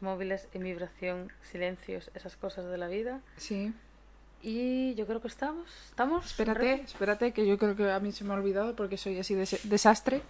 Móviles 0.00 0.48
en 0.54 0.62
vibración, 0.64 1.32
silencios, 1.42 2.10
esas 2.14 2.36
cosas 2.36 2.66
de 2.70 2.78
la 2.78 2.88
vida. 2.88 3.20
Sí. 3.36 3.72
Y 4.42 4.94
yo 4.94 5.06
creo 5.06 5.20
que 5.20 5.28
estamos. 5.28 5.68
¿Estamos? 5.88 6.26
Espérate, 6.26 6.82
espérate, 6.82 7.32
que 7.32 7.46
yo 7.46 7.58
creo 7.58 7.74
que 7.74 7.90
a 7.90 7.98
mí 8.00 8.12
se 8.12 8.24
me 8.24 8.32
ha 8.32 8.36
olvidado 8.36 8.76
porque 8.76 8.96
soy 8.96 9.18
así 9.18 9.34
de 9.34 9.48
desastre. 9.64 10.22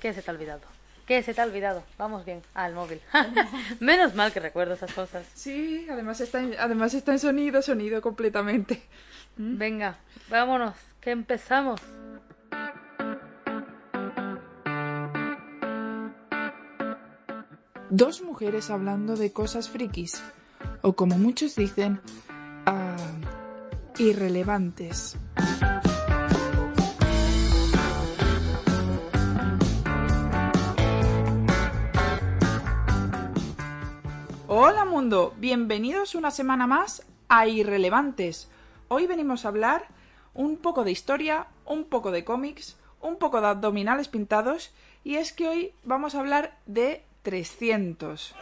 ¿Qué 0.00 0.12
se 0.12 0.22
te 0.22 0.30
ha 0.30 0.34
olvidado? 0.34 0.60
¿Qué 1.06 1.22
se 1.22 1.34
te 1.34 1.40
ha 1.40 1.44
olvidado? 1.44 1.84
Vamos 1.98 2.24
bien. 2.24 2.42
Ah, 2.54 2.66
el 2.66 2.74
móvil. 2.74 3.00
Menos 3.80 4.14
mal 4.14 4.32
que 4.32 4.40
recuerdo 4.40 4.74
esas 4.74 4.92
cosas. 4.92 5.26
Sí, 5.34 5.86
además 5.90 6.20
está 6.20 6.40
en, 6.40 6.54
además 6.58 6.94
está 6.94 7.12
en 7.12 7.20
sonido, 7.20 7.62
sonido 7.62 8.00
completamente. 8.02 8.82
Venga, 9.36 9.98
vámonos, 10.28 10.74
que 11.00 11.10
empezamos. 11.10 11.80
Dos 17.90 18.20
mujeres 18.20 18.70
hablando 18.70 19.14
de 19.14 19.32
cosas 19.32 19.68
frikis, 19.68 20.20
o 20.82 20.94
como 20.94 21.18
muchos 21.18 21.54
dicen, 21.54 22.00
ah, 22.66 22.96
irrelevantes. 23.96 25.16
Hola 34.48 34.84
mundo, 34.84 35.32
bienvenidos 35.38 36.16
una 36.16 36.32
semana 36.32 36.66
más 36.66 37.06
a 37.28 37.46
Irrelevantes. 37.46 38.50
Hoy 38.88 39.06
venimos 39.06 39.44
a 39.44 39.48
hablar 39.48 39.86
un 40.34 40.56
poco 40.56 40.82
de 40.82 40.90
historia, 40.90 41.46
un 41.64 41.84
poco 41.84 42.10
de 42.10 42.24
cómics, 42.24 42.76
un 43.00 43.16
poco 43.16 43.40
de 43.40 43.46
abdominales 43.46 44.08
pintados 44.08 44.72
y 45.04 45.16
es 45.16 45.32
que 45.32 45.46
hoy 45.46 45.72
vamos 45.84 46.16
a 46.16 46.18
hablar 46.18 46.58
de 46.66 47.05
300. 47.26 48.34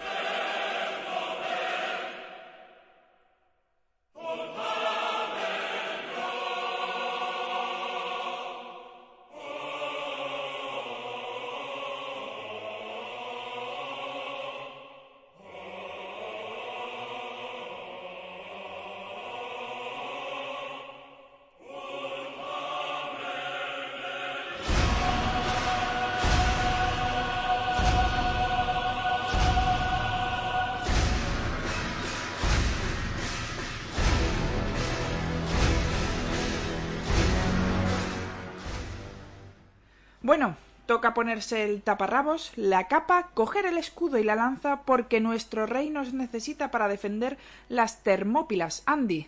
Toca 41.04 41.12
ponerse 41.12 41.64
el 41.64 41.82
taparrabos, 41.82 42.52
la 42.56 42.88
capa, 42.88 43.28
coger 43.34 43.66
el 43.66 43.76
escudo 43.76 44.16
y 44.16 44.24
la 44.24 44.36
lanza 44.36 44.84
porque 44.86 45.20
nuestro 45.20 45.66
rey 45.66 45.90
nos 45.90 46.14
necesita 46.14 46.70
para 46.70 46.88
defender 46.88 47.36
las 47.68 48.02
Termópilas, 48.02 48.82
Andy. 48.86 49.26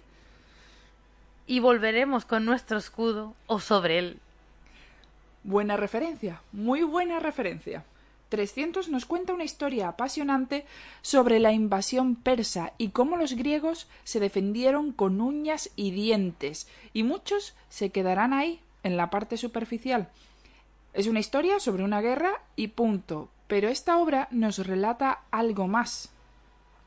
Y 1.47 1.61
volveremos 1.61 2.25
con 2.25 2.47
nuestro 2.47 2.79
escudo 2.79 3.35
o 3.47 3.61
sobre 3.61 3.99
él. 3.99 4.21
Buena 5.45 5.77
referencia, 5.77 6.41
muy 6.51 6.83
buena 6.83 7.21
referencia. 7.21 7.85
300 8.31 8.89
nos 8.89 9.05
cuenta 9.05 9.35
una 9.35 9.45
historia 9.45 9.89
apasionante 9.89 10.65
sobre 11.03 11.41
la 11.41 11.53
invasión 11.53 12.17
persa 12.17 12.73
y 12.79 12.89
cómo 12.89 13.19
los 13.19 13.35
griegos 13.35 13.87
se 14.03 14.19
defendieron 14.19 14.93
con 14.93 15.21
uñas 15.21 15.69
y 15.77 15.91
dientes, 15.91 16.69
y 16.95 17.03
muchos 17.03 17.55
se 17.69 17.91
quedarán 17.91 18.33
ahí, 18.33 18.61
en 18.83 18.97
la 18.97 19.11
parte 19.11 19.37
superficial. 19.37 20.09
Es 20.97 21.07
una 21.09 21.21
historia 21.21 21.61
sobre 21.61 21.85
una 21.85 22.01
guerra 22.01 22.41
y 22.57 22.69
punto, 22.69 23.29
pero 23.49 23.69
esta 23.69 23.99
obra 23.99 24.29
nos 24.31 24.67
relata 24.67 25.25
algo 25.31 25.69
más. 25.69 26.09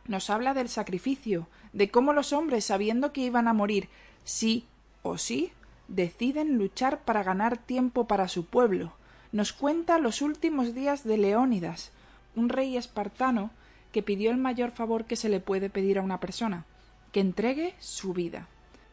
Nos 0.07 0.31
habla 0.31 0.55
del 0.55 0.67
sacrificio, 0.67 1.47
de 1.73 1.91
cómo 1.91 2.11
los 2.11 2.33
hombres, 2.33 2.65
sabiendo 2.65 3.13
que 3.13 3.21
iban 3.21 3.47
a 3.47 3.53
morir 3.53 3.87
sí 4.23 4.65
o 5.03 5.19
sí, 5.19 5.51
deciden 5.87 6.57
luchar 6.57 7.01
para 7.01 7.21
ganar 7.21 7.59
tiempo 7.59 8.07
para 8.07 8.27
su 8.27 8.47
pueblo. 8.47 8.93
Nos 9.31 9.53
cuenta 9.53 9.99
los 9.99 10.23
últimos 10.23 10.73
días 10.73 11.03
de 11.03 11.19
Leónidas, 11.19 11.91
un 12.35 12.49
rey 12.49 12.77
espartano 12.77 13.51
que 13.91 14.01
pidió 14.01 14.31
el 14.31 14.37
mayor 14.37 14.71
favor 14.71 15.05
que 15.05 15.17
se 15.17 15.29
le 15.29 15.39
puede 15.39 15.69
pedir 15.69 15.99
a 15.99 16.01
una 16.01 16.19
persona, 16.19 16.65
que 17.11 17.19
entregue 17.19 17.75
su 17.77 18.13
vida. 18.13 18.47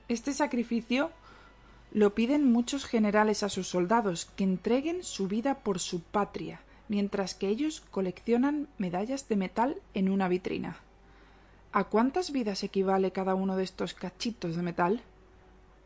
Este 0.09 0.35
sacrificio 0.35 1.11
lo 1.97 2.15
piden 2.15 2.53
muchos 2.53 2.85
generales 2.85 3.43
a 3.43 3.49
sus 3.49 3.69
soldados, 3.69 4.27
que 4.37 4.45
entreguen 4.45 5.03
su 5.03 5.29
vida 5.29 5.61
por 5.61 5.79
su 5.79 6.03
patria, 6.03 6.61
mientras 6.89 7.35
que 7.35 7.49
ellos 7.49 7.83
coleccionan 7.91 8.69
medallas 8.77 9.31
de 9.31 9.37
metal 9.37 9.77
en 9.95 10.11
una 10.11 10.29
vitrina. 10.29 10.77
¿A 11.73 11.85
cuántas 11.85 12.33
vidas 12.33 12.63
equivale 12.65 13.13
cada 13.13 13.35
uno 13.35 13.57
de 13.57 13.65
estos 13.65 13.95
cachitos 13.95 14.57
de 14.57 14.63
metal? 14.63 15.01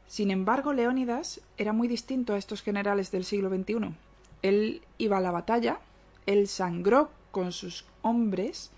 Sin 0.08 0.32
embargo, 0.32 0.72
Leónidas 0.72 1.42
era 1.58 1.72
muy 1.72 1.86
distinto 1.86 2.34
a 2.34 2.38
estos 2.38 2.60
generales 2.60 3.12
del 3.12 3.24
siglo 3.24 3.48
XXI. 3.48 3.94
Él 4.42 4.82
iba 4.98 5.18
a 5.18 5.20
la 5.20 5.30
batalla, 5.30 5.78
él 6.26 6.48
sangró 6.48 7.12
con 7.30 7.52
sus 7.52 7.84
hombres, 8.02 8.72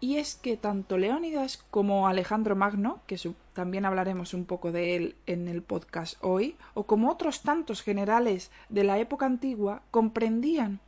y 0.00 0.16
es 0.16 0.34
que 0.34 0.56
tanto 0.56 0.98
Leónidas 0.98 1.64
como 1.70 2.06
Alejandro 2.06 2.54
Magno, 2.54 3.00
que 3.06 3.18
también 3.54 3.86
hablaremos 3.86 4.34
un 4.34 4.44
poco 4.44 4.72
de 4.72 4.96
él 4.96 5.16
en 5.26 5.48
el 5.48 5.62
podcast 5.62 6.22
hoy, 6.22 6.56
o 6.74 6.84
como 6.84 7.10
otros 7.10 7.42
tantos 7.42 7.82
generales 7.82 8.50
de 8.68 8.84
la 8.84 8.98
época 8.98 9.26
antigua, 9.26 9.82
comprendían 9.90 10.80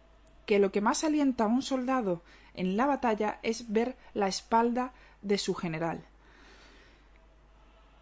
que 0.46 0.58
lo 0.58 0.72
que 0.72 0.80
más 0.80 1.04
alienta 1.04 1.44
a 1.44 1.48
un 1.48 1.62
soldado 1.62 2.22
en 2.54 2.76
la 2.76 2.86
batalla 2.86 3.38
es 3.42 3.72
ver 3.72 3.96
la 4.14 4.28
espalda 4.28 4.92
de 5.22 5.38
su 5.38 5.54
general. 5.54 6.04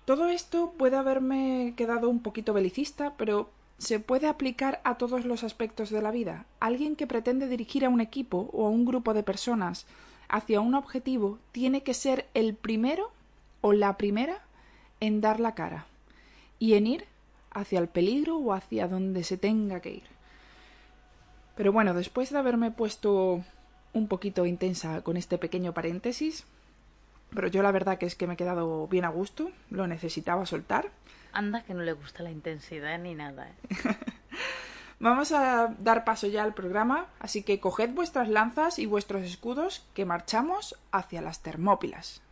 Todo 0.05 0.29
esto 0.29 0.73
puede 0.79 0.97
haberme 0.97 1.75
quedado 1.77 2.09
un 2.09 2.21
poquito 2.21 2.53
belicista, 2.53 3.15
pero 3.17 3.51
se 3.79 4.01
puede 4.01 4.29
aplicar 4.29 4.81
a 4.85 4.97
todos 4.97 5.25
los 5.25 5.45
aspectos 5.45 5.91
de 5.91 6.01
la 6.01 6.11
vida. 6.11 6.47
Alguien 6.61 6.97
que 6.97 7.07
pretende 7.07 7.49
dirigir 7.49 7.85
a 7.85 7.89
un 7.89 8.01
equipo 8.01 8.49
o 8.53 8.67
a 8.67 8.71
un 8.71 8.85
grupo 8.85 9.15
de 9.15 9.23
personas 9.23 9.87
hacia 10.29 10.61
un 10.61 10.75
objetivo 10.75 11.39
tiene 11.53 11.83
que 11.83 11.95
ser 11.95 12.27
el 12.35 12.55
primero 12.55 13.11
o 13.61 13.73
la 13.73 13.97
primera 13.97 14.43
en 15.01 15.21
dar 15.21 15.41
la 15.41 15.55
cara 15.55 15.87
y 16.59 16.75
en 16.75 16.87
ir 16.87 17.05
hacia 17.51 17.79
el 17.79 17.89
peligro 17.89 18.37
o 18.37 18.53
hacia 18.53 18.89
donde 18.89 19.25
se 19.25 19.37
tenga 19.37 19.81
que 19.81 19.91
ir. 19.91 20.17
Pero 21.57 21.73
bueno, 21.73 21.95
después 21.95 22.31
de 22.31 22.39
haberme 22.39 22.71
puesto 22.71 23.43
un 23.93 24.09
poquito 24.09 24.45
intensa 24.45 25.01
con 25.03 25.17
este 25.17 25.39
pequeño 25.39 25.73
paréntesis, 25.73 26.45
pero 27.35 27.49
yo 27.49 27.63
la 27.63 27.73
verdad 27.73 27.99
que 27.99 28.07
es 28.07 28.15
que 28.15 28.27
me 28.27 28.35
he 28.35 28.37
quedado 28.37 28.87
bien 28.89 29.05
a 29.05 29.09
gusto, 29.09 29.51
lo 29.71 29.87
necesitaba 29.87 30.47
soltar. 30.47 30.91
Anda 31.33 31.63
que 31.63 31.75
no 31.75 31.83
le 31.83 31.93
gusta 31.93 32.23
la 32.23 32.31
intensidad 32.31 32.99
ni 32.99 33.15
nada. 33.15 33.49
¿eh? 33.49 33.55
Vamos 34.99 35.33
a 35.33 35.75
dar 35.79 36.05
paso 36.05 36.27
ya 36.27 36.43
al 36.43 36.55
programa, 36.55 37.07
así 37.21 37.43
que 37.43 37.61
coged 37.61 37.91
vuestras 37.91 38.29
lanzas 38.29 38.79
y 38.79 38.87
vuestros 38.87 39.23
escudos 39.23 39.87
que 39.95 40.07
marchamos 40.07 40.75
hacia 40.91 41.21
las 41.21 41.43
Termópilas. 41.43 42.23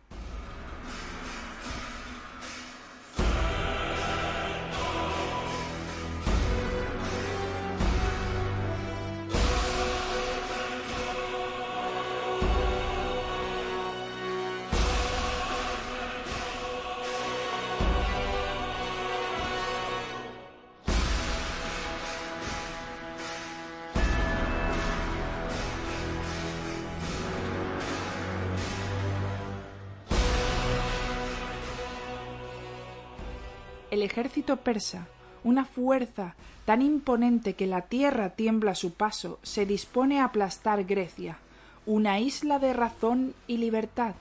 Persa, 34.53 35.07
una 35.43 35.65
fuerza 35.65 36.35
tan 36.65 36.81
imponente 36.81 37.53
que 37.53 37.67
la 37.67 37.81
tierra 37.81 38.31
tiembla 38.31 38.71
a 38.71 38.75
su 38.75 38.93
paso, 38.93 39.39
se 39.43 39.65
dispone 39.65 40.19
a 40.19 40.25
aplastar 40.25 40.83
Grecia, 40.83 41.37
una 41.85 42.19
isla 42.19 42.59
de 42.59 42.73
razón 42.73 43.35
y 43.47 43.57
libertad, 43.57 44.15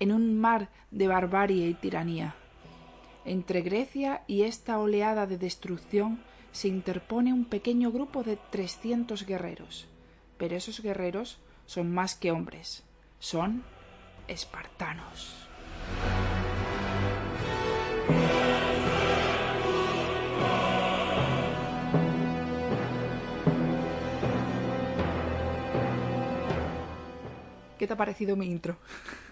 en 0.00 0.12
un 0.12 0.38
mar 0.38 0.68
de 0.90 1.08
barbarie 1.08 1.66
y 1.68 1.74
tiranía. 1.74 2.34
Entre 3.24 3.62
Grecia 3.62 4.22
y 4.26 4.42
esta 4.42 4.78
oleada 4.78 5.26
de 5.26 5.36
destrucción 5.36 6.20
se 6.52 6.68
interpone 6.68 7.32
un 7.32 7.44
pequeño 7.44 7.92
grupo 7.92 8.22
de 8.22 8.38
trescientos 8.50 9.26
guerreros. 9.26 9.86
Pero 10.38 10.56
esos 10.56 10.80
guerreros 10.80 11.38
son 11.66 11.92
más 11.92 12.14
que 12.14 12.30
hombres, 12.30 12.84
son 13.18 13.64
espartanos. 14.28 15.48
Te 27.88 27.94
ha 27.94 27.96
parecido 27.96 28.36
mi 28.36 28.46
intro? 28.46 28.76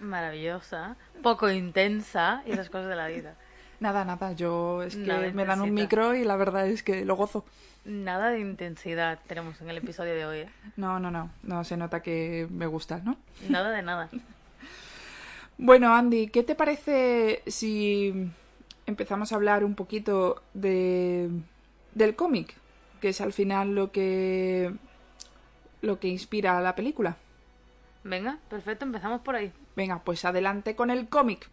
Maravillosa, 0.01 0.97
poco 1.23 1.49
intensa 1.49 2.43
y 2.45 2.51
esas 2.51 2.69
cosas 2.69 2.89
de 2.89 2.95
la 2.95 3.07
vida. 3.07 3.35
Nada, 3.79 4.03
nada, 4.03 4.33
yo 4.33 4.81
es 4.83 4.95
que 4.95 5.05
Nada 5.05 5.31
me 5.31 5.45
dan 5.45 5.61
un 5.61 5.73
micro 5.73 6.15
y 6.15 6.23
la 6.23 6.35
verdad 6.35 6.67
es 6.67 6.83
que 6.83 7.05
lo 7.05 7.15
gozo. 7.15 7.45
Nada 7.85 8.31
de 8.31 8.39
intensidad 8.39 9.19
tenemos 9.27 9.61
en 9.61 9.69
el 9.69 9.77
episodio 9.77 10.13
de 10.15 10.25
hoy. 10.25 10.39
¿eh? 10.39 10.49
No, 10.75 10.99
no, 10.99 11.11
no, 11.11 11.29
no 11.43 11.63
se 11.63 11.77
nota 11.77 12.01
que 12.01 12.47
me 12.49 12.65
gusta, 12.65 12.99
¿no? 13.03 13.17
Nada 13.47 13.71
de 13.71 13.81
nada. 13.83 14.09
Bueno, 15.59 15.93
Andy, 15.95 16.27
¿qué 16.27 16.43
te 16.43 16.55
parece 16.55 17.41
si 17.47 18.29
empezamos 18.85 19.31
a 19.31 19.35
hablar 19.35 19.63
un 19.63 19.75
poquito 19.75 20.41
de 20.53 21.29
del 21.95 22.15
cómic, 22.15 22.55
que 23.01 23.09
es 23.09 23.21
al 23.21 23.33
final 23.33 23.73
lo 23.73 23.91
que 23.91 24.71
lo 25.81 25.99
que 25.99 26.09
inspira 26.09 26.57
a 26.57 26.61
la 26.61 26.75
película? 26.75 27.17
Venga, 28.07 28.39
perfecto, 28.49 28.85
empezamos 28.85 29.19
por 29.21 29.35
ahí. 29.35 29.51
Venga, 29.75 30.01
pues 30.03 30.23
adelante 30.23 30.77
con 30.77 30.89
el 30.89 31.09
cómic. 31.09 31.49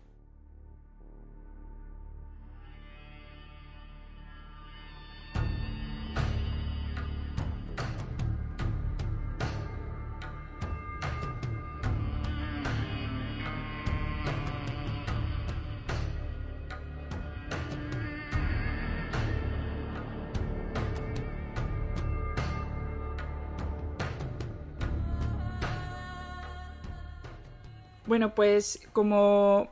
Bueno, 28.14 28.32
pues 28.32 28.78
como 28.92 29.66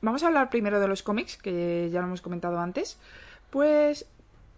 vamos 0.00 0.24
a 0.24 0.26
hablar 0.26 0.50
primero 0.50 0.80
de 0.80 0.88
los 0.88 1.04
cómics, 1.04 1.36
que 1.36 1.90
ya 1.92 2.00
lo 2.00 2.08
hemos 2.08 2.22
comentado 2.22 2.58
antes, 2.58 2.98
pues 3.50 4.06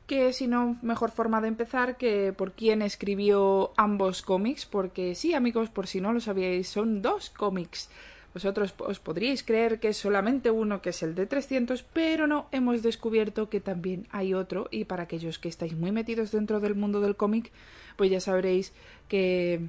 que 0.07 0.33
si 0.33 0.47
no, 0.47 0.79
mejor 0.81 1.11
forma 1.11 1.43
de 1.43 1.49
empezar 1.49 1.99
que 1.99 2.33
por 2.33 2.53
quién 2.53 2.81
escribió 2.81 3.75
ambos 3.77 4.23
cómics, 4.23 4.65
porque 4.65 5.15
sí, 5.15 5.35
amigos, 5.35 5.69
por 5.69 5.87
si 5.87 6.01
no 6.01 6.15
lo 6.15 6.21
sabíais, 6.21 6.67
son 6.67 7.03
dos 7.03 7.29
cómics. 7.29 7.91
Vosotros 8.33 8.75
os 8.79 9.01
podríais 9.01 9.43
creer 9.43 9.81
que 9.81 9.89
es 9.89 9.99
solamente 9.99 10.51
uno, 10.51 10.81
que 10.81 10.89
es 10.89 11.03
el 11.03 11.15
de 11.15 11.27
300, 11.27 11.83
pero 11.83 12.27
no, 12.27 12.47
hemos 12.53 12.83
descubierto 12.83 13.51
que 13.51 13.61
también 13.61 14.07
hay 14.13 14.33
otro, 14.33 14.69
y 14.71 14.85
para 14.87 15.03
aquellos 15.03 15.39
que 15.39 15.51
estáis 15.51 15.77
muy 15.77 15.93
metidos 15.93 16.33
dentro 16.33 16.59
del 16.59 16.75
mundo 16.75 17.03
del 17.03 17.17
cómic, 17.17 17.53
pues 17.97 18.11
ya 18.11 18.21
sabréis 18.21 18.73
que 19.09 19.69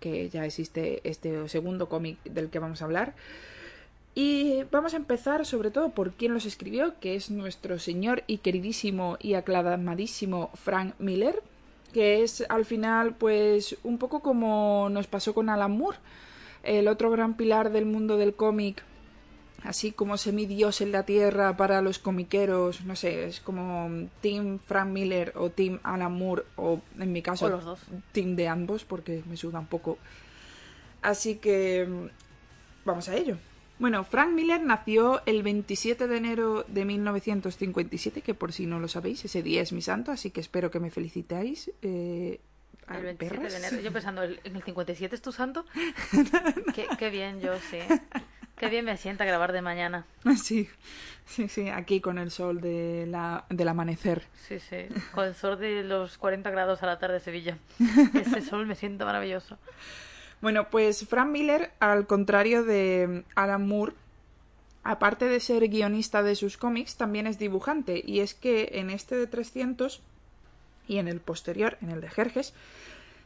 que 0.00 0.28
ya 0.28 0.44
existe 0.44 1.00
este 1.04 1.48
segundo 1.48 1.88
cómic 1.88 2.22
del 2.24 2.50
que 2.50 2.58
vamos 2.58 2.82
a 2.82 2.84
hablar. 2.84 3.14
Y 4.14 4.64
vamos 4.72 4.94
a 4.94 4.96
empezar 4.96 5.46
sobre 5.46 5.70
todo 5.70 5.90
por 5.90 6.12
quién 6.12 6.34
los 6.34 6.44
escribió, 6.44 6.94
que 7.00 7.14
es 7.14 7.30
nuestro 7.30 7.78
señor 7.78 8.24
y 8.26 8.38
queridísimo 8.38 9.16
y 9.20 9.34
aclamadísimo 9.34 10.50
Frank 10.54 10.94
Miller, 10.98 11.42
que 11.92 12.22
es 12.22 12.44
al 12.48 12.64
final 12.64 13.14
pues 13.14 13.76
un 13.84 13.98
poco 13.98 14.20
como 14.20 14.88
nos 14.90 15.06
pasó 15.06 15.34
con 15.34 15.48
Alan 15.48 15.70
Moore, 15.70 15.98
el 16.64 16.88
otro 16.88 17.10
gran 17.10 17.36
pilar 17.36 17.70
del 17.70 17.86
mundo 17.86 18.16
del 18.16 18.34
cómic, 18.34 18.82
así 19.64 19.92
como 19.92 20.16
semidios 20.16 20.80
en 20.80 20.92
la 20.92 21.04
tierra 21.04 21.56
para 21.56 21.82
los 21.82 21.98
comiqueros, 21.98 22.82
no 22.84 22.94
sé, 22.96 23.24
es 23.26 23.40
como 23.40 24.08
Team 24.20 24.58
Frank 24.64 24.88
Miller 24.88 25.32
o 25.36 25.50
Team 25.50 25.80
Alan 25.82 26.12
Moore 26.12 26.44
o 26.56 26.80
en 26.98 27.12
mi 27.12 27.22
caso 27.22 27.48
los 27.48 27.64
dos. 27.64 27.80
team 28.12 28.36
de 28.36 28.48
ambos 28.48 28.84
porque 28.84 29.22
me 29.28 29.36
suda 29.36 29.58
un 29.58 29.66
poco. 29.66 29.98
Así 31.02 31.36
que 31.36 31.86
mm, 31.88 32.06
vamos 32.84 33.08
a 33.08 33.16
ello. 33.16 33.36
Bueno, 33.78 34.02
Frank 34.02 34.30
Miller 34.32 34.60
nació 34.60 35.22
el 35.24 35.44
27 35.44 36.08
de 36.08 36.16
enero 36.16 36.64
de 36.66 36.84
1957, 36.84 38.22
que 38.22 38.34
por 38.34 38.52
si 38.52 38.66
no 38.66 38.80
lo 38.80 38.88
sabéis, 38.88 39.24
ese 39.24 39.40
día 39.42 39.62
es 39.62 39.72
mi 39.72 39.82
santo, 39.82 40.10
así 40.10 40.30
que 40.32 40.40
espero 40.40 40.72
que 40.72 40.80
me 40.80 40.90
felicitéis. 40.90 41.70
Eh, 41.82 42.40
El 42.90 43.02
27 43.02 43.16
perras. 43.36 43.52
de 43.52 43.58
enero. 43.68 43.80
Yo 43.80 43.92
pensando, 43.92 44.22
¿el- 44.24 44.40
¿en 44.42 44.56
el 44.56 44.62
57 44.64 45.14
es 45.14 45.22
tu 45.22 45.30
santo? 45.30 45.64
qué, 46.74 46.86
qué 46.98 47.10
bien, 47.10 47.40
yo 47.40 47.52
sí. 47.70 47.78
Qué 48.58 48.68
bien 48.68 48.84
me 48.84 48.96
sienta 48.96 49.24
grabar 49.24 49.52
de 49.52 49.62
mañana. 49.62 50.04
Sí, 50.36 50.68
sí, 51.26 51.48
sí, 51.48 51.68
aquí 51.68 52.00
con 52.00 52.18
el 52.18 52.30
sol 52.30 52.60
de 52.60 53.06
la, 53.06 53.44
del 53.50 53.68
amanecer. 53.68 54.24
Sí, 54.46 54.60
sí. 54.60 54.86
Con 55.12 55.26
el 55.26 55.34
sol 55.34 55.58
de 55.58 55.84
los 55.84 56.18
40 56.18 56.50
grados 56.50 56.82
a 56.82 56.86
la 56.86 56.98
tarde 56.98 57.14
de 57.14 57.20
Sevilla. 57.20 57.58
Ese 58.14 58.40
sol 58.42 58.66
me 58.66 58.74
siento 58.74 59.04
maravilloso. 59.04 59.58
Bueno, 60.40 60.70
pues 60.70 61.06
Frank 61.06 61.28
Miller, 61.30 61.72
al 61.80 62.06
contrario 62.06 62.62
de 62.62 63.24
Alan 63.34 63.66
Moore, 63.66 63.94
aparte 64.84 65.26
de 65.26 65.40
ser 65.40 65.68
guionista 65.68 66.22
de 66.22 66.36
sus 66.36 66.56
cómics, 66.56 66.96
también 66.96 67.26
es 67.26 67.38
dibujante. 67.38 68.02
Y 68.04 68.20
es 68.20 68.34
que 68.34 68.70
en 68.74 68.90
este 68.90 69.16
de 69.16 69.26
300 69.26 70.00
y 70.86 70.98
en 70.98 71.08
el 71.08 71.20
posterior, 71.20 71.76
en 71.82 71.90
el 71.90 72.00
de 72.00 72.08
Jerjes, 72.08 72.54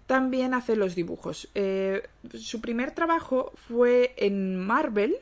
también 0.06 0.54
hace 0.54 0.76
los 0.76 0.94
dibujos. 0.94 1.48
Eh, 1.54 2.02
su 2.34 2.60
primer 2.60 2.92
trabajo 2.92 3.52
fue 3.68 4.14
en 4.16 4.58
Marvel, 4.58 5.16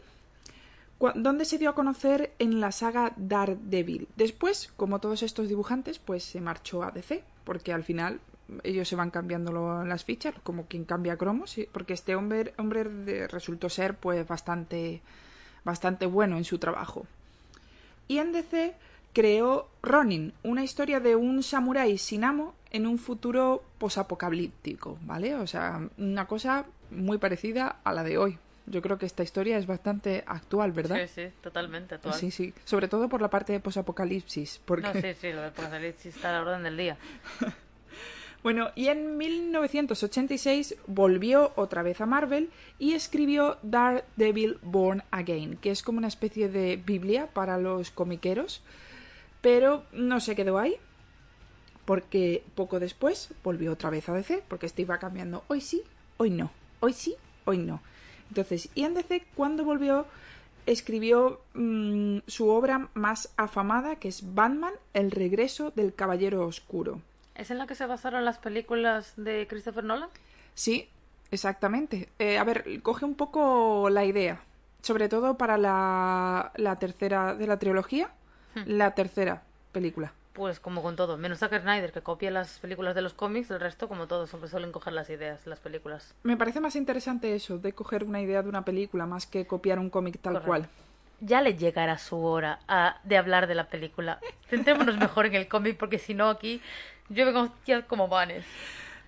donde 1.15 1.45
se 1.45 1.59
dio 1.59 1.71
a 1.71 1.75
conocer 1.75 2.33
en 2.39 2.61
la 2.61 2.73
saga 2.73 3.13
Daredevil. 3.17 4.09
Después, 4.17 4.73
como 4.77 4.99
todos 4.99 5.23
estos 5.23 5.49
dibujantes, 5.49 5.99
pues 5.99 6.25
se 6.25 6.41
marchó 6.41 6.83
a 6.83 6.91
DC, 6.91 7.25
porque 7.45 7.73
al 7.73 7.85
final 7.85 8.21
ellos 8.65 8.89
se 8.89 8.97
van 8.97 9.11
cambiando 9.11 9.85
las 9.85 10.05
fichas, 10.05 10.35
como 10.43 10.67
quien 10.67 10.85
cambia 10.85 11.17
cromos, 11.17 11.57
porque 11.73 11.95
este 11.95 12.15
hombre, 12.15 12.53
resultó 13.29 13.69
ser 13.69 13.97
pues 13.97 14.27
bastante, 14.27 15.01
bastante 15.65 16.07
bueno 16.07 16.37
en 16.37 16.45
su 16.45 16.59
trabajo. 16.59 17.07
Y 18.09 18.19
en 18.19 18.33
DC 18.33 18.75
creó 19.13 19.69
Ronin, 19.83 20.33
una 20.43 20.65
historia 20.65 21.01
de 21.01 21.17
un 21.17 21.43
samurái 21.43 21.97
sin 21.99 22.25
amo 22.25 22.55
en 22.71 22.87
un 22.87 22.99
futuro 22.99 23.63
posapocalíptico, 23.79 24.99
¿vale? 25.03 25.35
O 25.35 25.47
sea, 25.47 25.81
una 25.99 26.27
cosa 26.27 26.67
muy 26.91 27.19
parecida 27.19 27.77
a 27.85 27.93
la 27.93 28.03
de 28.03 28.19
hoy. 28.19 28.39
Yo 28.67 28.83
creo 28.83 28.99
que 28.99 29.07
esta 29.07 29.23
historia 29.23 29.59
es 29.59 29.67
bastante 29.67 30.23
actual, 30.27 30.71
¿verdad? 30.73 31.01
Sí, 31.07 31.23
sí, 31.27 31.33
totalmente 31.41 31.97
actual. 31.97 32.15
Sí, 32.15 32.31
sí. 32.31 32.55
Sobre 32.65 32.87
todo 32.87 33.09
por 33.09 33.21
la 33.21 33.29
parte 33.29 33.53
de 33.53 33.61
posapocalipsis. 33.61 34.61
Porque... 34.65 34.87
No, 34.95 35.01
sí, 35.01 35.15
sí, 35.21 35.33
lo 35.33 35.41
de 35.41 35.49
Apocalipsis 35.49 36.15
está 36.15 36.31
a 36.31 36.33
la 36.35 36.43
orden 36.43 36.63
del 36.63 36.77
día. 36.77 36.97
Bueno, 38.43 38.71
y 38.75 38.89
en 38.89 39.19
1986 39.19 40.77
volvió 40.87 41.53
otra 41.57 41.83
vez 41.83 42.01
a 42.01 42.07
Marvel 42.07 42.49
y 42.79 42.95
escribió 42.95 43.59
Daredevil 43.63 44.59
Born 44.63 45.03
Again, 45.11 45.59
que 45.59 45.71
es 45.71 45.83
como 45.83 45.99
una 45.99 46.09
especie 46.09 46.49
de 46.49 46.77
Biblia 46.77 47.27
para 47.27 47.59
los 47.59 47.91
comiqueros, 47.91 48.63
pero 49.43 49.85
no 49.93 50.21
se 50.21 50.35
quedó 50.35 50.59
ahí, 50.59 50.77
porque 51.91 52.45
poco 52.55 52.79
después 52.79 53.35
volvió 53.43 53.73
otra 53.73 53.91
vez 53.91 54.09
a 54.09 54.13
DC, 54.13 54.45
porque 54.47 54.67
este 54.67 54.83
iba 54.83 55.01
cambiando 55.01 55.43
hoy 55.49 55.61
sí, 55.61 55.83
hoy 56.19 56.31
no, 56.31 56.53
hoy 56.79 56.93
sí, 56.93 57.17
hoy 57.47 57.59
no. 57.59 57.81
Entonces, 58.29 58.69
y 58.77 58.85
en 58.85 58.95
DC, 58.95 59.27
cuando 59.35 59.65
volvió, 59.65 60.07
escribió 60.67 61.41
mm, 61.55 62.19
su 62.29 62.49
obra 62.49 62.91
más 62.95 63.35
afamada, 63.37 63.97
que 63.97 64.07
es 64.07 64.37
Batman, 64.37 64.73
El 64.95 65.11
regreso 65.11 65.73
del 65.73 65.93
Caballero 65.93 66.47
Oscuro. 66.47 67.01
¿Es 67.35 67.51
en 67.51 67.59
la 67.59 67.67
que 67.67 67.75
se 67.75 67.87
basaron 67.87 68.25
las 68.25 68.39
películas 68.39 69.15
de 69.17 69.49
Christopher 69.49 69.83
Nolan? 69.83 70.11
Sí, 70.55 70.89
exactamente. 71.33 72.09
Eh, 72.21 72.39
a 72.39 72.45
ver, 72.45 72.83
coge 72.83 73.05
un 73.05 73.17
poco 73.17 73.91
la 73.91 74.05
idea, 74.05 74.41
sobre 74.81 75.09
todo 75.09 75.37
para 75.37 75.59
la, 75.59 76.53
la 76.55 76.79
tercera 76.79 77.35
de 77.35 77.49
la 77.49 77.59
trilogía, 77.59 78.13
la 78.65 78.95
tercera 78.95 79.43
película. 79.73 80.13
Pues 80.33 80.61
como 80.61 80.81
con 80.83 80.95
todo, 80.95 81.17
menos 81.19 81.39
Zack 81.41 81.61
Snyder, 81.61 81.91
que 81.93 82.03
copia 82.03 82.31
las 82.31 82.61
películas 82.61 82.95
de 82.95 83.03
los 83.03 83.15
cómics, 83.15 83.51
el 83.51 83.59
resto, 83.61 83.89
como 83.89 84.07
todo, 84.07 84.27
siempre 84.29 84.49
suelen 84.49 84.71
coger 84.71 84.93
las 84.93 85.11
ideas 85.11 85.45
de 85.45 85.51
las 85.51 85.59
películas. 85.59 86.15
Me 86.23 86.37
parece 86.37 86.61
más 86.61 86.77
interesante 86.77 87.35
eso, 87.35 87.59
de 87.59 87.73
coger 87.73 88.05
una 88.05 88.21
idea 88.21 88.41
de 88.43 88.49
una 88.49 88.65
película 88.65 89.07
más 89.07 89.27
que 89.27 89.47
copiar 89.47 89.81
un 89.81 89.91
cómic 89.91 90.21
tal 90.21 90.35
Correcto. 90.35 90.47
cual. 90.49 90.69
ya 91.23 91.43
le 91.43 91.55
llegará 91.55 91.99
su 91.99 92.25
hora 92.25 92.61
a- 92.69 92.99
de 93.05 93.19
hablar 93.19 93.47
de 93.47 93.55
la 93.55 93.65
película. 93.69 94.21
Centrémonos 94.49 94.97
mejor 94.97 95.27
en 95.27 95.35
el 95.35 95.49
cómic 95.49 95.77
porque 95.77 95.99
si 95.99 96.15
no 96.15 96.29
aquí 96.31 96.63
yo 97.11 97.27
vengo 97.27 97.41
hostias 97.43 97.85
como 97.85 98.09
vanes. 98.09 98.45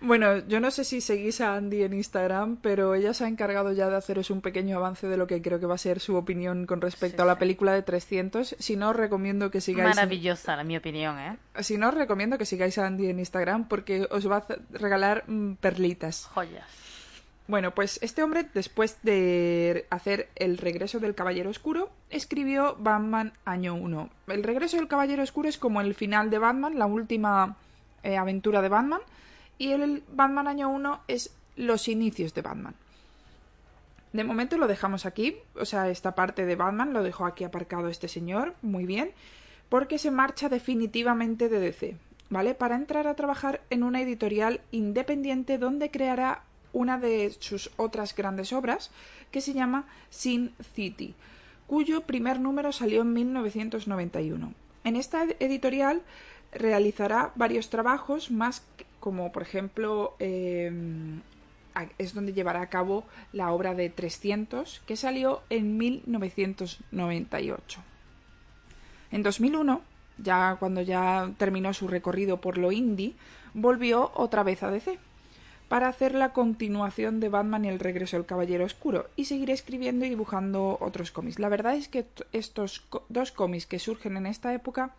Bueno, 0.04 0.38
yo 0.48 0.58
no 0.58 0.72
sé 0.72 0.82
si 0.82 1.00
seguís 1.00 1.40
a 1.40 1.54
Andy 1.54 1.84
en 1.84 1.92
Instagram, 1.92 2.56
pero 2.56 2.96
ella 2.96 3.14
se 3.14 3.24
ha 3.24 3.28
encargado 3.28 3.70
ya 3.72 3.88
de 3.88 3.94
haceros 3.96 4.30
un 4.30 4.40
pequeño 4.40 4.76
avance 4.76 5.06
de 5.06 5.16
lo 5.16 5.28
que 5.28 5.40
creo 5.40 5.60
que 5.60 5.66
va 5.66 5.76
a 5.76 5.78
ser 5.78 6.00
su 6.00 6.16
opinión 6.16 6.66
con 6.66 6.80
respecto 6.80 7.18
Sí, 7.18 7.22
a 7.22 7.26
la 7.26 7.34
sí. 7.34 7.38
película 7.38 7.72
de 7.72 7.82
300. 7.82 8.56
Si 8.58 8.74
no, 8.74 8.90
os 8.90 8.96
recomiendo 8.96 9.52
que 9.52 9.60
sigáis... 9.60 9.94
Maravillosa, 9.94 10.56
la 10.56 10.64
mi 10.64 10.76
opinión, 10.76 11.20
¿eh? 11.20 11.36
Si 11.60 11.78
no, 11.78 11.88
os 11.90 11.94
recomiendo 11.94 12.36
que 12.36 12.46
sigáis 12.46 12.78
a 12.78 12.86
Andy 12.88 13.10
en 13.10 13.20
Instagram 13.20 13.68
porque 13.68 14.08
os 14.10 14.28
va 14.28 14.38
a 14.38 14.46
regalar 14.72 15.22
mm, 15.28 15.54
perlitas. 15.54 16.26
Joyas. 16.34 16.66
Bueno, 17.46 17.72
pues 17.72 18.00
este 18.02 18.24
hombre, 18.24 18.46
después 18.54 18.98
de 19.04 19.86
hacer 19.90 20.30
El 20.34 20.58
regreso 20.58 20.98
del 20.98 21.14
Caballero 21.14 21.50
Oscuro, 21.50 21.90
escribió 22.10 22.76
Batman 22.78 23.34
Año 23.44 23.74
1. 23.76 24.10
El 24.28 24.42
regreso 24.42 24.78
del 24.78 24.88
Caballero 24.88 25.22
Oscuro 25.22 25.48
es 25.48 25.58
como 25.58 25.80
el 25.80 25.94
final 25.94 26.28
de 26.30 26.38
Batman, 26.38 26.76
la 26.78 26.86
última 26.86 27.56
eh, 28.02 28.16
aventura 28.16 28.62
de 28.62 28.68
Batman, 28.68 29.00
y 29.62 29.72
el 29.72 30.02
Batman 30.12 30.48
Año 30.48 30.70
1 30.70 31.02
es 31.06 31.30
los 31.56 31.86
inicios 31.86 32.34
de 32.34 32.42
Batman. 32.42 32.74
De 34.12 34.24
momento 34.24 34.56
lo 34.58 34.66
dejamos 34.66 35.06
aquí, 35.06 35.36
o 35.54 35.64
sea, 35.64 35.88
esta 35.88 36.14
parte 36.14 36.44
de 36.44 36.56
Batman 36.56 36.92
lo 36.92 37.02
dejó 37.02 37.26
aquí 37.26 37.44
aparcado 37.44 37.88
este 37.88 38.08
señor, 38.08 38.54
muy 38.60 38.86
bien, 38.86 39.12
porque 39.68 39.98
se 39.98 40.10
marcha 40.10 40.48
definitivamente 40.48 41.48
de 41.48 41.60
DC, 41.60 41.96
¿vale? 42.28 42.54
Para 42.54 42.74
entrar 42.74 43.06
a 43.06 43.14
trabajar 43.14 43.60
en 43.70 43.84
una 43.84 44.00
editorial 44.02 44.60
independiente 44.72 45.58
donde 45.58 45.90
creará 45.90 46.42
una 46.72 46.98
de 46.98 47.30
sus 47.38 47.70
otras 47.76 48.14
grandes 48.16 48.52
obras, 48.52 48.90
que 49.30 49.40
se 49.40 49.52
llama 49.54 49.86
Sin 50.10 50.52
City, 50.74 51.14
cuyo 51.68 52.00
primer 52.02 52.40
número 52.40 52.72
salió 52.72 53.02
en 53.02 53.12
1991. 53.12 54.52
En 54.84 54.96
esta 54.96 55.22
ed- 55.22 55.36
editorial 55.38 56.02
realizará 56.52 57.30
varios 57.36 57.70
trabajos, 57.70 58.30
más 58.30 58.62
como 59.02 59.32
por 59.32 59.42
ejemplo 59.42 60.14
a- 61.74 61.86
es 61.98 62.14
donde 62.14 62.32
llevará 62.32 62.62
a 62.62 62.68
cabo 62.68 63.02
la 63.32 63.50
obra 63.50 63.74
de 63.74 63.90
300, 63.90 64.80
que 64.86 64.96
salió 64.96 65.42
en 65.50 65.76
1998. 65.76 67.80
En 69.10 69.24
2001, 69.24 69.82
ya 70.18 70.56
cuando 70.60 70.82
ya 70.82 71.32
terminó 71.36 71.74
su 71.74 71.88
recorrido 71.88 72.40
por 72.40 72.58
lo 72.58 72.70
indie, 72.70 73.14
volvió 73.54 74.12
otra 74.14 74.44
vez 74.44 74.62
a 74.62 74.70
DC 74.70 74.98
para 75.68 75.88
hacer 75.88 76.14
la 76.14 76.32
continuación 76.32 77.18
de 77.18 77.28
Batman 77.28 77.64
y 77.64 77.68
el 77.68 77.80
regreso 77.80 78.16
del 78.16 78.26
Caballero 78.26 78.64
Oscuro 78.64 79.08
y 79.16 79.24
seguir 79.24 79.50
escribiendo 79.50 80.04
y 80.04 80.10
dibujando 80.10 80.78
otros 80.80 81.10
cómics. 81.10 81.40
La 81.40 81.48
verdad 81.48 81.74
es 81.74 81.88
que 81.88 82.06
estos 82.32 82.84
dos 83.08 83.32
cómics 83.32 83.66
que 83.66 83.80
surgen 83.80 84.16
en 84.16 84.26
esta 84.26 84.54
época 84.54 84.94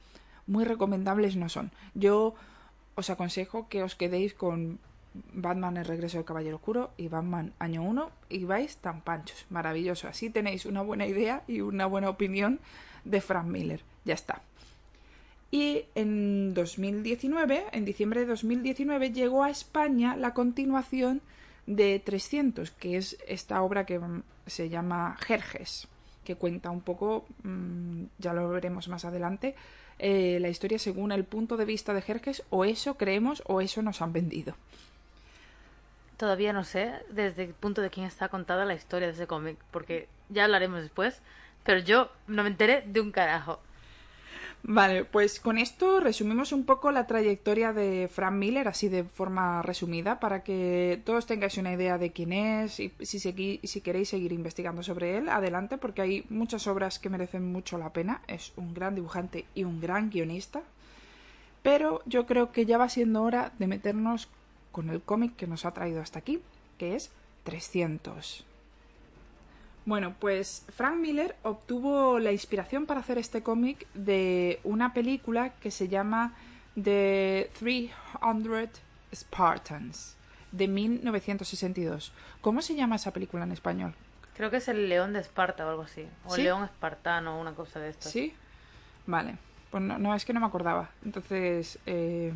muy 0.47 0.65
recomendables 0.65 1.37
no 1.37 1.47
son. 1.47 1.71
Yo 1.93 2.33
os 2.95 3.09
aconsejo 3.09 3.67
que 3.69 3.83
os 3.83 3.95
quedéis 3.95 4.33
con 4.33 4.79
Batman 5.13 5.77
el 5.77 5.85
regreso 5.85 6.17
del 6.17 6.25
Caballero 6.25 6.57
Oscuro 6.57 6.91
y 6.97 7.07
Batman 7.07 7.53
año 7.59 7.83
1 7.83 8.11
y 8.29 8.45
vais 8.45 8.77
tan 8.77 9.01
panchos. 9.01 9.45
Maravilloso. 9.49 10.07
Así 10.07 10.29
tenéis 10.29 10.65
una 10.65 10.81
buena 10.81 11.05
idea 11.05 11.43
y 11.47 11.61
una 11.61 11.85
buena 11.85 12.09
opinión 12.09 12.59
de 13.05 13.21
Frank 13.21 13.45
Miller. 13.45 13.81
Ya 14.05 14.13
está. 14.15 14.41
Y 15.51 15.85
en 15.93 16.55
2019, 16.55 17.65
en 17.71 17.85
diciembre 17.85 18.21
de 18.21 18.25
2019, 18.25 19.11
llegó 19.11 19.43
a 19.43 19.51
España 19.51 20.15
la 20.15 20.33
continuación 20.33 21.21
de 21.67 21.99
300, 21.99 22.71
que 22.71 22.97
es 22.97 23.17
esta 23.27 23.61
obra 23.61 23.85
que 23.85 23.99
mm, 23.99 24.23
se 24.47 24.69
llama 24.69 25.15
Jerjes, 25.19 25.87
que 26.23 26.35
cuenta 26.35 26.71
un 26.71 26.81
poco, 26.81 27.25
mm, 27.43 28.05
ya 28.17 28.33
lo 28.33 28.49
veremos 28.49 28.87
más 28.87 29.05
adelante, 29.05 29.55
eh, 29.99 30.37
la 30.39 30.49
historia 30.49 30.79
según 30.79 31.11
el 31.11 31.23
punto 31.23 31.57
de 31.57 31.65
vista 31.65 31.93
de 31.93 32.01
Jerjes, 32.01 32.43
o 32.49 32.65
eso 32.65 32.95
creemos 32.97 33.43
o 33.45 33.61
eso 33.61 33.81
nos 33.81 34.01
han 34.01 34.13
vendido. 34.13 34.55
Todavía 36.17 36.53
no 36.53 36.63
sé 36.63 36.93
desde 37.09 37.43
el 37.43 37.53
punto 37.53 37.81
de 37.81 37.89
quién 37.89 38.05
está 38.05 38.29
contada 38.29 38.65
la 38.65 38.75
historia 38.75 39.07
de 39.07 39.13
ese 39.13 39.27
cómic, 39.27 39.57
porque 39.71 40.07
ya 40.29 40.45
hablaremos 40.45 40.81
después, 40.81 41.21
pero 41.63 41.79
yo 41.79 42.11
no 42.27 42.43
me 42.43 42.49
enteré 42.49 42.83
de 42.85 43.01
un 43.01 43.11
carajo. 43.11 43.59
Vale, 44.65 45.03
pues 45.03 45.41
con 45.41 45.57
esto 45.57 45.99
resumimos 45.99 46.53
un 46.53 46.63
poco 46.65 46.91
la 46.91 47.05
trayectoria 47.05 47.73
de 47.73 48.07
Frank 48.09 48.33
Miller, 48.35 48.69
así 48.69 48.87
de 48.87 49.03
forma 49.03 49.61
resumida, 49.61 50.21
para 50.21 50.41
que 50.43 51.01
todos 51.05 51.25
tengáis 51.25 51.57
una 51.57 51.73
idea 51.73 51.97
de 51.97 52.13
quién 52.13 52.31
es 52.31 52.79
y 52.79 52.93
si, 53.01 53.17
segui- 53.17 53.59
si 53.65 53.81
queréis 53.81 54.07
seguir 54.07 54.31
investigando 54.31 54.81
sobre 54.81 55.17
él, 55.17 55.27
adelante, 55.27 55.77
porque 55.77 56.01
hay 56.01 56.25
muchas 56.29 56.65
obras 56.67 56.97
que 56.97 57.09
merecen 57.09 57.51
mucho 57.51 57.77
la 57.77 57.91
pena. 57.91 58.21
Es 58.27 58.53
un 58.55 58.73
gran 58.73 58.95
dibujante 58.95 59.43
y 59.53 59.65
un 59.65 59.81
gran 59.81 60.09
guionista. 60.09 60.61
Pero 61.61 62.01
yo 62.05 62.25
creo 62.25 62.53
que 62.53 62.65
ya 62.65 62.77
va 62.77 62.87
siendo 62.87 63.21
hora 63.23 63.51
de 63.59 63.67
meternos 63.67 64.29
con 64.71 64.89
el 64.89 65.01
cómic 65.01 65.35
que 65.35 65.47
nos 65.47 65.65
ha 65.65 65.73
traído 65.73 66.01
hasta 66.01 66.19
aquí, 66.19 66.39
que 66.77 66.95
es 66.95 67.11
300. 67.43 68.45
Bueno, 69.85 70.15
pues 70.19 70.65
Frank 70.69 70.95
Miller 70.95 71.35
obtuvo 71.43 72.19
la 72.19 72.31
inspiración 72.31 72.85
para 72.85 73.01
hacer 73.01 73.17
este 73.17 73.43
cómic 73.43 73.85
de 73.93 74.59
una 74.63 74.93
película 74.93 75.49
que 75.59 75.71
se 75.71 75.89
llama 75.89 76.33
The 76.81 77.51
300 77.59 78.81
Spartans 79.13 80.15
de 80.51 80.67
1962. 80.67 82.13
¿Cómo 82.41 82.61
se 82.61 82.75
llama 82.75 82.95
esa 82.95 83.11
película 83.11 83.43
en 83.43 83.51
español? 83.51 83.93
Creo 84.35 84.49
que 84.49 84.57
es 84.57 84.67
el 84.67 84.87
León 84.87 85.13
de 85.13 85.19
Esparta 85.19 85.65
o 85.65 85.69
algo 85.69 85.83
así, 85.83 86.07
o 86.25 86.33
¿Sí? 86.33 86.41
el 86.41 86.45
León 86.45 86.63
Espartano 86.63 87.37
o 87.37 87.41
una 87.41 87.53
cosa 87.53 87.79
de 87.79 87.89
esto. 87.89 88.09
¿Sí? 88.09 88.33
Vale. 89.05 89.37
Pues 89.69 89.83
no, 89.83 89.97
no, 89.97 90.15
es 90.15 90.23
que 90.23 90.33
no 90.33 90.39
me 90.39 90.45
acordaba. 90.45 90.91
Entonces, 91.03 91.77
eh, 91.85 92.33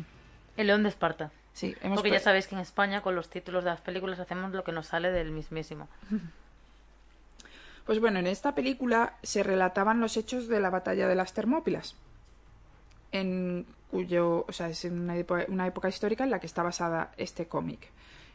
El 0.56 0.66
León 0.66 0.82
de 0.82 0.90
Esparta. 0.90 1.30
sí, 1.54 1.74
hemos 1.80 1.96
Porque 1.96 2.10
ya 2.10 2.20
sabéis 2.20 2.46
que 2.46 2.54
en 2.54 2.60
España 2.60 3.00
con 3.00 3.14
los 3.14 3.30
títulos 3.30 3.64
de 3.64 3.70
las 3.70 3.80
películas 3.80 4.20
hacemos 4.20 4.52
lo 4.52 4.64
que 4.64 4.72
nos 4.72 4.88
sale 4.88 5.10
del 5.10 5.30
mismísimo. 5.30 5.88
Pues 7.88 8.00
bueno, 8.00 8.18
en 8.18 8.26
esta 8.26 8.54
película 8.54 9.14
se 9.22 9.42
relataban 9.42 9.98
los 9.98 10.18
hechos 10.18 10.46
de 10.46 10.60
la 10.60 10.68
batalla 10.68 11.08
de 11.08 11.14
las 11.14 11.32
Termópilas, 11.32 11.96
en 13.12 13.64
cuyo, 13.90 14.44
o 14.46 14.52
sea, 14.52 14.68
es 14.68 14.84
una, 14.84 15.16
epo- 15.16 15.46
una 15.48 15.66
época 15.66 15.88
histórica 15.88 16.24
en 16.24 16.28
la 16.30 16.38
que 16.38 16.46
está 16.46 16.62
basada 16.62 17.12
este 17.16 17.48
cómic. 17.48 17.88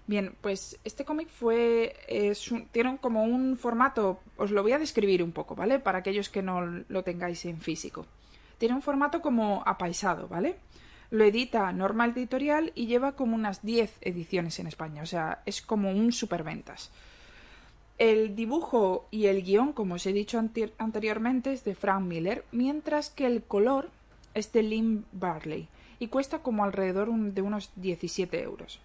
Bien, 0.07 0.33
pues 0.41 0.79
este 0.83 1.05
cómic 1.05 1.29
fue, 1.29 1.95
es 2.07 2.51
un- 2.51 2.65
tiene 2.69 2.97
como 2.97 3.25
un 3.25 3.55
formato, 3.55 4.19
os 4.37 4.49
lo 4.49 4.63
voy 4.63 4.71
a 4.71 4.79
describir 4.79 5.21
un 5.21 5.31
poco, 5.31 5.53
¿vale? 5.55 5.77
Para 5.77 5.99
aquellos 5.99 6.29
que 6.29 6.41
no 6.41 6.65
lo 6.65 7.03
tengáis 7.03 7.45
en 7.45 7.61
físico. 7.61 8.07
Tiene 8.57 8.73
un 8.73 8.81
formato 8.81 9.21
como 9.21 9.61
apaisado, 9.67 10.27
¿vale? 10.27 10.55
Lo 11.11 11.23
edita 11.25 11.71
Norma 11.73 12.07
Editorial 12.07 12.71
y 12.73 12.87
lleva 12.87 13.11
como 13.11 13.35
unas 13.35 13.61
10 13.61 13.99
ediciones 14.01 14.57
en 14.57 14.65
España, 14.65 15.03
o 15.03 15.05
sea, 15.05 15.43
es 15.45 15.61
como 15.61 15.91
un 15.91 16.11
superventas. 16.11 16.89
El 17.97 18.35
dibujo 18.35 19.07
y 19.11 19.27
el 19.27 19.43
guion, 19.43 19.71
como 19.71 19.95
os 19.95 20.05
he 20.05 20.13
dicho 20.13 20.39
anteriormente, 20.77 21.53
es 21.53 21.63
de 21.63 21.75
Frank 21.75 22.03
Miller, 22.03 22.43
mientras 22.51 23.09
que 23.09 23.25
el 23.25 23.43
color 23.43 23.89
es 24.33 24.51
de 24.51 24.63
Lynn 24.63 25.05
Barley 25.11 25.67
y 25.99 26.07
cuesta 26.07 26.39
como 26.39 26.63
alrededor 26.63 27.09
de 27.09 27.41
unos 27.41 27.71
17 27.75 28.41
euros. 28.41 28.79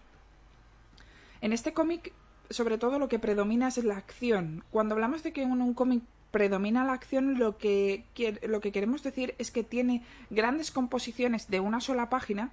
En 1.40 1.52
este 1.52 1.72
cómic, 1.72 2.12
sobre 2.50 2.78
todo 2.78 2.98
lo 2.98 3.08
que 3.08 3.18
predomina 3.18 3.68
es 3.68 3.82
la 3.82 3.96
acción. 3.96 4.62
Cuando 4.70 4.94
hablamos 4.94 5.22
de 5.22 5.32
que 5.32 5.42
en 5.42 5.52
un 5.52 5.74
cómic 5.74 6.02
predomina 6.30 6.84
la 6.84 6.92
acción, 6.92 7.38
lo 7.38 7.56
que, 7.56 8.04
lo 8.46 8.60
que 8.60 8.72
queremos 8.72 9.02
decir 9.02 9.34
es 9.38 9.50
que 9.50 9.64
tiene 9.64 10.02
grandes 10.30 10.70
composiciones 10.70 11.48
de 11.48 11.60
una 11.60 11.80
sola 11.80 12.10
página 12.10 12.50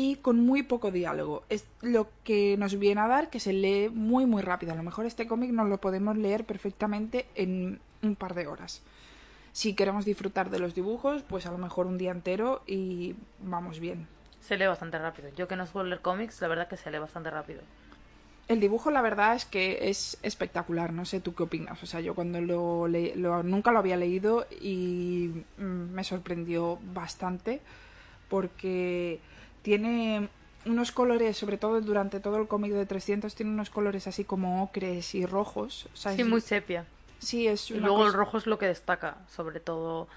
y 0.00 0.14
con 0.14 0.38
muy 0.38 0.62
poco 0.62 0.92
diálogo. 0.92 1.42
Es 1.48 1.66
lo 1.82 2.08
que 2.22 2.56
nos 2.56 2.78
viene 2.78 3.00
a 3.00 3.08
dar 3.08 3.30
que 3.30 3.40
se 3.40 3.52
lee 3.52 3.88
muy 3.92 4.26
muy 4.26 4.42
rápido. 4.42 4.72
A 4.72 4.76
lo 4.76 4.84
mejor 4.84 5.06
este 5.06 5.26
cómic 5.26 5.50
nos 5.50 5.68
lo 5.68 5.78
podemos 5.80 6.16
leer 6.16 6.44
perfectamente 6.44 7.26
en 7.34 7.80
un 8.02 8.14
par 8.14 8.34
de 8.34 8.46
horas. 8.46 8.80
Si 9.52 9.74
queremos 9.74 10.04
disfrutar 10.04 10.50
de 10.50 10.60
los 10.60 10.76
dibujos, 10.76 11.22
pues 11.24 11.46
a 11.46 11.50
lo 11.50 11.58
mejor 11.58 11.86
un 11.88 11.98
día 11.98 12.12
entero 12.12 12.62
y 12.64 13.16
vamos 13.42 13.80
bien. 13.80 14.06
Se 14.40 14.56
lee 14.56 14.66
bastante 14.68 15.00
rápido. 15.00 15.30
Yo 15.36 15.48
que 15.48 15.56
no 15.56 15.66
suelo 15.66 15.88
leer 15.88 16.00
cómics, 16.00 16.40
la 16.42 16.46
verdad 16.46 16.68
que 16.68 16.76
se 16.76 16.92
lee 16.92 16.98
bastante 16.98 17.30
rápido. 17.30 17.62
El 18.46 18.60
dibujo, 18.60 18.92
la 18.92 19.02
verdad, 19.02 19.34
es 19.34 19.46
que 19.46 19.90
es 19.90 20.16
espectacular. 20.22 20.92
No 20.92 21.06
sé 21.06 21.18
tú 21.20 21.34
qué 21.34 21.42
opinas. 21.42 21.82
O 21.82 21.86
sea, 21.86 21.98
yo 22.00 22.14
cuando 22.14 22.40
lo, 22.40 22.86
le- 22.86 23.16
lo- 23.16 23.42
nunca 23.42 23.72
lo 23.72 23.80
había 23.80 23.96
leído 23.96 24.46
y 24.60 25.32
mm, 25.58 25.62
me 25.92 26.04
sorprendió 26.04 26.78
bastante 26.94 27.60
porque 28.28 29.20
tiene 29.68 30.28
unos 30.64 30.92
colores, 30.92 31.36
sobre 31.36 31.58
todo 31.58 31.78
durante 31.82 32.20
todo 32.20 32.38
el 32.38 32.48
cómic 32.48 32.72
de 32.72 32.86
300, 32.86 33.34
tiene 33.34 33.52
unos 33.52 33.68
colores 33.68 34.06
así 34.06 34.24
como 34.24 34.62
ocres 34.62 35.14
y 35.14 35.26
rojos. 35.26 35.88
O 35.92 35.96
sea, 35.96 36.14
Sí, 36.14 36.22
es- 36.22 36.26
muy 36.26 36.40
sepia. 36.40 36.86
sí, 37.18 37.46
es 37.46 37.70
Y 37.70 37.74
una 37.74 37.88
luego 37.88 38.06
el 38.06 38.14
rojo 38.14 38.38
es 38.38 38.46
lo 38.46 38.58
que 38.58 38.64
destaca, 38.66 39.18
sobre 39.28 39.60
todo. 39.60 40.08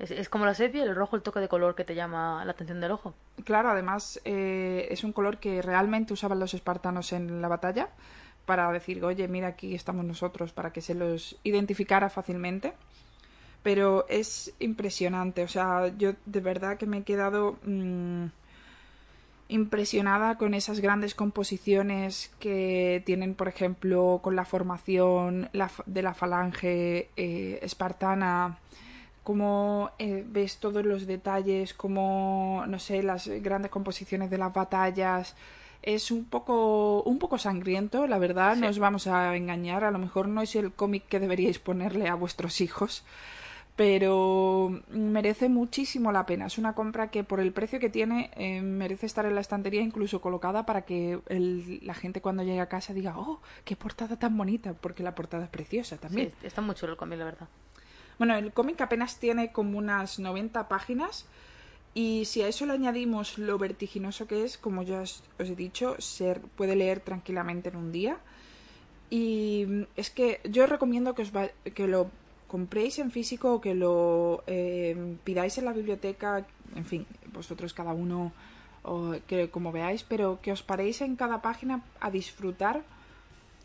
Es, 0.00 0.10
es 0.10 0.28
como 0.28 0.46
la 0.46 0.54
sepia, 0.54 0.82
el 0.82 0.96
rojo, 0.96 1.14
el 1.14 1.22
toque 1.22 1.38
de 1.38 1.46
color 1.48 1.76
que 1.76 1.84
te 1.84 1.94
llama 1.94 2.44
la 2.44 2.50
atención 2.50 2.80
del 2.80 2.90
ojo. 2.90 3.14
Claro, 3.44 3.70
además 3.70 4.20
eh, 4.24 4.88
es 4.90 5.04
un 5.04 5.12
color 5.12 5.38
que 5.38 5.62
realmente 5.62 6.12
usaban 6.12 6.40
los 6.40 6.54
espartanos 6.54 7.12
en 7.12 7.40
la 7.40 7.46
batalla 7.48 7.88
para 8.46 8.70
decir, 8.72 9.04
oye, 9.04 9.28
mira, 9.28 9.46
aquí 9.48 9.76
estamos 9.76 10.04
nosotros, 10.04 10.52
para 10.52 10.72
que 10.72 10.80
se 10.80 10.94
los 10.94 11.36
identificara 11.44 12.10
fácilmente. 12.10 12.72
pero 13.62 14.06
es 14.08 14.52
impresionante. 14.60 15.42
O 15.44 15.48
sea, 15.48 15.88
yo 15.98 16.12
de 16.26 16.40
verdad 16.40 16.78
que 16.78 16.86
me 16.86 16.98
he 16.98 17.02
quedado 17.02 17.58
mm, 17.64 18.26
impresionada 19.48 20.36
con 20.36 20.54
esas 20.54 20.80
grandes 20.80 21.14
composiciones 21.14 22.30
que 22.38 23.02
tienen, 23.06 23.34
por 23.34 23.48
ejemplo, 23.48 24.20
con 24.22 24.36
la 24.36 24.44
formación 24.44 25.48
de 25.86 26.02
la 26.02 26.14
falange 26.14 27.08
eh, 27.16 27.58
espartana 27.62 28.58
cómo 29.28 29.90
eh, 29.98 30.24
ves 30.26 30.56
todos 30.56 30.86
los 30.86 31.06
detalles, 31.06 31.74
cómo, 31.74 32.64
no 32.66 32.78
sé, 32.78 33.02
las 33.02 33.28
grandes 33.28 33.70
composiciones 33.70 34.30
de 34.30 34.38
las 34.38 34.54
batallas. 34.54 35.36
Es 35.82 36.10
un 36.10 36.24
poco, 36.24 37.02
un 37.02 37.18
poco 37.18 37.36
sangriento, 37.36 38.06
la 38.06 38.16
verdad, 38.16 38.56
no 38.56 38.70
os 38.70 38.78
vamos 38.78 39.06
a 39.06 39.36
engañar. 39.36 39.84
A 39.84 39.90
lo 39.90 39.98
mejor 39.98 40.28
no 40.28 40.40
es 40.40 40.56
el 40.56 40.72
cómic 40.72 41.08
que 41.08 41.20
deberíais 41.20 41.58
ponerle 41.58 42.08
a 42.08 42.14
vuestros 42.14 42.62
hijos, 42.62 43.04
pero 43.78 44.82
merece 44.88 45.48
muchísimo 45.48 46.10
la 46.10 46.26
pena. 46.26 46.46
Es 46.46 46.58
una 46.58 46.74
compra 46.74 47.12
que 47.12 47.22
por 47.22 47.38
el 47.38 47.52
precio 47.52 47.78
que 47.78 47.88
tiene 47.88 48.32
eh, 48.34 48.60
merece 48.60 49.06
estar 49.06 49.24
en 49.24 49.36
la 49.36 49.40
estantería 49.40 49.82
incluso 49.82 50.20
colocada 50.20 50.66
para 50.66 50.82
que 50.82 51.20
la 51.82 51.94
gente 51.94 52.20
cuando 52.20 52.42
llegue 52.42 52.58
a 52.58 52.68
casa 52.68 52.92
diga, 52.92 53.16
oh, 53.16 53.40
qué 53.64 53.76
portada 53.76 54.18
tan 54.18 54.36
bonita, 54.36 54.74
porque 54.74 55.04
la 55.04 55.14
portada 55.14 55.44
es 55.44 55.50
preciosa 55.50 55.96
también. 55.96 56.32
Sí, 56.40 56.48
está 56.48 56.60
muy 56.60 56.74
chulo 56.74 56.94
el 56.94 56.98
cómic, 56.98 57.20
la 57.20 57.26
verdad. 57.26 57.48
Bueno, 58.18 58.34
el 58.34 58.52
cómic 58.52 58.80
apenas 58.80 59.20
tiene 59.20 59.52
como 59.52 59.78
unas 59.78 60.18
90 60.18 60.66
páginas 60.66 61.26
y 61.94 62.24
si 62.24 62.42
a 62.42 62.48
eso 62.48 62.66
le 62.66 62.72
añadimos 62.72 63.38
lo 63.38 63.58
vertiginoso 63.58 64.26
que 64.26 64.42
es, 64.42 64.58
como 64.58 64.82
ya 64.82 65.02
os, 65.02 65.22
he 65.38 65.54
dicho, 65.54 65.94
se 66.00 66.34
puede 66.56 66.74
leer 66.74 66.98
tranquilamente 66.98 67.68
en 67.68 67.76
un 67.76 67.92
día. 67.92 68.18
Y 69.08 69.86
es 69.94 70.10
que 70.10 70.40
yo 70.50 70.66
recomiendo 70.66 71.14
que, 71.14 71.22
os 71.22 71.32
que 71.74 71.86
lo 71.86 72.10
compréis 72.48 72.98
en 72.98 73.10
físico 73.10 73.54
o 73.54 73.60
que 73.60 73.74
lo 73.74 74.42
eh, 74.46 75.16
pidáis 75.22 75.58
en 75.58 75.66
la 75.66 75.72
biblioteca, 75.72 76.46
en 76.74 76.84
fin, 76.84 77.06
vosotros 77.32 77.72
cada 77.74 77.92
uno 77.92 78.32
o 78.82 79.14
que 79.26 79.50
como 79.50 79.70
veáis, 79.70 80.02
pero 80.02 80.40
que 80.40 80.50
os 80.50 80.62
paréis 80.62 81.00
en 81.02 81.16
cada 81.16 81.42
página 81.42 81.82
a 82.00 82.10
disfrutar 82.10 82.82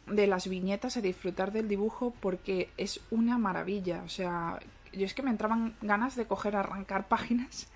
de 0.08 0.28
las 0.28 0.48
viñetas 0.48 0.98
a 0.98 1.02
disfrutar 1.02 1.52
del 1.52 1.68
dibujo 1.68 2.14
porque 2.20 2.70
es 2.78 3.00
una 3.10 3.38
maravilla. 3.38 4.04
O 4.04 4.10
sea, 4.10 4.60
yo 4.92 5.06
es 5.06 5.14
que 5.14 5.24
me 5.24 5.30
entraban 5.30 5.76
ganas 5.82 6.16
de 6.16 6.26
coger, 6.26 6.56
arrancar 6.56 7.08
páginas 7.08 7.68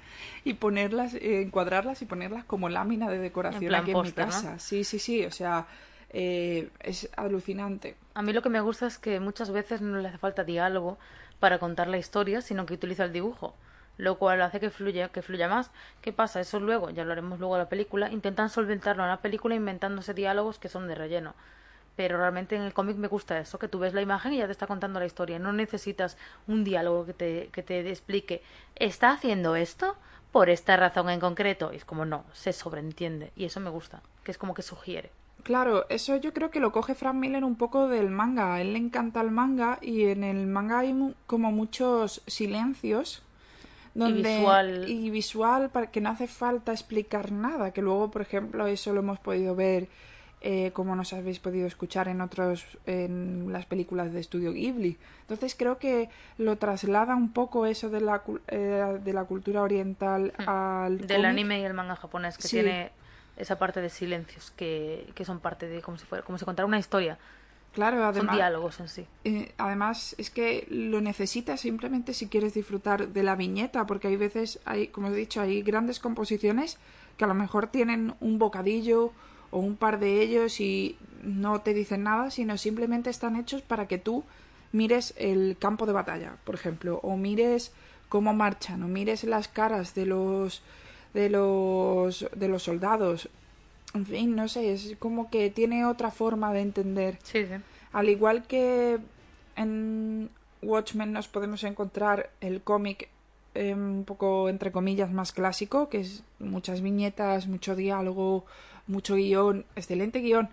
y 0.43 0.55
ponerlas, 0.55 1.13
eh, 1.15 1.41
encuadrarlas 1.41 2.01
y 2.01 2.05
ponerlas 2.05 2.43
como 2.43 2.69
lámina 2.69 3.09
de 3.09 3.19
decoración 3.19 3.73
aquí 3.73 3.91
en 3.91 4.01
mi 4.01 4.11
casa. 4.11 4.59
Sí, 4.59 4.83
sí, 4.83 4.99
sí. 4.99 5.25
O 5.25 5.31
sea, 5.31 5.67
eh, 6.09 6.69
es 6.81 7.09
alucinante. 7.15 7.95
A 8.17 8.24
mí 8.24 8.33
lo 8.33 8.41
que 8.41 8.50
me 8.50 8.62
gusta 8.62 8.88
es 8.88 8.97
que 8.97 9.19
muchas 9.19 9.51
veces 9.51 9.79
no 9.79 10.00
le 10.00 10.07
hace 10.07 10.17
falta 10.17 10.43
diálogo 10.43 10.97
para 11.39 11.59
contar 11.59 11.88
la 11.88 12.00
historia, 12.00 12.41
sino 12.41 12.65
que 12.65 12.74
utiliza 12.74 13.03
el 13.05 13.13
dibujo 13.13 13.53
lo 13.97 14.17
cual 14.17 14.41
hace 14.41 14.59
que 14.59 14.71
fluya, 14.71 15.09
que 15.09 15.21
fluya 15.21 15.47
más. 15.47 15.69
¿Qué 16.01 16.12
pasa? 16.12 16.39
Eso 16.39 16.59
luego, 16.59 16.89
ya 16.89 17.05
lo 17.05 17.12
haremos 17.12 17.39
luego 17.39 17.55
en 17.55 17.62
la 17.62 17.69
película, 17.69 18.12
intentan 18.12 18.50
solventarlo 18.50 19.03
en 19.03 19.09
la 19.09 19.21
película 19.21 19.53
inventándose 19.53 20.15
diálogos 20.15 20.57
que 20.57 20.67
son 20.67 20.88
de 20.88 20.95
relleno 20.95 21.36
pero 21.95 22.17
realmente 22.17 22.55
en 22.55 22.62
el 22.62 22.74
cómic 22.74 22.95
me 22.97 23.07
gusta 23.07 23.39
eso, 23.39 23.59
que 23.59 23.67
tú 23.67 23.79
ves 23.79 23.93
la 23.93 24.01
imagen 24.01 24.33
y 24.33 24.38
ya 24.38 24.45
te 24.45 24.51
está 24.51 24.67
contando 24.67 25.00
la 25.00 25.07
historia. 25.07 25.39
No 25.39 25.51
necesitas 25.51 26.15
un 26.47 26.63
diálogo 26.63 27.07
que 27.07 27.13
te, 27.13 27.50
que 27.51 27.63
te 27.63 27.89
explique, 27.89 28.43
¿está 28.75 29.12
haciendo 29.12 29.55
esto 29.55 29.95
por 30.31 30.51
esta 30.51 30.77
razón 30.77 31.09
en 31.09 31.19
concreto? 31.19 31.74
Y 31.74 31.77
es 31.77 31.86
como, 31.86 32.05
no, 32.05 32.24
se 32.33 32.53
sobreentiende. 32.53 33.31
Y 33.36 33.45
eso 33.45 33.59
me 33.59 33.71
gusta, 33.71 34.03
que 34.24 34.29
es 34.29 34.38
como 34.38 34.53
que 34.53 34.62
sugiere. 34.62 35.09
Claro, 35.44 35.86
eso 35.89 36.17
yo 36.17 36.34
creo 36.34 36.51
que 36.51 36.60
lo 36.60 36.72
coge 36.72 36.94
Frank 36.94 37.15
Miller 37.15 37.44
un 37.44 37.56
poco 37.56 37.88
del 37.88 38.10
manga. 38.10 38.56
A 38.56 38.62
él 38.62 38.74
le 38.74 38.79
encanta 38.79 39.22
el 39.22 39.32
manga 39.32 39.79
y 39.82 40.06
en 40.06 40.24
el 40.24 40.46
manga 40.48 40.79
hay 40.79 40.94
como 41.25 41.51
muchos 41.51 42.22
silencios. 42.27 43.24
Donde, 43.93 44.32
y 44.32 44.38
visual. 44.38 44.89
Y 44.89 45.10
visual 45.10 45.69
para 45.69 45.89
que 45.89 46.02
no 46.02 46.10
hace 46.10 46.28
falta 46.28 46.71
explicar 46.71 47.32
nada. 47.32 47.71
Que 47.71 47.82
luego, 47.82 48.12
por 48.12 48.21
ejemplo, 48.21 48.67
eso 48.67 48.93
lo 48.93 49.00
hemos 49.00 49.19
podido 49.19 49.56
ver 49.56 49.88
eh, 50.39 50.69
como 50.71 50.95
nos 50.95 51.13
habéis 51.13 51.39
podido 51.39 51.65
escuchar 51.65 52.08
en 52.08 52.21
otros 52.21 52.63
en 52.86 53.52
las 53.52 53.65
películas 53.65 54.13
de 54.13 54.19
estudio 54.19 54.54
Ghibli 54.54 54.95
entonces 55.21 55.56
creo 55.58 55.80
que 55.80 56.10
lo 56.38 56.58
traslada 56.58 57.15
un 57.15 57.34
poco 57.34 57.65
eso 57.65 57.89
de 57.89 58.02
la 58.02 58.21
eh, 58.47 59.00
de 59.04 59.13
la 59.13 59.23
cultura 59.23 59.63
oriental 59.63 60.32
hmm. 60.38 60.47
al 60.47 61.08
del 61.08 61.26
anime 61.26 61.62
y 61.62 61.63
el 61.63 61.73
manga 61.73 61.95
japonés 61.95 62.38
que 62.38 62.47
tiene 62.47 62.91
esa 63.38 63.58
parte 63.58 63.82
de 63.82 63.89
silencios 63.89 64.52
que, 64.52 65.12
que 65.15 65.26
son 65.26 65.39
parte 65.39 65.67
de 65.67 65.82
como 65.82 65.97
si 65.97 66.06
fuera 66.06 66.23
como 66.23 66.38
si 66.38 66.45
contara 66.45 66.65
una 66.65 66.80
historia 66.80 67.17
Claro, 67.78 68.04
además. 68.04 68.26
Son 68.26 68.36
diálogos 68.36 68.80
en 68.80 68.88
sí. 68.88 69.06
Eh, 69.23 69.54
además, 69.60 70.15
es 70.17 70.32
que 70.32 70.65
lo 70.67 71.00
necesitas 71.00 71.60
simplemente 71.60 72.15
si 72.15 72.28
quieres 72.28 72.56
disfrutar 72.56 73.10
de 73.10 73.21
la 73.21 73.36
viñeta, 73.36 73.86
porque 73.86 74.08
hay 74.08 74.15
veces, 74.15 74.60
hay, 74.65 74.88
como 74.88 75.10
he 75.10 75.15
dicho, 75.15 75.41
hay 75.41 75.62
grandes 75.62 76.00
composiciones 76.00 76.80
que 77.17 77.26
a 77.26 77.28
lo 77.28 77.36
mejor 77.36 77.67
tienen 77.67 78.15
un 78.19 78.39
bocadillo 78.39 79.12
o 79.52 79.60
un 79.60 79.76
par 79.76 80.00
de 80.00 80.23
ellos 80.23 80.60
y 80.60 80.97
no 81.21 81.62
te 81.62 81.76
dicen 81.76 82.02
nada, 82.02 82.32
sino 82.32 82.58
simplemente 82.58 83.12
están 83.12 83.36
hechos 83.36 83.62
para 83.62 83.88
que 83.88 84.00
tú 84.00 84.23
mires 84.71 85.13
el 85.15 85.56
campo 85.60 85.86
de 85.86 85.93
batalla, 85.93 86.38
por 86.45 86.56
ejemplo, 86.56 87.00
o 87.04 87.15
mires 87.15 87.73
cómo 88.10 88.34
marchan, 88.34 88.82
o 88.82 88.88
mires 88.88 89.23
las 89.23 89.47
caras 89.47 89.93
de 89.93 90.08
los 90.08 90.63
de 91.17 91.30
los 91.32 92.27
de 92.36 92.47
los 92.47 92.63
soldados. 92.63 93.27
En 93.95 94.06
fin, 94.06 94.36
no 94.36 94.47
sé, 94.47 94.71
es 94.71 94.95
como 94.99 95.32
que 95.32 95.49
tiene 95.49 95.84
otra 95.86 96.12
forma 96.12 96.53
de 96.53 96.62
entender. 96.62 97.17
Sí, 97.23 97.45
sí. 97.45 97.56
Al 97.91 98.10
igual 98.10 98.45
que 98.45 98.99
en 99.56 100.30
Watchmen 100.62 101.12
nos 101.12 101.27
podemos 101.27 101.63
encontrar 101.63 102.30
el 102.39 102.62
cómic 102.62 103.10
eh, 103.56 103.73
un 103.73 104.03
poco 104.06 104.47
entre 104.49 104.71
comillas 104.71 105.12
más 105.12 105.32
clásico, 105.32 105.89
que 105.89 106.01
es 106.01 106.23
muchas 106.38 106.82
viñetas, 106.82 107.47
mucho 107.47 107.75
diálogo, 107.75 108.45
mucho 108.86 109.15
guion, 109.15 109.65
excelente 109.75 110.19
guion, 110.19 110.49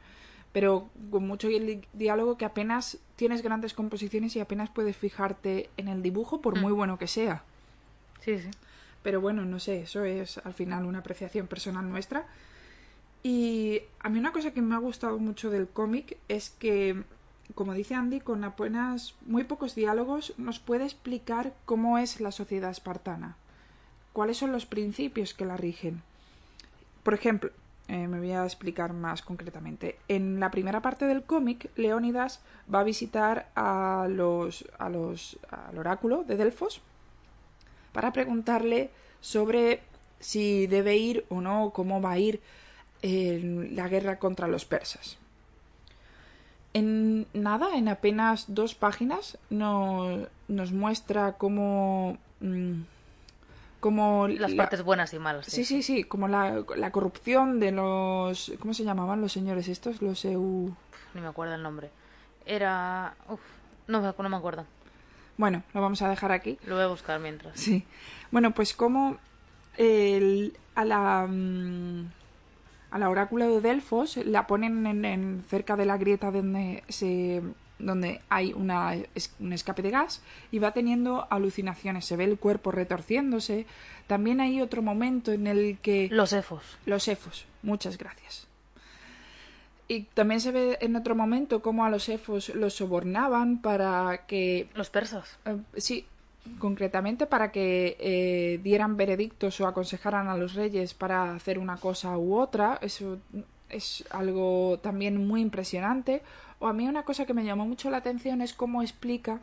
pero 0.53 0.89
con 1.11 1.27
mucho 1.27 1.49
diálogo 1.93 2.39
que 2.39 2.47
apenas 2.47 2.97
tienes 3.17 3.43
grandes 3.43 3.75
composiciones 3.75 4.35
y 4.37 4.41
apenas 4.41 4.71
puedes 4.71 4.97
fijarte 4.97 5.69
en 5.77 5.89
el 5.89 6.03
dibujo 6.03 6.41
por 6.41 6.59
muy 6.59 6.73
mm. 6.73 6.77
bueno 6.77 6.99
que 6.99 7.09
sea. 7.09 7.43
Sí, 8.21 8.39
sí. 8.39 8.49
Pero 9.05 9.21
bueno, 9.21 9.45
no 9.45 9.61
sé, 9.61 9.83
eso 9.83 10.03
es 10.05 10.39
al 10.39 10.55
final 10.55 10.87
una 10.87 11.01
apreciación 11.01 11.47
personal 11.47 11.89
nuestra. 11.89 12.27
Y 13.23 13.83
a 14.01 14.09
mí 14.09 14.19
una 14.19 14.33
cosa 14.33 14.53
que 14.53 14.63
me 14.63 14.75
ha 14.75 14.79
gustado 14.79 15.19
mucho 15.19 15.51
del 15.51 15.69
cómic 15.69 16.17
es 16.29 16.49
que, 16.49 17.05
como 17.55 17.75
dice 17.75 17.95
Andy, 17.95 18.21
con 18.21 18.43
apenas 18.45 19.15
muy 19.27 19.45
pocos 19.45 19.75
diálogos 19.75 20.33
nos 20.39 20.59
puede 20.59 20.85
explicar 20.85 21.53
cómo 21.67 21.99
es 21.99 22.21
la 22.23 22.33
sociedad 22.33 22.71
espartana, 22.71 23.37
cuáles 24.15 24.39
son 24.39 24.53
los 24.53 24.65
principios 24.65 25.35
que 25.35 25.45
la 25.45 25.59
rigen. 25.59 26.03
Por 27.03 27.13
ejemplo, 27.13 27.51
eh, 27.89 28.09
me 28.09 28.21
voy 28.21 28.33
a 28.33 28.45
explicar 28.45 28.95
más 28.95 29.21
concretamente. 29.21 29.99
En 30.09 30.41
la 30.41 30.51
primera 30.51 30.81
parte 30.81 31.05
del 31.05 31.25
cómic, 31.25 31.71
Leónidas 31.77 32.41
va 32.75 32.81
a 32.81 32.85
visitar 32.85 33.51
a 33.55 34.07
los, 34.09 34.65
a 34.79 34.89
los, 34.89 35.39
al 35.51 35.77
oráculo 35.77 36.25
de 36.25 36.39
Delfos 36.39 36.81
para 37.95 38.13
preguntarle 38.13 38.91
sobre 39.23 39.81
si 40.21 40.67
debe 40.67 40.97
ir 40.97 41.25
o 41.31 41.41
no, 41.41 41.71
cómo 41.71 42.03
va 42.03 42.13
a 42.13 42.19
ir 42.19 42.43
en 43.01 43.77
la 43.77 43.89
guerra 43.89 44.19
contra 44.19 44.49
los 44.49 44.67
persas. 44.67 45.17
En 46.75 47.27
nada, 47.33 47.77
en 47.77 47.89
apenas 47.89 48.47
dos 48.49 48.75
páginas, 48.75 49.39
no, 49.49 50.27
nos 50.49 50.73
muestra 50.73 51.35
cómo 51.35 52.19
mm, 52.41 52.83
las 54.39 54.55
partes 54.55 54.83
buenas 54.83 55.13
y 55.15 55.19
malas. 55.19 55.47
Sí, 55.47 55.65
sí, 55.65 55.83
sí, 55.83 56.05
como 56.05 56.27
la, 56.27 56.65
la, 56.77 56.91
corrupción 56.91 57.61
de 57.61 57.71
los... 57.71 58.53
¿Cómo 58.59 58.75
se 58.75 58.83
llamaban 58.83 59.21
los 59.21 59.33
señores 59.33 59.69
estos? 59.69 60.03
Los 60.03 60.25
EU... 60.25 60.75
Ni 61.15 61.21
me 61.21 61.29
acuerdo 61.29 61.55
el 61.55 61.63
nombre. 61.63 61.91
Era... 62.47 63.15
Uf, 63.29 63.41
no, 63.87 64.01
no 64.01 64.29
me 64.29 64.37
acuerdo. 64.37 64.65
Bueno, 65.37 65.63
lo 65.73 65.81
vamos 65.81 66.03
a 66.03 66.09
dejar 66.09 66.33
aquí. 66.33 66.59
Lo 66.67 66.77
voy 66.77 66.85
a 66.85 66.89
buscar 66.89 67.21
mientras. 67.21 67.59
Sí. 67.59 67.85
Bueno, 68.31 68.53
pues 68.53 68.75
como 68.75 69.19
el, 69.77 70.57
a 70.75 70.85
la... 70.85 71.27
Mm, 71.29 72.11
a 72.91 72.99
la 73.01 73.11
oráculo 73.11 73.49
de 73.49 73.61
Delfos 73.61 74.19
la 74.19 74.47
ponen 74.47 74.87
en, 74.87 75.05
en, 75.05 75.45
cerca 75.49 75.75
de 75.75 75.85
la 75.85 75.99
grieta 75.99 76.31
donde 76.31 76.85
se 76.89 77.43
donde 77.79 78.21
hay 78.29 78.53
una, 78.53 78.95
un 79.41 79.53
escape 79.53 79.83
de 79.83 79.91
gas 79.91 80.23
y 80.51 80.59
va 80.59 80.73
teniendo 80.73 81.27
alucinaciones, 81.31 82.05
se 82.05 82.17
ve 82.17 82.25
el 82.25 82.39
cuerpo 82.39 82.71
retorciéndose. 82.71 83.67
También 84.07 84.41
hay 84.41 84.61
otro 84.61 84.83
momento 84.83 85.33
en 85.33 85.47
el 85.47 85.79
que... 85.79 86.09
Los 86.11 86.33
efos. 86.33 86.79
Los 86.87 87.09
efos, 87.09 87.47
muchas 87.63 87.99
gracias. 87.99 88.47
Y 89.87 90.05
también 90.15 90.41
se 90.41 90.51
ve 90.51 90.79
en 90.81 90.97
otro 90.97 91.15
momento 91.15 91.61
cómo 91.61 91.85
a 91.85 91.91
los 91.91 92.09
efos 92.09 92.49
los 92.55 92.75
sobornaban 92.75 93.61
para 93.61 94.25
que... 94.27 94.69
Los 94.75 94.89
persas. 94.89 95.39
Eh, 95.45 95.57
sí, 95.77 96.07
concretamente 96.59 97.27
para 97.27 97.53
que 97.53 97.97
eh, 98.01 98.61
dieran 98.63 98.97
veredictos 98.97 99.61
o 99.61 99.67
aconsejaran 99.67 100.29
a 100.29 100.37
los 100.37 100.55
reyes 100.55 100.95
para 100.95 101.35
hacer 101.35 101.59
una 101.59 101.77
cosa 101.77 102.17
u 102.17 102.37
otra. 102.39 102.79
Eso 102.81 103.19
es 103.69 104.05
algo 104.11 104.79
también 104.83 105.27
muy 105.27 105.43
impresionante. 105.43 106.23
O 106.61 106.67
a 106.67 106.73
mí 106.73 106.89
una 106.89 107.03
cosa 107.05 107.27
que 107.27 107.35
me 107.35 107.45
llamó 107.45 107.67
mucho 107.67 107.91
la 107.91 107.99
atención 107.99 108.41
es 108.41 108.55
cómo 108.55 108.81
explica 108.81 109.41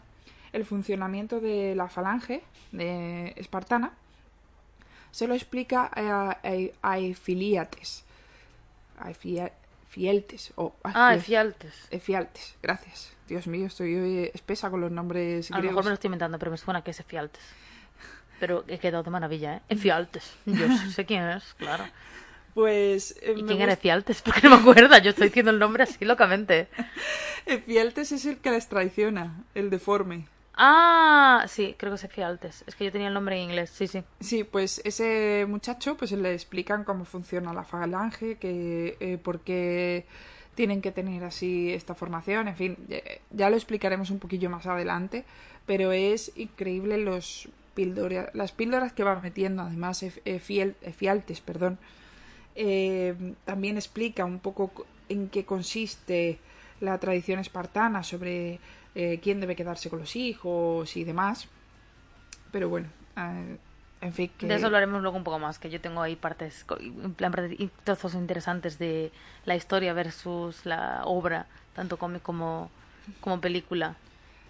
el 0.53 0.65
funcionamiento 0.65 1.39
de 1.39 1.75
la 1.75 1.87
falange 1.87 2.41
de 2.71 3.33
espartana, 3.37 3.93
se 5.11 5.27
lo 5.27 5.33
explica 5.33 5.89
a, 5.93 6.31
a, 6.31 6.55
a 6.81 6.99
Efiliates. 6.99 8.03
A 8.99 9.11
Efia- 9.11 9.51
Fieltes. 9.91 10.53
o 10.55 10.73
Ah, 10.83 11.11
Dios. 11.11 11.23
Efialtes. 11.23 11.87
Efialtes, 11.91 12.55
gracias. 12.63 13.11
Dios 13.27 13.45
mío, 13.47 13.67
estoy 13.67 13.93
hoy 13.95 14.31
espesa 14.33 14.69
con 14.69 14.79
los 14.79 14.89
nombres 14.91 15.51
A 15.51 15.57
lo 15.57 15.63
mejor 15.63 15.83
me 15.83 15.89
lo 15.89 15.93
estoy 15.95 16.07
inventando, 16.07 16.39
pero 16.39 16.49
me 16.49 16.57
suena 16.57 16.81
que 16.81 16.91
es 16.91 16.99
Efialtes. 17.01 17.43
Pero 18.39 18.63
he 18.69 18.79
quedado 18.79 19.03
de 19.03 19.09
maravilla, 19.09 19.57
¿eh? 19.57 19.61
Efialtes. 19.69 20.33
Yo 20.45 20.65
sé 20.91 21.05
quién 21.05 21.23
es, 21.29 21.53
claro. 21.55 21.83
Pues 22.53 23.17
eh, 23.21 23.33
¿Y 23.37 23.43
quién 23.43 23.61
era 23.61 23.73
Efialtes? 23.73 24.21
Porque 24.21 24.41
no 24.43 24.51
me 24.51 24.61
acuerdo. 24.61 24.97
Yo 24.99 25.09
estoy 25.11 25.27
diciendo 25.27 25.51
el 25.51 25.59
nombre 25.59 25.83
así 25.83 26.05
locamente. 26.05 26.69
Efialtes 27.45 28.13
es 28.13 28.25
el 28.25 28.37
que 28.37 28.51
les 28.51 28.67
traiciona, 28.69 29.43
el 29.55 29.69
deforme. 29.69 30.27
Ah, 30.55 31.45
sí, 31.47 31.75
creo 31.77 31.91
que 31.91 31.95
es 31.95 32.03
Efialtes. 32.03 32.63
Es 32.67 32.75
que 32.75 32.85
yo 32.85 32.91
tenía 32.91 33.07
el 33.07 33.13
nombre 33.13 33.35
en 33.37 33.49
inglés, 33.49 33.69
sí, 33.69 33.87
sí. 33.87 34.03
Sí, 34.19 34.43
pues 34.43 34.81
ese 34.83 35.45
muchacho 35.47 35.95
pues 35.97 36.11
le 36.11 36.33
explican 36.33 36.83
cómo 36.83 37.05
funciona 37.05 37.53
la 37.53 37.63
falange, 37.63 38.35
que 38.37 38.97
eh, 38.99 39.17
por 39.17 39.39
qué 39.41 40.05
tienen 40.55 40.81
que 40.81 40.91
tener 40.91 41.23
así 41.23 41.71
esta 41.71 41.95
formación, 41.95 42.49
en 42.49 42.55
fin, 42.57 42.77
ya, 43.31 43.49
lo 43.49 43.55
explicaremos 43.55 44.09
un 44.09 44.19
poquillo 44.19 44.49
más 44.49 44.67
adelante, 44.67 45.23
pero 45.65 45.93
es 45.93 46.33
increíble 46.35 46.97
los 46.97 47.47
píldora- 47.73 48.29
las 48.33 48.51
píldoras 48.51 48.91
que 48.91 49.03
va 49.05 49.15
metiendo, 49.21 49.61
además 49.63 50.03
Ef- 50.03 50.21
Efiel- 50.25 50.75
Efialtes, 50.81 51.39
perdón, 51.39 51.79
eh, 52.55 53.15
también 53.45 53.77
explica 53.77 54.25
un 54.25 54.39
poco 54.39 54.67
co- 54.67 54.85
en 55.07 55.29
qué 55.29 55.45
consiste 55.45 56.39
la 56.81 56.97
tradición 56.99 57.39
espartana 57.39 58.03
sobre 58.03 58.59
eh, 58.95 59.19
quién 59.21 59.39
debe 59.39 59.55
quedarse 59.55 59.89
con 59.89 59.99
los 59.99 60.15
hijos 60.15 60.95
y 60.97 61.03
demás. 61.03 61.47
Pero 62.51 62.69
bueno, 62.69 62.89
eh, 63.17 63.57
en 64.01 64.13
fin, 64.13 64.31
que... 64.37 64.47
De 64.47 64.55
eso 64.55 64.65
hablaremos 64.65 65.01
luego 65.01 65.17
un 65.17 65.23
poco 65.23 65.39
más, 65.39 65.59
que 65.59 65.69
yo 65.69 65.79
tengo 65.79 66.01
ahí 66.01 66.15
partes, 66.15 66.65
en 66.79 67.13
plan, 67.13 67.33
trozos 67.83 68.15
interesantes 68.15 68.79
de 68.79 69.11
la 69.45 69.55
historia 69.55 69.93
versus 69.93 70.65
la 70.65 71.03
obra, 71.05 71.45
tanto 71.75 71.97
cómic 71.97 72.21
como, 72.21 72.69
como 73.21 73.39
película. 73.39 73.95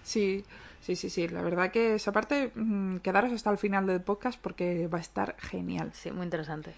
Sí, 0.03 0.45
sí, 0.81 0.95
sí, 0.95 1.09
sí. 1.09 1.27
La 1.27 1.41
verdad 1.41 1.71
que 1.71 1.95
esa 1.95 2.11
parte, 2.11 2.51
mm, 2.55 2.97
quedaros 2.97 3.33
hasta 3.33 3.51
el 3.51 3.57
final 3.57 3.85
del 3.85 4.01
podcast 4.01 4.39
porque 4.41 4.87
va 4.87 4.97
a 4.97 5.01
estar 5.01 5.35
genial. 5.37 5.91
Sí, 5.93 6.11
muy 6.11 6.23
interesante. 6.23 6.73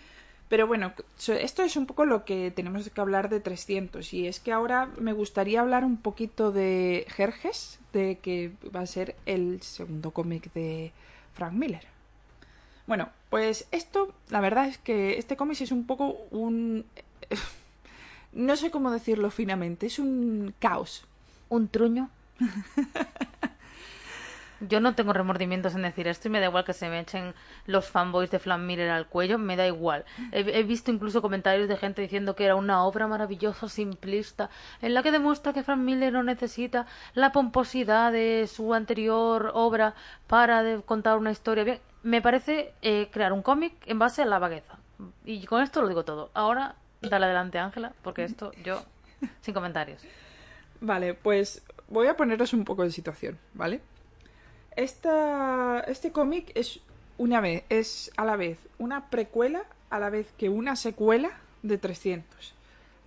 Pero 0.49 0.67
bueno, 0.67 0.93
esto 1.17 1.63
es 1.63 1.75
un 1.77 1.86
poco 1.86 2.06
lo 2.06 2.25
que 2.25 2.51
tenemos 2.51 2.88
que 2.89 3.01
hablar 3.01 3.29
de 3.29 3.39
300 3.39 4.13
y 4.13 4.27
es 4.27 4.39
que 4.39 4.51
ahora 4.51 4.89
me 4.99 5.13
gustaría 5.13 5.62
hablar 5.62 5.84
un 5.84 5.97
poquito 5.97 6.51
de 6.51 7.06
Jerjes, 7.10 7.79
de 7.91 8.19
que 8.21 8.51
va 8.75 8.82
a 8.82 8.86
ser 8.86 9.15
el 9.25 9.62
segundo 9.62 10.12
cómic 10.12 10.51
de 10.53 10.91
Frank 11.34 11.53
Miller. 11.53 11.86
Bueno, 12.86 13.10
pues 13.29 13.67
esto, 13.71 14.13
la 14.29 14.41
verdad 14.41 14.67
es 14.67 14.77
que 14.77 15.17
este 15.17 15.38
cómic 15.38 15.62
es 15.62 15.71
un 15.71 15.86
poco 15.86 16.17
un... 16.32 16.86
No 18.34 18.56
sé 18.56 18.71
cómo 18.71 18.89
decirlo 18.89 19.29
finamente, 19.29 19.86
es 19.86 19.99
un 19.99 20.56
caos. 20.58 21.06
¿Un 21.49 21.67
truño? 21.67 22.10
Yo 24.69 24.80
no 24.80 24.95
tengo 24.95 25.13
remordimientos 25.13 25.76
en 25.76 25.82
decir 25.82 26.08
esto 26.08 26.28
y 26.28 26.32
me 26.32 26.39
da 26.39 26.45
igual 26.47 26.63
que 26.63 26.73
se 26.73 26.89
me 26.89 26.99
echen 26.99 27.34
los 27.65 27.89
fanboys 27.89 28.32
de 28.32 28.39
Flan 28.39 28.65
Miller 28.65 28.89
al 28.89 29.08
cuello, 29.08 29.38
me 29.38 29.56
da 29.56 29.67
igual. 29.67 30.06
He, 30.32 30.63
visto 30.63 30.91
incluso 30.91 31.21
comentarios 31.21 31.67
de 31.67 31.78
gente 31.78 32.02
diciendo 32.02 32.36
que 32.36 32.45
era 32.45 32.56
una 32.56 32.84
obra 32.84 33.08
maravillosa, 33.08 33.67
simplista, 33.67 34.49
en 34.82 34.93
la 34.93 35.04
que 35.04 35.12
demuestra 35.12 35.54
que 35.54 35.63
Frank 35.63 35.80
Miller 35.80 36.13
no 36.13 36.23
necesita 36.23 36.86
la 37.13 37.32
pomposidad 37.32 38.12
de 38.12 38.47
su 38.47 38.73
anterior 38.73 39.52
obra 39.54 39.95
para 40.28 40.63
de- 40.63 40.82
contar 40.82 41.17
una 41.17 41.32
historia 41.32 41.63
bien. 41.63 41.80
Me 42.04 42.21
parece 42.21 42.73
eh, 42.82 43.10
crear 43.12 43.34
un 43.34 43.41
cómic 43.41 43.73
en 43.86 43.99
base 43.99 44.21
a 44.21 44.26
la 44.26 44.39
vagueza. 44.39 44.78
Y 45.26 45.45
con 45.45 45.62
esto 45.62 45.82
lo 45.82 45.88
digo 45.88 46.06
todo. 46.06 46.32
Ahora, 46.34 46.76
dale 47.02 47.26
adelante, 47.26 47.60
Ángela, 47.60 47.93
porque 48.02 48.23
esto 48.23 48.52
yo, 48.63 48.82
sin 49.41 49.54
comentarios. 49.54 50.02
Vale, 50.80 51.13
pues 51.13 51.63
voy 51.88 52.08
a 52.08 52.15
poneros 52.17 52.54
un 52.54 52.63
poco 52.65 52.84
de 52.84 52.91
situación, 52.91 53.38
¿vale? 53.54 53.82
Esta, 54.75 55.81
este 55.88 56.12
cómic 56.12 56.51
es 56.55 56.79
una 57.17 57.41
vez, 57.41 57.63
es 57.69 58.12
a 58.17 58.25
la 58.25 58.36
vez 58.36 58.57
una 58.79 59.09
precuela, 59.09 59.63
a 59.89 59.99
la 59.99 60.09
vez 60.09 60.31
que 60.38 60.49
una 60.49 60.75
secuela 60.75 61.31
de 61.62 61.77
300. 61.77 62.53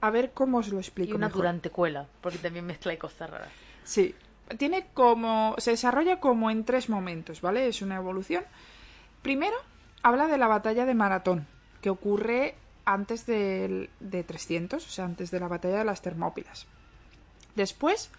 A 0.01 0.11
ver 0.11 0.33
cómo 0.33 0.59
os 0.59 0.69
lo 0.69 0.79
explico. 0.79 1.11
Y 1.11 1.15
una 1.15 1.27
mejor. 1.27 1.43
durante 1.43 1.71
cuela, 1.71 2.07
porque 2.21 2.39
también 2.39 2.67
mezcla 2.67 2.93
y 2.93 2.97
cosas 2.99 3.31
raras. 3.31 3.49
Sí. 3.85 4.15
Tiene 4.59 4.87
como. 4.95 5.57
Se 5.59 5.73
desarrolla 5.73 6.21
como 6.21 6.51
en 6.53 6.65
tres 6.65 6.89
momentos, 6.89 7.41
¿vale? 7.41 7.67
Es 7.67 7.83
una 7.83 7.97
evolución. 7.97 8.45
Primero, 9.23 9.57
habla 10.03 10.29
de 10.29 10.39
la 10.39 10.47
batalla 10.47 10.85
de 10.85 10.95
Maratón, 10.95 11.49
que 11.83 11.91
ocurre 11.91 12.55
antes 12.85 13.27
del- 13.27 13.91
de 13.99 14.23
300, 14.23 14.87
o 14.87 14.89
sea, 14.89 15.05
antes 15.05 15.33
de 15.33 15.41
la 15.41 15.49
batalla 15.49 15.79
de 15.79 15.85
las 15.85 16.01
Termópilas. 16.03 16.67
Después, 17.57 18.11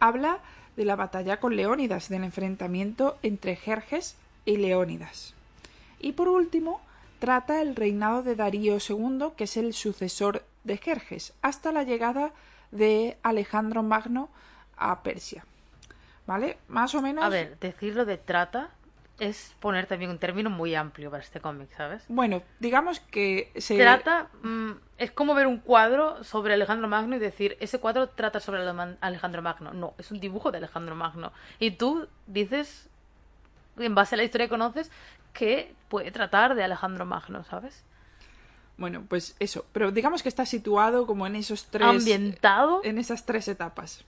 habla 0.00 0.40
de 0.76 0.84
la 0.84 0.96
batalla 0.96 1.40
con 1.40 1.56
Leónidas, 1.56 2.08
del 2.08 2.24
enfrentamiento 2.24 3.18
entre 3.22 3.56
Jerjes 3.56 4.16
y 4.44 4.56
Leónidas. 4.56 5.34
Y 5.98 6.12
por 6.12 6.28
último, 6.28 6.80
trata 7.18 7.60
el 7.60 7.76
reinado 7.76 8.22
de 8.22 8.34
Darío 8.34 8.76
II, 8.76 9.28
que 9.36 9.44
es 9.44 9.56
el 9.56 9.74
sucesor 9.74 10.44
de 10.64 10.76
Jerjes, 10.78 11.34
hasta 11.42 11.72
la 11.72 11.82
llegada 11.82 12.32
de 12.70 13.16
Alejandro 13.22 13.82
Magno 13.82 14.28
a 14.76 15.02
Persia. 15.02 15.44
¿Vale? 16.26 16.58
Más 16.68 16.94
o 16.94 17.02
menos. 17.02 17.24
A 17.24 17.28
ver, 17.28 17.58
decirlo 17.58 18.04
de 18.04 18.16
trata 18.16 18.70
es 19.20 19.54
poner 19.60 19.86
también 19.86 20.10
un 20.10 20.18
término 20.18 20.50
muy 20.50 20.74
amplio 20.74 21.10
para 21.10 21.22
este 21.22 21.40
cómic, 21.40 21.68
¿sabes? 21.76 22.02
Bueno, 22.08 22.42
digamos 22.58 23.00
que 23.00 23.52
se. 23.56 23.76
Trata 23.76 24.28
mm, 24.42 24.72
es 24.98 25.10
como 25.12 25.34
ver 25.34 25.46
un 25.46 25.58
cuadro 25.58 26.24
sobre 26.24 26.54
Alejandro 26.54 26.88
Magno 26.88 27.16
y 27.16 27.18
decir, 27.18 27.56
ese 27.60 27.78
cuadro 27.78 28.08
trata 28.08 28.40
sobre 28.40 28.62
Alejandro 29.00 29.42
Magno. 29.42 29.72
No, 29.72 29.94
es 29.98 30.10
un 30.10 30.20
dibujo 30.20 30.50
de 30.50 30.58
Alejandro 30.58 30.94
Magno. 30.94 31.32
Y 31.58 31.72
tú 31.72 32.08
dices, 32.26 32.88
en 33.76 33.94
base 33.94 34.14
a 34.14 34.18
la 34.18 34.24
historia 34.24 34.46
que 34.46 34.50
conoces, 34.50 34.90
que 35.32 35.74
puede 35.88 36.10
tratar 36.10 36.54
de 36.54 36.64
Alejandro 36.64 37.04
Magno, 37.04 37.44
¿sabes? 37.44 37.84
Bueno, 38.78 39.04
pues 39.06 39.36
eso. 39.38 39.66
Pero 39.72 39.92
digamos 39.92 40.22
que 40.22 40.30
está 40.30 40.46
situado 40.46 41.06
como 41.06 41.26
en 41.26 41.36
esos 41.36 41.66
tres. 41.66 41.86
Ambientado. 41.86 42.80
en 42.82 42.98
esas 42.98 43.26
tres 43.26 43.46
etapas. 43.48 44.04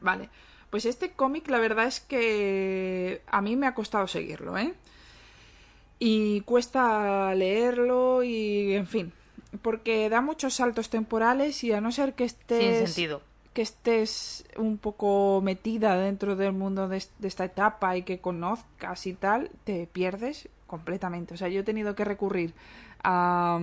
Vale, 0.00 0.28
pues 0.70 0.86
este 0.86 1.12
cómic 1.12 1.48
la 1.48 1.58
verdad 1.58 1.86
es 1.86 2.00
que 2.00 3.22
a 3.26 3.40
mí 3.40 3.56
me 3.56 3.66
ha 3.66 3.74
costado 3.74 4.06
seguirlo, 4.06 4.58
¿eh? 4.58 4.74
Y 5.98 6.42
cuesta 6.42 7.34
leerlo 7.34 8.22
y, 8.22 8.74
en 8.74 8.86
fin, 8.86 9.12
porque 9.62 10.08
da 10.08 10.20
muchos 10.20 10.54
saltos 10.54 10.90
temporales 10.90 11.64
y 11.64 11.72
a 11.72 11.80
no 11.80 11.90
ser 11.92 12.14
que 12.14 12.24
estés... 12.24 12.78
Sin 12.78 12.86
sentido. 12.86 13.22
que 13.54 13.62
estés 13.62 14.44
un 14.58 14.76
poco 14.76 15.40
metida 15.42 15.96
dentro 15.96 16.36
del 16.36 16.52
mundo 16.52 16.88
de, 16.88 17.02
de 17.18 17.28
esta 17.28 17.46
etapa 17.46 17.96
y 17.96 18.02
que 18.02 18.20
conozcas 18.20 19.06
y 19.06 19.14
tal, 19.14 19.50
te 19.64 19.86
pierdes 19.86 20.50
completamente. 20.66 21.32
O 21.32 21.36
sea, 21.38 21.48
yo 21.48 21.60
he 21.60 21.64
tenido 21.64 21.94
que 21.94 22.04
recurrir 22.04 22.52
a 23.02 23.58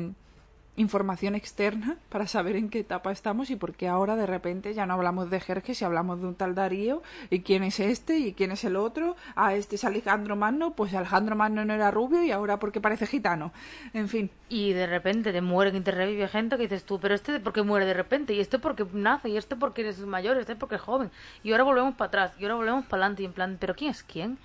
información 0.76 1.36
externa 1.36 1.98
para 2.10 2.26
saber 2.28 2.56
en 2.56 2.70
qué 2.70 2.80
etapa 2.80 3.12
estamos 3.12 3.50
y 3.52 3.56
por 3.56 3.74
qué 3.74 3.88
ahora 3.88 4.16
de 4.16 4.26
repente 4.26 4.74
ya 4.74 4.86
no 4.86 4.94
hablamos 4.96 5.30
de 5.30 5.40
Jerjes 5.40 5.82
y 5.82 5.86
hablamos 5.86 6.20
de 6.22 6.28
un 6.28 6.36
tal 6.36 6.56
Darío 6.56 7.04
y 7.30 7.42
quién 7.42 7.64
es 7.64 7.80
este 7.80 8.18
y 8.18 8.34
quién 8.34 8.52
es 8.52 8.64
el 8.64 8.76
otro. 8.76 9.16
Ah, 9.36 9.54
este 9.56 9.76
es 9.76 9.84
Alejandro 9.84 10.36
Magno, 10.36 10.74
pues 10.76 10.94
Alejandro 10.94 11.36
Magno 11.36 11.64
no 11.64 11.74
era 11.74 11.92
rubio 11.92 12.24
y 12.24 12.32
ahora 12.32 12.58
porque 12.60 12.82
parece 12.82 13.06
gitano. 13.08 13.52
En 13.94 14.10
fin, 14.10 14.32
Y 14.50 14.72
de 14.74 14.88
repente 14.88 15.32
te 15.34 15.42
mueren 15.42 15.76
y 15.76 15.82
te 15.82 15.92
revive 15.92 16.28
gente 16.30 16.56
que 16.58 16.64
dices 16.64 16.86
tú, 16.86 17.00
pero 17.00 17.16
este 17.16 17.40
porque 17.40 17.64
muere 17.64 17.86
de 17.86 17.94
repente, 17.94 18.34
y 18.34 18.40
este 18.40 18.60
porque 18.60 18.86
nace, 18.94 19.30
y 19.30 19.38
este 19.38 19.56
porque 19.56 19.88
es 19.88 20.00
mayor, 20.00 20.38
este 20.38 20.56
porque 20.56 20.76
es 20.76 20.82
joven. 20.82 21.12
Y 21.44 21.52
ahora 21.52 21.64
volvemos 21.64 21.96
para 21.96 22.08
atrás, 22.08 22.34
y 22.40 22.44
ahora 22.44 22.56
volvemos 22.56 22.86
para 22.86 23.04
adelante, 23.04 23.24
y 23.24 23.26
en 23.26 23.34
plan, 23.34 23.58
¿pero 23.60 23.76
quién 23.76 23.92
es 23.92 24.04
quién? 24.04 24.38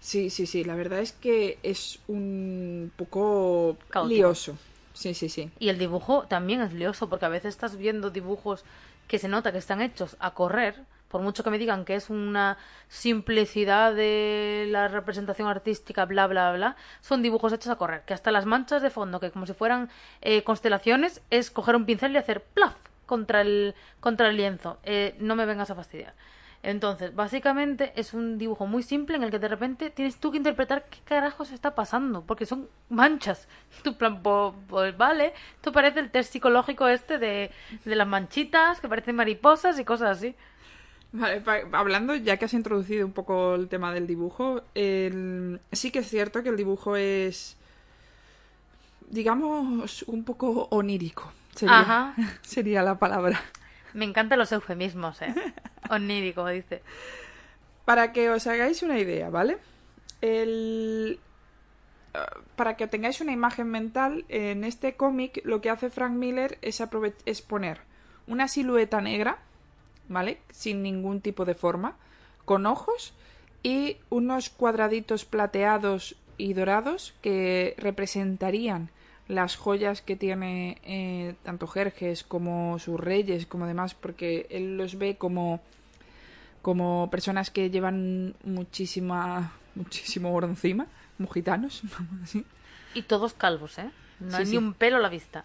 Sí, 0.00 0.30
sí, 0.30 0.46
sí, 0.46 0.64
la 0.64 0.74
verdad 0.74 1.00
es 1.00 1.12
que 1.12 1.58
es 1.62 2.00
un 2.08 2.92
poco 2.96 3.76
Caótico. 3.90 4.28
lioso. 4.28 4.58
Sí, 5.00 5.14
sí, 5.14 5.30
sí. 5.30 5.50
Y 5.58 5.70
el 5.70 5.78
dibujo 5.78 6.26
también 6.28 6.60
es 6.60 6.74
lioso, 6.74 7.08
porque 7.08 7.24
a 7.24 7.30
veces 7.30 7.54
estás 7.54 7.78
viendo 7.78 8.10
dibujos 8.10 8.66
que 9.08 9.18
se 9.18 9.28
nota 9.28 9.50
que 9.50 9.56
están 9.56 9.80
hechos 9.80 10.14
a 10.20 10.32
correr, 10.32 10.74
por 11.08 11.22
mucho 11.22 11.42
que 11.42 11.48
me 11.48 11.56
digan 11.56 11.86
que 11.86 11.94
es 11.94 12.10
una 12.10 12.58
simplicidad 12.88 13.94
de 13.94 14.66
la 14.68 14.88
representación 14.88 15.48
artística, 15.48 16.04
bla, 16.04 16.26
bla, 16.26 16.52
bla, 16.52 16.76
son 17.00 17.22
dibujos 17.22 17.50
hechos 17.54 17.72
a 17.72 17.76
correr, 17.76 18.02
que 18.02 18.12
hasta 18.12 18.30
las 18.30 18.44
manchas 18.44 18.82
de 18.82 18.90
fondo, 18.90 19.20
que 19.20 19.30
como 19.30 19.46
si 19.46 19.54
fueran 19.54 19.88
eh, 20.20 20.42
constelaciones, 20.44 21.22
es 21.30 21.50
coger 21.50 21.76
un 21.76 21.86
pincel 21.86 22.12
y 22.12 22.18
hacer 22.18 22.42
plaf 22.42 22.76
contra 23.06 23.40
el, 23.40 23.74
contra 24.00 24.28
el 24.28 24.36
lienzo. 24.36 24.80
Eh, 24.82 25.16
no 25.18 25.34
me 25.34 25.46
vengas 25.46 25.70
a 25.70 25.74
fastidiar. 25.76 26.12
Entonces, 26.62 27.14
básicamente 27.14 27.92
es 27.96 28.12
un 28.12 28.36
dibujo 28.36 28.66
muy 28.66 28.82
simple 28.82 29.16
en 29.16 29.22
el 29.22 29.30
que 29.30 29.38
de 29.38 29.48
repente 29.48 29.88
tienes 29.88 30.16
tú 30.18 30.30
que 30.30 30.36
interpretar 30.36 30.84
qué 30.90 30.98
carajos 31.04 31.52
está 31.52 31.74
pasando, 31.74 32.22
porque 32.22 32.44
son 32.46 32.68
manchas. 32.90 33.48
En 33.84 33.94
plan, 33.94 34.22
pues 34.22 34.96
vale, 34.96 35.32
esto 35.56 35.72
parece 35.72 36.00
el 36.00 36.10
test 36.10 36.32
psicológico 36.32 36.86
este 36.88 37.18
de, 37.18 37.50
de 37.84 37.96
las 37.96 38.06
manchitas, 38.06 38.80
que 38.80 38.88
parecen 38.88 39.16
mariposas 39.16 39.78
y 39.78 39.84
cosas 39.84 40.18
así. 40.18 40.34
Vale, 41.12 41.42
hablando, 41.72 42.14
ya 42.14 42.36
que 42.36 42.44
has 42.44 42.54
introducido 42.54 43.04
un 43.06 43.12
poco 43.12 43.54
el 43.56 43.68
tema 43.68 43.92
del 43.92 44.06
dibujo, 44.06 44.62
el- 44.74 45.60
sí 45.72 45.90
que 45.90 46.00
es 46.00 46.08
cierto 46.08 46.42
que 46.42 46.50
el 46.50 46.56
dibujo 46.56 46.94
es, 46.94 47.56
digamos, 49.08 50.02
un 50.04 50.24
poco 50.24 50.68
onírico. 50.70 51.32
Sería, 51.54 51.80
Ajá. 51.80 52.14
sería 52.42 52.82
la 52.82 52.98
palabra. 52.98 53.40
Me 53.94 54.04
encantan 54.04 54.38
los 54.38 54.52
eufemismos, 54.52 55.20
¿eh? 55.22 55.34
Onírico, 55.90 56.46
dice. 56.46 56.82
Para 57.84 58.12
que 58.12 58.30
os 58.30 58.46
hagáis 58.46 58.82
una 58.82 58.98
idea, 58.98 59.30
¿vale? 59.30 59.58
El... 60.20 61.18
Para 62.56 62.76
que 62.76 62.88
tengáis 62.88 63.20
una 63.20 63.32
imagen 63.32 63.68
mental, 63.68 64.24
en 64.28 64.64
este 64.64 64.94
cómic 64.94 65.40
lo 65.44 65.60
que 65.60 65.70
hace 65.70 65.90
Frank 65.90 66.12
Miller 66.12 66.58
es, 66.60 66.82
es 67.24 67.42
poner 67.42 67.80
una 68.26 68.48
silueta 68.48 69.00
negra, 69.00 69.38
¿vale? 70.08 70.40
Sin 70.50 70.82
ningún 70.82 71.20
tipo 71.20 71.44
de 71.44 71.54
forma, 71.54 71.96
con 72.44 72.66
ojos 72.66 73.14
y 73.62 73.98
unos 74.08 74.50
cuadraditos 74.50 75.24
plateados 75.24 76.16
y 76.36 76.54
dorados 76.54 77.14
que 77.22 77.74
representarían 77.78 78.90
las 79.30 79.56
joyas 79.56 80.02
que 80.02 80.16
tiene 80.16 80.78
eh, 80.82 81.34
tanto 81.44 81.66
Jerjes 81.66 82.24
como 82.24 82.78
sus 82.78 82.98
reyes 82.98 83.46
como 83.46 83.66
demás 83.66 83.94
porque 83.94 84.46
él 84.50 84.76
los 84.76 84.96
ve 84.98 85.16
como 85.16 85.60
como 86.62 87.08
personas 87.10 87.50
que 87.50 87.70
llevan 87.70 88.34
muchísima 88.44 89.52
muchísimo 89.74 90.34
oro 90.34 90.46
encima, 90.48 90.86
como 91.16 91.30
gitanos, 91.30 91.82
vamos 91.98 92.22
así. 92.24 92.44
Y 92.92 93.02
todos 93.02 93.32
calvos, 93.34 93.78
¿eh? 93.78 93.90
No 94.18 94.30
Sí, 94.32 94.36
hay 94.36 94.46
sí. 94.46 94.50
ni 94.52 94.58
un 94.58 94.74
pelo 94.74 94.96
a 94.96 95.00
la 95.00 95.08
vista. 95.08 95.44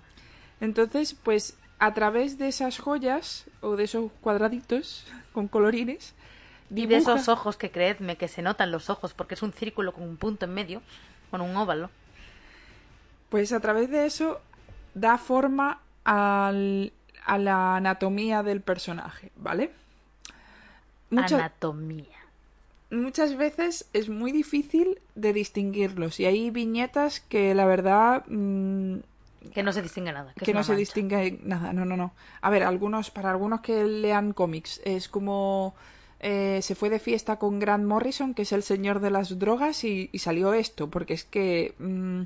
Entonces, 0.60 1.13
pues 1.13 1.58
a 1.80 1.93
través 1.93 2.38
de 2.38 2.48
esas 2.48 2.80
joyas 2.80 3.45
o 3.62 3.76
de 3.76 3.84
esos 3.84 4.12
cuadraditos 4.21 5.06
con 5.34 5.48
colorines 5.48 6.15
Y 6.71 6.88
de 6.88 6.98
dibuja- 6.98 7.13
esos 7.15 7.30
ojos 7.30 7.56
que 7.56 7.69
creedme 7.71 8.15
que 8.17 8.28
se 8.28 8.41
notan 8.41 8.71
los 8.71 8.89
ojos 8.89 9.13
porque 9.13 9.36
es 9.36 9.43
un 9.43 9.54
círculo 9.54 9.93
con 9.93 10.04
un 10.04 10.17
punto 10.17 10.45
en 10.45 10.54
medio, 10.54 10.82
con 11.32 11.39
un 11.41 11.56
óvalo. 11.56 11.89
Pues 13.36 13.52
a 13.52 13.60
través 13.60 13.89
de 13.91 14.06
eso 14.06 14.39
da 14.93 15.17
forma 15.17 15.82
al- 16.06 16.93
a 17.26 17.38
la 17.38 17.76
anatomía 17.76 18.43
del 18.43 18.62
personaje, 18.62 19.30
¿vale? 19.36 19.71
Mucha- 21.10 21.36
Anatomía. 21.36 22.06
muchas 22.91 23.36
veces 23.36 23.89
es 23.91 24.08
muy 24.08 24.32
difícil 24.32 25.00
de 25.15 25.34
distinguirlos 25.34 26.21
y 26.21 26.26
hay 26.28 26.50
viñetas 26.50 27.19
que 27.19 27.54
la 27.54 27.65
verdad 27.65 28.24
mm, 28.30 29.00
Que 29.54 29.63
no 29.63 29.74
se 29.74 29.82
distingue 29.82 30.13
nada. 30.13 30.32
Que, 30.41 30.54
no 30.54 30.63
se 30.63 30.78
distingue 30.78 31.38
nada, 31.43 31.74
no, 31.74 31.84
no, 31.84 31.98
no. 31.98 32.13
A 32.39 32.50
ver, 32.50 32.63
algunos, 32.63 33.12
para 33.12 33.32
algunos 33.32 33.60
que 33.60 33.84
lean 33.84 34.32
cómics, 34.32 34.80
es 34.86 35.10
como 35.10 35.76
eh, 36.21 36.62
se 36.63 36.74
fue 36.74 36.89
de 36.89 37.00
fiesta 37.00 37.38
con 37.38 37.60
Grant 37.60 37.84
Morrison, 37.86 38.34
que 38.34 38.43
es 38.43 38.54
el 38.54 38.63
señor 38.63 39.02
de 39.02 39.12
las 39.12 39.38
drogas, 39.38 39.84
y, 39.84 40.10
y 40.13 40.19
salió 40.19 40.54
esto, 40.54 40.89
porque 40.89 41.13
es 41.13 41.26
que 41.26 41.76
mm, 41.80 42.21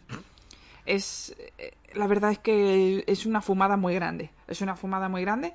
es 0.90 1.36
eh, 1.58 1.74
la 1.94 2.08
verdad 2.08 2.32
es 2.32 2.40
que 2.40 3.04
es 3.08 3.26
una 3.26 3.42
fumada 3.42 3.78
muy 3.78 3.94
grande, 3.94 4.32
es 4.48 4.62
una 4.62 4.76
fumada 4.76 5.10
muy 5.10 5.22
grande. 5.22 5.54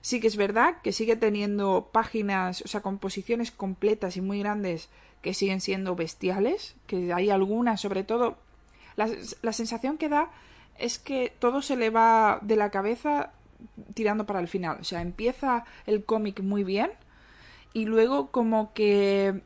Sí 0.00 0.20
que 0.20 0.28
es 0.28 0.36
verdad 0.36 0.76
que 0.82 0.92
sigue 0.92 1.16
teniendo 1.16 1.90
páginas, 1.92 2.62
o 2.62 2.68
sea, 2.68 2.80
composiciones 2.80 3.50
completas 3.50 4.16
y 4.16 4.20
muy 4.20 4.38
grandes 4.38 4.88
que 5.20 5.34
siguen 5.34 5.60
siendo 5.60 5.96
bestiales, 5.96 6.76
que 6.86 7.12
hay 7.12 7.30
algunas, 7.30 7.80
sobre 7.80 8.04
todo, 8.04 8.36
la, 8.94 9.08
la 9.42 9.52
sensación 9.52 9.98
que 9.98 10.08
da 10.08 10.30
es 10.78 10.98
que 10.98 11.32
todo 11.38 11.60
se 11.60 11.76
le 11.76 11.90
va 11.90 12.38
de 12.42 12.54
la 12.54 12.70
cabeza 12.70 13.32
tirando 13.94 14.26
para 14.26 14.38
el 14.38 14.46
final. 14.48 14.78
O 14.80 14.84
sea, 14.84 15.02
empieza 15.02 15.64
el 15.86 16.04
cómic 16.04 16.40
muy 16.40 16.62
bien 16.62 16.92
y 17.72 17.86
luego 17.86 18.30
como 18.30 18.72
que 18.74 19.42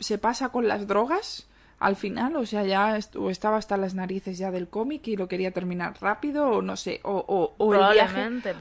se 0.00 0.18
pasa 0.18 0.50
con 0.50 0.68
las 0.68 0.86
drogas 0.86 1.48
al 1.80 1.94
final, 1.96 2.34
o 2.36 2.44
sea, 2.44 2.64
ya 2.64 2.96
est- 2.96 3.14
o 3.16 3.30
estaba 3.30 3.56
hasta 3.56 3.76
las 3.76 3.94
narices 3.94 4.36
ya 4.38 4.50
del 4.50 4.68
cómic 4.68 5.06
y 5.08 5.16
lo 5.16 5.28
quería 5.28 5.52
terminar 5.52 5.94
rápido, 6.00 6.48
o 6.50 6.62
no 6.62 6.76
sé, 6.76 7.00
o, 7.04 7.24
o, 7.28 7.54
o 7.56 7.74
el 7.74 7.80
viaje, 7.94 8.14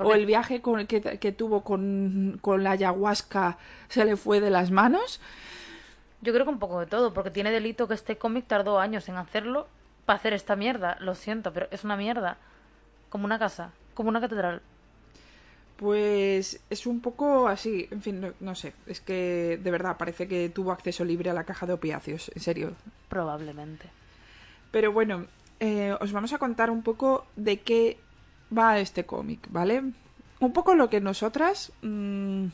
o 0.05 0.13
el 0.13 0.25
viaje 0.27 0.61
con, 0.61 0.85
que, 0.87 1.01
que 1.01 1.31
tuvo 1.31 1.63
con, 1.63 2.37
con 2.41 2.63
la 2.63 2.71
ayahuasca 2.71 3.57
se 3.89 4.05
le 4.05 4.15
fue 4.17 4.39
de 4.39 4.49
las 4.51 4.69
manos. 4.71 5.19
Yo 6.21 6.33
creo 6.33 6.45
que 6.45 6.51
un 6.51 6.59
poco 6.59 6.79
de 6.79 6.85
todo, 6.87 7.13
porque 7.13 7.31
tiene 7.31 7.51
delito 7.51 7.87
que 7.87 7.93
este 7.93 8.17
cómic 8.17 8.45
tardó 8.47 8.79
años 8.79 9.07
en 9.09 9.17
hacerlo 9.17 9.67
para 10.05 10.17
hacer 10.17 10.33
esta 10.33 10.55
mierda. 10.55 10.97
Lo 10.99 11.13
siento, 11.15 11.53
pero 11.53 11.67
es 11.71 11.83
una 11.83 11.95
mierda. 11.97 12.37
Como 13.09 13.25
una 13.25 13.39
casa, 13.39 13.71
como 13.93 14.09
una 14.09 14.19
catedral. 14.21 14.61
Pues 15.77 16.59
es 16.69 16.87
un 16.87 17.01
poco 17.01 17.47
así, 17.47 17.87
en 17.91 18.01
fin, 18.01 18.19
no, 18.19 18.33
no 18.39 18.55
sé, 18.55 18.73
es 18.87 18.99
que 18.99 19.59
de 19.61 19.71
verdad 19.71 19.97
parece 19.97 20.27
que 20.27 20.49
tuvo 20.49 20.71
acceso 20.71 21.05
libre 21.05 21.29
a 21.29 21.33
la 21.33 21.43
caja 21.43 21.67
de 21.67 21.73
opiáceos, 21.73 22.31
en 22.33 22.41
serio. 22.41 22.73
Probablemente. 23.09 23.87
Pero 24.71 24.91
bueno, 24.91 25.27
eh, 25.59 25.95
os 25.99 26.11
vamos 26.11 26.33
a 26.33 26.37
contar 26.37 26.69
un 26.69 26.83
poco 26.83 27.25
de 27.35 27.61
qué 27.61 27.97
va 28.55 28.79
este 28.79 29.05
cómic, 29.05 29.47
¿vale? 29.49 29.83
Un 30.39 30.53
poco 30.53 30.75
lo 30.75 30.89
que 30.89 31.01
nosotras 31.01 31.71
mm, 31.81 32.45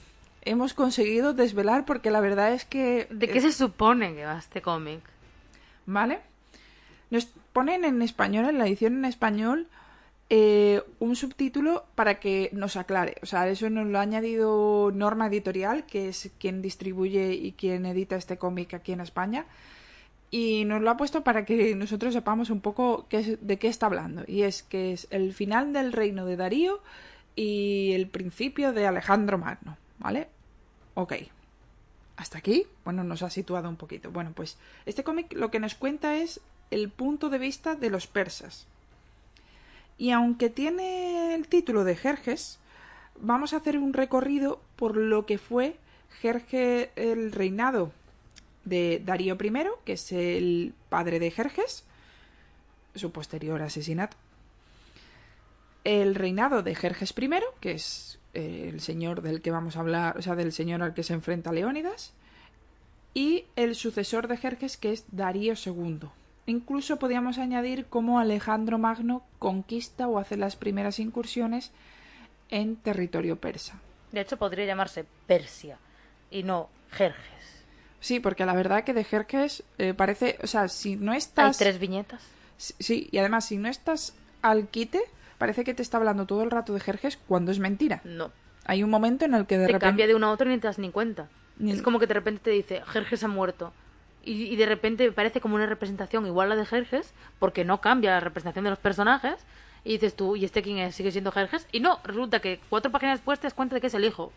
hemos 0.43 0.73
conseguido 0.73 1.33
desvelar 1.33 1.85
porque 1.85 2.11
la 2.11 2.21
verdad 2.21 2.53
es 2.53 2.65
que... 2.65 3.07
¿De 3.09 3.29
qué 3.29 3.41
se 3.41 3.51
supone 3.51 4.15
que 4.15 4.25
va 4.25 4.37
este 4.37 4.61
cómic? 4.61 5.01
¿Vale? 5.85 6.21
Nos 7.09 7.25
ponen 7.51 7.83
en 7.83 8.01
español, 8.01 8.45
en 8.45 8.57
la 8.57 8.67
edición 8.67 8.95
en 8.97 9.05
español, 9.05 9.67
eh, 10.29 10.81
un 10.99 11.15
subtítulo 11.15 11.85
para 11.95 12.19
que 12.19 12.49
nos 12.53 12.75
aclare. 12.75 13.15
O 13.21 13.25
sea, 13.25 13.47
eso 13.49 13.69
nos 13.69 13.87
lo 13.87 13.99
ha 13.99 14.01
añadido 14.01 14.91
Norma 14.93 15.27
Editorial, 15.27 15.85
que 15.85 16.09
es 16.09 16.31
quien 16.39 16.61
distribuye 16.61 17.33
y 17.33 17.51
quien 17.53 17.85
edita 17.85 18.15
este 18.15 18.37
cómic 18.37 18.73
aquí 18.73 18.93
en 18.93 19.01
España. 19.01 19.45
Y 20.31 20.65
nos 20.65 20.81
lo 20.81 20.89
ha 20.89 20.97
puesto 20.97 21.23
para 21.23 21.45
que 21.45 21.75
nosotros 21.75 22.13
sepamos 22.13 22.49
un 22.49 22.61
poco 22.61 23.05
qué 23.09 23.19
es- 23.19 23.45
de 23.47 23.59
qué 23.59 23.67
está 23.67 23.85
hablando. 23.85 24.23
Y 24.27 24.41
es 24.41 24.63
que 24.63 24.93
es 24.93 25.07
el 25.11 25.33
final 25.33 25.73
del 25.73 25.93
reino 25.93 26.25
de 26.25 26.37
Darío 26.37 26.81
y 27.35 27.91
el 27.93 28.07
principio 28.07 28.73
de 28.73 28.87
Alejandro 28.87 29.37
Magno. 29.37 29.77
¿Vale? 29.99 30.27
Ok. 30.95 31.13
Hasta 32.15 32.39
aquí, 32.39 32.65
bueno, 32.83 33.03
nos 33.03 33.21
ha 33.21 33.29
situado 33.29 33.69
un 33.69 33.75
poquito. 33.75 34.11
Bueno, 34.11 34.31
pues 34.35 34.57
este 34.85 35.03
cómic 35.03 35.33
lo 35.33 35.51
que 35.51 35.59
nos 35.59 35.75
cuenta 35.75 36.17
es 36.17 36.41
el 36.71 36.89
punto 36.89 37.29
de 37.29 37.37
vista 37.37 37.75
de 37.75 37.89
los 37.91 38.07
persas. 38.07 38.67
Y 39.97 40.11
aunque 40.11 40.49
tiene 40.49 41.35
el 41.35 41.47
título 41.47 41.83
de 41.83 41.95
Jerjes, 41.95 42.59
vamos 43.19 43.53
a 43.53 43.57
hacer 43.57 43.77
un 43.77 43.93
recorrido 43.93 44.61
por 44.75 44.97
lo 44.97 45.25
que 45.25 45.37
fue 45.37 45.77
Jerje 46.21 46.91
el 46.95 47.31
reinado 47.31 47.91
de 48.65 49.01
Darío 49.03 49.37
I, 49.41 49.53
que 49.85 49.93
es 49.93 50.11
el 50.11 50.73
padre 50.89 51.19
de 51.19 51.31
Jerjes, 51.31 51.83
su 52.95 53.11
posterior 53.11 53.61
asesinato. 53.61 54.17
El 55.83 56.15
reinado 56.15 56.63
de 56.63 56.75
Jerjes 56.75 57.13
I, 57.17 57.29
que 57.59 57.71
es 57.73 58.19
eh, 58.33 58.69
el 58.71 58.79
señor 58.79 59.21
del 59.21 59.41
que 59.41 59.51
vamos 59.51 59.75
a 59.75 59.81
hablar, 59.81 60.17
o 60.17 60.21
sea, 60.21 60.35
del 60.35 60.53
señor 60.53 60.81
al 60.81 60.93
que 60.93 61.03
se 61.03 61.13
enfrenta 61.13 61.51
Leónidas, 61.51 62.13
y 63.13 63.45
el 63.55 63.75
sucesor 63.75 64.27
de 64.27 64.37
Jerjes, 64.37 64.77
que 64.77 64.93
es 64.93 65.05
Darío 65.11 65.53
II. 65.53 66.07
Incluso 66.45 66.97
podíamos 66.99 67.37
añadir 67.37 67.85
cómo 67.85 68.19
Alejandro 68.19 68.77
Magno 68.77 69.23
conquista 69.39 70.07
o 70.07 70.19
hace 70.19 70.35
las 70.37 70.55
primeras 70.55 70.99
incursiones 70.99 71.71
en 72.49 72.75
territorio 72.75 73.37
persa. 73.37 73.79
De 74.11 74.21
hecho, 74.21 74.37
podría 74.37 74.65
llamarse 74.65 75.05
Persia 75.25 75.77
y 76.29 76.43
no 76.43 76.69
Jerjes. 76.91 77.63
Sí, 77.99 78.19
porque 78.19 78.45
la 78.45 78.53
verdad 78.53 78.83
que 78.83 78.93
de 78.93 79.05
Jerjes 79.05 79.63
eh, 79.77 79.93
parece, 79.93 80.37
o 80.43 80.47
sea, 80.47 80.67
si 80.67 80.97
no 80.97 81.13
Hay 81.13 81.17
estás... 81.19 81.57
tres 81.57 81.79
viñetas. 81.79 82.21
Sí, 82.57 83.07
y 83.11 83.17
además 83.17 83.45
si 83.45 83.57
no 83.57 83.69
estás 83.69 84.13
al 84.41 84.67
quite, 84.67 85.01
parece 85.37 85.63
que 85.63 85.73
te 85.73 85.81
está 85.81 85.97
hablando 85.97 86.25
todo 86.25 86.43
el 86.43 86.51
rato 86.51 86.73
de 86.73 86.81
Jerjes 86.81 87.17
cuando 87.27 87.51
es 87.51 87.59
mentira. 87.59 88.01
No. 88.03 88.31
Hay 88.65 88.83
un 88.83 88.89
momento 88.89 89.25
en 89.25 89.33
el 89.33 89.45
que 89.47 89.57
de 89.57 89.65
te 89.67 89.71
repente... 89.73 89.85
cambia 89.85 90.07
de 90.07 90.15
uno 90.15 90.27
a 90.27 90.31
otro 90.31 90.49
y 90.49 90.53
ni 90.53 90.59
te 90.59 90.67
das 90.67 90.79
ni 90.79 90.91
cuenta. 90.91 91.29
Ni- 91.57 91.71
Es 91.71 91.81
como 91.81 91.99
que 91.99 92.07
de 92.07 92.13
repente 92.13 92.41
te 92.43 92.49
dice, 92.51 92.81
Jerjes 92.85 93.23
ha 93.23 93.27
muerto. 93.29 93.73
Y, 94.23 94.43
y 94.45 94.55
de 94.55 94.65
repente 94.65 95.11
parece 95.11 95.41
como 95.41 95.55
una 95.55 95.65
representación 95.65 96.25
igual 96.25 96.51
a 96.51 96.55
la 96.55 96.61
de 96.61 96.65
Jerjes, 96.65 97.13
porque 97.39 97.65
no 97.65 97.81
cambia 97.81 98.11
la 98.11 98.19
representación 98.19 98.63
de 98.63 98.69
los 98.71 98.79
personajes. 98.79 99.35
Y 99.83 99.93
dices 99.93 100.15
tú, 100.15 100.35
¿y 100.37 100.45
este 100.45 100.61
quién 100.61 100.77
es? 100.77 100.95
¿Sigue 100.95 101.11
siendo 101.11 101.31
Jerjes? 101.31 101.67
Y 101.73 101.81
no, 101.81 101.99
resulta 102.05 102.39
que 102.39 102.59
cuatro 102.69 102.91
páginas 102.91 103.19
después 103.19 103.39
te 103.39 103.47
das 103.47 103.53
cuenta 103.53 103.75
de 103.75 103.81
que 103.81 103.87
es 103.87 103.93
el 103.93 104.05
hijo. 104.05 104.31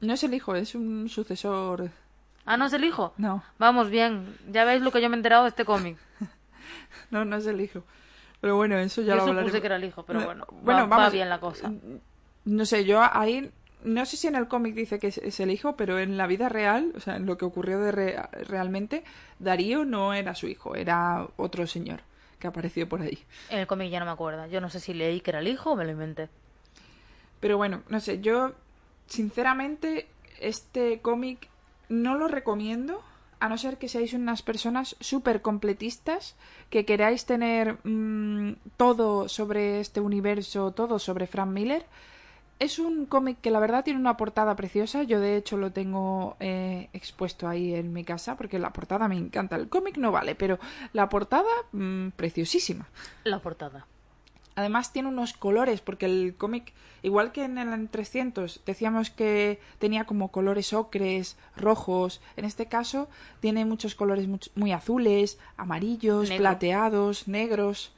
No 0.00 0.14
es 0.14 0.24
el 0.24 0.32
hijo, 0.32 0.54
es 0.54 0.74
un 0.74 1.08
sucesor... 1.10 1.90
Ah, 2.46 2.56
¿no 2.56 2.64
es 2.64 2.72
el 2.72 2.84
hijo? 2.84 3.12
No, 3.18 3.44
Vamos, 3.58 3.90
bien. 3.90 4.34
Ya 4.50 4.64
veis 4.64 4.80
lo 4.80 4.90
que 4.90 5.02
yo 5.02 5.10
me 5.10 5.16
he 5.16 5.18
enterado 5.18 5.42
de 5.42 5.50
este 5.50 5.66
cómic. 5.66 5.98
no, 7.10 7.26
no 7.26 7.36
es 7.36 7.46
el 7.46 7.60
hijo. 7.60 7.84
Pero 8.40 8.56
bueno, 8.56 8.78
eso 8.78 9.02
ya 9.02 9.08
Yo 9.08 9.14
lo 9.16 9.20
supuse 9.20 9.30
hablaremos. 9.30 9.60
que 9.60 9.66
era 9.66 9.76
el 9.76 9.84
hijo, 9.84 10.02
pero 10.04 10.20
No, 10.20 10.24
bueno, 10.26 10.46
bueno, 10.62 10.88
va, 10.88 10.96
va 10.96 11.10
bien 11.10 11.28
la 11.28 11.38
cosa. 11.38 11.70
No 12.46 12.64
sé, 12.64 12.86
yo 12.86 13.02
ahí... 13.02 13.50
No 13.84 14.04
sé 14.06 14.16
si 14.16 14.26
en 14.26 14.34
el 14.34 14.46
cómic 14.48 14.74
dice 14.74 14.98
que 14.98 15.06
es, 15.08 15.18
es 15.18 15.40
el 15.40 15.50
hijo, 15.50 15.76
pero 15.76 15.98
en 15.98 16.16
la 16.16 16.26
vida 16.26 16.48
real, 16.48 16.92
o 16.96 17.00
sea, 17.00 17.16
en 17.16 17.26
lo 17.26 17.38
que 17.38 17.44
ocurrió 17.46 17.78
de 17.80 17.92
re- 17.92 18.22
realmente, 18.46 19.04
Darío 19.38 19.84
no 19.84 20.12
era 20.14 20.34
su 20.34 20.46
hijo, 20.48 20.74
era 20.76 21.26
otro 21.36 21.66
señor 21.66 22.00
que 22.38 22.46
apareció 22.46 22.88
por 22.88 23.02
ahí. 23.02 23.18
En 23.50 23.58
el 23.58 23.66
cómic 23.66 23.90
ya 23.90 23.98
no 24.00 24.06
me 24.06 24.12
acuerdo. 24.12 24.46
Yo 24.46 24.60
no 24.60 24.70
sé 24.70 24.80
si 24.80 24.94
leí 24.94 25.20
que 25.20 25.30
era 25.30 25.40
el 25.40 25.48
hijo 25.48 25.72
o 25.72 25.76
me 25.76 25.84
lo 25.84 25.90
inventé. 25.92 26.28
Pero 27.40 27.56
bueno, 27.56 27.82
no 27.88 28.00
sé, 28.00 28.20
yo 28.20 28.52
sinceramente 29.06 30.06
este 30.40 31.00
cómic 31.00 31.48
no 31.88 32.16
lo 32.16 32.28
recomiendo, 32.28 33.02
a 33.40 33.48
no 33.48 33.56
ser 33.58 33.76
que 33.78 33.88
seáis 33.88 34.12
unas 34.14 34.42
personas 34.42 34.96
súper 35.00 35.40
completistas, 35.42 36.36
que 36.70 36.84
queráis 36.84 37.24
tener 37.26 37.78
mm, 37.84 38.52
todo 38.76 39.28
sobre 39.28 39.80
este 39.80 40.00
universo, 40.00 40.72
todo 40.72 40.98
sobre 40.98 41.26
Frank 41.26 41.48
Miller. 41.50 41.84
Es 42.60 42.78
un 42.78 43.06
cómic 43.06 43.40
que 43.40 43.50
la 43.50 43.58
verdad 43.58 43.84
tiene 43.84 43.98
una 43.98 44.18
portada 44.18 44.54
preciosa. 44.54 45.02
Yo 45.02 45.18
de 45.18 45.36
hecho 45.36 45.56
lo 45.56 45.72
tengo 45.72 46.36
eh, 46.40 46.90
expuesto 46.92 47.48
ahí 47.48 47.74
en 47.74 47.94
mi 47.94 48.04
casa 48.04 48.36
porque 48.36 48.58
la 48.58 48.70
portada 48.70 49.08
me 49.08 49.16
encanta. 49.16 49.56
El 49.56 49.70
cómic 49.70 49.96
no 49.96 50.12
vale, 50.12 50.34
pero 50.34 50.58
la 50.92 51.08
portada 51.08 51.48
mm, 51.72 52.08
preciosísima. 52.10 52.86
La 53.24 53.38
portada. 53.38 53.86
Además 54.56 54.92
tiene 54.92 55.08
unos 55.08 55.32
colores, 55.32 55.80
porque 55.80 56.04
el 56.04 56.34
cómic, 56.36 56.74
igual 57.00 57.32
que 57.32 57.44
en 57.44 57.56
el 57.56 57.88
300, 57.88 58.60
decíamos 58.66 59.08
que 59.08 59.58
tenía 59.78 60.04
como 60.04 60.30
colores 60.30 60.74
ocres, 60.74 61.38
rojos. 61.56 62.20
En 62.36 62.44
este 62.44 62.66
caso 62.66 63.08
tiene 63.40 63.64
muchos 63.64 63.94
colores 63.94 64.28
muy 64.54 64.72
azules, 64.72 65.38
amarillos, 65.56 66.28
Negro. 66.28 66.42
plateados, 66.42 67.26
negros. 67.26 67.92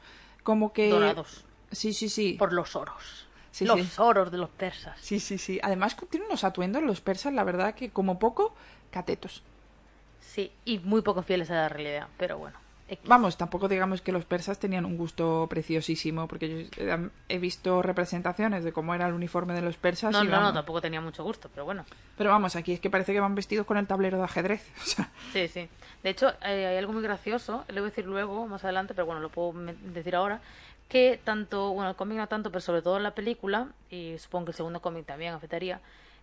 Como 0.45 0.73
que... 0.73 0.89
Dorados. 0.89 1.45
Sí, 1.73 1.93
sí, 1.93 2.09
sí. 2.09 2.35
Por 2.39 2.53
los 2.53 2.77
oros. 2.77 3.27
Sí, 3.53 3.67
los 3.67 3.81
sí. 3.81 3.93
oros 3.99 4.33
de 4.33 4.39
los 4.39 4.51
persas. 4.51 4.99
Sí, 5.01 5.21
sí, 5.21 5.39
sí. 5.39 5.61
Además 5.63 5.95
tiene 6.11 6.27
unos 6.27 6.43
atuendos 6.43 6.83
los 6.83 7.01
persas, 7.01 7.33
la 7.33 7.45
verdad 7.45 7.75
que 7.75 7.91
como 7.91 8.19
poco, 8.19 8.55
catetos. 8.91 9.43
Sí, 10.21 10.51
y 10.65 10.79
muy 10.79 11.03
poco 11.03 11.23
fieles 11.23 11.51
a 11.51 11.55
la 11.55 11.69
realidad, 11.69 12.09
pero 12.17 12.39
bueno. 12.39 12.57
X. 12.89 13.09
Vamos, 13.09 13.37
tampoco 13.37 13.69
digamos 13.69 14.03
que 14.03 14.13
los 14.13 14.25
persas 14.25 14.59
tenían 14.59 14.85
un 14.85 14.97
gusto 14.97 15.47
preciosísimo, 15.49 16.27
porque 16.27 16.49
yo 16.49 16.69
eh, 16.77 17.09
he 17.29 17.39
visto 17.39 17.81
representaciones 17.81 18.65
de 18.65 18.73
cómo 18.73 18.95
era 18.95 19.07
el 19.07 19.15
uniforme 19.15 19.55
de 19.55 19.63
los 19.63 19.77
persas. 19.77 20.13
No, 20.13 20.25
y 20.25 20.29
no, 20.29 20.41
no, 20.41 20.53
tampoco 20.53 20.81
tenía 20.81 21.01
mucho 21.01 21.23
gusto, 21.23 21.49
pero 21.51 21.65
bueno. 21.65 21.85
Pero 22.19 22.31
vamos, 22.31 22.57
aquí 22.57 22.73
es 22.73 22.81
que 22.81 22.91
parece 22.91 23.13
que 23.13 23.21
van 23.21 23.35
vestidos 23.35 23.67
con 23.67 23.77
el 23.77 23.87
tablero 23.87 24.19
de 24.19 24.25
ajedrez. 24.25 24.67
O 24.83 24.85
sea, 24.85 25.11
Sí, 25.33 25.49
sí. 25.49 25.69
De 26.03 26.11
hecho, 26.11 26.31
eh, 26.43 26.67
hay 26.67 26.77
algo 26.77 26.93
muy 26.93 27.03
gracioso, 27.03 27.65
le 27.69 27.81
voy 27.81 27.89
a 27.89 27.91
decir 27.91 28.07
luego, 28.07 28.47
más 28.47 28.65
adelante, 28.65 28.95
pero 28.95 29.07
bueno, 29.07 29.21
lo 29.21 29.29
puedo 29.29 29.53
decir 29.95 30.17
ahora, 30.17 30.41
que 30.89 31.21
tanto, 31.23 31.73
bueno, 31.73 31.91
el 31.91 31.97
cómic 31.97 32.19
no 32.19 32.29
tanto, 32.29 32.51
pero 32.51 32.61
sobre 32.61 32.83
todo 32.83 32.99
la 32.99 33.15
película, 33.15 33.69
y 33.91 34.17
supongo 34.19 34.47
que 34.47 34.51
el 34.51 34.57
segundo 34.57 34.81
cómic 34.81 35.07
también 35.07 35.35
afectaría, 35.35 35.81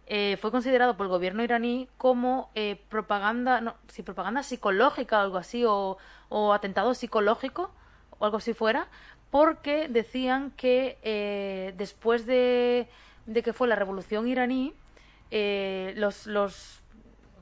eh, 0.08 0.38
fue 0.42 0.52
considerado 0.52 0.98
por 0.98 1.06
el 1.06 1.12
gobierno 1.12 1.44
iraní 1.44 1.88
como 1.98 2.50
eh, 2.56 2.82
propaganda, 2.90 3.62
no, 3.62 3.76
sí, 3.88 4.04
propaganda 4.04 4.44
psicológica 4.44 5.20
o 5.20 5.22
algo 5.22 5.38
así, 5.38 5.66
o, 5.66 5.98
o 6.30 6.54
atentado 6.54 6.94
psicológico, 6.94 7.72
o 8.18 8.26
algo 8.26 8.38
así 8.38 8.54
fuera, 8.54 8.88
porque 9.32 9.88
decían 9.88 10.52
que 10.52 10.98
eh, 11.04 11.74
después 11.78 12.26
de, 12.26 12.88
de 13.26 13.44
que 13.44 13.54
fue 13.54 13.68
la 13.68 13.76
revolución 13.76 14.28
iraní, 14.28 14.74
eh, 15.32 15.94
los, 15.96 16.26
los 16.26 16.82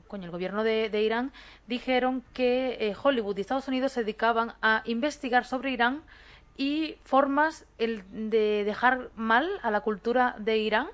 coño, 0.08 0.24
el 0.24 0.30
gobierno 0.30 0.64
de, 0.64 0.90
de 0.90 1.02
Irán 1.02 1.32
dijeron 1.66 2.24
que 2.32 2.76
eh, 2.80 2.96
Hollywood 3.00 3.36
y 3.36 3.42
Estados 3.42 3.68
Unidos 3.68 3.92
se 3.92 4.00
dedicaban 4.00 4.54
a 4.60 4.82
investigar 4.86 5.44
sobre 5.44 5.70
Irán 5.70 6.02
y 6.58 6.96
formas 7.04 7.64
el, 7.78 8.02
de 8.30 8.64
dejar 8.64 9.08
mal 9.16 9.48
a 9.62 9.70
la 9.70 9.80
cultura 9.80 10.34
de 10.38 10.58
Irán 10.58 10.88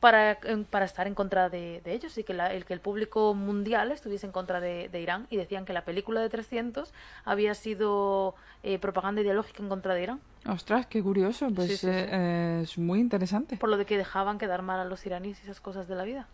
para, 0.00 0.38
para 0.70 0.84
estar 0.84 1.06
en 1.06 1.14
contra 1.14 1.48
de, 1.48 1.80
de 1.82 1.92
ellos 1.94 2.18
y 2.18 2.24
que, 2.24 2.34
la- 2.34 2.52
el, 2.52 2.64
que 2.66 2.74
el 2.74 2.80
público 2.80 3.32
mundial 3.34 3.90
estuviese 3.92 4.26
en 4.26 4.32
contra 4.32 4.60
de, 4.60 4.88
de 4.90 5.00
Irán 5.00 5.26
y 5.30 5.36
decían 5.36 5.64
que 5.64 5.72
la 5.72 5.84
película 5.84 6.20
de 6.20 6.28
300 6.28 6.92
había 7.24 7.54
sido 7.54 8.34
eh, 8.62 8.78
propaganda 8.78 9.22
ideológica 9.22 9.62
en 9.62 9.68
contra 9.70 9.94
de 9.94 10.02
Irán 10.02 10.20
ostras, 10.46 10.86
qué 10.86 11.02
curioso. 11.02 11.48
Pues 11.54 11.68
Sí, 11.68 11.76
sí, 11.76 11.86
sí. 11.86 11.92
eh, 11.92 12.60
es 12.62 12.76
muy 12.78 13.00
interesante. 13.00 13.56
por 13.56 13.68
lo 13.68 13.76
de 13.78 13.84
que 13.86 13.96
dejaban 13.96 14.38
quedar 14.38 14.62
mal 14.62 14.78
a 14.78 14.84
los 14.84 15.04
iraníes 15.06 15.40
y 15.40 15.44
esas 15.44 15.60
cosas 15.60 15.88
de 15.88 15.94
la 15.96 16.04
vida. 16.04 16.26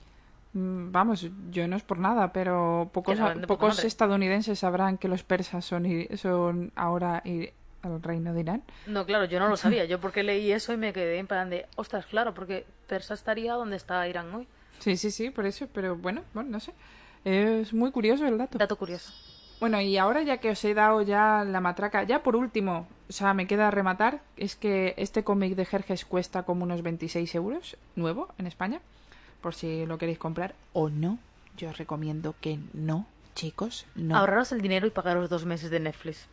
Mm, 0.52 0.90
Vamos, 0.92 1.26
yo 1.50 1.66
no 1.68 1.76
es 1.76 1.82
por 1.82 1.98
nada, 1.98 2.32
pero 2.32 2.90
pocos, 2.92 3.18
pocos 3.46 3.84
estadounidenses 3.84 4.58
sabrán 4.58 4.98
que 4.98 5.08
los 5.08 5.22
persas 5.22 5.64
son, 5.64 5.86
son 6.16 6.72
ahora 6.74 7.22
el 7.84 8.02
reino 8.02 8.32
de 8.32 8.40
Irán. 8.40 8.62
No, 8.86 9.06
claro, 9.06 9.24
yo 9.26 9.38
no 9.38 9.48
lo 9.48 9.56
sabía. 9.58 9.84
Yo 9.84 10.00
porque 10.00 10.22
leí 10.22 10.52
eso 10.52 10.72
y 10.72 10.76
me 10.76 10.92
quedé 10.92 11.18
en 11.18 11.26
plan 11.26 11.50
de, 11.50 11.66
ostras, 11.76 12.06
claro, 12.06 12.34
porque 12.34 12.64
Persa 12.86 13.14
estaría 13.14 13.54
donde 13.54 13.76
está 13.76 14.06
Irán 14.08 14.34
hoy. 14.34 14.46
Sí, 14.78 14.96
sí, 14.96 15.10
sí, 15.10 15.30
por 15.30 15.46
eso, 15.46 15.68
pero 15.72 15.96
bueno, 15.96 16.22
bueno, 16.34 16.50
no 16.50 16.60
sé. 16.60 16.72
Es 17.24 17.72
muy 17.72 17.90
curioso 17.92 18.26
el 18.26 18.38
dato. 18.38 18.58
Dato 18.58 18.76
curioso. 18.76 19.12
Bueno, 19.60 19.80
y 19.80 19.96
ahora 19.96 20.22
ya 20.22 20.38
que 20.38 20.50
os 20.50 20.64
he 20.64 20.74
dado 20.74 21.02
ya 21.02 21.44
la 21.44 21.60
matraca, 21.60 22.02
ya 22.02 22.24
por 22.24 22.34
último, 22.34 22.88
o 23.08 23.12
sea, 23.12 23.32
me 23.32 23.46
queda 23.46 23.70
rematar, 23.70 24.20
es 24.36 24.56
que 24.56 24.94
este 24.96 25.22
cómic 25.22 25.54
de 25.54 25.64
Jerjes 25.64 26.04
cuesta 26.04 26.42
como 26.42 26.64
unos 26.64 26.82
26 26.82 27.32
euros, 27.36 27.76
nuevo, 27.94 28.34
en 28.38 28.48
España, 28.48 28.80
por 29.40 29.54
si 29.54 29.86
lo 29.86 29.98
queréis 29.98 30.18
comprar 30.18 30.56
o 30.72 30.88
no. 30.88 31.20
Yo 31.56 31.70
os 31.70 31.78
recomiendo 31.78 32.34
que 32.40 32.58
no, 32.72 33.06
chicos, 33.36 33.86
no. 33.94 34.16
Ahorraros 34.16 34.50
el 34.50 34.62
dinero 34.62 34.84
y 34.88 34.90
pagaros 34.90 35.30
dos 35.30 35.44
meses 35.44 35.70
de 35.70 35.78
Netflix. 35.78 36.26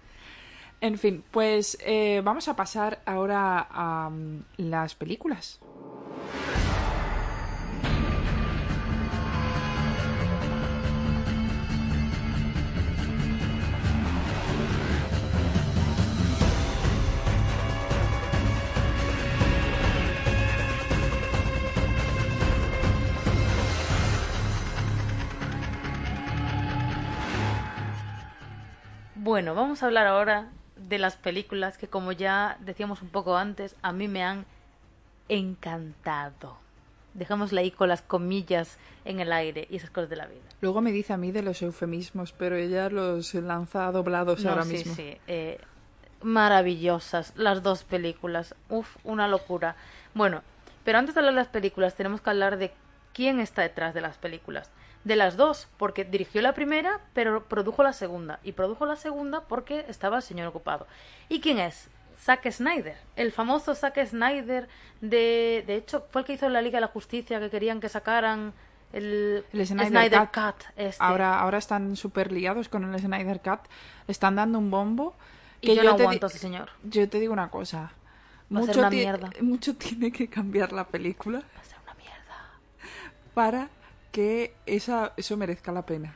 En 0.81 0.97
fin, 0.97 1.23
pues 1.31 1.77
eh, 1.85 2.21
vamos 2.23 2.47
a 2.47 2.55
pasar 2.55 3.01
ahora 3.05 3.67
a 3.69 4.09
mm, 4.09 4.43
las 4.57 4.95
películas. 4.95 5.59
Bueno, 29.15 29.53
vamos 29.53 29.83
a 29.83 29.85
hablar 29.85 30.07
ahora 30.07 30.49
de 30.89 30.97
las 30.99 31.15
películas 31.15 31.77
que, 31.77 31.87
como 31.87 32.11
ya 32.11 32.57
decíamos 32.61 33.01
un 33.01 33.09
poco 33.09 33.37
antes, 33.37 33.75
a 33.81 33.91
mí 33.93 34.07
me 34.07 34.23
han 34.23 34.45
encantado. 35.29 36.57
Dejémosle 37.13 37.61
ahí 37.61 37.71
con 37.71 37.89
las 37.89 38.01
comillas 38.01 38.77
en 39.05 39.19
el 39.19 39.31
aire 39.31 39.67
y 39.69 39.77
esas 39.77 39.89
cosas 39.89 40.09
de 40.09 40.15
la 40.15 40.25
vida. 40.27 40.41
Luego 40.61 40.81
me 40.81 40.91
dice 40.91 41.13
a 41.13 41.17
mí 41.17 41.31
de 41.31 41.41
los 41.41 41.61
eufemismos, 41.61 42.31
pero 42.33 42.55
ella 42.55 42.89
los 42.89 43.33
lanza 43.33 43.91
doblados 43.91 44.43
No, 44.43 44.51
ahora 44.51 44.63
sí, 44.63 44.73
mismo. 44.73 44.95
sí. 44.95 45.17
eh, 45.27 45.59
maravillosas 46.21 47.33
las 47.35 47.63
dos 47.63 47.83
películas. 47.83 48.55
Uf, 48.69 48.95
una 49.03 49.27
locura. 49.27 49.75
Bueno, 50.13 50.43
pero 50.83 50.97
antes 50.99 51.15
de 51.15 51.19
hablar 51.21 51.33
de 51.33 51.39
las 51.41 51.47
películas, 51.47 51.95
tenemos 51.95 52.21
que 52.21 52.29
hablar 52.29 52.57
de 52.57 52.71
quién 53.13 53.39
está 53.39 53.61
detrás 53.63 53.93
de 53.93 54.01
las 54.01 54.17
películas. 54.17 54.69
De 55.03 55.15
las 55.15 55.37
dos, 55.37 55.67
porque 55.77 56.03
dirigió 56.03 56.41
la 56.41 56.53
primera, 56.53 56.99
pero 57.13 57.45
produjo 57.45 57.83
la 57.83 57.93
segunda. 57.93 58.39
Y 58.43 58.51
produjo 58.51 58.85
la 58.85 58.95
segunda 58.97 59.41
porque 59.41 59.85
estaba 59.87 60.17
el 60.17 60.23
señor 60.23 60.47
ocupado. 60.47 60.87
¿Y 61.29 61.39
quién 61.39 61.57
es? 61.59 61.89
Zack 62.21 62.51
Snyder, 62.51 62.97
el 63.15 63.31
famoso 63.31 63.73
Zack 63.75 64.05
Snyder 64.05 64.67
de... 64.99 65.63
De 65.65 65.75
hecho, 65.75 66.05
fue 66.11 66.21
el 66.21 66.27
que 66.27 66.33
hizo 66.33 66.49
la 66.49 66.61
Liga 66.61 66.77
de 66.77 66.81
la 66.81 66.87
Justicia, 66.87 67.39
que 67.39 67.49
querían 67.49 67.79
que 67.79 67.87
sacaran 67.87 68.51
el, 68.91 69.45
El 69.53 69.65
Snyder, 69.67 70.29
Cut. 70.33 70.65
este. 70.75 71.01
Ahora, 71.01 71.39
ahora 71.39 71.59
están 71.59 71.95
súper 71.95 72.31
liados 72.33 72.67
con 72.67 72.83
el 72.93 72.99
Snyder 72.99 73.39
Cut. 73.39 73.61
Le 74.07 74.11
están 74.11 74.35
dando 74.35 74.59
un 74.59 74.69
bombo. 74.69 75.15
Y 75.61 75.67
que 75.67 75.75
yo 75.75 75.83
no 75.83 75.95
te 75.95 76.03
aguanto 76.03 76.27
señor. 76.27 76.69
Yo 76.83 77.07
te 77.07 77.19
digo 77.19 77.31
una 77.31 77.49
cosa. 77.49 77.93
Va 78.53 78.59
a 78.59 78.63
ser 78.63 78.69
Mucho, 78.69 78.79
una 78.79 78.89
mierda. 78.89 79.29
mucho 79.41 79.75
tiene 79.77 80.11
que 80.11 80.27
cambiar 80.27 80.73
la 80.73 80.85
película 80.87 81.39
Va 81.39 81.61
a 81.61 81.63
ser 81.63 81.77
una 81.83 81.93
mierda. 81.93 82.49
para 83.33 83.69
que 84.11 84.53
esa, 84.65 85.13
eso 85.17 85.37
merezca 85.37 85.71
la 85.71 85.85
pena. 85.85 86.15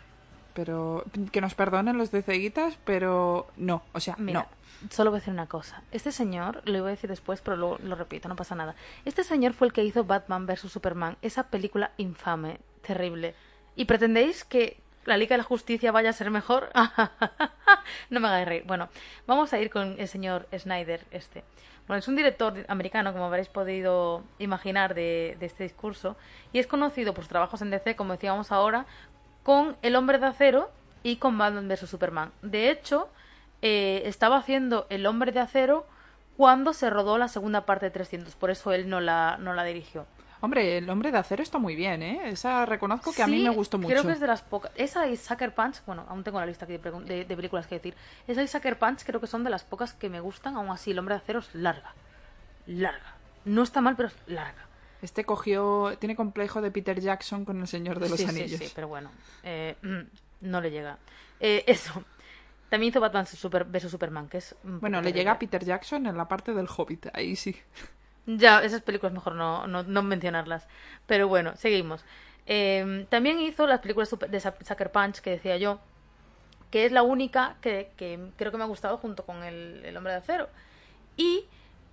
Pero 0.54 1.04
que 1.32 1.42
nos 1.42 1.56
perdonen 1.56 1.98
los 1.98 2.12
de 2.12 2.22
ceguitas, 2.22 2.78
pero 2.86 3.48
no, 3.58 3.82
o 3.92 4.00
sea, 4.00 4.16
Mira, 4.20 4.48
no. 4.82 4.90
solo 4.92 5.10
voy 5.10 5.18
a 5.18 5.20
decir 5.20 5.34
una 5.34 5.48
cosa. 5.48 5.82
Este 5.92 6.12
señor, 6.12 6.62
lo 6.66 6.80
voy 6.82 6.90
a 6.90 6.92
decir 6.92 7.10
después, 7.10 7.42
pero 7.42 7.58
lo, 7.58 7.80
lo 7.80 7.96
repito, 7.96 8.30
no 8.30 8.36
pasa 8.36 8.54
nada. 8.54 8.76
Este 9.04 9.24
señor 9.24 9.54
fue 9.54 9.66
el 9.68 9.74
que 9.74 9.84
hizo 9.84 10.04
Batman 10.04 10.46
vs. 10.46 10.72
Superman, 10.72 11.18
esa 11.24 11.48
película 11.48 11.92
infame, 11.98 12.60
terrible. 12.84 13.34
¿Y 13.76 13.86
pretendéis 13.86 14.44
que 14.44 14.78
la 15.06 15.18
Liga 15.18 15.34
de 15.34 15.40
la 15.40 15.44
Justicia 15.44 15.92
vaya 15.92 16.12
a 16.12 16.14
ser 16.14 16.30
mejor? 16.30 16.70
no 18.12 18.20
me 18.20 18.28
hagáis 18.28 18.48
reír. 18.48 18.64
Bueno, 18.68 18.90
vamos 19.26 19.54
a 19.54 19.60
ir 19.60 19.72
con 19.72 19.96
el 20.00 20.08
señor 20.08 20.48
Snyder 20.56 21.04
este. 21.10 21.44
Bueno, 21.88 22.00
es 22.00 22.08
un 22.08 22.16
director 22.16 22.66
americano, 22.70 23.12
como 23.12 23.26
habréis 23.26 23.50
podido 23.50 24.24
imaginar 24.40 24.96
de, 24.96 25.38
este 25.42 25.64
discurso, 25.64 26.16
y 26.54 26.60
es 26.60 26.68
conocido 26.68 27.14
por 27.14 27.24
sus 27.24 27.30
trabajos 27.30 27.62
en 27.62 27.72
DC, 27.72 27.96
como 27.96 28.14
decíamos 28.14 28.52
ahora, 28.52 28.86
con 29.44 29.76
El 29.82 29.96
Hombre 29.96 30.18
de 30.18 30.28
Acero 30.28 30.72
y 31.04 31.18
con 31.18 31.38
Batman 31.38 31.68
vs. 31.68 31.90
Superman. 31.90 32.32
De 32.42 32.70
hecho, 32.70 33.10
eh, 33.62 34.04
estaba 34.06 34.38
haciendo 34.38 34.88
El 34.90 35.06
Hombre 35.06 35.34
de 35.34 35.42
Acero 35.42 35.86
cuando 36.38 36.74
se 36.74 36.90
rodó 36.90 37.18
la 37.18 37.28
segunda 37.28 37.66
parte 37.66 37.88
de 37.88 37.92
300, 37.92 38.36
por 38.36 38.50
eso 38.50 38.72
él 38.72 38.90
no 38.90 39.02
la, 39.02 39.38
no 39.40 39.54
la 39.54 39.66
dirigió. 39.66 40.06
Hombre, 40.44 40.78
el 40.78 40.90
hombre 40.90 41.10
de 41.10 41.18
acero 41.18 41.42
está 41.42 41.58
muy 41.58 41.74
bien, 41.74 42.04
¿eh? 42.04 42.20
Esa 42.26 42.66
reconozco 42.66 43.14
que 43.14 43.24
a 43.24 43.28
mí 43.28 43.42
me 43.42 43.50
gustó 43.50 43.78
mucho. 43.78 43.90
Creo 43.92 44.04
que 44.04 44.12
es 44.12 44.20
de 44.20 44.28
las 44.28 44.42
pocas. 44.42 44.74
Esa 44.76 45.08
y 45.08 45.16
Sucker 45.16 45.56
Punch, 45.56 45.78
bueno, 45.86 46.06
aún 46.10 46.22
tengo 46.26 46.38
la 46.38 46.46
lista 46.46 46.66
aquí 46.66 46.74
de, 46.74 46.82
pregun- 46.82 47.06
de- 47.06 47.24
de 47.24 47.36
películas 47.38 47.66
que 47.66 47.76
decir. 47.76 47.96
Esa 48.28 48.44
y 48.44 48.48
Sucker 48.50 48.78
Punch 48.78 49.06
creo 49.06 49.22
que 49.22 49.28
son 49.28 49.46
de 49.46 49.50
las 49.50 49.64
pocas 49.64 49.94
que 49.94 50.10
me 50.10 50.20
gustan, 50.20 50.58
aún 50.58 50.70
así 50.70 50.92
El 50.92 51.00
Hombre 51.00 51.16
de 51.16 51.22
Acero 51.22 51.40
es 51.40 51.56
larga. 51.56 51.94
Larga. 52.68 53.16
No 53.46 53.64
está 53.64 53.80
mal, 53.80 53.96
pero 53.96 54.10
es 54.10 54.16
larga. 54.28 54.68
Este 55.02 55.24
cogió, 55.24 55.98
tiene 56.00 56.16
complejo 56.18 56.62
de 56.62 56.72
Peter 56.72 57.00
Jackson 57.00 57.46
con 57.46 57.62
El 57.62 57.68
Señor 57.68 58.00
de 58.02 58.10
los 58.10 58.20
sí, 58.20 58.26
Anillos. 58.26 58.60
Sí, 58.60 58.68
sí, 58.68 58.72
pero 58.76 58.90
bueno, 58.90 59.12
eh, 59.44 59.76
mm, 59.82 60.48
no 60.50 60.60
le 60.60 60.72
llega. 60.72 60.98
Eh, 61.40 61.64
eso. 61.68 62.04
También 62.70 62.90
hizo 62.90 63.00
Batman 63.00 63.26
Super, 63.28 63.66
vs 63.66 63.90
Superman, 63.92 64.28
que 64.28 64.40
es... 64.40 64.56
un 64.66 64.80
Bueno, 64.82 65.02
le 65.02 65.14
llega 65.14 65.32
a. 65.34 65.40
Peter 65.40 65.64
Jackson 65.64 66.06
en 66.08 66.18
la 66.18 66.28
parte 66.28 66.54
del 66.54 66.68
Hobbit, 66.68 67.08
ahí 67.14 67.36
sí. 67.38 67.56
Ya, 68.26 68.64
esas 68.64 68.82
películas 68.82 69.14
mejor 69.14 69.36
no, 69.36 69.68
no, 69.68 69.84
no 69.84 70.04
mencionarlas. 70.04 70.68
Pero 71.08 71.28
bueno, 71.28 71.56
seguimos. 71.56 72.06
Eh, 72.46 73.06
también 73.10 73.40
hizo 73.40 73.68
las 73.68 73.80
películas 73.80 74.10
de 74.30 74.40
Sucker 74.40 74.92
Punch, 74.92 75.20
que 75.20 75.32
decía 75.32 75.58
yo, 75.58 75.80
que 76.72 76.86
es 76.86 76.92
la 76.92 77.04
única 77.04 77.56
que, 77.62 77.92
que 77.98 78.20
creo 78.36 78.52
que 78.52 78.58
me 78.58 78.64
ha 78.64 78.68
gustado 78.68 78.98
junto 78.98 79.26
con 79.26 79.44
el, 79.44 79.84
el 79.86 79.96
Hombre 79.96 80.14
de 80.14 80.20
Acero. 80.20 80.50
Y 81.18 81.46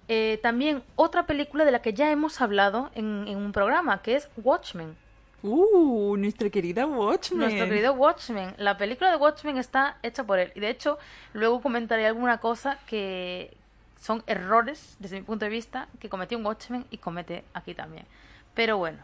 eh, 0.09 0.39
también 0.43 0.83
otra 0.97 1.27
película 1.27 1.65
de 1.65 1.71
la 1.71 1.83
que 1.83 1.93
ya 1.93 2.11
hemos 2.11 2.41
hablado 2.41 2.91
en, 2.95 3.27
en 3.29 3.37
un 3.37 3.53
programa, 3.53 4.03
que 4.03 4.17
es 4.17 4.29
Watchmen. 4.37 4.97
Uh, 5.43 6.17
nuestra 6.17 6.51
querida 6.51 6.87
Watchmen. 6.87 7.41
Nuestro 7.41 7.67
querido 7.67 7.95
Watchmen. 7.95 8.55
La 8.59 8.77
película 8.77 9.11
de 9.11 9.17
Watchmen 9.17 9.57
está 9.57 9.97
hecha 10.03 10.25
por 10.25 10.39
él. 10.39 10.53
Y 10.55 10.61
de 10.61 10.69
hecho, 10.69 10.99
luego 11.33 11.63
comentaré 11.63 12.07
alguna 12.07 12.39
cosa 12.39 12.79
que 12.87 13.57
son 14.01 14.25
errores, 14.27 14.97
desde 14.99 15.21
mi 15.21 15.23
punto 15.23 15.45
de 15.45 15.51
vista, 15.51 15.87
que 16.01 16.09
cometió 16.09 16.37
en 16.37 16.45
Watchmen 16.45 16.87
y 16.91 16.99
comete 16.99 17.45
aquí 17.55 17.75
también. 17.75 18.07
Pero 18.55 18.79
bueno. 18.79 18.99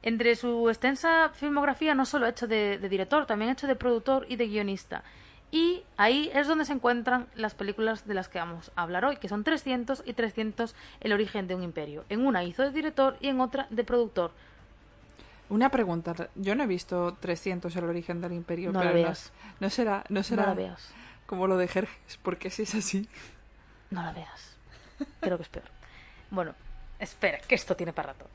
Entre 0.00 0.36
su 0.36 0.68
extensa 0.68 1.30
filmografía, 1.34 1.92
no 1.96 2.06
solo 2.06 2.26
ha 2.26 2.28
hecho 2.28 2.46
de, 2.46 2.78
de 2.78 2.88
director, 2.88 3.26
también 3.26 3.48
ha 3.48 3.52
hecho 3.54 3.66
de 3.66 3.74
productor 3.74 4.26
y 4.28 4.36
de 4.36 4.46
guionista. 4.46 5.02
Y 5.50 5.82
ahí 5.96 6.30
es 6.34 6.46
donde 6.46 6.64
se 6.66 6.72
encuentran 6.72 7.26
las 7.34 7.54
películas 7.54 8.06
de 8.06 8.14
las 8.14 8.28
que 8.28 8.38
vamos 8.38 8.70
a 8.76 8.82
hablar 8.82 9.04
hoy, 9.04 9.16
que 9.16 9.28
son 9.28 9.42
300 9.44 10.04
y 10.06 10.12
300 10.12 10.76
El 11.00 11.12
origen 11.12 11.48
de 11.48 11.54
un 11.54 11.62
imperio. 11.64 12.04
En 12.10 12.24
una 12.24 12.44
hizo 12.44 12.62
de 12.62 12.70
director 12.70 13.16
y 13.20 13.28
en 13.28 13.40
otra 13.40 13.66
de 13.70 13.82
productor. 13.82 14.30
Una 15.48 15.70
pregunta. 15.70 16.14
Yo 16.34 16.54
no 16.54 16.64
he 16.64 16.66
visto 16.66 17.16
300 17.20 17.74
el 17.74 17.84
origen 17.84 18.20
del 18.20 18.32
imperio. 18.32 18.70
No 18.70 18.84
la 18.84 18.92
veas. 18.92 19.32
No, 19.60 19.70
será, 19.70 20.04
no 20.10 20.22
será 20.22 20.42
No 20.42 20.48
la 20.50 20.54
veas. 20.54 20.90
como 21.26 21.46
lo 21.46 21.56
de 21.56 21.66
Jerjes, 21.66 22.18
porque 22.22 22.50
si 22.50 22.62
es 22.62 22.74
así. 22.74 23.08
No 23.90 24.02
la 24.02 24.12
veas. 24.12 24.56
Creo 25.20 25.36
que 25.36 25.42
es 25.42 25.48
peor. 25.48 25.66
Bueno, 26.30 26.54
espera, 26.98 27.38
que 27.38 27.54
esto 27.54 27.76
tiene 27.76 27.92
para 27.92 28.12
rato. 28.12 28.26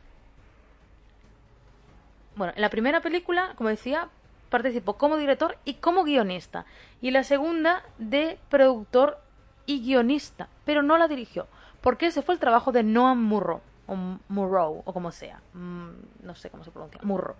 Bueno, 2.35 2.53
en 2.55 2.61
la 2.61 2.69
primera 2.69 3.01
película, 3.01 3.53
como 3.55 3.69
decía, 3.69 4.09
participó 4.49 4.97
como 4.97 5.17
director 5.17 5.57
y 5.65 5.75
como 5.75 6.03
guionista. 6.03 6.65
Y 7.01 7.09
en 7.09 7.13
la 7.13 7.23
segunda, 7.23 7.83
de 7.97 8.39
productor 8.49 9.19
y 9.65 9.81
guionista. 9.81 10.47
Pero 10.65 10.81
no 10.81 10.97
la 10.97 11.07
dirigió. 11.07 11.47
Porque 11.81 12.07
ese 12.07 12.21
fue 12.21 12.35
el 12.35 12.39
trabajo 12.39 12.71
de 12.71 12.83
Noam 12.83 13.21
Murrow. 13.23 13.61
O 13.85 13.95
Murrow, 14.29 14.81
o 14.85 14.93
como 14.93 15.11
sea. 15.11 15.41
Mm, 15.53 15.89
no 16.23 16.35
sé 16.35 16.49
cómo 16.49 16.63
se 16.63 16.71
pronuncia. 16.71 17.01
Murrow. 17.03 17.35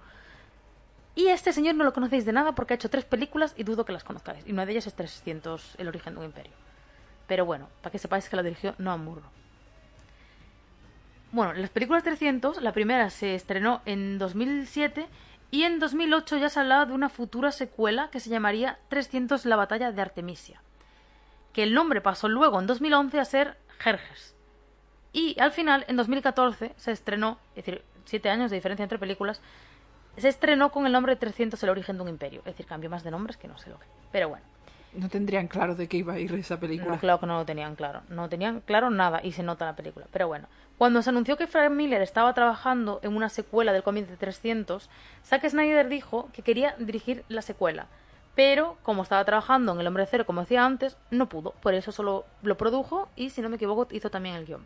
Y 1.15 1.27
este 1.27 1.53
señor 1.53 1.75
no 1.75 1.83
lo 1.83 1.93
conocéis 1.93 2.25
de 2.25 2.33
nada 2.33 2.53
porque 2.53 2.73
ha 2.73 2.75
hecho 2.75 2.89
tres 2.89 3.05
películas 3.05 3.53
y 3.55 3.63
dudo 3.63 3.85
que 3.85 3.93
las 3.93 4.03
conozcáis. 4.03 4.45
Y 4.47 4.51
una 4.51 4.65
de 4.65 4.71
ellas 4.71 4.87
es 4.87 4.95
300, 4.95 5.75
El 5.77 5.87
origen 5.87 6.13
de 6.13 6.19
un 6.19 6.25
imperio. 6.25 6.53
Pero 7.27 7.45
bueno, 7.45 7.69
para 7.81 7.91
que 7.91 7.99
sepáis 7.99 8.29
que 8.29 8.35
la 8.35 8.43
dirigió 8.43 8.75
Noam 8.77 9.03
Murrow. 9.03 9.29
Bueno, 11.31 11.53
las 11.53 11.71
películas 11.71 12.03
300, 12.03 12.61
la 12.61 12.73
primera 12.73 13.09
se 13.09 13.33
estrenó 13.33 13.81
en 13.85 14.19
2007 14.19 15.07
y 15.49 15.63
en 15.63 15.79
2008 15.79 16.37
ya 16.37 16.49
se 16.49 16.59
hablaba 16.59 16.85
de 16.85 16.93
una 16.93 17.09
futura 17.09 17.51
secuela 17.51 18.09
que 18.11 18.19
se 18.19 18.29
llamaría 18.29 18.77
300 18.89 19.45
La 19.45 19.55
batalla 19.55 19.91
de 19.91 20.01
Artemisia. 20.01 20.61
Que 21.51 21.63
el 21.63 21.73
nombre 21.73 22.01
pasó 22.01 22.27
luego 22.27 22.59
en 22.59 22.67
2011 22.67 23.19
a 23.19 23.25
ser 23.25 23.57
Jerjes. 23.79 24.35
Y 25.11 25.39
al 25.39 25.51
final, 25.51 25.85
en 25.87 25.95
2014, 25.95 26.73
se 26.75 26.91
estrenó, 26.91 27.37
es 27.55 27.65
decir, 27.65 27.83
siete 28.05 28.29
años 28.29 28.49
de 28.49 28.57
diferencia 28.57 28.83
entre 28.83 28.99
películas, 28.99 29.41
se 30.17 30.27
estrenó 30.27 30.71
con 30.71 30.85
el 30.85 30.91
nombre 30.91 31.13
de 31.13 31.19
300 31.19 31.61
El 31.63 31.69
origen 31.69 31.97
de 31.97 32.03
un 32.03 32.09
imperio. 32.09 32.39
Es 32.41 32.53
decir, 32.53 32.65
cambió 32.65 32.89
más 32.89 33.03
de 33.03 33.11
nombres 33.11 33.37
que 33.37 33.47
no 33.47 33.57
sé 33.57 33.69
lo 33.69 33.79
que. 33.79 33.85
Pero 34.11 34.29
bueno. 34.29 34.45
No 34.95 35.09
tendrían 35.09 35.47
claro 35.47 35.75
de 35.75 35.87
qué 35.87 35.97
iba 35.97 36.13
a 36.13 36.19
ir 36.19 36.33
esa 36.33 36.59
película. 36.59 36.91
No, 36.91 36.99
claro 36.99 37.19
que 37.19 37.25
no 37.25 37.37
lo 37.37 37.45
tenían 37.45 37.75
claro. 37.75 38.01
No 38.09 38.29
tenían 38.29 38.61
claro 38.61 38.89
nada 38.89 39.21
y 39.23 39.31
se 39.31 39.43
nota 39.43 39.65
la 39.65 39.75
película. 39.75 40.05
Pero 40.11 40.27
bueno, 40.27 40.47
cuando 40.77 41.01
se 41.01 41.09
anunció 41.09 41.37
que 41.37 41.47
Frank 41.47 41.71
Miller 41.71 42.01
estaba 42.01 42.33
trabajando 42.33 42.99
en 43.03 43.15
una 43.15 43.29
secuela 43.29 43.73
del 43.73 43.83
cómic 43.83 44.07
de 44.07 44.17
300, 44.17 44.89
Zack 45.25 45.49
Snyder 45.49 45.89
dijo 45.89 46.29
que 46.33 46.41
quería 46.41 46.75
dirigir 46.77 47.23
la 47.27 47.41
secuela. 47.41 47.87
Pero, 48.35 48.77
como 48.83 49.03
estaba 49.03 49.23
trabajando 49.25 49.73
en 49.73 49.79
El 49.79 49.87
Hombre 49.87 50.07
Cero, 50.09 50.25
como 50.25 50.41
decía 50.41 50.65
antes, 50.65 50.97
no 51.11 51.29
pudo. 51.29 51.51
Por 51.61 51.73
eso 51.75 51.91
solo 51.91 52.25
lo 52.41 52.57
produjo 52.57 53.09
y, 53.15 53.29
si 53.29 53.41
no 53.41 53.49
me 53.49 53.57
equivoco, 53.57 53.87
hizo 53.91 54.09
también 54.09 54.35
el 54.35 54.45
guion. 54.45 54.65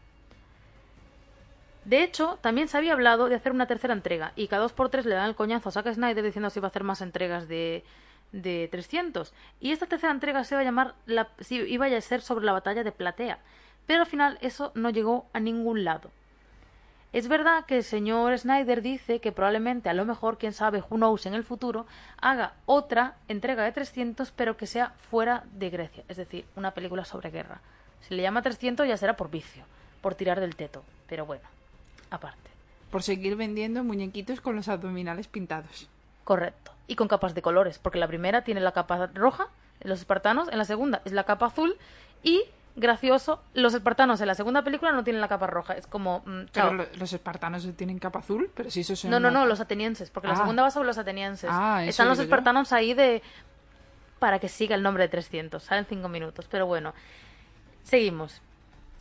De 1.84 2.04
hecho, 2.04 2.38
también 2.42 2.68
se 2.68 2.78
había 2.78 2.94
hablado 2.94 3.30
de 3.30 3.36
hacer 3.36 3.54
una 3.54 3.66
tercera 3.66 3.94
entrega 3.94 4.34
y 4.36 4.48
cada 4.48 4.64
dos 4.64 4.74
por 4.74 4.90
tres 4.90 5.06
le 5.06 5.16
dan 5.16 5.30
el 5.30 5.36
coñazo 5.36 5.70
a 5.70 5.72
Zack 5.72 5.94
Snyder 5.94 6.24
diciendo 6.24 6.50
si 6.50 6.60
iba 6.60 6.68
a 6.68 6.70
hacer 6.70 6.84
más 6.84 7.02
entregas 7.02 7.48
de, 7.48 7.84
de 8.32 8.68
300. 8.72 9.34
Y 9.60 9.72
esta 9.72 9.86
tercera 9.86 10.12
entrega 10.12 10.44
se 10.44 10.56
iba 10.56 10.62
a 10.62 10.66
llamar, 10.66 10.96
la, 11.06 11.30
iba 11.50 11.86
a 11.86 12.02
ser 12.02 12.22
sobre 12.22 12.46
la 12.46 12.54
batalla 12.54 12.84
de 12.84 12.92
Platea. 12.92 13.40
Pero 13.86 14.02
al 14.02 14.08
final 14.08 14.38
eso 14.42 14.72
no 14.76 14.90
llegó 14.90 15.28
a 15.34 15.40
ningún 15.40 15.84
lado. 15.84 16.12
Es 17.14 17.30
verdad 17.30 17.66
que 17.66 17.78
el 17.78 17.84
señor 17.84 18.38
Snyder 18.38 18.82
dice 18.82 19.20
que 19.22 19.32
probablemente, 19.32 19.90
a 19.90 19.94
lo 19.94 20.06
mejor, 20.06 20.38
quién 20.38 20.52
sabe, 20.52 20.84
who 20.90 20.98
knows, 20.98 21.26
en 21.26 21.34
el 21.34 21.46
futuro, 21.46 21.86
haga 22.22 22.54
otra 22.66 23.16
entrega 23.30 23.64
de 23.64 23.72
300, 23.72 24.32
pero 24.32 24.58
que 24.58 24.68
sea 24.68 24.90
fuera 25.10 25.44
de 25.54 25.70
Grecia. 25.70 26.04
Es 26.10 26.18
decir, 26.18 26.46
una 26.56 26.72
película 26.72 27.06
sobre 27.06 27.32
guerra. 27.32 27.62
Si 28.02 28.14
le 28.14 28.24
llama 28.24 28.42
300 28.42 28.88
ya 28.88 28.98
será 28.98 29.16
por 29.16 29.32
vicio, 29.32 29.64
por 30.02 30.16
tirar 30.16 30.40
del 30.42 30.56
teto. 30.56 30.84
Pero 31.08 31.26
bueno, 31.26 31.44
aparte. 32.10 32.52
Por 32.92 33.04
seguir 33.04 33.36
vendiendo 33.36 33.84
muñequitos 33.84 34.42
con 34.42 34.56
los 34.56 34.68
abdominales 34.68 35.28
pintados. 35.28 35.88
Correcto. 36.28 36.74
Y 36.88 36.98
con 36.98 37.08
capas 37.08 37.34
de 37.36 37.42
colores, 37.42 37.80
porque 37.80 38.00
la 38.00 38.08
primera 38.08 38.44
tiene 38.44 38.60
la 38.60 38.74
capa 38.74 39.08
roja, 39.14 39.48
los 39.82 40.00
espartanos, 40.00 40.50
en 40.50 40.58
la 40.58 40.66
segunda 40.66 41.02
es 41.06 41.14
la 41.14 41.24
capa 41.24 41.46
azul 41.46 41.78
y 42.22 42.44
gracioso, 42.76 43.42
los 43.54 43.74
espartanos 43.74 44.20
en 44.20 44.28
la 44.28 44.36
segunda 44.36 44.62
película 44.62 44.92
no 44.92 45.06
tienen 45.06 45.22
la 45.22 45.30
capa 45.30 45.48
roja, 45.48 45.74
es 45.76 45.88
como... 45.88 46.22
mm, 46.26 46.42
Pero 46.52 46.74
lo- 46.74 46.86
los 46.98 47.14
espartanos 47.14 47.66
tienen 47.78 47.98
capa 47.98 48.20
azul, 48.20 48.52
pero 48.54 48.70
si 48.70 48.82
eso 48.82 48.94
son 48.98 49.10
No, 49.10 49.22
no, 49.22 49.32
no, 49.32 49.46
los 49.46 49.62
atenienses, 49.62 50.10
porque 50.12 50.28
la 50.28 50.34
Ah. 50.34 50.38
segunda 50.38 50.64
va 50.64 50.70
sobre 50.70 50.88
los 50.88 50.98
atenienses. 50.98 51.50
Ah, 51.52 51.86
Están 51.86 52.10
los 52.10 52.18
yo. 52.18 52.26
espartanos 52.26 52.74
ahí 52.74 52.94
de... 52.94 53.24
para 54.20 54.40
que 54.40 54.50
siga 54.50 54.76
el 54.76 54.84
nombre 54.84 55.04
de 55.04 55.08
300, 55.10 55.64
salen 55.64 55.86
cinco 55.86 56.10
minutos, 56.10 56.46
pero 56.52 56.66
bueno. 56.66 56.94
Seguimos. 57.84 58.42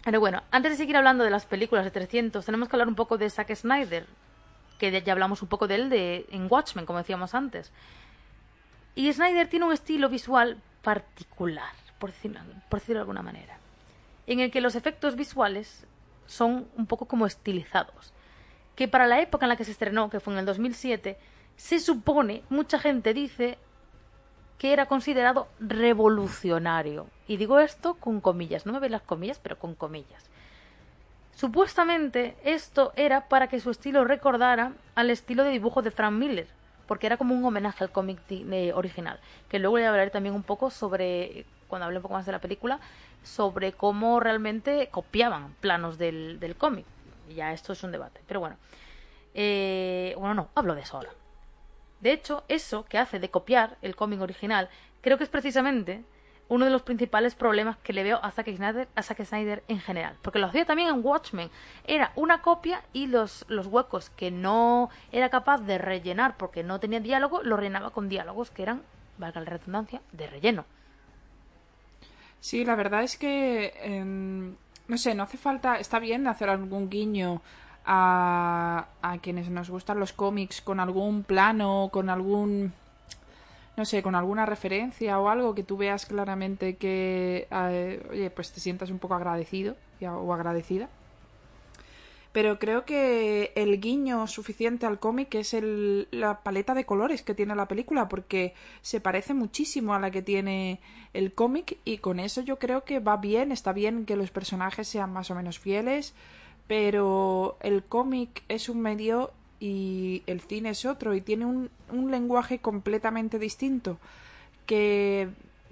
Pero 0.04 0.20
bueno, 0.20 0.42
antes 0.52 0.70
de 0.72 0.76
seguir 0.76 0.96
hablando 0.96 1.24
de 1.24 1.30
las 1.30 1.44
películas 1.46 1.84
de 1.84 1.90
300, 1.90 2.44
tenemos 2.46 2.68
que 2.68 2.76
hablar 2.76 2.86
un 2.88 2.94
poco 2.94 3.18
de 3.18 3.28
Zack 3.28 3.52
Snyder, 3.56 4.06
que 4.78 5.02
ya- 5.02 5.12
hablamos 5.12 5.42
un 5.42 5.48
poco 5.48 5.66
de 5.68 5.74
él 5.76 5.90
de, 5.90 6.26
en 6.30 6.46
Watchmen, 6.50 6.86
como 6.86 6.98
decíamos 6.98 7.34
antes. 7.34 7.72
Y 8.94 9.12
Snyder 9.12 9.48
tiene 9.48 9.66
un 9.66 9.72
estilo 9.72 10.08
visual 10.08 10.58
particular, 10.82 11.70
por 11.98 12.10
decirlo, 12.12 12.40
por 12.68 12.80
decirlo 12.80 12.98
de 13.00 13.02
alguna 13.02 13.22
manera, 13.22 13.58
en 14.26 14.40
el 14.40 14.50
que 14.50 14.60
los 14.60 14.74
efectos 14.74 15.16
visuales 15.16 15.86
son 16.26 16.66
un 16.76 16.86
poco 16.86 17.06
como 17.06 17.26
estilizados. 17.26 18.12
Que 18.74 18.88
para 18.88 19.06
la 19.06 19.20
época 19.20 19.44
en 19.46 19.50
la 19.50 19.56
que 19.56 19.64
se 19.64 19.70
estrenó, 19.70 20.10
que 20.10 20.20
fue 20.20 20.32
en 20.34 20.40
el 20.40 20.46
2007, 20.46 21.18
se 21.56 21.80
supone, 21.80 22.42
mucha 22.50 22.78
gente 22.78 23.14
dice, 23.14 23.58
que 24.58 24.72
era 24.72 24.86
considerado 24.86 25.48
revolucionario. 25.60 27.06
Y 27.26 27.36
digo 27.36 27.58
esto 27.60 27.94
con 27.94 28.20
comillas, 28.20 28.66
no 28.66 28.72
me 28.72 28.78
veis 28.80 28.92
las 28.92 29.02
comillas, 29.02 29.38
pero 29.42 29.58
con 29.58 29.74
comillas. 29.74 30.28
Supuestamente 31.36 32.34
esto 32.44 32.94
era 32.96 33.28
para 33.28 33.46
que 33.46 33.60
su 33.60 33.70
estilo 33.70 34.04
recordara 34.04 34.72
al 34.94 35.10
estilo 35.10 35.44
de 35.44 35.50
dibujo 35.50 35.82
de 35.82 35.90
Frank 35.90 36.14
Miller, 36.14 36.46
porque 36.88 37.06
era 37.06 37.18
como 37.18 37.34
un 37.34 37.44
homenaje 37.44 37.84
al 37.84 37.90
cómic 37.90 38.18
original, 38.74 39.20
que 39.50 39.58
luego 39.58 39.76
le 39.76 39.84
hablaré 39.84 40.10
también 40.10 40.34
un 40.34 40.42
poco 40.42 40.70
sobre, 40.70 41.44
cuando 41.68 41.84
hable 41.84 41.98
un 41.98 42.02
poco 42.02 42.14
más 42.14 42.24
de 42.24 42.32
la 42.32 42.38
película, 42.38 42.80
sobre 43.22 43.74
cómo 43.74 44.18
realmente 44.18 44.88
copiaban 44.90 45.54
planos 45.60 45.98
del, 45.98 46.40
del 46.40 46.56
cómic. 46.56 46.86
Ya 47.28 47.52
esto 47.52 47.74
es 47.74 47.82
un 47.82 47.92
debate, 47.92 48.22
pero 48.26 48.40
bueno. 48.40 48.56
Eh, 49.34 50.14
bueno, 50.16 50.32
no, 50.32 50.48
hablo 50.54 50.74
de 50.74 50.80
eso 50.80 50.96
ahora. 50.96 51.10
De 52.00 52.12
hecho, 52.12 52.44
eso 52.48 52.86
que 52.86 52.96
hace 52.96 53.18
de 53.18 53.28
copiar 53.28 53.76
el 53.82 53.94
cómic 53.94 54.22
original, 54.22 54.70
creo 55.02 55.18
que 55.18 55.24
es 55.24 55.30
precisamente 55.30 56.02
uno 56.48 56.64
de 56.64 56.70
los 56.70 56.82
principales 56.82 57.34
problemas 57.34 57.76
que 57.78 57.92
le 57.92 58.04
veo 58.04 58.20
a 58.22 58.30
Zack 58.30 58.54
Snyder, 58.54 58.88
a 58.94 59.02
Zack 59.02 59.24
Snyder 59.24 59.64
en 59.68 59.80
general. 59.80 60.16
Porque 60.22 60.38
lo 60.38 60.46
hacía 60.46 60.64
también 60.64 60.88
en 60.88 61.04
Watchmen. 61.04 61.50
Era 61.86 62.12
una 62.14 62.42
copia 62.42 62.82
y 62.92 63.08
los, 63.08 63.44
los 63.48 63.66
huecos 63.66 64.10
que 64.10 64.30
no 64.30 64.90
era 65.10 65.28
capaz 65.28 65.58
de 65.58 65.78
rellenar 65.78 66.36
porque 66.36 66.62
no 66.62 66.78
tenía 66.78 67.00
diálogo, 67.00 67.42
lo 67.42 67.56
rellenaba 67.56 67.90
con 67.90 68.08
diálogos 68.08 68.50
que 68.50 68.62
eran, 68.62 68.82
valga 69.18 69.40
la 69.40 69.50
redundancia, 69.50 70.00
de 70.12 70.26
relleno. 70.28 70.64
Sí, 72.40 72.64
la 72.64 72.76
verdad 72.76 73.02
es 73.02 73.16
que, 73.16 73.74
em, 73.82 74.54
no 74.86 74.98
sé, 74.98 75.14
no 75.14 75.24
hace 75.24 75.38
falta, 75.38 75.78
está 75.80 75.98
bien 75.98 76.28
hacer 76.28 76.48
algún 76.48 76.88
guiño 76.88 77.42
a, 77.84 78.86
a 79.02 79.18
quienes 79.18 79.48
nos 79.50 79.68
gustan 79.68 79.98
los 79.98 80.12
cómics 80.12 80.60
con 80.60 80.78
algún 80.78 81.24
plano, 81.24 81.88
con 81.92 82.08
algún, 82.08 82.72
no 83.76 83.84
sé, 83.84 84.02
con 84.02 84.14
alguna 84.14 84.46
referencia 84.46 85.18
o 85.20 85.28
algo 85.28 85.54
que 85.54 85.62
tú 85.62 85.76
veas 85.76 86.06
claramente 86.06 86.76
que, 86.76 87.46
eh, 87.50 88.06
oye, 88.10 88.30
pues 88.30 88.52
te 88.52 88.60
sientas 88.60 88.90
un 88.90 88.98
poco 88.98 89.14
agradecido 89.14 89.76
o 90.00 90.32
agradecida. 90.32 90.88
pero 92.32 92.58
creo 92.58 92.84
que 92.84 93.52
el 93.54 93.80
guiño 93.80 94.26
suficiente 94.26 94.84
al 94.84 94.98
cómic 94.98 95.34
es 95.36 95.54
el, 95.54 96.06
la 96.10 96.40
paleta 96.42 96.74
de 96.74 96.84
colores 96.84 97.22
que 97.22 97.34
tiene 97.34 97.54
la 97.54 97.66
película, 97.66 98.08
porque 98.08 98.52
se 98.82 99.00
parece 99.00 99.32
muchísimo 99.32 99.94
a 99.94 99.98
la 100.00 100.10
que 100.10 100.20
tiene 100.20 100.80
el 101.14 101.32
cómic 101.32 101.78
y 101.86 101.96
con 101.96 102.20
eso 102.20 102.42
yo 102.42 102.58
creo 102.58 102.84
que 102.84 103.00
va 103.00 103.16
bien, 103.16 103.52
está 103.52 103.72
bien 103.72 104.04
que 104.04 104.16
los 104.16 104.30
personajes 104.30 104.86
sean 104.86 105.14
más 105.14 105.30
o 105.30 105.34
menos 105.34 105.58
fieles, 105.58 106.12
pero 106.66 107.56
el 107.60 107.84
cómic 107.84 108.42
es 108.48 108.68
un 108.68 108.82
medio 108.82 109.32
y 109.60 110.22
el 110.26 110.40
cine 110.40 110.70
es 110.70 110.84
otro 110.84 111.14
y 111.14 111.20
tiene 111.20 111.46
un, 111.46 111.70
un 111.90 112.10
lenguaje 112.10 112.58
completamente 112.58 113.38
distinto 113.38 113.98
que 114.66 115.28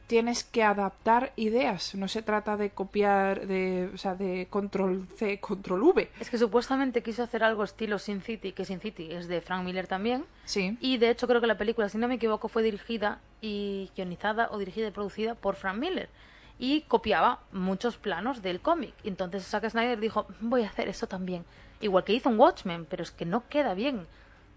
tienes 0.07 0.45
que 0.45 0.62
adaptar 0.62 1.32
ideas. 1.37 1.95
No 1.95 2.09
se 2.09 2.22
trata 2.22 2.57
de 2.57 2.70
copiar, 2.70 3.47
de, 3.47 3.91
o 3.93 3.99
sea, 3.99 4.14
de 4.14 4.47
control 4.51 5.07
C, 5.16 5.41
control 5.41 5.82
V. 5.82 6.11
Es 6.20 6.30
que 6.30 6.39
supuestamente 6.39 7.03
quiso 7.03 7.22
hacer 7.22 7.43
algo 7.43 7.64
estilo 7.64 7.99
Sin 7.99 8.20
City, 8.20 8.53
que 8.53 8.64
Sin 8.64 8.80
City 8.80 9.09
es 9.11 9.28
de 9.28 9.41
Frank 9.41 9.64
Miller 9.64 9.87
también. 9.87 10.24
Sí. 10.45 10.76
Y 10.80 10.99
de 10.99 11.11
hecho 11.11 11.26
creo 11.26 11.41
que 11.41 11.47
la 11.47 11.59
película, 11.59 11.89
si 11.89 11.99
no 11.99 12.09
me 12.09 12.14
equivoco, 12.14 12.49
fue 12.49 12.62
dirigida 12.62 13.20
y 13.41 13.91
guionizada 13.97 14.49
o 14.51 14.59
dirigida 14.59 14.89
y 14.89 14.91
producida 14.91 15.35
por 15.35 15.57
Frank 15.57 15.78
Miller. 15.78 16.09
Y 16.59 16.82
copiaba 16.82 17.41
muchos 17.51 17.97
planos 17.97 18.43
del 18.43 18.61
cómic. 18.61 18.95
Entonces 19.03 19.45
Zack 19.47 19.68
Snyder 19.68 19.99
dijo, 19.99 20.26
voy 20.41 20.62
a 20.62 20.68
hacer 20.68 20.89
eso 20.89 21.09
también. 21.09 21.45
Igual 21.80 22.04
que 22.04 22.14
hizo 22.14 22.28
un 22.28 22.38
Watchmen, 22.38 22.86
pero 22.86 23.02
es 23.02 23.10
que 23.10 23.24
no 23.24 23.48
queda 23.48 23.74
bien. 23.74 24.06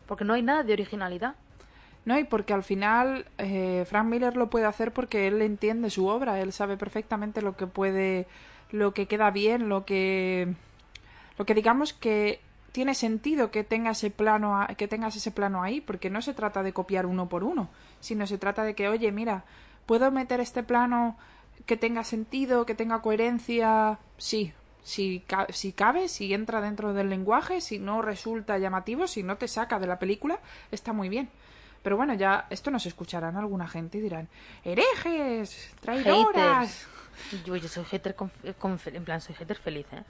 Porque 0.05 0.26
no 0.26 0.34
hay 0.34 0.41
nada 0.41 0.63
de 0.63 0.74
originalidad. 0.74 1.36
No, 2.05 2.18
y 2.18 2.24
porque 2.24 2.53
al 2.53 2.63
final 2.63 3.26
eh, 3.38 3.84
Frank 3.86 4.05
Miller 4.07 4.38
lo 4.38 4.49
puede 4.49 4.65
hacer 4.65 4.93
porque 4.93 5.28
él 5.28 5.41
entiende 5.41 5.89
su 5.89 6.07
obra, 6.07 6.39
él 6.39 6.53
sabe 6.53 6.78
perfectamente 6.78 7.41
lo 7.41 7.57
que 7.57 7.68
puede, 7.68 8.28
lo 8.72 8.93
que 8.93 9.07
queda 9.07 9.30
bien, 9.30 9.68
lo 9.68 9.84
que, 9.84 10.53
lo 11.38 11.45
que 11.45 11.53
digamos 11.53 11.91
que 11.91 12.39
tiene 12.72 12.93
sentido 12.93 13.51
que 13.51 13.63
tenga 13.65 13.91
ese 13.91 14.09
plano, 14.09 14.65
que 14.78 14.88
tengas 14.88 15.15
ese 15.15 15.32
plano 15.32 15.63
ahí, 15.63 15.82
porque 15.82 16.09
no 16.09 16.22
se 16.22 16.34
trata 16.34 16.63
de 16.63 16.74
copiar 16.74 17.05
uno 17.05 17.28
por 17.28 17.43
uno, 17.43 17.70
sino 17.99 18.26
se 18.28 18.38
trata 18.38 18.63
de 18.63 18.76
que, 18.76 18.88
oye, 18.88 19.11
mira, 19.11 19.43
puedo 19.86 20.11
meter 20.11 20.39
este 20.39 20.63
plano 20.63 21.18
que 21.65 21.76
tenga 21.76 22.03
sentido, 22.03 22.65
que 22.65 22.76
tenga 22.76 23.01
coherencia, 23.01 23.99
sí. 24.18 24.53
Si, 24.88 25.20
ca- 25.28 25.48
si 25.50 25.74
cabe, 25.74 26.08
si 26.08 26.34
entra 26.34 26.62
dentro 26.62 26.94
del 26.94 27.10
lenguaje, 27.10 27.60
si 27.60 27.78
no 27.78 28.02
resulta 28.02 28.58
llamativo, 28.58 29.06
si 29.06 29.22
no 29.22 29.36
te 29.36 29.50
saca 29.50 29.80
de 29.80 29.88
la 29.88 30.00
película, 30.00 30.40
está 30.72 30.94
muy 30.94 31.10
bien. 31.10 31.28
Pero 31.84 31.98
bueno, 31.98 32.14
ya 32.14 32.48
esto 32.50 32.72
nos 32.72 32.86
escucharán 32.86 33.36
alguna 33.36 33.68
gente 33.68 33.98
y 33.98 34.02
dirán, 34.02 34.30
herejes, 34.64 35.76
traidoras. 35.82 36.88
Yo, 37.46 37.58
yo 37.58 37.68
soy 37.68 37.84
hater, 37.84 38.16
con- 38.16 38.32
con- 38.60 38.80
en 38.86 39.04
plan, 39.04 39.20
soy 39.20 39.36
hater 39.36 39.58
feliz, 39.58 39.86
¿eh? 39.92 40.04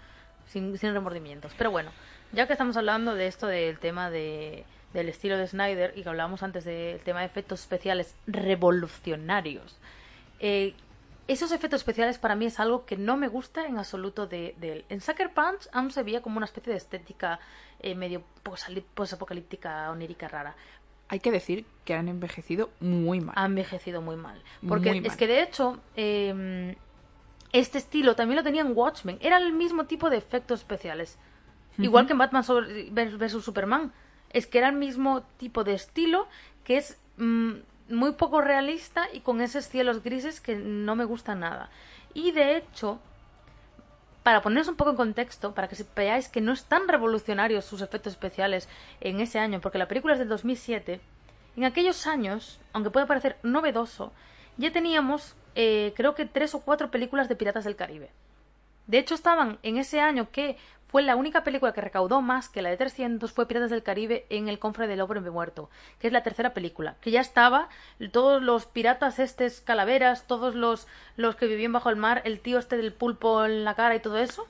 Sin, 0.46 0.78
sin 0.78 0.94
remordimientos. 0.94 1.54
Pero 1.58 1.72
bueno, 1.72 1.90
ya 2.32 2.46
que 2.46 2.54
estamos 2.54 2.78
hablando 2.78 3.16
de 3.16 3.26
esto 3.26 3.48
del 3.48 3.80
tema 3.80 4.12
de, 4.12 4.64
del 4.94 5.10
estilo 5.10 5.38
de 5.40 5.48
Snyder 5.48 5.94
y 5.96 6.04
que 6.04 6.10
hablábamos 6.10 6.44
antes 6.44 6.66
del 6.66 7.00
tema 7.00 7.22
de 7.22 7.26
efectos 7.26 7.62
especiales 7.62 8.14
revolucionarios, 8.28 9.76
eh, 10.40 10.76
esos 11.28 11.52
efectos 11.52 11.82
especiales 11.82 12.18
para 12.20 12.36
mí 12.36 12.46
es 12.46 12.60
algo 12.60 12.86
que 12.86 12.96
no 12.98 13.18
me 13.18 13.28
gusta 13.28 13.66
en 13.66 13.78
absoluto 13.78 14.28
de, 14.28 14.56
de 14.60 14.72
él. 14.74 14.86
En 14.90 15.02
Sucker 15.02 15.34
Punch 15.34 15.68
aún 15.74 15.92
se 15.92 16.04
veía 16.04 16.22
como 16.22 16.38
una 16.38 16.46
especie 16.46 16.72
de 16.72 16.78
estética 16.78 17.40
eh, 17.80 17.96
medio 17.96 18.24
posapocalíptica, 18.96 19.90
onírica 19.92 20.28
rara. 20.28 20.56
Hay 21.10 21.20
que 21.20 21.32
decir 21.32 21.66
que 21.86 21.94
han 21.94 22.08
envejecido 22.10 22.70
muy 22.80 23.22
mal. 23.22 23.34
ha 23.38 23.46
envejecido 23.46 24.02
muy 24.02 24.16
mal. 24.18 24.42
Porque 24.68 24.90
Muy 24.96 25.08
es 25.08 25.16
que 25.16 25.28
de 25.28 25.42
hecho, 25.42 25.80
eh, 25.96 26.76
este 27.54 27.78
estilo 27.78 28.16
también 28.16 28.36
lo 28.38 28.44
tenía 28.44 28.62
en 28.62 28.76
Watchmen. 28.76 29.18
Era 29.22 29.38
el 29.38 29.54
mismo 29.54 29.86
tipo 29.86 30.10
de 30.10 30.18
efectos 30.18 30.60
especiales. 30.60 31.18
Igual 31.78 32.08
que 32.08 32.14
en 32.14 32.18
Batman 32.20 32.44
sobre- 32.44 32.90
vs 32.90 33.44
Superman. 33.44 33.94
Es 34.32 34.48
que 34.48 34.58
era 34.58 34.68
el 34.70 34.76
mismo 34.76 35.22
tipo 35.38 35.64
de 35.64 35.74
estilo 35.76 36.28
que 36.66 36.78
es 36.78 37.00
mm, 37.18 37.52
muy 37.90 38.14
poco 38.14 38.42
realista 38.42 39.08
y 39.14 39.22
con 39.22 39.42
esos 39.42 39.68
cielos 39.68 40.04
grises 40.04 40.40
que 40.42 40.56
no 40.56 40.96
me 40.96 41.06
gustan 41.06 41.42
nada. 41.42 41.70
Y 42.14 42.32
de 42.32 42.58
hecho, 42.58 43.00
para 44.24 44.42
poneros 44.42 44.68
un 44.68 44.76
poco 44.76 44.92
en 44.92 44.98
contexto, 44.98 45.54
para 45.54 45.68
que 45.68 45.78
veáis 45.96 46.30
que 46.30 46.42
no 46.42 46.52
es 46.52 46.66
tan 46.66 46.88
revolucionarios 46.88 47.66
sus 47.66 47.82
efectos 47.82 48.14
especiales 48.14 48.68
en 49.02 49.20
ese 49.20 49.40
año, 49.40 49.62
porque 49.62 49.78
la 49.78 49.88
película 49.88 50.14
es 50.14 50.20
del 50.20 50.30
2007, 50.30 51.00
en 51.56 51.64
aquellos 51.64 52.06
años, 52.08 52.60
aunque 52.74 52.92
pueda 52.92 53.06
parecer 53.06 53.38
novedoso, 53.44 54.12
ya 54.58 54.72
teníamos 54.72 55.36
eh, 55.60 55.92
creo 55.96 56.14
que 56.14 56.28
tres 56.28 56.54
o 56.54 56.62
cuatro 56.62 56.92
películas 56.92 57.28
de 57.28 57.36
Piratas 57.36 57.66
del 57.66 57.76
Caribe. 57.76 58.12
De 58.88 58.98
hecho, 58.98 59.16
estaban 59.16 59.60
en 59.64 59.78
ese 59.78 60.00
año 60.00 60.32
que 60.32 60.58
fue 60.88 61.04
la 61.04 61.18
única 61.18 61.44
película 61.44 61.74
que 61.74 61.82
recaudó 61.82 62.22
más 62.22 62.48
que 62.48 62.62
la 62.62 62.70
de 62.70 62.78
300 62.78 63.32
fue 63.32 63.48
Piratas 63.48 63.70
del 63.70 63.84
Caribe 63.84 64.26
en 64.30 64.48
El 64.48 64.58
Cofre 64.58 64.88
del 64.88 65.02
Hombre 65.02 65.20
Muerto, 65.20 65.70
que 66.00 66.08
es 66.08 66.14
la 66.14 66.24
tercera 66.24 66.54
película, 66.54 66.96
que 67.02 67.12
ya 67.12 67.20
estaba 67.20 67.68
todos 68.12 68.42
los 68.42 68.66
piratas 68.66 69.20
estes 69.20 69.60
calaveras, 69.60 70.26
todos 70.28 70.56
los 70.56 70.88
los 71.18 71.36
que 71.36 71.48
vivían 71.48 71.74
bajo 71.74 71.90
el 71.90 71.98
mar, 71.98 72.22
el 72.24 72.40
tío 72.40 72.58
este 72.58 72.78
del 72.78 72.94
pulpo 72.94 73.44
en 73.46 73.66
la 73.66 73.76
cara 73.76 73.96
y 73.96 74.00
todo 74.00 74.18
eso. 74.18 74.48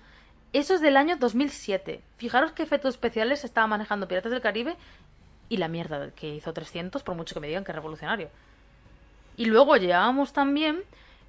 Eso 0.54 0.76
es 0.76 0.82
del 0.82 0.96
año 0.96 1.18
2007. 1.18 2.02
Fijaros 2.18 2.52
qué 2.52 2.64
efectos 2.64 2.96
especiales 2.96 3.44
estaba 3.44 3.68
manejando 3.68 4.08
Piratas 4.08 4.32
del 4.32 4.42
Caribe 4.42 4.76
y 5.50 5.58
la 5.58 5.68
mierda 5.68 6.12
que 6.12 6.36
hizo 6.36 6.54
300, 6.54 7.02
por 7.02 7.16
mucho 7.16 7.34
que 7.34 7.40
me 7.40 7.48
digan 7.48 7.64
que 7.64 7.72
es 7.72 7.76
revolucionario. 7.76 8.30
Y 9.38 9.46
luego 9.46 9.76
llevábamos 9.78 10.34
también, 10.34 10.84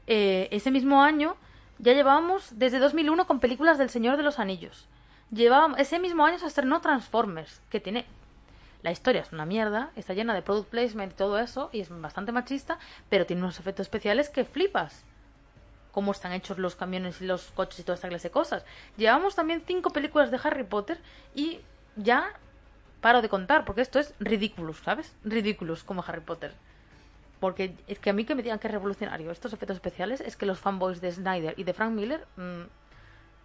eh, 0.06 0.48
ese 0.50 0.70
mismo 0.70 1.02
año, 1.02 1.36
ya 1.78 1.92
llevábamos 1.92 2.58
desde 2.58 2.78
2001 2.78 3.26
con 3.26 3.40
películas 3.40 3.78
del 3.78 3.90
Señor 3.90 4.16
de 4.16 4.22
los 4.22 4.38
Anillos. 4.38 4.86
Llevábamos, 5.30 5.78
ese 5.78 5.98
mismo 5.98 6.24
año 6.24 6.38
se 6.38 6.46
estrenó 6.46 6.80
Transformers, 6.80 7.60
que 7.70 7.80
tiene... 7.80 8.06
La 8.82 8.92
historia 8.92 9.22
es 9.22 9.32
una 9.32 9.44
mierda, 9.44 9.90
está 9.96 10.14
llena 10.14 10.34
de 10.34 10.42
product 10.42 10.70
placement 10.70 11.12
y 11.12 11.16
todo 11.16 11.38
eso, 11.38 11.68
y 11.72 11.80
es 11.80 11.88
bastante 11.88 12.30
machista, 12.30 12.78
pero 13.08 13.26
tiene 13.26 13.42
unos 13.42 13.58
efectos 13.58 13.86
especiales 13.86 14.28
que 14.28 14.44
flipas. 14.44 15.04
Cómo 15.90 16.12
están 16.12 16.32
hechos 16.32 16.58
los 16.58 16.76
camiones 16.76 17.20
y 17.20 17.26
los 17.26 17.50
coches 17.50 17.80
y 17.80 17.82
toda 17.82 17.96
esta 17.96 18.08
clase 18.08 18.28
de 18.28 18.32
cosas. 18.32 18.64
Llevamos 18.96 19.34
también 19.34 19.64
cinco 19.66 19.90
películas 19.90 20.30
de 20.30 20.38
Harry 20.42 20.62
Potter 20.62 21.00
y 21.34 21.60
ya 21.96 22.32
paro 23.00 23.20
de 23.20 23.28
contar, 23.28 23.64
porque 23.64 23.80
esto 23.80 23.98
es 23.98 24.14
ridículo, 24.20 24.72
¿sabes? 24.74 25.12
Ridículos 25.24 25.82
como 25.82 26.04
Harry 26.06 26.20
Potter. 26.20 26.54
Porque 27.41 27.74
es 27.86 27.99
que 27.99 28.11
a 28.11 28.12
mí 28.12 28.24
que 28.24 28.34
me 28.34 28.43
digan 28.43 28.59
que 28.59 28.66
es 28.66 28.72
revolucionario 28.72 29.30
estos 29.30 29.53
efectos 29.53 29.76
especiales 29.76 30.20
es 30.20 30.36
que 30.36 30.47
los 30.47 30.59
fanboys 30.59 31.01
de 31.01 31.12
Snyder 31.12 31.55
y 31.57 31.64
de 31.64 31.72
Frank 31.72 31.93
Miller, 31.93 32.26
mm, 32.36 32.62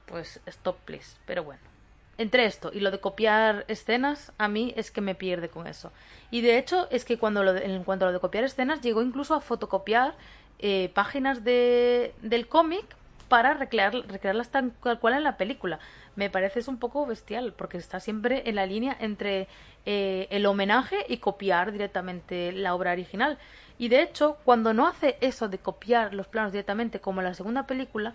pues 0.07 0.41
stop 0.45 0.77
please. 0.85 1.17
Pero 1.25 1.43
bueno. 1.43 1.61
Entre 2.17 2.45
esto 2.45 2.69
y 2.71 2.79
lo 2.79 2.91
de 2.91 2.99
copiar 2.99 3.65
escenas, 3.67 4.31
a 4.37 4.47
mí 4.47 4.71
es 4.77 4.91
que 4.91 5.01
me 5.01 5.15
pierde 5.15 5.49
con 5.49 5.65
eso. 5.65 5.91
Y 6.29 6.41
de 6.41 6.59
hecho 6.59 6.87
es 6.91 7.05
que 7.05 7.17
cuando 7.17 7.43
lo 7.43 7.53
de- 7.53 7.65
en 7.65 7.83
cuanto 7.83 8.05
a 8.05 8.09
lo 8.09 8.13
de 8.13 8.19
copiar 8.19 8.43
escenas, 8.43 8.81
llegó 8.81 9.01
incluso 9.01 9.33
a 9.33 9.41
fotocopiar 9.41 10.15
eh, 10.59 10.91
páginas 10.93 11.43
de, 11.43 12.13
del 12.21 12.47
cómic 12.47 12.85
para 13.27 13.55
recrear, 13.55 13.93
recrearlas 14.07 14.49
cual 14.79 14.99
cual 14.99 15.15
en 15.15 15.23
la 15.23 15.37
película. 15.37 15.79
Me 16.15 16.29
parece 16.29 16.59
es 16.59 16.67
un 16.67 16.77
poco 16.77 17.05
bestial, 17.07 17.53
porque 17.57 17.77
está 17.77 17.99
siempre 17.99 18.43
en 18.47 18.55
la 18.55 18.67
línea 18.67 18.95
entre 18.99 19.47
eh, 19.87 20.27
el 20.29 20.45
homenaje 20.45 21.03
y 21.09 21.17
copiar 21.17 21.71
directamente 21.71 22.51
la 22.51 22.75
obra 22.75 22.91
original. 22.91 23.39
Y 23.77 23.89
de 23.89 24.01
hecho, 24.01 24.37
cuando 24.45 24.73
no 24.73 24.87
hace 24.87 25.17
eso 25.21 25.47
de 25.47 25.57
copiar 25.57 26.13
los 26.13 26.27
planos 26.27 26.51
directamente, 26.51 26.99
como 26.99 27.21
en 27.21 27.27
la 27.27 27.33
segunda 27.33 27.65
película, 27.65 28.13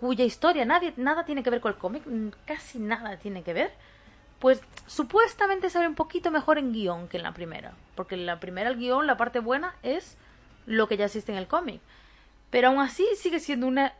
cuya 0.00 0.24
historia 0.24 0.64
nadie, 0.64 0.92
nada 0.96 1.24
tiene 1.24 1.42
que 1.42 1.50
ver 1.50 1.60
con 1.60 1.72
el 1.72 1.78
cómic, 1.78 2.02
mm, 2.06 2.28
casi 2.44 2.78
nada 2.78 3.16
tiene 3.16 3.42
que 3.42 3.54
ver, 3.54 3.72
pues 4.38 4.60
supuestamente 4.86 5.70
se 5.70 5.78
ve 5.78 5.88
un 5.88 5.94
poquito 5.94 6.30
mejor 6.30 6.58
en 6.58 6.72
guion 6.72 7.08
que 7.08 7.16
en 7.16 7.22
la 7.22 7.32
primera. 7.32 7.72
Porque 7.94 8.14
en 8.14 8.26
la 8.26 8.40
primera 8.40 8.70
el 8.70 8.76
guion, 8.76 9.06
la 9.06 9.16
parte 9.16 9.40
buena, 9.40 9.74
es 9.82 10.16
lo 10.66 10.88
que 10.88 10.96
ya 10.96 11.06
existe 11.06 11.32
en 11.32 11.38
el 11.38 11.46
cómic. 11.46 11.80
Pero 12.50 12.68
aún 12.68 12.80
así 12.80 13.06
sigue 13.16 13.40
siendo 13.40 13.66
una 13.66 13.94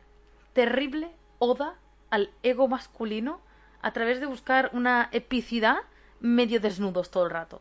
terrible 0.53 1.11
oda 1.39 1.75
al 2.11 2.31
ego 2.43 2.69
masculino 2.69 3.41
a 3.83 3.93
través 3.93 4.21
de 4.21 4.27
buscar 4.27 4.71
una 4.73 5.09
epicidad 5.13 5.79
medio 6.21 6.61
desnudos 6.61 7.11
todo 7.11 7.25
el 7.25 7.31
rato. 7.31 7.61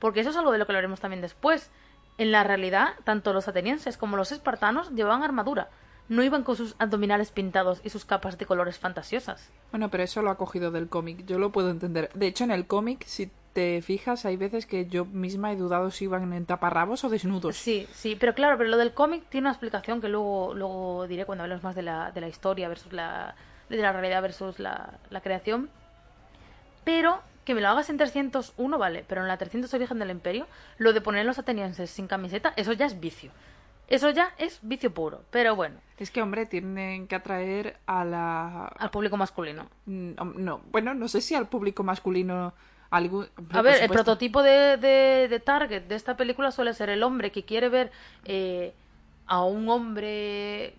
Porque 0.00 0.20
eso 0.20 0.30
es 0.30 0.36
algo 0.36 0.50
de 0.50 0.58
lo 0.58 0.66
que 0.66 0.72
hablaremos 0.72 1.00
también 1.00 1.20
después. 1.20 1.70
En 2.18 2.32
la 2.32 2.42
realidad, 2.42 2.94
tanto 3.04 3.32
los 3.32 3.46
atenienses 3.46 3.96
como 3.96 4.16
los 4.16 4.32
espartanos 4.32 4.90
llevaban 4.90 5.22
armadura. 5.22 5.68
No 6.08 6.24
iban 6.24 6.42
con 6.42 6.56
sus 6.56 6.74
abdominales 6.80 7.30
pintados 7.30 7.80
y 7.84 7.90
sus 7.90 8.04
capas 8.04 8.36
de 8.36 8.44
colores 8.44 8.78
fantasiosas. 8.78 9.48
Bueno, 9.70 9.90
pero 9.90 10.02
eso 10.02 10.22
lo 10.22 10.30
ha 10.30 10.36
cogido 10.36 10.72
del 10.72 10.88
cómic, 10.88 11.24
yo 11.24 11.38
lo 11.38 11.52
puedo 11.52 11.70
entender. 11.70 12.10
De 12.14 12.26
hecho, 12.26 12.42
en 12.42 12.50
el 12.50 12.66
cómic, 12.66 13.04
si 13.06 13.30
te 13.52 13.80
fijas, 13.80 14.24
hay 14.24 14.36
veces 14.36 14.66
que 14.66 14.86
yo 14.86 15.04
misma 15.04 15.52
he 15.52 15.56
dudado 15.56 15.90
si 15.90 16.04
iban 16.04 16.32
en 16.32 16.46
taparrabos 16.46 17.04
o 17.04 17.08
desnudos. 17.08 17.56
Sí, 17.56 17.86
sí, 17.92 18.16
pero 18.18 18.34
claro, 18.34 18.58
pero 18.58 18.70
lo 18.70 18.76
del 18.76 18.92
cómic 18.92 19.24
tiene 19.28 19.46
una 19.46 19.52
explicación 19.52 20.00
que 20.00 20.08
luego, 20.08 20.52
luego 20.54 21.06
diré 21.06 21.26
cuando 21.26 21.44
hablemos 21.44 21.62
más 21.62 21.76
de 21.76 21.82
la, 21.82 22.10
de 22.10 22.20
la 22.20 22.28
historia 22.28 22.68
versus 22.68 22.92
la, 22.92 23.34
de 23.68 23.76
la 23.76 23.92
realidad 23.92 24.22
versus 24.22 24.58
la, 24.58 24.98
la 25.10 25.20
creación. 25.20 25.70
Pero 26.84 27.20
que 27.44 27.54
me 27.54 27.60
lo 27.60 27.68
hagas 27.68 27.90
en 27.90 27.96
301, 27.96 28.78
vale, 28.78 29.04
pero 29.08 29.22
en 29.22 29.28
la 29.28 29.36
300 29.38 29.72
Origen 29.74 29.98
del 29.98 30.10
Imperio, 30.10 30.46
lo 30.78 30.92
de 30.92 31.00
poner 31.00 31.24
los 31.26 31.38
atenienses 31.38 31.90
sin 31.90 32.06
camiseta, 32.06 32.52
eso 32.56 32.72
ya 32.72 32.86
es 32.86 33.00
vicio. 33.00 33.30
Eso 33.88 34.08
ya 34.10 34.32
es 34.38 34.60
vicio 34.62 34.94
puro, 34.94 35.24
pero 35.30 35.56
bueno, 35.56 35.76
Es 35.98 36.12
que, 36.12 36.22
hombre, 36.22 36.46
tienen 36.46 37.08
que 37.08 37.16
atraer 37.16 37.76
a 37.86 38.04
la... 38.04 38.66
al 38.66 38.90
público 38.90 39.16
masculino. 39.16 39.66
Mm, 39.86 40.12
No, 40.36 40.60
bueno, 40.70 40.94
no 40.94 41.08
sé 41.08 41.20
si 41.20 41.34
al 41.34 41.48
público 41.48 41.82
masculino... 41.82 42.54
Algún... 42.90 43.28
A 43.52 43.62
ver, 43.62 43.82
el 43.82 43.88
prototipo 43.88 44.42
de, 44.42 44.76
de, 44.76 45.28
de 45.28 45.40
Target 45.40 45.82
de 45.84 45.94
esta 45.94 46.16
película 46.16 46.50
suele 46.50 46.74
ser 46.74 46.88
el 46.90 47.02
hombre 47.04 47.30
que 47.30 47.44
quiere 47.44 47.68
ver 47.68 47.92
eh, 48.24 48.74
a 49.26 49.44
un 49.44 49.68
hombre, 49.68 50.74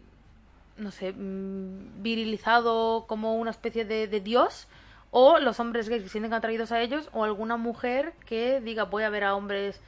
no 0.78 0.92
sé, 0.92 1.14
mm, 1.14 2.02
virilizado 2.04 3.06
como 3.08 3.36
una 3.36 3.52
especie 3.52 3.86
de, 3.86 4.08
de 4.08 4.20
dios, 4.20 4.68
o 5.12 5.40
los 5.40 5.60
hombres 5.60 5.88
gays 5.90 6.02
que 6.04 6.08
se 6.08 6.12
sienten 6.14 6.34
atraídos 6.34 6.72
a 6.72 6.82
ellos, 6.82 7.10
o 7.14 7.24
alguna 7.24 7.58
mujer 7.58 8.14
que 8.26 8.60
diga 8.62 8.86
voy 8.86 9.04
a 9.04 9.10
ver 9.10 9.24
a 9.26 9.36
hombres 9.36 9.80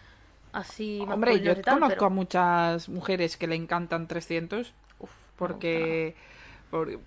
así 0.52 1.00
Hombre, 1.10 1.32
yo 1.32 1.56
masculinos 1.56 1.58
y 1.58 1.62
tal, 1.62 1.74
conozco 1.76 1.96
pero- 1.96 2.06
a 2.06 2.10
muchas 2.10 2.90
mujeres 2.90 3.38
que 3.38 3.48
le 3.48 3.56
encantan 3.56 4.08
300 4.08 4.74
Uf, 5.00 5.10
porque... 5.38 6.16
por- 6.70 7.00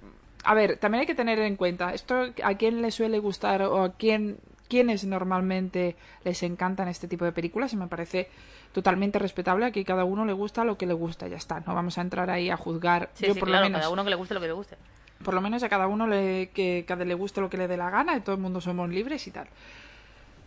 A 0.44 0.54
ver, 0.54 0.78
también 0.78 1.00
hay 1.00 1.06
que 1.06 1.14
tener 1.14 1.38
en 1.40 1.56
cuenta, 1.56 1.92
esto 1.94 2.26
a 2.42 2.54
quién 2.54 2.80
le 2.82 2.90
suele 2.90 3.18
gustar 3.18 3.62
o 3.62 3.82
a 3.82 3.92
quién, 3.94 4.38
quiénes 4.68 5.04
normalmente 5.04 5.96
les 6.24 6.42
encantan 6.42 6.88
este 6.88 7.08
tipo 7.08 7.24
de 7.24 7.32
películas 7.32 7.72
y 7.72 7.76
me 7.76 7.86
parece 7.88 8.28
totalmente 8.72 9.18
respetable. 9.18 9.64
Aquí 9.66 9.84
cada 9.84 10.04
uno 10.04 10.24
le 10.24 10.32
gusta 10.32 10.64
lo 10.64 10.76
que 10.78 10.86
le 10.86 10.94
gusta, 10.94 11.26
ya 11.28 11.36
está. 11.36 11.60
No 11.66 11.74
vamos 11.74 11.98
a 11.98 12.00
entrar 12.02 12.30
ahí 12.30 12.50
a 12.50 12.56
juzgar. 12.56 13.10
Sí, 13.14 13.26
yo 13.26 13.34
sí, 13.34 13.40
por 13.40 13.48
claro, 13.48 13.64
lo 13.64 13.70
menos 13.70 13.80
cada 13.80 13.92
uno 13.92 14.04
que 14.04 14.10
le 14.10 14.16
guste 14.16 14.34
lo 14.34 14.40
que 14.40 14.46
le 14.46 14.52
guste. 14.52 14.76
Por 15.24 15.34
lo 15.34 15.40
menos 15.40 15.62
a 15.62 15.68
cada 15.68 15.86
uno 15.86 16.06
le, 16.06 16.50
que 16.54 16.84
cada 16.86 17.04
le 17.04 17.14
guste 17.14 17.40
lo 17.40 17.50
que 17.50 17.56
le 17.56 17.68
dé 17.68 17.76
la 17.76 17.90
gana, 17.90 18.16
y 18.16 18.20
todo 18.20 18.34
el 18.36 18.40
mundo 18.42 18.60
somos 18.60 18.88
libres 18.90 19.26
y 19.26 19.30
tal. 19.30 19.48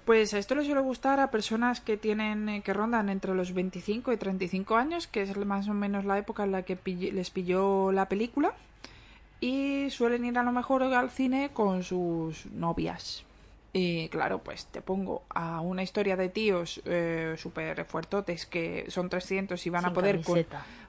Pues 0.06 0.34
a 0.34 0.40
esto 0.40 0.56
le 0.56 0.66
suele 0.66 0.82
gustar 0.82 1.20
a 1.20 1.30
personas 1.30 1.82
que 1.82 1.96
tienen 1.98 2.50
eh, 2.50 2.62
que 2.64 2.74
rondan 2.74 3.10
entre 3.10 3.36
los 3.36 3.54
25 3.54 4.12
y 4.12 4.18
35 4.18 4.76
años, 4.76 5.08
que 5.08 5.22
es 5.22 5.38
más 5.38 5.68
o 5.68 5.74
menos 5.74 6.04
la 6.06 6.18
época 6.18 6.44
en 6.46 6.52
la 6.52 6.64
que 6.64 6.76
pill- 6.78 7.12
les 7.14 7.30
pilló 7.30 7.92
la 7.92 8.10
película, 8.10 8.54
y 9.40 9.88
suelen 9.92 10.26
ir 10.26 10.38
a 10.38 10.44
lo 10.44 10.52
mejor 10.52 10.84
al 10.84 11.10
cine 11.12 11.52
con 11.54 11.84
sus 11.84 12.48
novias. 12.48 13.24
Y 13.72 14.10
claro, 14.10 14.40
pues 14.40 14.66
te 14.66 14.82
pongo 14.82 15.22
a 15.30 15.62
una 15.62 15.84
historia 15.84 16.16
de 16.18 16.30
tíos 16.30 16.82
eh, 16.86 17.36
súper 17.38 17.86
fuertotes 17.86 18.48
que 18.48 18.86
son 18.90 19.10
300 19.10 19.64
y 19.68 19.70
van 19.70 19.86
a 19.86 19.94
poder 19.94 20.16
con, 20.26 20.36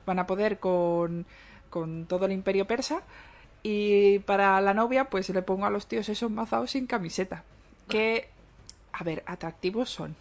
van 0.06 0.18
a 0.18 0.26
poder 0.26 0.58
con, 0.58 1.26
con 1.68 2.06
todo 2.06 2.24
el 2.24 2.32
imperio 2.32 2.66
persa 2.66 3.02
y 3.62 4.20
para 4.20 4.60
la 4.60 4.74
novia 4.74 5.04
pues 5.10 5.28
le 5.30 5.42
pongo 5.42 5.66
a 5.66 5.70
los 5.70 5.86
tíos 5.86 6.08
esos 6.08 6.30
mazados 6.30 6.70
sin 6.72 6.86
camiseta. 6.86 7.44
Que 7.88 8.28
a 8.92 9.04
ver 9.04 9.22
atractivos 9.26 9.90
son. 9.90 10.16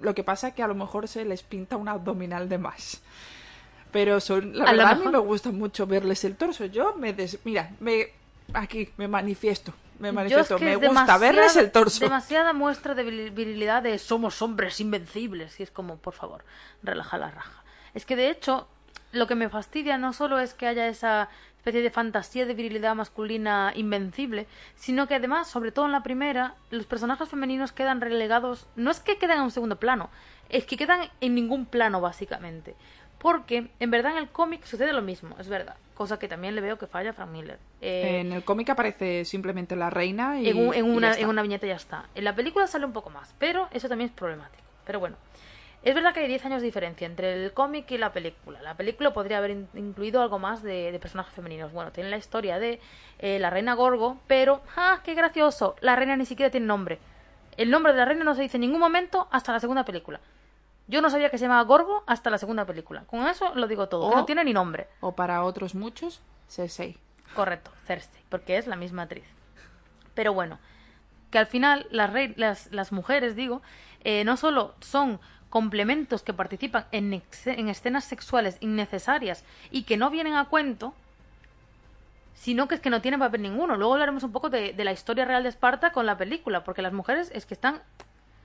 Lo 0.00 0.14
que 0.14 0.22
pasa 0.24 0.52
que 0.52 0.62
a 0.62 0.68
lo 0.68 0.74
mejor 0.74 1.08
se 1.08 1.24
les 1.24 1.42
pinta 1.42 1.76
un 1.76 1.88
abdominal 1.88 2.48
de 2.48 2.58
más. 2.58 3.00
Pero 3.90 4.20
son 4.20 4.56
la 4.56 4.64
A 4.64 4.72
verdad 4.72 4.92
a 4.92 4.94
mí 4.96 5.06
me 5.08 5.18
gusta 5.18 5.50
mucho 5.50 5.86
verles 5.86 6.22
el 6.24 6.36
torso. 6.36 6.66
Yo 6.66 6.94
me 6.96 7.12
des... 7.12 7.38
mira 7.44 7.70
me 7.80 8.08
aquí 8.54 8.90
me 8.96 9.08
manifiesto 9.08 9.72
me 9.98 10.08
es 10.08 10.14
manifiesto. 10.14 10.56
que 10.56 10.64
me 10.64 10.72
es 10.74 10.78
gusta 10.88 11.18
verles 11.18 11.56
el 11.56 11.72
torso. 11.72 12.00
Demasiada 12.00 12.52
muestra 12.52 12.94
de 12.94 13.04
viril- 13.04 13.34
virilidad 13.34 13.82
de 13.82 13.98
somos 13.98 14.40
hombres 14.42 14.78
invencibles. 14.80 15.58
Y 15.58 15.64
es 15.64 15.70
como, 15.72 15.96
por 15.96 16.14
favor, 16.14 16.44
relaja 16.84 17.18
la 17.18 17.30
raja. 17.32 17.64
Es 17.94 18.06
que 18.06 18.14
de 18.14 18.30
hecho, 18.30 18.68
lo 19.10 19.26
que 19.26 19.34
me 19.34 19.48
fastidia 19.48 19.98
no 19.98 20.12
solo 20.12 20.38
es 20.38 20.54
que 20.54 20.68
haya 20.68 20.86
esa 20.86 21.30
especie 21.68 21.82
de 21.82 21.90
fantasía 21.90 22.46
de 22.46 22.54
virilidad 22.54 22.94
masculina 22.94 23.72
invencible, 23.76 24.46
sino 24.74 25.06
que 25.06 25.14
además, 25.14 25.48
sobre 25.48 25.70
todo 25.72 25.86
en 25.86 25.92
la 25.92 26.02
primera, 26.02 26.54
los 26.70 26.86
personajes 26.86 27.28
femeninos 27.28 27.72
quedan 27.72 28.00
relegados. 28.00 28.66
No 28.76 28.90
es 28.90 29.00
que 29.00 29.18
queden 29.18 29.36
en 29.38 29.42
un 29.44 29.50
segundo 29.50 29.76
plano, 29.76 30.08
es 30.48 30.64
que 30.64 30.76
quedan 30.76 31.08
en 31.20 31.34
ningún 31.34 31.66
plano, 31.66 32.00
básicamente. 32.00 32.74
Porque 33.18 33.68
en 33.80 33.90
verdad 33.90 34.12
en 34.12 34.18
el 34.18 34.28
cómic 34.28 34.64
sucede 34.64 34.92
lo 34.92 35.02
mismo, 35.02 35.34
es 35.40 35.48
verdad. 35.48 35.74
Cosa 35.94 36.18
que 36.20 36.28
también 36.28 36.54
le 36.54 36.60
veo 36.60 36.78
que 36.78 36.86
falla 36.86 37.10
a 37.10 37.12
Frank 37.12 37.30
Miller. 37.30 37.58
Eh, 37.80 38.20
en 38.20 38.32
el 38.32 38.44
cómic 38.44 38.70
aparece 38.70 39.24
simplemente 39.24 39.74
la 39.76 39.90
reina 39.90 40.40
y, 40.40 40.48
en, 40.48 40.56
un- 40.68 40.74
en 40.74 40.84
y 40.86 40.88
ya 40.90 40.96
una, 40.96 41.10
está. 41.10 41.22
en 41.22 41.28
una 41.28 41.42
viñeta 41.42 41.66
ya 41.66 41.74
está. 41.74 42.04
En 42.14 42.22
la 42.24 42.34
película 42.36 42.66
sale 42.68 42.86
un 42.86 42.92
poco 42.92 43.10
más, 43.10 43.34
pero 43.38 43.68
eso 43.72 43.88
también 43.88 44.08
es 44.10 44.14
problemático. 44.16 44.62
Pero 44.86 45.00
bueno, 45.00 45.16
es 45.88 45.94
verdad 45.94 46.12
que 46.14 46.20
hay 46.20 46.28
10 46.28 46.44
años 46.46 46.60
de 46.62 46.66
diferencia 46.66 47.06
entre 47.06 47.32
el 47.44 47.52
cómic 47.52 47.90
y 47.90 47.98
la 47.98 48.12
película. 48.12 48.60
La 48.62 48.74
película 48.76 49.12
podría 49.12 49.38
haber 49.38 49.50
in- 49.52 49.68
incluido 49.74 50.22
algo 50.22 50.38
más 50.38 50.62
de, 50.62 50.92
de 50.92 50.98
personajes 50.98 51.34
femeninos. 51.34 51.72
Bueno, 51.72 51.92
tiene 51.92 52.10
la 52.10 52.16
historia 52.16 52.58
de 52.58 52.80
eh, 53.18 53.38
la 53.38 53.50
reina 53.50 53.74
Gorgo, 53.74 54.18
pero 54.26 54.62
¡ah, 54.76 55.00
qué 55.04 55.14
gracioso! 55.14 55.76
La 55.80 55.96
reina 55.96 56.16
ni 56.16 56.26
siquiera 56.26 56.50
tiene 56.50 56.66
nombre. 56.66 56.98
El 57.56 57.70
nombre 57.70 57.92
de 57.92 57.98
la 57.98 58.04
reina 58.04 58.24
no 58.24 58.34
se 58.34 58.42
dice 58.42 58.56
en 58.56 58.62
ningún 58.62 58.80
momento 58.80 59.28
hasta 59.30 59.52
la 59.52 59.60
segunda 59.60 59.84
película. 59.84 60.20
Yo 60.86 61.02
no 61.02 61.10
sabía 61.10 61.28
que 61.30 61.36
se 61.38 61.44
llamaba 61.44 61.62
Gorgo 61.64 62.02
hasta 62.06 62.30
la 62.30 62.38
segunda 62.38 62.64
película. 62.64 63.02
Con 63.06 63.26
eso 63.26 63.54
lo 63.54 63.66
digo 63.66 63.88
todo. 63.88 64.08
que 64.10 64.16
no 64.16 64.24
tiene 64.24 64.44
ni 64.44 64.52
nombre. 64.52 64.88
o 65.00 65.12
para 65.12 65.42
otros 65.42 65.74
muchos 65.74 66.20
Cersei 66.48 66.96
Correcto, 67.34 67.70
Cersei, 67.84 68.22
porque 68.30 68.56
es 68.56 68.66
la 68.66 68.76
misma 68.76 69.02
actriz. 69.02 69.24
Pero 70.14 70.32
bueno, 70.32 70.58
que 71.30 71.38
al 71.38 71.46
final 71.46 71.86
las, 71.90 72.72
las 72.72 72.90
mujeres, 72.90 73.36
digo, 73.36 73.60
eh, 74.02 74.24
no 74.24 74.36
solo 74.38 74.74
son 74.80 75.20
complementos 75.50 76.22
que 76.22 76.32
participan 76.32 76.86
en, 76.92 77.22
en 77.46 77.68
escenas 77.68 78.04
sexuales 78.04 78.56
innecesarias 78.60 79.44
y 79.70 79.84
que 79.84 79.96
no 79.96 80.10
vienen 80.10 80.34
a 80.36 80.44
cuento, 80.46 80.94
sino 82.34 82.68
que 82.68 82.76
es 82.76 82.80
que 82.80 82.90
no 82.90 83.00
tienen 83.02 83.20
papel 83.20 83.42
ninguno. 83.42 83.76
Luego 83.76 83.94
hablaremos 83.94 84.22
un 84.22 84.32
poco 84.32 84.50
de, 84.50 84.72
de 84.72 84.84
la 84.84 84.92
historia 84.92 85.24
real 85.24 85.42
de 85.42 85.48
Esparta 85.48 85.92
con 85.92 86.06
la 86.06 86.16
película, 86.16 86.64
porque 86.64 86.82
las 86.82 86.92
mujeres 86.92 87.30
es 87.34 87.46
que 87.46 87.54
están 87.54 87.82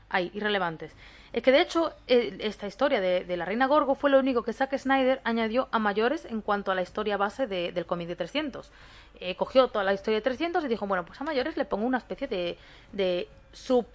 ahí, 0.10 0.32
irrelevantes. 0.34 0.94
Es 1.32 1.42
que 1.44 1.52
de 1.52 1.62
hecho, 1.62 1.94
eh, 2.08 2.38
esta 2.42 2.68
historia 2.68 3.02
de, 3.02 3.24
de 3.26 3.38
la 3.38 3.46
reina 3.46 3.66
Gorgo 3.68 3.96
fue 3.96 4.10
lo 4.10 4.20
único 4.20 4.44
que 4.44 4.54
Zack 4.54 4.78
Snyder 4.78 5.22
añadió 5.24 5.68
a 5.72 5.80
mayores 5.80 6.26
en 6.26 6.42
cuanto 6.42 6.72
a 6.72 6.76
la 6.76 6.82
historia 6.84 7.18
base 7.18 7.48
de- 7.48 7.72
del 7.72 7.86
cómic 7.86 8.08
de 8.08 8.16
300. 8.16 8.72
Eh, 9.20 9.36
cogió 9.36 9.68
toda 9.68 9.84
la 9.84 9.94
historia 9.94 10.18
de 10.20 10.22
300 10.24 10.64
y 10.64 10.68
dijo, 10.68 10.86
bueno, 10.88 11.06
pues 11.06 11.20
a 11.22 11.24
mayores 11.24 11.58
le 11.58 11.66
pongo 11.66 11.86
una 11.86 11.98
especie 11.98 12.28
de, 12.28 12.58
de 12.92 13.28
sub 13.52 13.86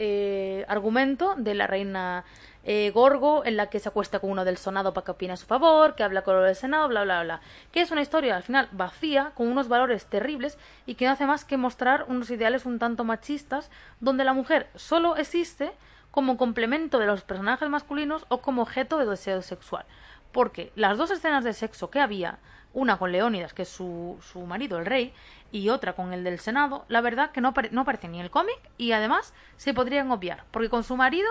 eh, 0.00 0.64
argumento 0.68 1.34
de 1.36 1.54
la 1.54 1.66
reina 1.66 2.24
eh, 2.64 2.90
Gorgo 2.92 3.44
en 3.44 3.56
la 3.56 3.68
que 3.68 3.78
se 3.80 3.88
acuesta 3.88 4.18
con 4.20 4.30
uno 4.30 4.44
del 4.44 4.56
sonado 4.56 4.92
para 4.92 5.04
que 5.04 5.10
opine 5.12 5.32
a 5.32 5.36
su 5.36 5.46
favor, 5.46 5.94
que 5.94 6.02
habla 6.02 6.22
con 6.22 6.36
el 6.44 6.54
Senado, 6.54 6.88
bla, 6.88 7.04
bla, 7.04 7.22
bla. 7.22 7.40
Que 7.72 7.80
es 7.80 7.90
una 7.90 8.02
historia 8.02 8.36
al 8.36 8.42
final 8.42 8.68
vacía, 8.72 9.32
con 9.34 9.48
unos 9.48 9.68
valores 9.68 10.06
terribles 10.06 10.58
y 10.86 10.94
que 10.94 11.06
no 11.06 11.12
hace 11.12 11.26
más 11.26 11.44
que 11.44 11.56
mostrar 11.56 12.04
unos 12.08 12.30
ideales 12.30 12.66
un 12.66 12.78
tanto 12.78 13.04
machistas, 13.04 13.70
donde 14.00 14.24
la 14.24 14.32
mujer 14.32 14.68
solo 14.74 15.16
existe 15.16 15.72
como 16.10 16.36
complemento 16.36 16.98
de 16.98 17.06
los 17.06 17.22
personajes 17.22 17.68
masculinos 17.68 18.26
o 18.28 18.40
como 18.40 18.62
objeto 18.62 18.98
de 18.98 19.06
deseo 19.06 19.42
sexual. 19.42 19.84
Porque 20.32 20.72
las 20.74 20.98
dos 20.98 21.10
escenas 21.10 21.44
de 21.44 21.52
sexo 21.52 21.90
que 21.90 22.00
había, 22.00 22.38
una 22.72 22.98
con 22.98 23.10
Leónidas, 23.10 23.52
que 23.52 23.62
es 23.62 23.68
su, 23.68 24.18
su 24.20 24.40
marido, 24.40 24.78
el 24.78 24.86
rey, 24.86 25.12
y 25.50 25.70
otra 25.70 25.94
con 25.94 26.12
el 26.12 26.22
del 26.22 26.38
Senado, 26.38 26.84
la 26.88 27.00
verdad 27.00 27.32
que 27.32 27.40
no, 27.40 27.52
apare- 27.52 27.70
no 27.72 27.80
aparecen 27.80 28.12
ni 28.12 28.18
en 28.18 28.24
el 28.24 28.30
cómic 28.30 28.58
y 28.78 28.92
además 28.92 29.34
se 29.56 29.74
podrían 29.74 30.10
obviar. 30.12 30.44
Porque 30.52 30.68
con 30.68 30.84
su 30.84 30.96
marido 30.96 31.28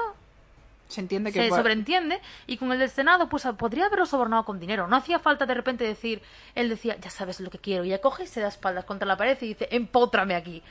se 0.89 1.01
entiende 1.01 1.31
que 1.31 1.43
se 1.43 1.49
sobreentiende 1.49 2.19
y 2.47 2.57
con 2.57 2.71
el 2.71 2.79
del 2.79 2.89
Senado 2.89 3.29
pues 3.29 3.47
podría 3.57 3.85
haberlo 3.85 4.05
sobornado 4.05 4.43
con 4.43 4.59
dinero. 4.59 4.87
No 4.87 4.97
hacía 4.97 5.19
falta 5.19 5.45
de 5.45 5.53
repente 5.53 5.85
decir, 5.85 6.21
él 6.55 6.67
decía, 6.67 6.97
ya 6.99 7.11
sabes 7.11 7.39
lo 7.39 7.49
que 7.49 7.59
quiero, 7.59 7.85
y 7.85 7.89
ella 7.89 8.01
coge 8.01 8.23
y 8.23 8.27
se 8.27 8.41
da 8.41 8.47
espaldas 8.47 8.85
contra 8.85 9.07
la 9.07 9.15
pared 9.15 9.37
y 9.41 9.49
dice, 9.49 9.69
empótrame 9.71 10.35
aquí. 10.35 10.61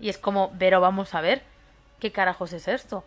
Y 0.00 0.08
es 0.08 0.18
como, 0.18 0.52
pero 0.58 0.80
vamos 0.80 1.14
a 1.14 1.20
ver, 1.20 1.42
¿qué 1.98 2.12
carajos 2.12 2.52
es 2.52 2.68
esto? 2.68 3.04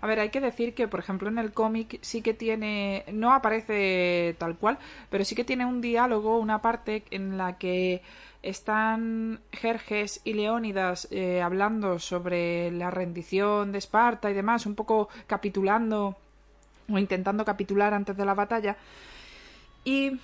A 0.00 0.06
ver, 0.06 0.18
hay 0.18 0.30
que 0.30 0.40
decir 0.40 0.74
que, 0.74 0.88
por 0.88 1.00
ejemplo, 1.00 1.28
en 1.28 1.38
el 1.38 1.52
cómic 1.52 1.98
sí 2.00 2.22
que 2.22 2.32
tiene, 2.32 3.04
no 3.12 3.34
aparece 3.34 4.34
tal 4.38 4.56
cual, 4.56 4.78
pero 5.10 5.24
sí 5.26 5.34
que 5.34 5.44
tiene 5.44 5.66
un 5.66 5.82
diálogo, 5.82 6.38
una 6.38 6.62
parte 6.62 7.04
en 7.10 7.36
la 7.36 7.58
que 7.58 8.02
están 8.42 9.40
Jerjes 9.52 10.20
y 10.24 10.34
Leónidas 10.34 11.08
eh, 11.10 11.42
hablando 11.42 11.98
sobre 11.98 12.70
la 12.70 12.90
rendición 12.90 13.72
de 13.72 13.78
Esparta 13.78 14.30
y 14.30 14.34
demás, 14.34 14.66
un 14.66 14.74
poco 14.74 15.08
capitulando 15.26 16.16
o 16.88 16.98
intentando 16.98 17.44
capitular 17.44 17.94
antes 17.94 18.16
de 18.16 18.24
la 18.24 18.34
batalla. 18.34 18.76
Y 19.84 20.18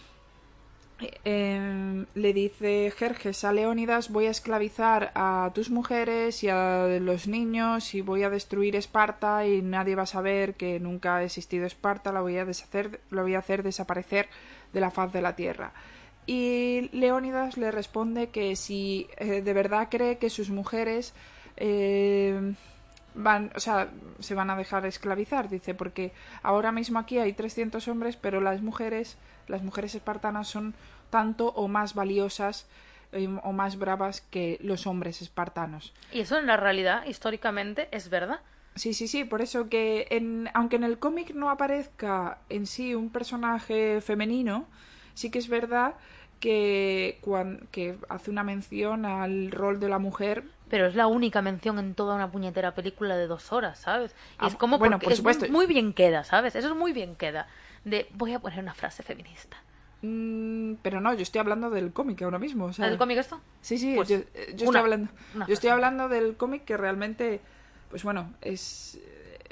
eh, 1.24 2.06
le 2.14 2.32
dice 2.32 2.90
Jerjes 2.96 3.44
a 3.44 3.52
Leónidas 3.52 4.10
voy 4.10 4.26
a 4.26 4.30
esclavizar 4.30 5.12
a 5.14 5.50
tus 5.54 5.68
mujeres 5.68 6.42
y 6.42 6.48
a 6.48 6.86
los 7.00 7.28
niños 7.28 7.94
y 7.94 8.00
voy 8.00 8.22
a 8.22 8.30
destruir 8.30 8.76
Esparta 8.76 9.46
y 9.46 9.60
nadie 9.60 9.94
va 9.94 10.04
a 10.04 10.06
saber 10.06 10.54
que 10.54 10.80
nunca 10.80 11.16
ha 11.16 11.22
existido 11.22 11.66
Esparta, 11.66 12.12
la 12.12 12.22
voy 12.22 12.38
a 12.38 12.46
deshacer, 12.46 13.00
lo 13.10 13.22
voy 13.22 13.34
a 13.34 13.40
hacer 13.40 13.62
desaparecer 13.62 14.28
de 14.72 14.80
la 14.80 14.90
faz 14.90 15.12
de 15.12 15.20
la 15.20 15.36
tierra. 15.36 15.72
Y 16.26 16.90
Leónidas 16.92 17.56
le 17.56 17.70
responde 17.70 18.30
que 18.30 18.56
si 18.56 19.08
eh, 19.16 19.42
de 19.42 19.52
verdad 19.52 19.88
cree 19.88 20.18
que 20.18 20.28
sus 20.28 20.50
mujeres 20.50 21.14
eh, 21.56 22.54
van, 23.14 23.52
o 23.54 23.60
sea, 23.60 23.88
se 24.18 24.34
van 24.34 24.50
a 24.50 24.56
dejar 24.56 24.84
esclavizar, 24.86 25.48
dice, 25.48 25.74
porque 25.74 26.12
ahora 26.42 26.72
mismo 26.72 26.98
aquí 26.98 27.18
hay 27.18 27.32
300 27.32 27.86
hombres, 27.88 28.16
pero 28.16 28.40
las 28.40 28.60
mujeres, 28.60 29.16
las 29.46 29.62
mujeres 29.62 29.94
espartanas 29.94 30.48
son 30.48 30.74
tanto 31.10 31.48
o 31.48 31.68
más 31.68 31.94
valiosas 31.94 32.66
eh, 33.12 33.28
o 33.42 33.52
más 33.52 33.78
bravas 33.78 34.20
que 34.20 34.58
los 34.60 34.86
hombres 34.86 35.22
espartanos. 35.22 35.94
Y 36.12 36.20
eso 36.20 36.38
en 36.38 36.46
la 36.46 36.56
realidad, 36.56 37.06
históricamente, 37.06 37.88
es 37.92 38.10
verdad. 38.10 38.40
Sí, 38.74 38.92
sí, 38.92 39.08
sí, 39.08 39.24
por 39.24 39.40
eso 39.40 39.70
que 39.70 40.06
en, 40.10 40.50
aunque 40.52 40.76
en 40.76 40.84
el 40.84 40.98
cómic 40.98 41.34
no 41.34 41.48
aparezca 41.48 42.38
en 42.50 42.66
sí 42.66 42.94
un 42.94 43.10
personaje 43.10 44.02
femenino, 44.02 44.66
sí 45.14 45.30
que 45.30 45.38
es 45.38 45.48
verdad 45.48 45.94
que, 46.40 47.18
cuan- 47.22 47.66
que 47.70 47.96
hace 48.08 48.30
una 48.30 48.44
mención 48.44 49.04
al 49.06 49.50
rol 49.50 49.80
de 49.80 49.88
la 49.88 49.98
mujer. 49.98 50.44
Pero 50.68 50.86
es 50.86 50.94
la 50.94 51.06
única 51.06 51.42
mención 51.42 51.78
en 51.78 51.94
toda 51.94 52.14
una 52.16 52.30
puñetera 52.30 52.74
película 52.74 53.16
de 53.16 53.26
dos 53.26 53.52
horas, 53.52 53.78
¿sabes? 53.78 54.12
Y 54.12 54.14
Ah, 54.38 54.46
es 54.48 54.56
como 54.56 54.78
bueno, 54.78 54.98
por 54.98 55.12
es 55.12 55.22
muy- 55.22 55.32
supuesto. 55.34 55.52
muy 55.52 55.66
bien 55.66 55.92
queda, 55.92 56.24
¿sabes? 56.24 56.56
Eso 56.56 56.68
es 56.68 56.74
muy 56.74 56.92
bien 56.92 57.14
queda. 57.16 57.46
De 57.84 58.08
voy 58.14 58.34
a 58.34 58.40
poner 58.40 58.58
una 58.60 58.74
frase 58.74 59.02
feminista. 59.02 59.56
Mm, 60.02 60.74
pero 60.82 61.00
no, 61.00 61.14
yo 61.14 61.22
estoy 61.22 61.38
hablando 61.38 61.70
del 61.70 61.92
cómic 61.92 62.20
ahora 62.22 62.38
mismo. 62.38 62.66
o 62.66 62.72
sea- 62.72 62.86
¿Es 62.86 62.92
el 62.92 62.98
cómic 62.98 63.18
esto? 63.18 63.40
Sí, 63.60 63.78
sí, 63.78 63.94
Pues, 63.96 64.08
yo, 64.08 64.16
eh, 64.16 64.54
yo 64.56 64.64
estoy 64.66 64.80
hablando, 64.80 65.08
una 65.34 65.46
yo 65.46 65.54
estoy 65.54 65.68
frase. 65.68 65.72
hablando 65.72 66.08
del 66.08 66.36
cómic 66.36 66.64
que 66.64 66.76
realmente, 66.76 67.40
pues 67.90 68.02
bueno, 68.02 68.32
es- 68.42 68.98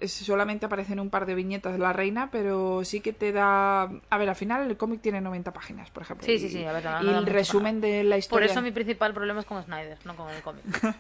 solamente 0.07 0.67
aparecen 0.67 1.01
un 1.01 1.11
par 1.11 1.27
de 1.27 1.35
viñetas 1.35 1.73
de 1.73 1.79
la 1.79 1.93
reina, 1.93 2.31
pero 2.31 2.85
sí 2.85 3.01
que 3.01 3.13
te 3.13 3.33
da... 3.33 3.83
A 3.83 4.19
ver, 4.19 4.29
al 4.29 4.37
final 4.37 4.69
el 4.71 4.77
cómic 4.77 5.01
tiene 5.01 5.21
90 5.21 5.53
páginas, 5.53 5.91
por 5.91 6.03
ejemplo. 6.03 6.27
Sí, 6.27 6.39
sí, 6.39 6.47
y- 6.47 6.51
sí, 6.51 6.65
a 6.65 6.73
ver, 6.73 6.85
no- 6.85 7.01
no 7.01 7.03
y 7.03 7.13
da 7.13 7.19
el 7.19 7.27
resumen 7.27 7.81
para- 7.81 7.93
de 7.93 8.05
la 8.05 8.15
Por 8.15 8.19
historia... 8.19 8.51
eso 8.53 8.63
mi 8.63 8.73
principal 8.73 9.15
problema 9.15 9.41
es 9.41 9.47
con 9.47 9.63
Snyder, 9.63 9.99
no 10.05 10.17
con 10.17 10.31
el 10.31 10.43
cómic. 10.43 10.65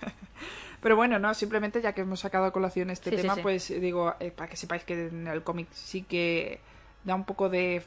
Pero 0.80 0.96
bueno, 0.96 1.18
no, 1.18 1.32
simplemente 1.34 1.80
ya 1.80 1.92
que 1.94 2.02
hemos 2.02 2.20
sacado 2.20 2.44
a 2.44 2.52
colación 2.52 2.90
este 2.90 3.10
Sí, 3.10 3.16
tema, 3.16 3.34
sí. 3.36 3.40
pues 3.42 3.68
digo, 3.80 4.14
eh, 4.20 4.30
para 4.30 4.50
que 4.50 4.56
sepáis 4.56 4.84
que 4.84 5.06
en 5.08 5.26
el 5.28 5.42
cómic 5.42 5.68
sí 5.72 6.02
que 6.02 6.60
da 7.04 7.14
un 7.14 7.24
poco 7.24 7.48
de 7.48 7.82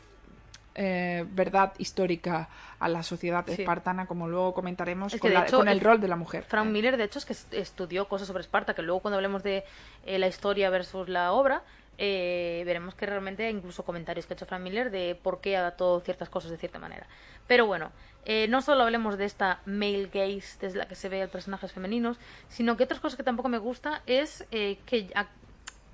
eh, 0.78 1.26
verdad 1.32 1.74
histórica 1.80 2.48
a 2.80 2.88
la 2.88 3.04
sociedad 3.04 3.44
Sí. 3.48 3.54
espartana, 3.62 4.06
como 4.06 4.28
luego 4.30 4.54
comentaremos, 4.54 5.14
Es 5.14 5.20
que, 5.20 5.28
con, 5.28 5.34
la- 5.34 5.44
hecho, 5.46 5.58
con 5.58 5.68
el 5.68 5.78
el- 5.80 5.84
rol 5.84 6.00
de 6.00 6.08
la 6.08 6.16
mujer. 6.16 6.44
Frank 6.44 6.68
Miller, 6.68 6.96
de 6.96 7.04
hecho, 7.04 7.20
es 7.20 7.26
que 7.26 7.34
est- 7.34 7.54
estudió 7.54 8.08
cosas 8.08 8.28
sobre 8.28 8.42
Esparta, 8.42 8.74
que 8.76 8.84
luego 8.84 9.02
cuando 9.02 9.16
hablemos 9.18 9.44
de 9.44 9.66
eh, 10.06 10.20
la 10.20 10.28
historia 10.28 10.70
versus 10.70 11.10
la 11.10 11.32
obra, 11.34 11.64
eh, 11.98 12.62
veremos 12.66 12.94
que 12.94 13.08
realmente 13.08 13.46
hay 13.48 13.54
incluso 13.56 13.84
comentarios 13.84 14.28
que 14.28 14.34
ha 14.34 14.36
hecho 14.36 14.46
Frank 14.46 14.62
Miller 14.62 14.92
de 14.92 15.20
por 15.22 15.42
qué 15.42 15.58
adaptó 15.58 16.00
ciertas 16.02 16.30
cosas 16.30 16.52
de 16.52 16.58
cierta 16.58 16.78
manera. 16.78 17.08
Pero 17.48 17.66
bueno, 17.66 17.92
eh, 18.26 18.48
no 18.48 18.62
solo 18.62 18.84
hablemos 18.84 19.18
de 19.18 19.26
esta 19.26 19.62
male 19.66 20.06
gaze 20.14 20.58
desde 20.62 20.78
la 20.78 20.88
que 20.88 20.94
se 20.94 21.10
ve 21.10 21.24
a 21.24 21.28
personajes 21.28 21.72
femeninos, 21.72 22.20
sino 22.50 22.78
que 22.78 22.84
otras 22.84 23.00
cosas 23.00 23.18
que 23.18 23.24
tampoco 23.24 23.50
me 23.50 23.58
gusta 23.58 24.04
es 24.06 24.46
eh, 24.52 24.78
que... 24.86 25.10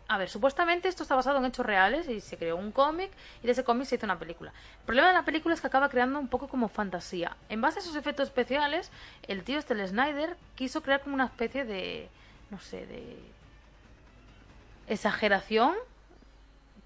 A, 0.08 0.18
ver, 0.18 0.30
supuestamente 0.30 0.88
esto 0.88 1.04
está 1.04 1.16
basado 1.16 1.40
en 1.40 1.46
hechos 1.46 1.66
reales 1.66 2.08
y 2.10 2.20
se 2.20 2.38
creó 2.38 2.56
un 2.58 2.72
cómic 2.72 3.12
y 3.42 3.46
de 3.46 3.54
ese 3.54 3.64
cómic 3.64 3.88
se 3.88 3.96
hizo 3.96 4.06
una 4.06 4.20
película. 4.20 4.52
El 4.80 4.86
problema 4.86 5.08
de 5.08 5.14
la 5.14 5.26
película 5.26 5.56
es 5.56 5.62
que 5.62 5.68
acaba 5.68 5.90
creando 5.90 6.20
un 6.20 6.28
poco 6.28 6.48
como 6.48 6.68
fantasía. 6.68 7.36
En 7.50 7.62
base 7.62 7.80
a 7.80 7.82
esos 7.82 7.96
efectos 7.96 8.28
especiales, 8.28 8.92
el 9.28 9.44
tío 9.44 9.58
este, 9.58 9.88
Snyder, 9.88 10.36
quiso 10.56 10.84
crear 10.84 11.02
como 11.02 11.16
una 11.16 11.26
especie 11.26 11.66
de, 11.66 12.10
no 12.52 12.60
sé, 12.60 12.86
de 12.86 13.18
exageración, 14.88 15.74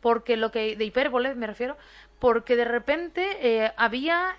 porque 0.02 0.38
lo 0.38 0.52
que, 0.52 0.76
de 0.76 0.86
hipérbole 0.86 1.36
me 1.36 1.48
refiero, 1.48 1.76
porque 2.20 2.56
de 2.56 2.66
repente 2.66 3.38
eh, 3.42 3.74
había 3.78 4.38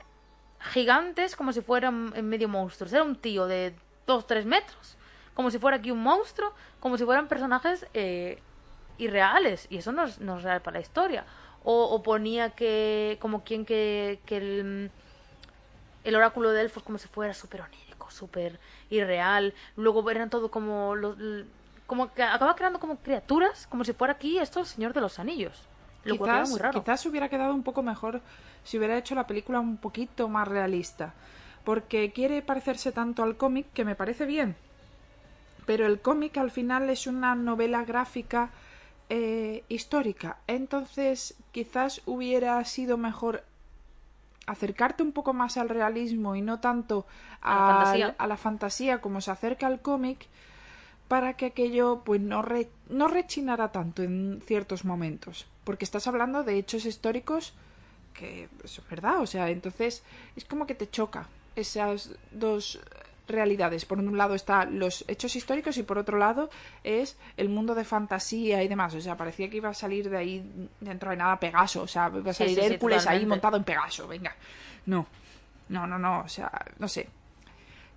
gigantes 0.61 1.37
como 1.37 1.53
si 1.53 1.61
fueran 1.61 2.13
medio 2.29 2.49
monstruos. 2.49 2.93
Era 2.93 3.03
un 3.03 3.17
tío 3.17 3.47
de 3.47 3.75
2-3 4.07 4.45
metros, 4.45 4.97
como 5.35 5.51
si 5.51 5.59
fuera 5.59 5.77
aquí 5.77 5.91
un 5.91 6.03
monstruo, 6.03 6.53
como 6.81 6.97
si 6.97 7.05
fueran 7.05 7.29
personajes 7.29 7.87
eh, 7.95 8.41
irreales, 8.99 9.67
y 9.71 9.79
eso 9.79 9.93
no 9.93 10.05
es, 10.05 10.21
no 10.21 10.37
es 10.37 10.43
real 10.43 10.61
para 10.61 10.77
la 10.79 10.83
historia. 10.83 11.25
O, 11.65 11.85
o 11.85 12.03
ponía 12.03 12.51
que, 12.51 13.19
como 13.21 13.43
quien 13.43 13.65
que, 13.65 14.21
que 14.27 14.37
el, 14.37 14.91
el 16.05 16.15
oráculo 16.15 16.51
de 16.53 16.63
Elfos 16.63 16.83
como 16.83 16.99
si 16.99 17.09
fuera 17.09 17.35
súper 17.35 17.63
onírico, 17.63 18.11
súper 18.11 18.59
irreal. 18.91 19.55
Luego 19.77 20.09
eran 20.11 20.31
todo 20.31 20.51
como... 20.51 20.95
como 21.87 22.13
que 22.13 22.23
acaba 22.23 22.55
creando 22.55 22.79
como 22.79 22.97
criaturas, 22.97 23.67
como 23.67 23.85
si 23.85 23.93
fuera 23.93 24.15
aquí 24.15 24.39
esto 24.39 24.61
el 24.61 24.67
Señor 24.67 24.93
de 24.93 25.01
los 25.01 25.19
Anillos. 25.19 25.63
Lo 26.05 26.17
cual 26.17 26.31
quizás, 26.31 26.51
muy 26.51 26.61
raro. 26.61 26.81
quizás 26.81 27.05
hubiera 27.07 27.29
quedado 27.29 27.53
un 27.53 27.63
poco 27.63 27.83
mejor 27.83 28.21
si 28.63 28.79
hubiera 28.79 28.97
hecho 28.97 29.15
la 29.15 29.27
película 29.27 29.61
un 29.61 29.77
poquito 29.77 30.29
más 30.29 30.47
realista. 30.47 31.13
Porque 31.65 32.13
quiere 32.13 32.41
parecerse 32.41 32.93
tanto 32.93 33.23
al 33.23 33.37
cómic 33.37 33.67
que 33.75 33.85
me 33.85 33.95
parece 33.95 34.25
bien. 34.25 34.57
Pero 35.67 35.87
el 35.87 36.01
cómic 36.01 36.39
al 36.39 36.51
final 36.51 36.89
es 36.89 37.07
una 37.07 37.35
novela 37.35 37.85
gráfica 37.85 38.51
eh, 39.09 39.65
histórica. 39.69 40.39
Entonces 40.47 41.35
quizás 41.53 42.03
hubiera 42.07 42.63
sido 42.65 42.97
mejor 42.99 43.45
acercarte 44.47 45.03
un 45.03 45.13
poco 45.13 45.33
más 45.35 45.57
al 45.57 45.69
realismo 45.69 46.35
y 46.35 46.41
no 46.43 46.61
tanto 46.61 47.07
A 47.43 47.55
la 47.55 47.67
fantasía. 47.67 48.15
a 48.19 48.27
la 48.27 48.37
fantasía 48.37 49.01
como 49.01 49.21
se 49.21 49.31
acerca 49.31 49.67
al 49.67 49.81
cómic 49.83 50.27
para 51.07 51.35
que 51.35 51.47
aquello 51.47 52.03
pues 52.05 52.21
no, 52.21 52.43
re- 52.43 52.71
no 52.89 53.09
rechinara 53.09 53.73
tanto 53.73 54.03
en 54.03 54.43
ciertos 54.47 54.85
momentos. 54.85 55.47
Porque 55.65 55.85
estás 55.85 56.07
hablando 56.07 56.45
de 56.45 56.57
hechos 56.59 56.85
históricos 56.87 57.55
que 58.15 58.49
pues, 58.59 58.79
es 58.79 58.89
verdad, 58.89 59.21
o 59.21 59.27
sea, 59.27 59.49
entonces 59.51 60.03
es 60.37 60.45
como 60.45 60.67
que 60.67 60.75
te 60.75 60.89
choca 60.91 61.29
esas 61.57 62.11
dos 62.31 62.81
realidades. 63.29 63.85
Por 63.85 63.99
un 63.99 64.17
lado 64.17 64.35
están 64.35 64.79
los 64.79 65.05
hechos 65.09 65.37
históricos 65.37 65.77
y 65.79 65.83
por 65.83 65.99
otro 65.99 66.19
lado 66.19 66.51
es 66.85 67.17
el 67.37 67.49
mundo 67.49 67.75
de 67.75 67.85
fantasía 67.85 68.63
y 68.63 68.69
demás. 68.69 68.95
O 68.95 69.01
sea, 69.01 69.17
parecía 69.17 69.49
que 69.49 69.59
iba 69.59 69.69
a 69.69 69.75
salir 69.75 70.11
de 70.11 70.17
ahí 70.17 70.69
dentro 70.81 71.11
de 71.11 71.17
nada 71.17 71.39
Pegaso, 71.39 71.83
o 71.83 71.87
sea, 71.87 72.11
iba 72.15 72.31
a 72.31 72.35
salir 72.35 72.57
sí, 72.57 72.61
sí, 72.61 72.73
Hércules 72.75 73.07
ahí 73.07 73.27
montado 73.27 73.57
en 73.57 73.65
Pegaso, 73.65 74.09
venga. 74.09 74.35
No, 74.87 75.07
no, 75.69 75.87
no, 75.87 75.99
no, 75.99 76.21
o 76.21 76.29
sea, 76.29 76.51
no 76.79 76.89
sé. 76.89 77.09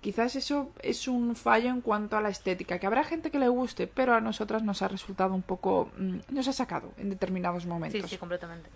Quizás 0.01 0.35
eso 0.35 0.71
es 0.81 1.07
un 1.07 1.35
fallo 1.35 1.69
en 1.69 1.81
cuanto 1.81 2.17
a 2.17 2.21
la 2.21 2.29
estética, 2.29 2.79
que 2.79 2.87
habrá 2.87 3.03
gente 3.03 3.29
que 3.29 3.37
le 3.37 3.47
guste, 3.47 3.85
pero 3.85 4.15
a 4.15 4.19
nosotras 4.19 4.63
nos 4.63 4.81
ha 4.81 4.87
resultado 4.87 5.33
un 5.35 5.43
poco... 5.43 5.91
mm, 5.95 6.17
nos 6.29 6.47
ha 6.47 6.53
sacado 6.53 6.91
en 6.97 7.11
determinados 7.11 7.67
momentos. 7.67 8.01
Sí, 8.01 8.07
sí, 8.07 8.17
completamente. 8.17 8.67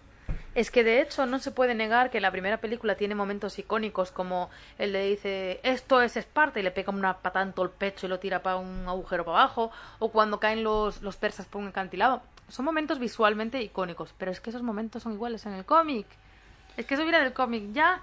Es 0.56 0.72
que 0.72 0.86
de 0.86 1.01
hecho 1.01 1.26
no 1.26 1.39
se 1.39 1.51
puede 1.51 1.76
negar 1.76 2.10
que 2.10 2.22
la 2.22 2.32
primera 2.32 2.58
película 2.58 2.95
tiene 2.95 3.14
momentos 3.14 3.60
icónicos 3.60 4.12
como 4.12 4.49
el 4.78 4.93
de 4.93 5.10
dice 5.10 5.60
esto 5.64 6.01
es 6.01 6.16
Esparta 6.16 6.62
y 6.62 6.64
le 6.64 6.72
pega 6.72 6.93
una 6.93 7.18
patada 7.18 7.45
en 7.45 7.51
todo 7.51 7.66
el 7.66 7.72
pecho 7.72 8.06
y 8.06 8.10
lo 8.10 8.20
tira 8.20 8.41
para 8.41 8.56
un 8.56 8.88
agujero 8.88 9.26
para 9.26 9.39
abajo 9.39 9.70
o 9.99 10.12
cuando 10.12 10.39
caen 10.39 10.64
los, 10.64 11.01
los 11.01 11.18
persas 11.18 11.45
por 11.45 11.62
un 11.62 11.68
acantilado. 11.68 12.22
Son 12.47 12.64
momentos 12.64 12.99
visualmente 12.99 13.62
icónicos, 13.62 14.14
pero 14.18 14.32
es 14.32 14.39
que 14.39 14.49
esos 14.49 14.64
momentos 14.64 15.03
son 15.03 15.12
iguales 15.12 15.45
en 15.45 15.53
el 15.53 15.66
cómic. 15.66 16.08
Es 16.78 16.86
que 16.86 16.93
eso 16.93 17.03
viene 17.03 17.20
del 17.20 17.34
cómic 17.34 17.74
ya. 17.74 18.01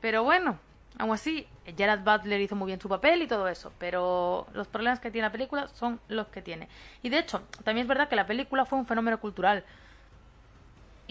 Pero 0.00 0.24
bueno, 0.24 0.58
aún 0.98 1.12
así, 1.12 1.46
Gerard 1.76 2.02
Butler 2.02 2.40
hizo 2.40 2.56
muy 2.56 2.66
bien 2.66 2.80
su 2.80 2.88
papel 2.88 3.22
y 3.22 3.28
todo 3.28 3.46
eso, 3.46 3.72
pero 3.78 4.48
los 4.52 4.66
problemas 4.66 4.98
que 4.98 5.12
tiene 5.12 5.28
la 5.28 5.32
película 5.32 5.68
son 5.68 6.00
los 6.08 6.26
que 6.28 6.42
tiene. 6.42 6.68
Y 7.02 7.08
de 7.08 7.18
hecho, 7.18 7.42
también 7.62 7.84
es 7.84 7.88
verdad 7.88 8.08
que 8.08 8.16
la 8.16 8.26
película 8.26 8.64
fue 8.64 8.78
un 8.78 8.86
fenómeno 8.86 9.20
cultural. 9.20 9.64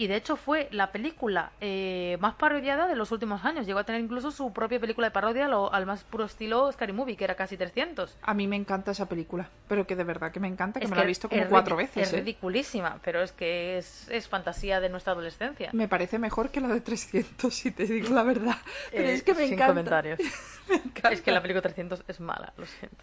Y 0.00 0.06
de 0.06 0.14
hecho 0.14 0.36
fue 0.36 0.68
la 0.70 0.92
película 0.92 1.50
eh, 1.60 2.16
más 2.20 2.34
parodiada 2.36 2.86
de 2.86 2.94
los 2.94 3.10
últimos 3.10 3.44
años. 3.44 3.66
Llegó 3.66 3.80
a 3.80 3.84
tener 3.84 4.00
incluso 4.00 4.30
su 4.30 4.52
propia 4.52 4.78
película 4.78 5.08
de 5.08 5.10
parodia 5.10 5.48
lo- 5.48 5.72
al 5.74 5.86
más 5.86 6.04
puro 6.04 6.24
estilo 6.24 6.70
Scary 6.70 6.92
Movie, 6.92 7.16
que 7.16 7.24
era 7.24 7.34
casi 7.34 7.56
300. 7.56 8.16
A 8.22 8.32
mí 8.32 8.46
me 8.46 8.54
encanta 8.54 8.92
esa 8.92 9.06
película, 9.06 9.48
pero 9.66 9.88
que 9.88 9.96
de 9.96 10.04
verdad 10.04 10.30
que 10.30 10.38
me 10.38 10.46
encanta, 10.46 10.78
que 10.78 10.84
Es 10.84 10.90
me 10.90 10.96
la 10.96 11.02
he 11.02 11.06
visto 11.06 11.28
como 11.28 11.44
cuatro 11.48 11.74
veces. 11.74 12.06
Es 12.06 12.12
¿eh? 12.12 12.18
ridiculísima, 12.18 13.00
pero 13.02 13.22
es 13.22 13.32
que 13.32 13.76
es, 13.76 14.08
es 14.08 14.28
fantasía 14.28 14.80
de 14.80 14.88
nuestra 14.88 15.14
adolescencia. 15.14 15.70
Me 15.72 15.88
parece 15.88 16.20
mejor 16.20 16.50
que 16.50 16.60
la 16.60 16.68
de 16.68 16.80
300, 16.80 17.52
si 17.52 17.72
te 17.72 17.84
digo 17.84 18.14
la 18.14 18.22
verdad. 18.22 18.56
Pero 18.92 19.08
Eh, 19.08 19.14
es 19.14 19.24
que 19.24 19.34
me 19.34 19.44
sin 19.46 19.54
encanta. 19.54 19.72
comentarios. 19.72 20.20
Me 20.68 20.76
encanta. 20.76 21.10
Es 21.10 21.22
que 21.22 21.32
la 21.32 21.40
película 21.42 21.62
300 21.62 22.04
es 22.06 22.20
mala, 22.20 22.52
lo 22.56 22.66
siento. 22.66 23.02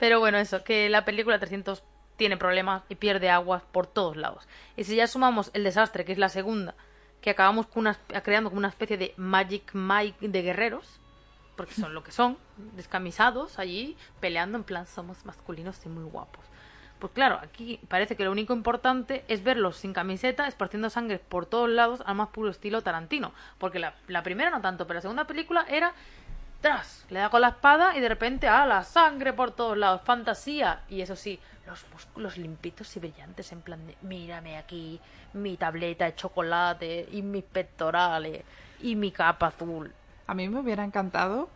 Pero 0.00 0.18
bueno, 0.18 0.38
eso, 0.38 0.64
que 0.64 0.88
la 0.88 1.04
película 1.04 1.38
300 1.38 1.84
tiene 2.16 2.36
problemas 2.36 2.82
y 2.88 2.94
pierde 2.94 3.30
aguas 3.30 3.62
por 3.72 3.86
todos 3.86 4.16
lados. 4.16 4.46
Y 4.76 4.84
si 4.84 4.96
ya 4.96 5.06
sumamos 5.06 5.50
el 5.54 5.64
desastre, 5.64 6.04
que 6.04 6.12
es 6.12 6.18
la 6.18 6.28
segunda, 6.28 6.74
que 7.20 7.30
acabamos 7.30 7.66
creando 8.22 8.50
como 8.50 8.58
una 8.58 8.68
especie 8.68 8.96
de 8.96 9.14
Magic 9.16 9.70
Mike 9.72 10.28
de 10.28 10.42
guerreros, 10.42 11.00
porque 11.56 11.74
son 11.74 11.94
lo 11.94 12.02
que 12.02 12.12
son, 12.12 12.36
descamisados 12.74 13.58
allí, 13.58 13.96
peleando 14.20 14.58
en 14.58 14.64
plan 14.64 14.86
somos 14.86 15.24
masculinos 15.24 15.80
y 15.84 15.88
muy 15.88 16.04
guapos. 16.04 16.44
Pues 16.98 17.12
claro, 17.12 17.38
aquí 17.42 17.80
parece 17.88 18.16
que 18.16 18.24
lo 18.24 18.32
único 18.32 18.54
importante 18.54 19.24
es 19.28 19.44
verlos 19.44 19.76
sin 19.76 19.92
camiseta, 19.92 20.46
esparciendo 20.46 20.90
sangre 20.90 21.18
por 21.18 21.46
todos 21.46 21.68
lados 21.68 22.02
al 22.06 22.14
más 22.14 22.28
puro 22.28 22.50
estilo 22.50 22.82
Tarantino. 22.82 23.32
Porque 23.58 23.78
la, 23.78 23.94
la 24.08 24.22
primera 24.22 24.50
no 24.50 24.60
tanto, 24.60 24.86
pero 24.86 24.98
la 24.98 25.02
segunda 25.02 25.26
película 25.26 25.66
era 25.68 25.92
tras, 26.60 27.04
le 27.10 27.18
da 27.18 27.28
con 27.28 27.42
la 27.42 27.48
espada 27.48 27.94
y 27.94 28.00
de 28.00 28.08
repente, 28.08 28.48
ah, 28.48 28.64
la 28.64 28.84
sangre 28.84 29.34
por 29.34 29.50
todos 29.50 29.76
lados, 29.76 30.00
fantasía. 30.02 30.80
Y 30.88 31.02
eso 31.02 31.14
sí, 31.14 31.38
los 31.66 31.84
músculos 31.92 32.36
limpitos 32.36 32.96
y 32.96 33.00
brillantes, 33.00 33.52
en 33.52 33.62
plan 33.62 33.86
de, 33.86 33.96
mírame 34.02 34.56
aquí, 34.56 35.00
mi 35.32 35.56
tableta 35.56 36.04
de 36.04 36.14
chocolate 36.14 37.08
y 37.10 37.22
mis 37.22 37.44
pectorales 37.44 38.42
y 38.80 38.96
mi 38.96 39.10
capa 39.10 39.48
azul. 39.48 39.92
A 40.26 40.34
mí 40.34 40.48
me 40.48 40.60
hubiera 40.60 40.84
encantado 40.84 41.48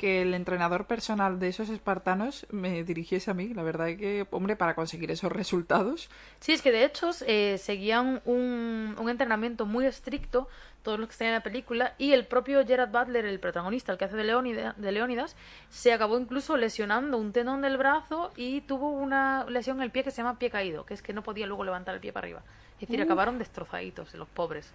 que 0.00 0.22
el 0.22 0.32
entrenador 0.32 0.86
personal 0.86 1.38
de 1.38 1.48
esos 1.48 1.68
espartanos 1.68 2.46
me 2.50 2.84
dirigiese 2.84 3.30
a 3.30 3.34
mí. 3.34 3.52
La 3.52 3.62
verdad 3.62 3.90
es 3.90 3.98
que, 3.98 4.26
hombre, 4.30 4.56
para 4.56 4.74
conseguir 4.74 5.10
esos 5.10 5.30
resultados. 5.30 6.08
Sí, 6.40 6.52
es 6.52 6.62
que 6.62 6.72
de 6.72 6.86
hecho 6.86 7.10
eh, 7.26 7.58
seguían 7.58 8.22
un, 8.24 8.96
un 8.98 9.10
entrenamiento 9.10 9.66
muy 9.66 9.84
estricto 9.84 10.48
todos 10.82 10.98
los 10.98 11.08
que 11.08 11.12
están 11.12 11.28
en 11.28 11.34
la 11.34 11.42
película 11.42 11.94
y 11.98 12.12
el 12.12 12.26
propio 12.26 12.66
Gerard 12.66 12.90
Butler, 12.90 13.26
el 13.26 13.38
protagonista, 13.40 13.92
el 13.92 13.98
que 13.98 14.06
hace 14.06 14.16
de, 14.16 14.24
Leónida, 14.24 14.74
de 14.78 14.90
Leónidas, 14.90 15.36
se 15.68 15.92
acabó 15.92 16.18
incluso 16.18 16.56
lesionando 16.56 17.18
un 17.18 17.32
tendón 17.34 17.60
del 17.60 17.76
brazo 17.76 18.32
y 18.36 18.62
tuvo 18.62 18.90
una 18.90 19.44
lesión 19.50 19.76
en 19.76 19.82
el 19.82 19.90
pie 19.90 20.02
que 20.02 20.10
se 20.10 20.22
llama 20.22 20.38
pie 20.38 20.48
caído, 20.48 20.86
que 20.86 20.94
es 20.94 21.02
que 21.02 21.12
no 21.12 21.22
podía 21.22 21.46
luego 21.46 21.62
levantar 21.62 21.94
el 21.94 22.00
pie 22.00 22.14
para 22.14 22.24
arriba. 22.24 22.42
Es 22.76 22.88
decir, 22.88 23.00
Uf. 23.00 23.04
acabaron 23.04 23.38
destrozaditos 23.38 24.14
los 24.14 24.28
pobres, 24.28 24.72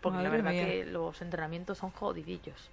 porque 0.00 0.22
la 0.22 0.28
verdad 0.28 0.52
mía. 0.52 0.64
que 0.64 0.86
los 0.86 1.20
entrenamientos 1.20 1.78
son 1.78 1.90
jodidillos. 1.90 2.70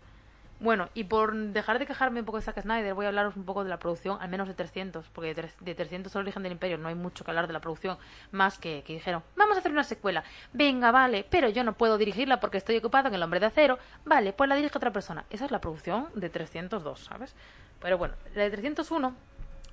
Bueno, 0.62 0.88
y 0.94 1.04
por 1.04 1.36
dejar 1.36 1.80
de 1.80 1.86
quejarme 1.86 2.22
un 2.22 2.26
poco 2.26 2.38
de 2.38 2.44
Zack 2.44 2.62
Snyder, 2.62 2.94
voy 2.94 3.06
a 3.06 3.10
hablaros 3.10 3.36
un 3.36 3.44
poco 3.44 3.66
de 3.66 3.70
la 3.70 3.78
producción, 3.78 4.18
al 4.22 4.30
menos 4.30 4.48
de 4.48 4.54
300, 4.54 5.06
porque 5.10 5.34
de, 5.34 5.36
tres- 5.36 5.56
de 5.60 5.76
300 5.76 6.16
el 6.16 6.22
origen 6.22 6.44
del 6.44 6.54
imperio 6.54 6.78
no 6.78 6.88
hay 6.88 6.96
mucho 6.96 7.26
que 7.26 7.32
hablar 7.32 7.48
de 7.48 7.54
la 7.54 7.60
producción, 7.60 7.98
más 8.32 8.58
que 8.58 8.82
que 8.88 8.94
dijeron, 8.94 9.22
vamos 9.36 9.58
a 9.58 9.60
hacer 9.60 9.74
una 9.74 9.84
secuela, 9.84 10.24
venga, 10.54 10.92
vale, 10.92 11.26
pero 11.30 11.50
yo 11.50 11.66
no 11.66 11.74
puedo 11.74 11.98
dirigirla 11.98 12.40
porque 12.40 12.58
estoy 12.58 12.78
ocupado 12.78 13.10
en 13.10 13.16
El 13.16 13.24
Hombre 13.24 13.42
de 13.42 13.48
Acero, 13.48 13.80
vale, 14.06 14.32
pues 14.32 14.48
la 14.48 14.56
dirige 14.56 14.78
otra 14.78 14.92
persona. 14.94 15.26
Esa 15.30 15.44
es 15.44 15.52
la 15.52 15.60
producción 15.60 16.08
de 16.16 16.30
302, 16.30 17.00
¿sabes? 17.04 17.36
Pero 17.82 17.98
bueno, 17.98 18.14
la 18.34 18.44
de 18.44 18.52
301 18.52 19.14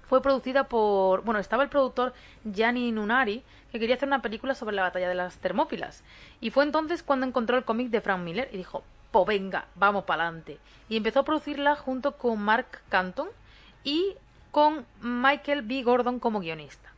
fue 0.09 0.21
producida 0.21 0.65
por. 0.65 1.23
Bueno, 1.23 1.39
estaba 1.39 1.63
el 1.63 1.69
productor 1.69 2.13
Gianni 2.45 2.91
Nunari, 2.91 3.45
que 3.71 3.79
quería 3.79 3.95
hacer 3.95 4.09
una 4.09 4.21
película 4.21 4.55
sobre 4.57 4.75
la 4.75 4.83
batalla 4.83 5.09
de 5.09 5.15
las 5.15 5.39
Termópilas. 5.39 6.03
Y 6.41 6.51
fue 6.51 6.65
entonces 6.65 7.05
cuando 7.05 7.25
encontró 7.25 7.57
el 7.57 7.65
cómic 7.65 7.89
de 7.91 8.01
Frank 8.03 8.21
Miller 8.21 8.51
y 8.53 8.57
dijo: 8.59 8.83
Po 9.13 9.25
venga, 9.25 9.67
vamos 9.77 10.05
para 10.05 10.25
adelante. 10.25 10.59
Y 10.89 10.97
empezó 10.97 11.21
a 11.21 11.25
producirla 11.25 11.77
junto 11.77 12.17
con 12.17 12.41
Mark 12.41 12.81
Canton 12.89 13.29
y 13.85 14.17
con 14.51 14.85
Michael 15.01 15.63
B. 15.63 15.83
Gordon 15.83 16.19
como 16.19 16.41
guionista. 16.41 16.91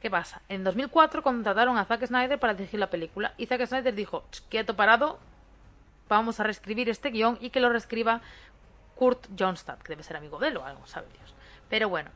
¿Qué 0.00 0.10
pasa? 0.10 0.40
En 0.48 0.64
2004 0.64 1.22
contrataron 1.22 1.76
a 1.76 1.84
Zack 1.84 2.06
Snyder 2.06 2.38
para 2.38 2.54
dirigir 2.54 2.78
la 2.78 2.88
película 2.88 3.34
y 3.36 3.46
Zack 3.46 3.66
Snyder 3.66 3.94
dijo: 3.94 4.24
"Ch, 4.30 4.42
quieto 4.48 4.76
parado, 4.76 5.18
vamos 6.08 6.40
a 6.40 6.44
reescribir 6.44 6.88
este 6.88 7.10
guion 7.10 7.38
y 7.40 7.50
que 7.50 7.60
lo 7.60 7.70
reescriba 7.70 8.20
Kurt 8.96 9.28
Johnstad, 9.38 9.78
que 9.78 9.88
debe 9.88 10.02
ser 10.02 10.16
amigo 10.16 10.38
de 10.38 10.48
él 10.48 10.58
o 10.58 10.64
algo, 10.64 10.86
sabe 10.86 11.06
Dios. 11.18 11.34
Pero 11.70 11.88
bueno. 11.88 12.10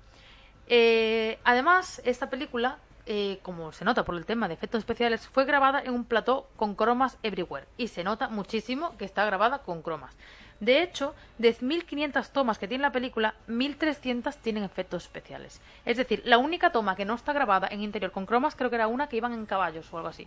Eh, 0.66 1.38
además, 1.44 2.02
esta 2.04 2.28
película, 2.28 2.78
eh, 3.06 3.38
como 3.42 3.72
se 3.72 3.84
nota 3.84 4.04
por 4.04 4.14
el 4.16 4.24
tema 4.24 4.48
de 4.48 4.54
efectos 4.54 4.78
especiales, 4.78 5.26
fue 5.28 5.44
grabada 5.44 5.80
en 5.80 5.92
un 5.92 6.04
plató 6.04 6.48
con 6.56 6.74
cromas 6.74 7.18
everywhere. 7.22 7.66
Y 7.76 7.88
se 7.88 8.04
nota 8.04 8.28
muchísimo 8.28 8.96
que 8.96 9.04
está 9.04 9.24
grabada 9.24 9.58
con 9.58 9.82
cromas. 9.82 10.16
De 10.60 10.82
hecho, 10.82 11.14
de 11.38 11.54
1500 11.60 12.30
tomas 12.30 12.58
que 12.58 12.68
tiene 12.68 12.82
la 12.82 12.92
película, 12.92 13.34
1300 13.48 14.36
tienen 14.38 14.64
efectos 14.64 15.04
especiales. 15.04 15.60
Es 15.84 15.96
decir, 15.96 16.22
la 16.24 16.38
única 16.38 16.70
toma 16.70 16.96
que 16.96 17.04
no 17.04 17.14
está 17.14 17.32
grabada 17.32 17.68
en 17.70 17.82
interior 17.82 18.12
con 18.12 18.26
cromas 18.26 18.54
creo 18.54 18.70
que 18.70 18.76
era 18.76 18.86
una 18.86 19.08
que 19.08 19.16
iban 19.16 19.32
en 19.32 19.46
caballos 19.46 19.92
o 19.92 19.96
algo 19.96 20.08
así. 20.08 20.26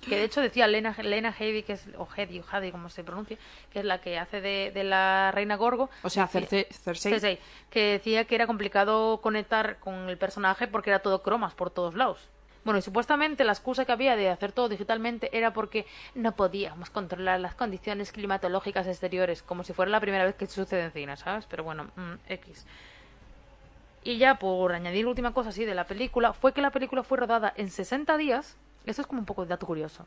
Que 0.00 0.16
de 0.16 0.24
hecho 0.24 0.40
decía 0.40 0.68
Lena, 0.68 0.94
Lena 1.02 1.32
que 1.36 1.64
es, 1.68 1.88
o 1.96 2.06
Headey, 2.16 2.40
o 2.40 2.44
Headey, 2.44 2.70
como 2.70 2.88
se 2.90 3.02
pronuncia, 3.02 3.36
que 3.72 3.80
es 3.80 3.84
la 3.84 4.00
que 4.00 4.18
hace 4.18 4.40
de, 4.40 4.70
de 4.72 4.84
la 4.84 5.32
reina 5.32 5.56
Gorgo. 5.56 5.90
O 6.02 6.10
sea, 6.10 6.28
Cersei. 6.28 6.66
Cersei, 6.70 7.40
que 7.70 7.92
decía 7.92 8.24
que 8.24 8.36
era 8.36 8.46
complicado 8.46 9.20
conectar 9.20 9.78
con 9.80 10.08
el 10.08 10.16
personaje 10.16 10.68
porque 10.68 10.90
era 10.90 11.00
todo 11.00 11.22
cromas 11.22 11.54
por 11.54 11.70
todos 11.70 11.94
lados. 11.94 12.28
Bueno, 12.66 12.80
y 12.80 12.82
supuestamente 12.82 13.44
la 13.44 13.52
excusa 13.52 13.84
que 13.84 13.92
había 13.92 14.16
de 14.16 14.28
hacer 14.28 14.50
todo 14.50 14.68
digitalmente 14.68 15.30
era 15.36 15.52
porque 15.52 15.86
no 16.16 16.32
podíamos 16.32 16.90
controlar 16.90 17.38
las 17.38 17.54
condiciones 17.54 18.10
climatológicas 18.10 18.88
exteriores, 18.88 19.44
como 19.44 19.62
si 19.62 19.72
fuera 19.72 19.92
la 19.92 20.00
primera 20.00 20.24
vez 20.24 20.34
que 20.34 20.48
sucede 20.48 20.86
en 20.86 20.90
cine, 20.90 21.16
¿sabes? 21.16 21.46
Pero 21.46 21.62
bueno, 21.62 21.84
mm, 21.94 22.14
X. 22.28 22.66
Y 24.02 24.18
ya 24.18 24.40
por 24.40 24.72
añadir 24.72 25.06
última 25.06 25.32
cosa 25.32 25.50
así 25.50 25.64
de 25.64 25.76
la 25.76 25.86
película, 25.86 26.32
fue 26.32 26.52
que 26.52 26.60
la 26.60 26.72
película 26.72 27.04
fue 27.04 27.18
rodada 27.18 27.52
en 27.56 27.70
60 27.70 28.16
días. 28.16 28.56
Eso 28.86 29.02
es 29.02 29.06
como 29.06 29.20
un 29.20 29.26
poco 29.26 29.42
de 29.42 29.48
dato 29.48 29.66
curioso. 29.66 30.06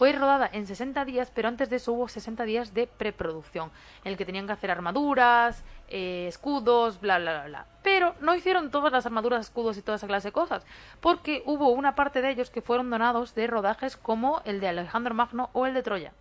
Fue 0.00 0.12
rodada 0.12 0.48
en 0.50 0.66
60 0.66 1.04
días, 1.04 1.30
pero 1.34 1.48
antes 1.48 1.68
de 1.68 1.76
eso 1.76 1.92
hubo 1.92 2.08
60 2.08 2.44
días 2.44 2.72
de 2.72 2.86
preproducción, 2.86 3.70
en 4.02 4.12
el 4.12 4.16
que 4.16 4.24
tenían 4.24 4.46
que 4.46 4.54
hacer 4.54 4.70
armaduras, 4.70 5.62
eh, 5.88 6.24
escudos, 6.26 7.02
bla, 7.02 7.18
bla, 7.18 7.32
bla, 7.32 7.46
bla. 7.48 7.66
Pero 7.82 8.14
no 8.22 8.34
hicieron 8.34 8.70
todas 8.70 8.92
las 8.92 9.04
armaduras, 9.04 9.44
escudos 9.44 9.76
y 9.76 9.82
toda 9.82 9.96
esa 9.96 10.06
clase 10.06 10.28
de 10.28 10.32
cosas, 10.32 10.64
porque 11.02 11.42
hubo 11.44 11.68
una 11.68 11.94
parte 11.94 12.22
de 12.22 12.30
ellos 12.30 12.48
que 12.48 12.62
fueron 12.62 12.88
donados 12.88 13.34
de 13.34 13.46
rodajes 13.46 13.98
como 13.98 14.40
el 14.46 14.60
de 14.60 14.68
Alejandro 14.68 15.12
Magno 15.12 15.50
o 15.52 15.66
el 15.66 15.74
de 15.74 15.82
Troya. 15.82 16.14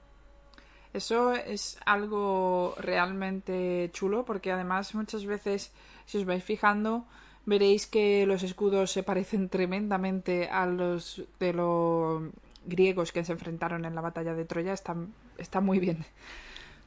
Eso 0.92 1.34
es 1.34 1.80
algo 1.86 2.76
realmente 2.80 3.90
chulo 3.94 4.26
porque 4.26 4.52
además 4.52 4.94
muchas 4.94 5.26
veces, 5.26 5.72
si 6.06 6.18
os 6.18 6.26
vais 6.26 6.44
fijando, 6.44 7.06
veréis 7.50 7.88
que 7.88 8.26
los 8.26 8.44
escudos 8.44 8.92
se 8.92 9.04
parecen 9.04 9.50
tremendamente 9.50 10.48
a 10.50 10.66
los 10.66 11.24
de 11.40 11.54
los 11.54 12.22
griegos 12.66 13.12
que 13.12 13.26
se 13.26 13.32
enfrentaron 13.34 13.86
en 13.86 13.96
la 13.96 14.02
batalla 14.02 14.34
de 14.36 14.46
Troya. 14.46 14.74
Está, 14.74 14.96
está 15.38 15.60
muy 15.60 15.80
bien. 15.80 16.06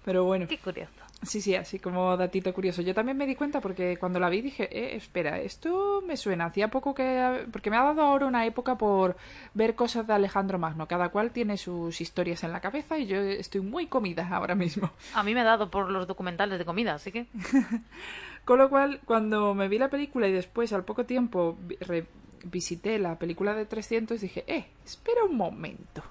Pero 0.05 0.25
bueno, 0.25 0.47
Qué 0.49 0.59
curioso. 0.59 0.91
sí, 1.23 1.41
sí, 1.41 1.55
así 1.55 1.79
como 1.79 2.17
datito 2.17 2.53
curioso. 2.53 2.83
Yo 2.83 2.93
también 2.93 3.17
me 3.17 3.27
di 3.27 3.37
cuenta 3.37 3.61
porque 3.61 3.97
cuando 3.97 4.19
la 4.19 4.29
vi 4.29 4.41
dije, 4.41 4.65
eh, 4.77 4.97
espera, 4.97 5.39
esto 5.41 6.03
me 6.05 6.17
suena. 6.17 6.47
Hacía 6.47 6.69
poco 6.69 6.93
que... 6.93 7.47
Porque 7.53 7.71
me 7.71 7.77
ha 7.77 7.85
dado 7.85 8.03
ahora 8.03 8.27
una 8.27 8.45
época 8.45 8.77
por 8.77 9.17
ver 9.55 9.77
cosas 9.77 10.07
de 10.07 10.13
Alejandro 10.13 10.59
Magno. 10.59 10.89
Cada 10.89 11.11
cual 11.11 11.31
tiene 11.31 11.57
sus 11.57 12.01
historias 12.01 12.43
en 12.43 12.51
la 12.53 12.61
cabeza 12.61 12.99
y 12.99 13.07
yo 13.07 13.17
estoy 13.19 13.61
muy 13.61 13.87
comida 13.87 14.29
ahora 14.29 14.57
mismo. 14.57 14.91
A 15.15 15.23
mí 15.23 15.35
me 15.35 15.41
ha 15.43 15.45
dado 15.45 15.71
por 15.71 15.89
los 15.89 16.09
documentales 16.09 16.59
de 16.59 16.65
comida, 16.65 16.95
así 16.95 17.13
que... 17.13 17.27
Con 18.45 18.59
lo 18.59 18.69
cual, 18.69 19.01
cuando 19.05 19.55
me 19.55 19.69
vi 19.69 19.79
la 19.79 19.89
película 19.89 20.27
y 20.29 20.33
después, 20.33 20.73
al 20.73 20.85
poco 20.85 21.05
tiempo, 21.07 21.57
vi- 21.61 21.77
revisité 21.81 22.99
la 22.99 23.17
película 23.19 23.55
de 23.55 23.67
300, 23.67 24.21
dije, 24.21 24.45
eh, 24.47 24.67
espera 24.85 25.25
un 25.25 25.37
momento. 25.37 26.03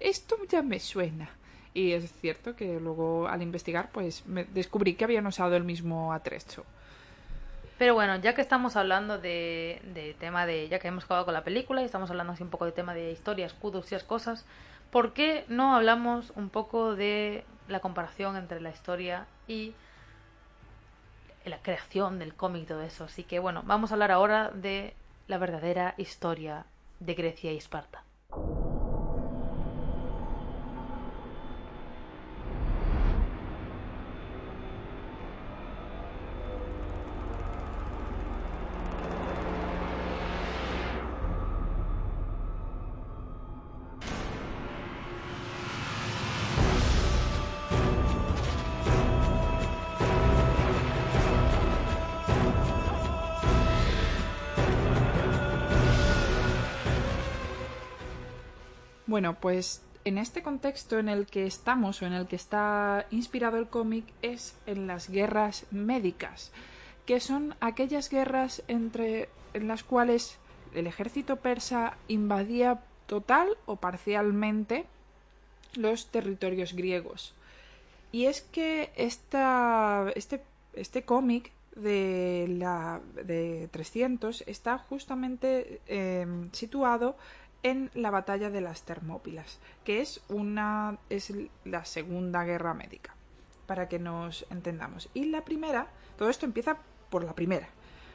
Esto 0.00 0.36
ya 0.50 0.62
me 0.62 0.80
suena. 0.80 1.30
Y 1.74 1.92
es 1.92 2.12
cierto 2.20 2.54
que 2.54 2.78
luego, 2.78 3.26
al 3.28 3.40
investigar, 3.40 3.90
pues 3.92 4.26
me 4.26 4.44
descubrí 4.44 4.94
que 4.94 5.04
habían 5.04 5.26
usado 5.26 5.56
el 5.56 5.64
mismo 5.64 6.12
atrecho. 6.12 6.64
Pero 7.78 7.94
bueno, 7.94 8.16
ya 8.16 8.34
que 8.34 8.42
estamos 8.42 8.76
hablando 8.76 9.18
de, 9.18 9.80
de 9.94 10.14
tema 10.14 10.44
de, 10.46 10.68
ya 10.68 10.78
que 10.78 10.88
hemos 10.88 11.04
acabado 11.04 11.24
con 11.24 11.34
la 11.34 11.42
película 11.42 11.80
y 11.82 11.84
estamos 11.86 12.10
hablando 12.10 12.34
así 12.34 12.42
un 12.42 12.50
poco 12.50 12.66
de 12.66 12.72
tema 12.72 12.94
de 12.94 13.10
historia, 13.10 13.46
escudos 13.46 13.90
y 13.90 13.94
esas 13.94 14.06
cosas, 14.06 14.44
¿por 14.90 15.14
qué 15.14 15.44
no 15.48 15.74
hablamos 15.74 16.32
un 16.36 16.50
poco 16.50 16.94
de 16.94 17.44
la 17.68 17.80
comparación 17.80 18.36
entre 18.36 18.60
la 18.60 18.70
historia 18.70 19.26
y 19.48 19.72
la 21.44 21.58
creación 21.58 22.18
del 22.18 22.34
cómic 22.34 22.62
y 22.64 22.66
todo 22.66 22.82
eso? 22.82 23.04
Así 23.04 23.24
que 23.24 23.38
bueno, 23.38 23.62
vamos 23.64 23.90
a 23.90 23.94
hablar 23.94 24.10
ahora 24.12 24.50
de 24.50 24.94
la 25.28 25.38
verdadera 25.38 25.94
historia 25.96 26.66
de 27.00 27.14
Grecia 27.14 27.52
y 27.52 27.56
Esparta. 27.56 28.04
Bueno, 59.12 59.34
pues 59.38 59.82
en 60.06 60.16
este 60.16 60.42
contexto 60.42 60.98
en 60.98 61.10
el 61.10 61.26
que 61.26 61.44
estamos 61.44 62.00
o 62.00 62.06
en 62.06 62.14
el 62.14 62.26
que 62.26 62.36
está 62.36 63.04
inspirado 63.10 63.58
el 63.58 63.68
cómic 63.68 64.06
es 64.22 64.56
en 64.64 64.86
las 64.86 65.10
guerras 65.10 65.66
médicas, 65.70 66.50
que 67.04 67.20
son 67.20 67.54
aquellas 67.60 68.08
guerras 68.08 68.62
entre 68.68 69.28
en 69.52 69.68
las 69.68 69.84
cuales 69.84 70.38
el 70.74 70.86
ejército 70.86 71.36
persa 71.36 71.98
invadía 72.08 72.80
total 73.04 73.48
o 73.66 73.76
parcialmente 73.76 74.86
los 75.74 76.06
territorios 76.06 76.72
griegos. 76.72 77.34
Y 78.12 78.24
es 78.24 78.40
que 78.40 78.92
esta, 78.96 80.06
este, 80.14 80.42
este 80.72 81.02
cómic 81.02 81.52
de, 81.76 82.46
la, 82.48 83.02
de 83.22 83.68
300 83.72 84.44
está 84.46 84.78
justamente 84.78 85.82
eh, 85.86 86.26
situado 86.52 87.14
en 87.62 87.90
la 87.94 88.10
batalla 88.10 88.50
de 88.50 88.60
las 88.60 88.82
Termópilas, 88.82 89.58
que 89.84 90.00
es 90.00 90.20
una 90.28 90.98
es 91.10 91.32
la 91.64 91.84
segunda 91.84 92.44
guerra 92.44 92.74
médica, 92.74 93.14
para 93.66 93.88
que 93.88 93.98
nos 93.98 94.46
entendamos. 94.50 95.08
Y 95.14 95.26
la 95.26 95.44
primera, 95.44 95.86
todo 96.18 96.28
esto 96.28 96.44
empieza 96.46 96.78
por 97.10 97.24
la 97.24 97.34
primera. 97.34 97.68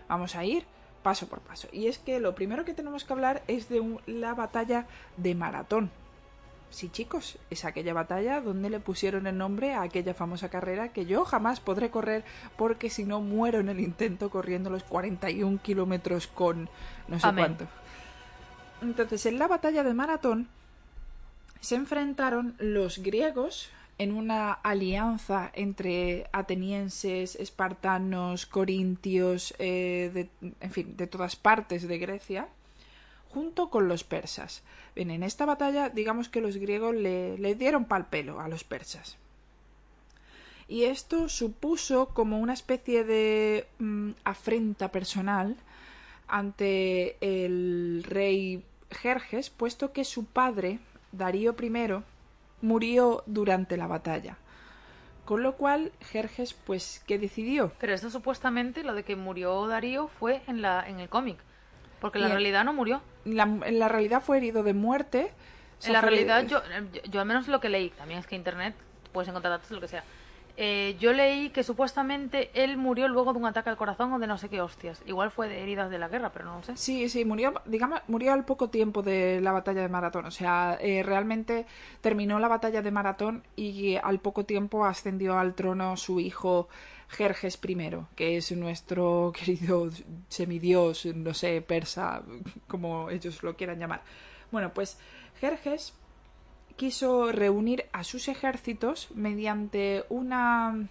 Vamos 0.09 0.35
a 0.35 0.43
ir 0.45 0.65
paso 1.03 1.27
por 1.27 1.39
paso. 1.39 1.67
Y 1.71 1.87
es 1.87 1.99
que 1.99 2.19
lo 2.19 2.35
primero 2.35 2.65
que 2.65 2.73
tenemos 2.73 3.05
que 3.05 3.13
hablar 3.13 3.43
es 3.47 3.69
de 3.69 3.79
un- 3.79 4.01
la 4.05 4.33
batalla 4.33 4.85
de 5.15 5.35
Maratón. 5.35 5.89
Sí, 6.69 6.89
chicos, 6.89 7.37
es 7.49 7.63
aquella 7.63 7.93
batalla 7.93 8.41
donde 8.41 8.69
le 8.69 8.81
pusieron 8.81 9.25
el 9.25 9.37
nombre 9.37 9.73
a 9.73 9.83
aquella 9.83 10.13
famosa 10.13 10.49
carrera 10.49 10.89
que 10.89 11.05
yo 11.05 11.23
jamás 11.23 11.61
podré 11.61 11.89
correr 11.91 12.25
porque 12.57 12.89
si 12.89 13.05
no 13.05 13.21
muero 13.21 13.61
en 13.61 13.69
el 13.69 13.79
intento 13.79 14.29
corriendo 14.29 14.69
los 14.69 14.83
41 14.83 15.59
kilómetros 15.63 16.27
con 16.27 16.69
no 17.07 17.19
sé 17.21 17.27
Amén. 17.27 17.55
cuánto. 17.55 17.67
Entonces, 18.81 19.25
en 19.25 19.39
la 19.39 19.47
batalla 19.47 19.83
de 19.83 19.93
Maratón 19.93 20.47
se 21.59 21.75
enfrentaron 21.75 22.55
los 22.59 22.99
griegos 22.99 23.69
en 23.97 24.11
una 24.11 24.53
alianza 24.53 25.49
entre 25.53 26.27
atenienses, 26.31 27.35
espartanos, 27.35 28.45
corintios, 28.45 29.55
eh, 29.57 30.11
de, 30.13 30.29
en 30.61 30.71
fin, 30.71 30.95
de 30.95 31.07
todas 31.07 31.35
partes 31.35 31.87
de 31.87 31.97
Grecia, 31.97 32.47
junto 33.29 33.69
con 33.69 33.87
los 33.87 34.03
persas. 34.03 34.63
En 34.95 35.23
esta 35.23 35.45
batalla, 35.45 35.89
digamos 35.89 36.29
que 36.29 36.41
los 36.41 36.57
griegos 36.57 36.95
le, 36.95 37.37
le 37.37 37.55
dieron 37.55 37.85
pal 37.85 38.07
pelo 38.07 38.39
a 38.39 38.47
los 38.47 38.63
persas. 38.63 39.17
Y 40.67 40.83
esto 40.83 41.29
supuso 41.29 42.09
como 42.09 42.39
una 42.39 42.53
especie 42.53 43.03
de 43.03 43.67
mm, 43.79 44.11
afrenta 44.25 44.91
personal 44.91 45.55
ante 46.27 47.17
el 47.21 48.03
rey 48.07 48.63
Jerjes, 48.91 49.49
puesto 49.49 49.91
que 49.93 50.03
su 50.03 50.25
padre, 50.25 50.79
Darío 51.11 51.55
I, 51.61 52.03
murió 52.61 53.23
durante 53.25 53.77
la 53.77 53.87
batalla. 53.87 54.37
Con 55.25 55.43
lo 55.43 55.55
cual, 55.55 55.91
Jerjes, 55.99 56.53
pues, 56.53 57.03
¿qué 57.05 57.19
decidió? 57.19 57.73
Pero 57.79 57.93
esto 57.93 58.09
supuestamente, 58.09 58.83
lo 58.83 58.93
de 58.93 59.03
que 59.03 59.15
murió 59.15 59.67
Darío, 59.67 60.07
fue 60.07 60.41
en, 60.47 60.61
la, 60.61 60.87
en 60.87 60.99
el 60.99 61.09
cómic. 61.09 61.37
Porque 61.99 62.19
en 62.19 62.25
la 62.25 62.29
realidad 62.29 62.63
no 62.63 62.73
murió. 62.73 63.01
La- 63.25 63.43
en 63.43 63.79
la 63.79 63.89
realidad 63.89 64.21
fue 64.21 64.37
herido 64.37 64.63
de 64.63 64.73
muerte. 64.73 65.33
En 65.83 65.93
la 65.93 66.01
realidad, 66.01 66.45
yo, 66.47 66.61
yo, 66.93 67.01
yo 67.03 67.19
al 67.19 67.27
menos 67.27 67.47
lo 67.47 67.59
que 67.59 67.69
leí, 67.69 67.89
también 67.89 68.19
es 68.19 68.27
que 68.27 68.35
internet 68.35 68.73
puedes 69.11 69.27
encontrar 69.27 69.51
datos 69.51 69.69
de 69.69 69.75
lo 69.75 69.81
que 69.81 69.87
sea. 69.87 70.03
Eh, 70.59 70.97
yo 70.99 71.13
leí 71.13 71.51
que 71.51 71.63
supuestamente 71.63 72.49
él 72.55 72.77
murió 72.77 73.07
luego 73.07 73.31
de 73.31 73.37
un 73.37 73.45
ataque 73.45 73.69
al 73.69 73.77
corazón 73.77 74.11
o 74.11 74.17
de 74.17 74.25
no 74.25 74.39
sé 74.39 74.49
qué 74.49 74.59
hostias. 74.59 75.03
Igual 75.05 75.29
fue 75.29 75.47
de 75.47 75.61
heridas 75.61 75.91
de 75.91 75.99
la 75.99 76.07
guerra, 76.07 76.31
pero 76.31 76.45
no 76.45 76.55
lo 76.57 76.63
sé. 76.63 76.75
Sí, 76.75 77.07
sí, 77.09 77.25
murió, 77.25 77.53
digamos, 77.65 78.01
murió 78.07 78.33
al 78.33 78.43
poco 78.43 78.71
tiempo 78.71 79.03
de 79.03 79.39
la 79.39 79.51
batalla 79.51 79.81
de 79.83 79.89
Maratón. 79.89 80.25
O 80.25 80.31
sea, 80.31 80.75
eh, 80.81 81.03
realmente 81.03 81.67
terminó 82.01 82.39
la 82.39 82.47
batalla 82.47 82.81
de 82.81 82.89
Maratón 82.89 83.43
y 83.55 83.97
al 83.97 84.19
poco 84.19 84.45
tiempo 84.45 84.83
ascendió 84.83 85.37
al 85.37 85.53
trono 85.53 85.95
su 85.95 86.19
hijo 86.19 86.69
Jerjes 87.09 87.59
I, 87.63 87.77
que 88.15 88.37
es 88.37 88.51
nuestro 88.51 89.31
querido 89.37 89.91
semidios, 90.27 91.05
no 91.05 91.35
sé, 91.35 91.61
persa, 91.61 92.23
como 92.67 93.11
ellos 93.11 93.43
lo 93.43 93.55
quieran 93.55 93.77
llamar. 93.77 94.01
Bueno, 94.51 94.73
pues 94.73 94.97
Jerjes 95.39 95.93
quiso 96.77 97.31
reunir 97.31 97.85
a 97.91 98.03
sus 98.03 98.27
ejércitos 98.29 99.09
mediante 99.13 100.05
una 100.09 100.87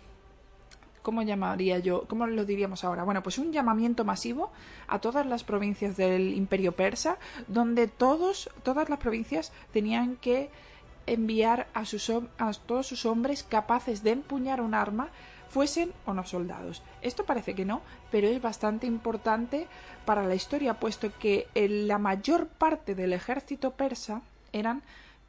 ¿cómo 1.07 1.23
llamaría 1.23 1.79
yo? 1.79 2.03
¿Cómo 2.09 2.27
lo 2.27 2.45
diríamos 2.45 2.83
ahora? 2.83 3.05
Bueno, 3.05 3.23
pues 3.23 3.39
un 3.39 3.53
llamamiento 3.53 4.05
masivo 4.05 4.51
a 4.89 4.99
todas 4.99 5.25
las 5.25 5.45
provincias 5.45 5.97
del 5.97 6.35
Imperio 6.35 6.73
Persa, 6.73 7.19
donde 7.47 7.87
todos, 7.87 8.51
todas 8.65 8.89
las 8.91 8.99
provincias 8.99 9.53
tenían 9.73 10.17
que 10.17 10.51
enviar 11.07 11.69
a, 11.75 11.85
sus, 11.85 12.11
a 12.11 12.53
todos 12.67 12.89
sus 12.89 13.07
hombres 13.07 13.45
capaces 13.45 14.03
de 14.03 14.11
empuñar 14.11 14.61
un 14.61 14.75
arma, 14.75 15.11
fuesen 15.49 15.93
o 16.07 16.13
no 16.13 16.27
soldados. 16.27 16.83
Esto 17.03 17.25
parece 17.25 17.55
que 17.55 17.65
no, 17.65 17.83
pero 18.11 18.27
es 18.27 18.43
bastante 18.43 18.89
importante 18.89 19.69
para 20.07 20.25
la 20.25 20.35
historia, 20.35 20.75
puesto 20.75 21.17
que 21.21 21.47
la 21.55 21.99
mayor 21.99 22.49
parte 22.49 22.97
del 22.97 23.13
ejército 23.13 23.71
persa 23.71 24.23
eran 24.53 24.83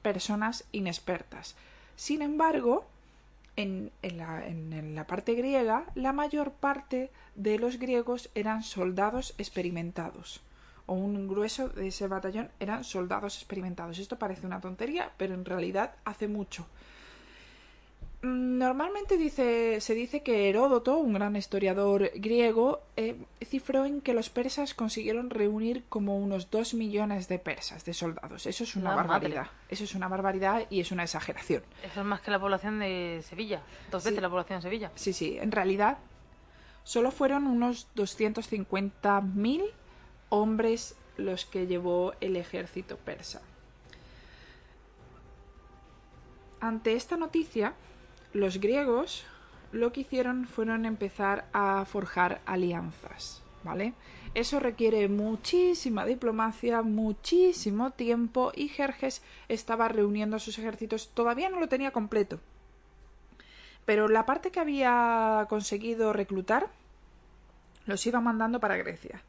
personas 0.07 0.63
inexpertas. 0.71 1.55
Sin 1.97 2.21
embargo, 2.21 2.85
en, 3.57 3.91
la 4.01 5.05
parte 5.05 5.33
griega, 5.33 5.83
la 5.95 6.13
mayor 6.13 6.51
parte 6.51 7.11
de 7.35 7.59
los 7.59 7.77
griegos 7.77 8.29
eran 8.33 8.63
soldados 8.63 9.35
experimentados. 9.37 10.39
O 10.85 10.93
un 10.93 11.27
grueso 11.27 11.67
de 11.67 11.87
ese 11.87 12.07
batallón 12.07 12.49
eran 12.61 12.85
soldados 12.85 13.35
experimentados. 13.35 13.99
Esto 13.99 14.17
parece 14.17 14.45
una 14.45 14.61
tontería, 14.61 15.11
pero 15.17 15.33
en 15.33 15.43
realidad 15.43 15.95
hace 16.05 16.29
mucho. 16.29 16.65
Mm, 18.27 18.57
Normalmente 18.57 19.17
dice, 19.17 19.79
se 19.81 19.93
dice 19.93 20.23
que 20.23 20.49
Heródoto, 20.49 20.97
un 20.97 21.13
gran 21.13 21.35
historiador 21.35 22.11
griego, 22.15 22.81
eh, 22.97 23.15
cifró 23.45 23.85
en 23.85 24.01
que 24.01 24.13
los 24.13 24.29
persas 24.29 24.73
consiguieron 24.73 25.29
reunir 25.29 25.85
como 25.89 26.17
unos 26.17 26.49
dos 26.49 26.73
millones 26.73 27.27
de 27.27 27.39
persas, 27.39 27.85
de 27.85 27.93
soldados. 27.93 28.45
Eso 28.47 28.63
es 28.63 28.75
una 28.75 28.89
La 28.89 28.95
madre. 28.97 29.07
barbaridad. 29.09 29.47
Eso 29.69 29.83
es 29.83 29.95
una 29.95 30.07
barbaridad 30.07 30.65
y 30.69 30.79
es 30.81 30.91
una 30.91 31.03
exageración. 31.03 31.63
Eso 31.83 32.01
es 32.01 32.05
más 32.05 32.21
que 32.21 32.31
la 32.31 32.39
población 32.39 32.79
de 32.79 33.21
Sevilla. 33.23 33.61
Dos 33.91 34.03
Sí. 34.03 34.09
veces 34.09 34.21
la 34.21 34.29
población 34.29 34.57
de 34.59 34.63
Sevilla. 34.63 34.91
Sí, 34.95 35.13
sí, 35.13 35.37
en 35.39 35.51
realidad 35.51 35.99
solo 36.83 37.11
fueron 37.11 37.47
unos 37.47 37.87
250.000 37.95 39.63
hombres 40.29 40.95
los 41.17 41.45
que 41.45 41.67
llevó 41.67 42.13
el 42.21 42.35
ejército 42.35 42.97
persa. 42.97 43.41
Ante 46.59 46.93
esta 46.95 47.17
noticia, 47.17 47.73
los 48.33 48.59
griegos 48.59 49.25
lo 49.71 49.91
que 49.91 50.01
hicieron 50.01 50.47
fueron 50.47 50.85
empezar 50.85 51.45
a 51.53 51.85
forjar 51.85 52.41
alianzas, 52.45 53.43
¿vale? 53.63 53.93
Eso 54.33 54.59
requiere 54.59 55.07
muchísima 55.07 56.05
diplomacia, 56.05 56.81
muchísimo 56.81 57.91
tiempo 57.91 58.51
y 58.55 58.69
Jerjes 58.69 59.21
estaba 59.47 59.87
reuniendo 59.87 60.39
sus 60.39 60.59
ejércitos, 60.59 61.09
todavía 61.13 61.49
no 61.49 61.59
lo 61.59 61.67
tenía 61.67 61.91
completo, 61.91 62.39
pero 63.85 64.07
la 64.07 64.25
parte 64.25 64.51
que 64.51 64.59
había 64.59 65.45
conseguido 65.49 66.13
reclutar 66.13 66.69
los 67.85 68.05
iba 68.05 68.19
mandando 68.19 68.59
para 68.59 68.77
Grecia. 68.77 69.21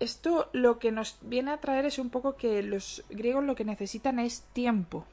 Esto 0.00 0.48
lo 0.52 0.78
que 0.78 0.90
nos 0.90 1.18
viene 1.22 1.52
a 1.52 1.60
traer 1.60 1.84
es 1.84 1.98
un 1.98 2.10
poco 2.10 2.36
que 2.36 2.62
los 2.62 3.04
griegos 3.10 3.44
lo 3.44 3.54
que 3.54 3.64
necesitan 3.64 4.18
es 4.18 4.42
tiempo. 4.52 5.04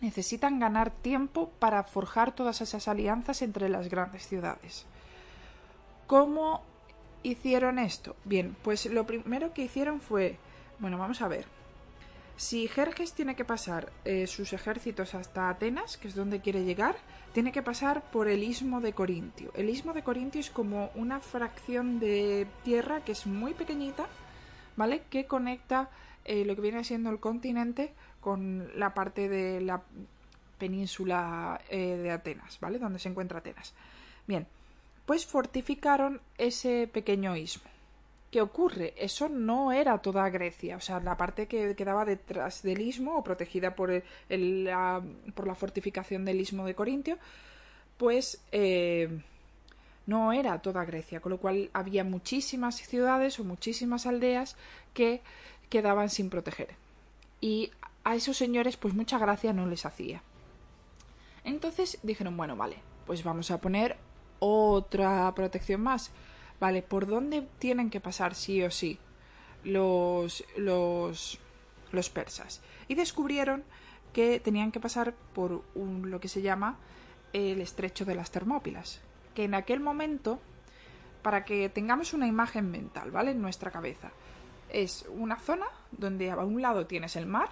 Necesitan 0.00 0.58
ganar 0.58 0.90
tiempo 0.90 1.50
para 1.58 1.82
forjar 1.84 2.34
todas 2.34 2.60
esas 2.60 2.88
alianzas 2.88 3.42
entre 3.42 3.68
las 3.68 3.88
grandes 3.88 4.26
ciudades. 4.26 4.86
¿Cómo 6.06 6.62
hicieron 7.22 7.78
esto? 7.78 8.16
Bien, 8.24 8.56
pues 8.62 8.86
lo 8.86 9.06
primero 9.06 9.52
que 9.52 9.62
hicieron 9.62 10.00
fue, 10.00 10.38
bueno, 10.78 10.98
vamos 10.98 11.20
a 11.22 11.28
ver. 11.28 11.46
Si 12.40 12.68
Jerjes 12.68 13.12
tiene 13.12 13.36
que 13.36 13.44
pasar 13.44 13.92
eh, 14.06 14.26
sus 14.26 14.54
ejércitos 14.54 15.14
hasta 15.14 15.50
Atenas, 15.50 15.98
que 15.98 16.08
es 16.08 16.14
donde 16.14 16.40
quiere 16.40 16.64
llegar, 16.64 16.96
tiene 17.34 17.52
que 17.52 17.62
pasar 17.62 18.02
por 18.10 18.28
el 18.28 18.42
istmo 18.42 18.80
de 18.80 18.94
Corintio. 18.94 19.52
El 19.54 19.68
istmo 19.68 19.92
de 19.92 20.02
Corintio 20.02 20.40
es 20.40 20.48
como 20.48 20.90
una 20.94 21.20
fracción 21.20 22.00
de 22.00 22.46
tierra 22.64 23.04
que 23.04 23.12
es 23.12 23.26
muy 23.26 23.52
pequeñita, 23.52 24.06
¿vale? 24.74 25.02
Que 25.10 25.26
conecta 25.26 25.90
eh, 26.24 26.46
lo 26.46 26.54
que 26.54 26.62
viene 26.62 26.82
siendo 26.82 27.10
el 27.10 27.20
continente 27.20 27.92
con 28.20 28.70
la 28.78 28.92
parte 28.94 29.28
de 29.28 29.60
la 29.60 29.82
península 30.58 31.60
eh, 31.68 31.96
de 31.96 32.10
Atenas, 32.10 32.58
¿vale? 32.60 32.78
Donde 32.78 32.98
se 32.98 33.08
encuentra 33.08 33.38
Atenas. 33.38 33.72
Bien, 34.26 34.46
pues 35.06 35.26
fortificaron 35.26 36.20
ese 36.38 36.86
pequeño 36.92 37.36
istmo. 37.36 37.70
¿Qué 38.30 38.40
ocurre? 38.40 38.94
Eso 38.96 39.28
no 39.28 39.72
era 39.72 39.98
toda 39.98 40.28
Grecia, 40.30 40.76
o 40.76 40.80
sea, 40.80 41.00
la 41.00 41.16
parte 41.16 41.48
que 41.48 41.74
quedaba 41.74 42.04
detrás 42.04 42.62
del 42.62 42.80
istmo 42.80 43.16
o 43.16 43.24
protegida 43.24 43.74
por, 43.74 43.90
el- 44.28 44.64
la, 44.64 45.02
por 45.34 45.48
la 45.48 45.56
fortificación 45.56 46.24
del 46.24 46.40
istmo 46.40 46.64
de 46.64 46.76
Corintio, 46.76 47.18
pues 47.96 48.40
eh, 48.52 49.20
no 50.06 50.32
era 50.32 50.60
toda 50.60 50.84
Grecia, 50.84 51.18
con 51.20 51.30
lo 51.30 51.38
cual 51.38 51.70
había 51.72 52.04
muchísimas 52.04 52.76
ciudades 52.76 53.40
o 53.40 53.44
muchísimas 53.44 54.06
aldeas 54.06 54.56
que 54.94 55.22
quedaban 55.68 56.08
sin 56.08 56.30
proteger. 56.30 56.68
Y 57.40 57.72
a 58.04 58.14
esos 58.14 58.36
señores, 58.36 58.76
pues 58.76 58.94
mucha 58.94 59.18
gracia 59.18 59.52
no 59.52 59.66
les 59.66 59.86
hacía. 59.86 60.22
Entonces 61.44 61.98
dijeron, 62.02 62.36
bueno, 62.36 62.56
vale, 62.56 62.76
pues 63.06 63.24
vamos 63.24 63.50
a 63.50 63.60
poner 63.60 63.96
otra 64.38 65.32
protección 65.34 65.82
más. 65.82 66.10
Vale, 66.58 66.82
¿por 66.82 67.06
dónde 67.06 67.46
tienen 67.58 67.90
que 67.90 68.00
pasar 68.00 68.34
sí 68.34 68.62
o 68.62 68.70
sí 68.70 68.98
los, 69.64 70.44
los, 70.56 71.38
los 71.92 72.10
persas? 72.10 72.60
Y 72.88 72.94
descubrieron 72.94 73.64
que 74.12 74.40
tenían 74.40 74.72
que 74.72 74.80
pasar 74.80 75.14
por 75.34 75.64
un, 75.74 76.10
lo 76.10 76.20
que 76.20 76.28
se 76.28 76.42
llama 76.42 76.76
el 77.32 77.60
estrecho 77.60 78.04
de 78.04 78.14
las 78.14 78.30
Termópilas, 78.30 79.00
que 79.34 79.44
en 79.44 79.54
aquel 79.54 79.80
momento, 79.80 80.40
para 81.22 81.44
que 81.44 81.68
tengamos 81.68 82.12
una 82.12 82.26
imagen 82.26 82.70
mental, 82.70 83.10
¿vale? 83.10 83.30
En 83.30 83.40
nuestra 83.40 83.70
cabeza, 83.70 84.10
es 84.68 85.06
una 85.10 85.36
zona 85.36 85.66
donde 85.92 86.30
a 86.30 86.36
un 86.38 86.60
lado 86.60 86.86
tienes 86.86 87.16
el 87.16 87.26
mar, 87.26 87.50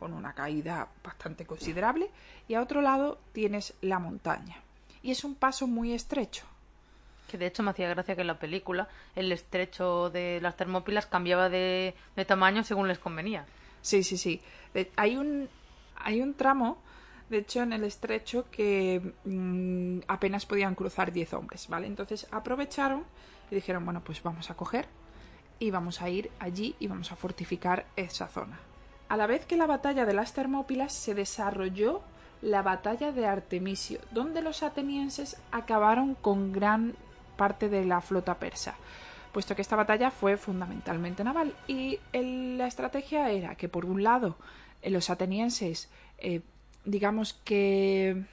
con 0.00 0.12
una 0.14 0.32
caída 0.34 0.88
bastante 1.04 1.46
considerable, 1.46 2.10
y 2.48 2.54
a 2.54 2.62
otro 2.62 2.80
lado 2.80 3.18
tienes 3.32 3.74
la 3.82 4.00
montaña. 4.00 4.56
Y 5.02 5.12
es 5.12 5.22
un 5.22 5.36
paso 5.36 5.68
muy 5.68 5.92
estrecho. 5.92 6.44
Que 7.30 7.38
de 7.38 7.46
hecho 7.46 7.62
me 7.62 7.70
hacía 7.70 7.88
gracia 7.88 8.16
que 8.16 8.22
en 8.22 8.26
la 8.26 8.40
película 8.40 8.88
el 9.14 9.30
estrecho 9.30 10.10
de 10.10 10.40
las 10.42 10.56
termópilas 10.56 11.06
cambiaba 11.06 11.48
de, 11.48 11.94
de 12.16 12.24
tamaño 12.24 12.64
según 12.64 12.88
les 12.88 12.98
convenía. 12.98 13.46
Sí, 13.82 14.02
sí, 14.02 14.16
sí. 14.16 14.40
De- 14.74 14.90
Hay 14.96 15.16
un, 15.16 15.48
hay 15.96 16.20
un 16.22 16.34
tramo, 16.34 16.78
de 17.28 17.38
hecho, 17.38 17.62
en 17.62 17.72
el 17.72 17.84
estrecho 17.84 18.46
que 18.50 19.14
mm, 19.24 20.00
apenas 20.08 20.44
podían 20.44 20.74
cruzar 20.74 21.12
10 21.12 21.32
hombres, 21.34 21.68
¿vale? 21.68 21.86
Entonces 21.86 22.26
aprovecharon 22.32 23.04
y 23.50 23.54
dijeron, 23.54 23.84
bueno, 23.84 24.02
pues 24.02 24.22
vamos 24.24 24.50
a 24.50 24.54
coger 24.56 24.88
y 25.60 25.70
vamos 25.70 26.02
a 26.02 26.08
ir 26.08 26.30
allí 26.40 26.74
y 26.80 26.88
vamos 26.88 27.12
a 27.12 27.16
fortificar 27.16 27.86
esa 27.94 28.26
zona. 28.26 28.58
A 29.10 29.16
la 29.16 29.26
vez 29.26 29.44
que 29.44 29.56
la 29.56 29.66
batalla 29.66 30.06
de 30.06 30.14
las 30.14 30.34
Termópilas 30.34 30.92
se 30.92 31.14
desarrolló 31.14 32.00
la 32.42 32.62
batalla 32.62 33.10
de 33.10 33.26
Artemisio, 33.26 33.98
donde 34.12 34.40
los 34.40 34.62
atenienses 34.62 35.36
acabaron 35.50 36.14
con 36.14 36.52
gran 36.52 36.94
parte 37.36 37.68
de 37.68 37.84
la 37.84 38.02
flota 38.02 38.38
persa, 38.38 38.76
puesto 39.32 39.56
que 39.56 39.62
esta 39.62 39.74
batalla 39.74 40.12
fue 40.12 40.36
fundamentalmente 40.36 41.24
naval. 41.24 41.56
Y 41.66 41.98
la 42.12 42.68
estrategia 42.68 43.30
era 43.32 43.56
que 43.56 43.68
por 43.68 43.84
un 43.84 44.04
lado 44.04 44.36
eh, 44.80 44.90
los 44.90 45.10
atenienses 45.10 45.90
eh, 46.18 46.42
digamos 46.84 47.32
que 47.32 48.26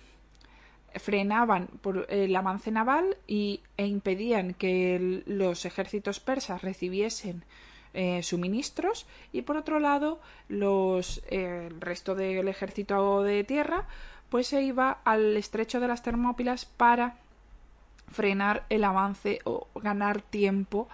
frenaban 0.94 1.70
por 1.82 2.06
el 2.10 2.36
avance 2.36 2.70
naval 2.70 3.18
y, 3.26 3.62
e 3.78 3.88
impedían 3.88 4.54
que 4.54 5.24
los 5.26 5.66
ejércitos 5.66 6.20
persas 6.20 6.62
recibiesen 6.62 7.44
eh, 7.94 8.22
suministros 8.24 9.08
y 9.32 9.44
por 9.44 9.58
otro 9.58 9.80
lado 9.80 10.20
los 10.50 11.22
el 11.30 11.82
resto 11.82 12.16
del 12.16 12.48
ejército 12.48 13.24
de 13.24 13.44
tierra 13.44 13.86
pues 14.30 14.48
se 14.48 14.62
iba 14.62 15.00
al 15.04 15.38
estrecho 15.38 15.80
de 15.80 15.88
las 15.88 16.04
Termópilas 16.04 16.66
para 16.66 17.16
frenar 18.12 18.66
el 18.70 18.84
avance 18.84 19.40
o 19.44 19.68
ganar 19.76 20.22
tiempo 20.22 20.88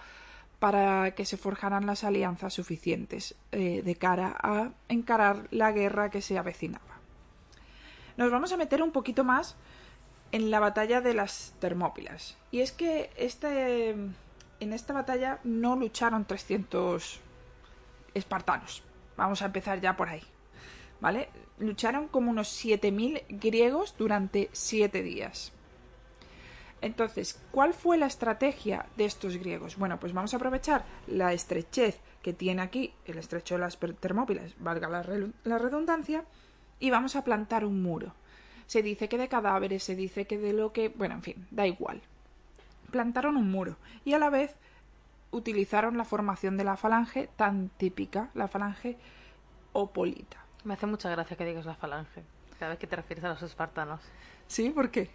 para 0.58 1.10
que 1.14 1.24
se 1.24 1.36
forjaran 1.36 1.86
las 1.86 2.04
alianzas 2.04 2.54
suficientes 2.54 3.34
eh, 3.52 3.82
de 3.84 3.96
cara 3.96 4.34
a 4.42 4.70
encarar 4.88 5.46
la 5.50 5.72
guerra 5.72 6.10
que 6.10 6.22
se 6.22 6.38
avecinaba. 6.38 6.84
Nos 8.16 8.30
vamos 8.30 8.52
a 8.52 8.56
meter 8.56 8.82
un 8.82 8.92
poquito 8.92 9.24
más 9.24 9.56
en 10.32 10.50
la 10.50 10.60
batalla 10.60 11.00
de 11.00 11.14
las 11.14 11.54
Termópilas. 11.60 12.36
Y 12.50 12.60
es 12.60 12.72
que 12.72 13.10
este, 13.16 13.94
en 14.64 14.72
esta 14.72 14.92
batalla 14.92 15.38
no 15.44 15.76
lucharon 15.76 16.24
300 16.24 17.20
espartanos. 18.14 18.82
Vamos 19.16 19.42
a 19.42 19.46
empezar 19.46 19.80
ya 19.80 19.96
por 19.96 20.08
ahí. 20.08 20.22
¿Vale? 21.00 21.28
Lucharon 21.58 22.08
como 22.08 22.30
unos 22.30 22.48
7.000 22.64 23.24
griegos 23.28 23.94
durante 23.96 24.48
7 24.52 25.02
días. 25.02 25.52
Entonces, 26.80 27.40
¿cuál 27.50 27.72
fue 27.72 27.96
la 27.96 28.06
estrategia 28.06 28.86
de 28.96 29.06
estos 29.06 29.36
griegos? 29.36 29.76
Bueno, 29.76 29.98
pues 29.98 30.12
vamos 30.12 30.34
a 30.34 30.36
aprovechar 30.36 30.84
la 31.06 31.32
estrechez 31.32 31.98
que 32.22 32.32
tiene 32.32 32.62
aquí 32.62 32.92
el 33.06 33.18
estrecho 33.18 33.54
de 33.54 33.60
las 33.60 33.78
Termópilas, 33.78 34.54
valga 34.58 34.88
la, 34.88 35.04
la 35.44 35.58
redundancia, 35.58 36.24
y 36.80 36.90
vamos 36.90 37.16
a 37.16 37.24
plantar 37.24 37.64
un 37.64 37.82
muro. 37.82 38.14
Se 38.66 38.82
dice 38.82 39.08
que 39.08 39.18
de 39.18 39.28
cadáveres, 39.28 39.82
se 39.82 39.94
dice 39.96 40.26
que 40.26 40.38
de 40.38 40.52
lo 40.52 40.72
que... 40.72 40.88
Bueno, 40.88 41.14
en 41.14 41.22
fin, 41.22 41.46
da 41.50 41.66
igual. 41.66 42.02
Plantaron 42.94 43.36
un 43.36 43.50
muro 43.50 43.76
y 44.04 44.12
a 44.12 44.20
la 44.20 44.30
vez 44.30 44.54
utilizaron 45.32 45.98
la 45.98 46.04
formación 46.04 46.56
de 46.56 46.62
la 46.62 46.76
falange 46.76 47.28
tan 47.34 47.68
típica, 47.70 48.30
la 48.34 48.46
falange 48.46 48.96
opolita. 49.72 50.36
Me 50.62 50.74
hace 50.74 50.86
mucha 50.86 51.10
gracia 51.10 51.36
que 51.36 51.44
digas 51.44 51.66
la 51.66 51.74
falange, 51.74 52.22
cada 52.56 52.70
vez 52.70 52.78
que 52.78 52.86
te 52.86 52.94
refieres 52.94 53.24
a 53.24 53.30
los 53.30 53.42
espartanos. 53.42 54.00
¿Sí? 54.46 54.70
¿Por 54.70 54.92
qué? 54.92 55.10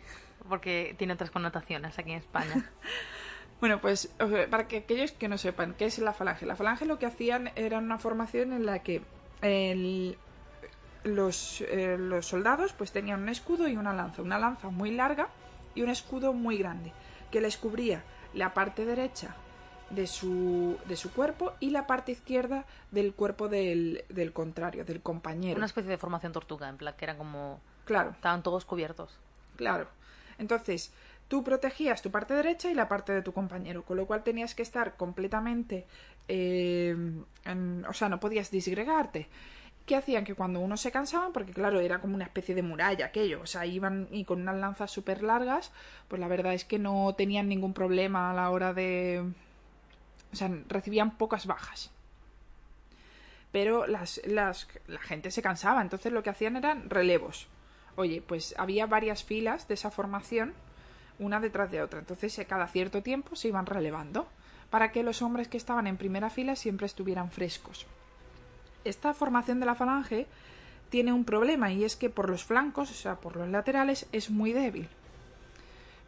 Porque 0.50 0.94
tiene 0.98 1.14
otras 1.14 1.32
connotaciones 1.32 1.98
aquí 1.98 2.12
en 2.12 2.18
España. 2.18 2.70
bueno, 3.62 3.80
pues 3.80 4.14
para 4.52 4.68
que 4.68 4.80
aquellos 4.80 5.14
que 5.14 5.30
no 5.30 5.38
sepan 5.38 5.74
qué 5.74 5.86
es 5.86 6.00
la 6.00 6.12
falange. 6.12 6.46
La 6.46 6.58
falange 6.58 6.86
lo 6.86 7.00
que 7.00 7.06
hacían 7.06 7.52
era 7.56 7.78
una 7.78 7.98
formación 7.98 8.52
en 8.52 8.66
la 8.66 8.80
que 8.80 9.04
los, 11.06 11.62
eh, 11.62 11.96
los 11.98 12.26
soldados 12.26 12.74
pues 12.74 12.92
tenían 12.92 13.22
un 13.22 13.30
escudo 13.30 13.70
y 13.70 13.78
una 13.78 13.94
lanza. 13.94 14.22
Una 14.22 14.38
lanza 14.38 14.68
muy 14.68 14.92
larga 14.92 15.30
y 15.76 15.82
un 15.82 15.90
escudo 15.90 16.34
muy 16.34 16.58
grande 16.58 16.92
que 17.32 17.42
les 17.42 17.58
cubría 17.58 18.04
la 18.34 18.54
parte 18.54 18.86
derecha 18.86 19.36
de 19.90 20.08
su, 20.08 20.78
de 20.88 20.96
su 20.96 21.12
cuerpo 21.12 21.54
y 21.60 21.72
la 21.72 21.88
parte 21.88 22.12
izquierda 22.12 22.66
del 22.92 23.14
cuerpo 23.14 23.48
del, 23.48 24.04
del 24.10 24.34
contrario, 24.34 24.86
del 24.86 25.02
compañero. 25.02 25.58
Una 25.58 25.66
especie 25.66 25.90
de 25.90 25.98
formación 25.98 26.32
tortuga, 26.32 26.70
en 26.70 26.78
plan 26.78 26.94
que 26.98 27.06
eran 27.06 27.18
como... 27.18 27.60
Claro. 27.86 28.12
Estaban 28.12 28.44
todos 28.44 28.66
cubiertos. 28.66 29.18
Claro. 29.56 29.88
Entonces, 30.38 30.94
tú 31.28 31.44
protegías 31.44 32.02
tu 32.02 32.12
parte 32.12 32.34
derecha 32.34 32.70
y 32.70 32.76
la 32.76 32.88
parte 32.88 33.14
de 33.14 33.22
tu 33.22 33.34
compañero, 33.34 33.84
con 33.84 33.98
lo 33.98 34.06
cual 34.06 34.24
tenías 34.24 34.54
que 34.54 34.62
estar 34.62 34.96
completamente... 34.96 35.88
Eh, 36.28 36.96
o 37.88 37.94
sea, 37.94 38.10
no 38.10 38.20
podías 38.20 38.52
disgregarte. 38.52 39.28
¿Qué 39.90 39.96
hacían? 39.96 40.24
Que 40.24 40.36
cuando 40.36 40.60
uno 40.60 40.78
se 40.78 40.92
cansaban, 40.92 41.34
porque 41.34 41.52
claro, 41.52 41.80
era 41.80 42.00
como 42.00 42.14
una 42.14 42.26
especie 42.26 42.54
de 42.54 42.62
muralla 42.62 43.08
aquello, 43.08 43.42
o 43.42 43.48
sea, 43.48 43.66
iban 43.66 44.08
y 44.12 44.24
con 44.24 44.40
unas 44.40 44.58
lanzas 44.58 44.92
súper 44.92 45.24
largas, 45.24 45.72
pues 46.08 46.20
la 46.20 46.28
verdad 46.28 46.54
es 46.54 46.64
que 46.64 46.78
no 46.78 47.16
tenían 47.18 47.50
ningún 47.50 47.74
problema 47.74 48.30
a 48.30 48.36
la 48.36 48.52
hora 48.52 48.72
de... 48.72 49.28
O 50.32 50.36
sea, 50.36 50.52
recibían 50.68 51.18
pocas 51.18 51.48
bajas. 51.48 51.90
Pero 53.52 53.88
las, 53.88 54.22
las, 54.26 54.68
la 54.86 55.00
gente 55.00 55.32
se 55.32 55.42
cansaba, 55.42 55.82
entonces 55.82 56.14
lo 56.14 56.22
que 56.22 56.30
hacían 56.30 56.56
eran 56.56 56.88
relevos. 56.88 57.48
Oye, 57.96 58.22
pues 58.22 58.54
había 58.60 58.86
varias 58.86 59.24
filas 59.24 59.68
de 59.68 59.74
esa 59.74 59.90
formación, 59.90 60.54
una 61.18 61.40
detrás 61.40 61.72
de 61.72 61.82
otra. 61.82 61.98
Entonces, 61.98 62.40
cada 62.48 62.68
cierto 62.68 63.02
tiempo 63.02 63.36
se 63.36 63.48
iban 63.48 63.66
relevando 63.66 64.28
para 64.70 64.92
que 64.92 65.02
los 65.02 65.24
hombres 65.24 65.48
que 65.48 65.58
estaban 65.58 65.88
en 65.88 65.98
primera 65.98 66.30
fila 66.30 66.56
siempre 66.56 66.86
estuvieran 66.86 67.32
frescos. 67.32 67.88
Esta 68.84 69.14
formación 69.14 69.60
de 69.60 69.66
la 69.66 69.76
falange 69.76 70.28
tiene 70.90 71.14
un 71.14 71.26
problema 71.26 71.72
y 71.72 71.84
es 71.84 71.96
que 71.96 72.10
por 72.10 72.30
los 72.30 72.44
flancos, 72.44 72.92
o 72.92 72.94
sea, 72.94 73.16
por 73.16 73.36
los 73.36 73.50
laterales, 73.50 74.08
es 74.12 74.30
muy 74.30 74.54
débil. 74.54 74.90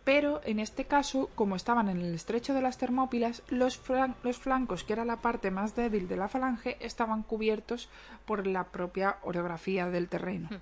Pero 0.04 0.42
en 0.46 0.60
este 0.60 0.86
caso, 0.86 1.30
como 1.36 1.56
estaban 1.56 1.88
en 1.88 2.02
el 2.02 2.16
estrecho 2.16 2.56
de 2.56 2.62
las 2.62 2.80
Termópilas, 2.80 3.44
los, 3.50 3.78
flancos, 3.78 4.84
que 4.84 4.94
era 4.94 5.06
la 5.06 5.18
parte 5.18 5.52
más 5.52 5.76
débil 5.76 6.08
de 6.08 6.18
la 6.18 6.28
falange, 6.28 6.78
estaban 6.80 7.22
cubiertos 7.22 7.88
por 8.26 8.48
la 8.48 8.64
propia 8.64 9.18
orografía 9.22 9.90
del 9.90 10.10
terreno. 10.10 10.48
Hmm. 10.50 10.58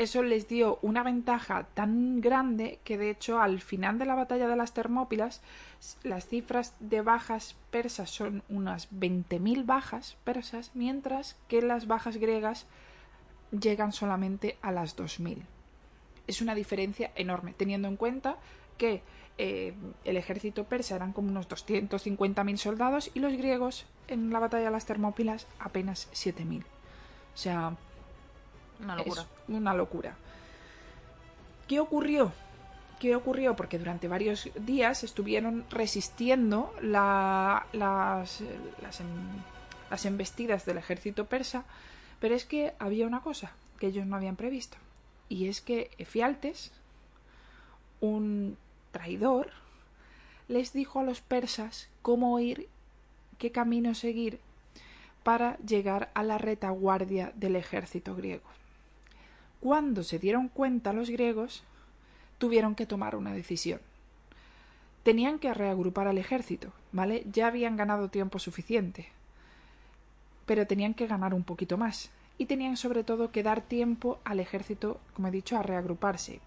Eso 0.00 0.22
les 0.22 0.48
dio 0.48 0.78
una 0.80 1.02
ventaja 1.02 1.64
tan 1.74 2.22
grande 2.22 2.78
que 2.84 2.96
de 2.96 3.10
hecho 3.10 3.38
al 3.38 3.60
final 3.60 3.98
de 3.98 4.06
la 4.06 4.14
batalla 4.14 4.48
de 4.48 4.56
las 4.56 4.72
Termópilas 4.72 5.42
las 6.02 6.26
cifras 6.26 6.74
de 6.80 7.02
bajas 7.02 7.54
persas 7.70 8.08
son 8.08 8.42
unas 8.48 8.90
20.000 8.92 9.66
bajas 9.66 10.16
persas, 10.24 10.70
mientras 10.72 11.36
que 11.48 11.60
las 11.60 11.86
bajas 11.86 12.16
griegas 12.16 12.64
llegan 13.50 13.92
solamente 13.92 14.56
a 14.62 14.72
las 14.72 14.96
2.000. 14.96 15.42
Es 16.26 16.40
una 16.40 16.54
diferencia 16.54 17.10
enorme, 17.14 17.52
teniendo 17.52 17.86
en 17.86 17.96
cuenta 17.96 18.38
que 18.78 19.02
eh, 19.36 19.74
el 20.06 20.16
ejército 20.16 20.64
persa 20.64 20.96
eran 20.96 21.12
como 21.12 21.28
unos 21.28 21.46
250.000 21.46 22.56
soldados 22.56 23.10
y 23.12 23.20
los 23.20 23.34
griegos 23.34 23.84
en 24.08 24.30
la 24.30 24.38
batalla 24.38 24.64
de 24.64 24.70
las 24.70 24.86
Termópilas 24.86 25.46
apenas 25.58 26.08
7.000. 26.14 26.62
O 26.62 26.64
sea, 27.36 27.76
una 28.82 28.96
locura. 28.96 29.26
una 29.48 29.74
locura. 29.74 30.16
¿Qué 31.68 31.80
ocurrió? 31.80 32.32
¿Qué 32.98 33.14
ocurrió? 33.16 33.56
Porque 33.56 33.78
durante 33.78 34.08
varios 34.08 34.50
días 34.54 35.04
estuvieron 35.04 35.64
resistiendo 35.70 36.74
las, 36.82 37.62
las, 37.72 38.40
las, 38.82 39.02
las 39.90 40.04
embestidas 40.04 40.66
del 40.66 40.78
ejército 40.78 41.26
persa, 41.26 41.64
pero 42.20 42.34
es 42.34 42.44
que 42.44 42.74
había 42.78 43.06
una 43.06 43.20
cosa 43.20 43.52
que 43.78 43.86
ellos 43.86 44.06
no 44.06 44.16
habían 44.16 44.36
previsto, 44.36 44.76
y 45.28 45.48
es 45.48 45.60
que 45.62 45.90
Efialtes, 45.96 46.72
un 48.00 48.58
traidor, 48.92 49.50
les 50.48 50.72
dijo 50.72 51.00
a 51.00 51.04
los 51.04 51.20
persas 51.20 51.88
cómo 52.02 52.38
ir, 52.40 52.68
qué 53.38 53.52
camino 53.52 53.94
seguir 53.94 54.40
para 55.22 55.56
llegar 55.58 56.10
a 56.14 56.22
la 56.22 56.38
retaguardia 56.38 57.32
del 57.36 57.56
ejército 57.56 58.14
griego. 58.14 58.42
Cuando 59.60 60.04
se 60.04 60.18
dieron 60.18 60.48
cuenta 60.48 60.94
los 60.94 61.10
griegos, 61.10 61.64
tuvieron 62.38 62.74
que 62.74 62.86
tomar 62.86 63.14
una 63.14 63.34
decisión. 63.34 63.78
Tenían 65.02 65.38
que 65.38 65.52
reagrupar 65.52 66.08
al 66.08 66.16
ejército, 66.16 66.72
¿vale? 66.92 67.26
Ya 67.30 67.48
habían 67.48 67.76
ganado 67.76 68.08
tiempo 68.08 68.38
suficiente. 68.38 69.10
Pero 70.46 70.66
tenían 70.66 70.94
que 70.94 71.06
ganar 71.06 71.34
un 71.34 71.44
poquito 71.44 71.76
más. 71.76 72.10
Y 72.38 72.46
tenían 72.46 72.78
sobre 72.78 73.04
todo 73.04 73.32
que 73.32 73.42
dar 73.42 73.60
tiempo 73.60 74.18
al 74.24 74.40
ejército, 74.40 74.98
como 75.12 75.28
he 75.28 75.30
dicho, 75.30 75.58
a 75.58 75.62
reagruparse, 75.62 76.40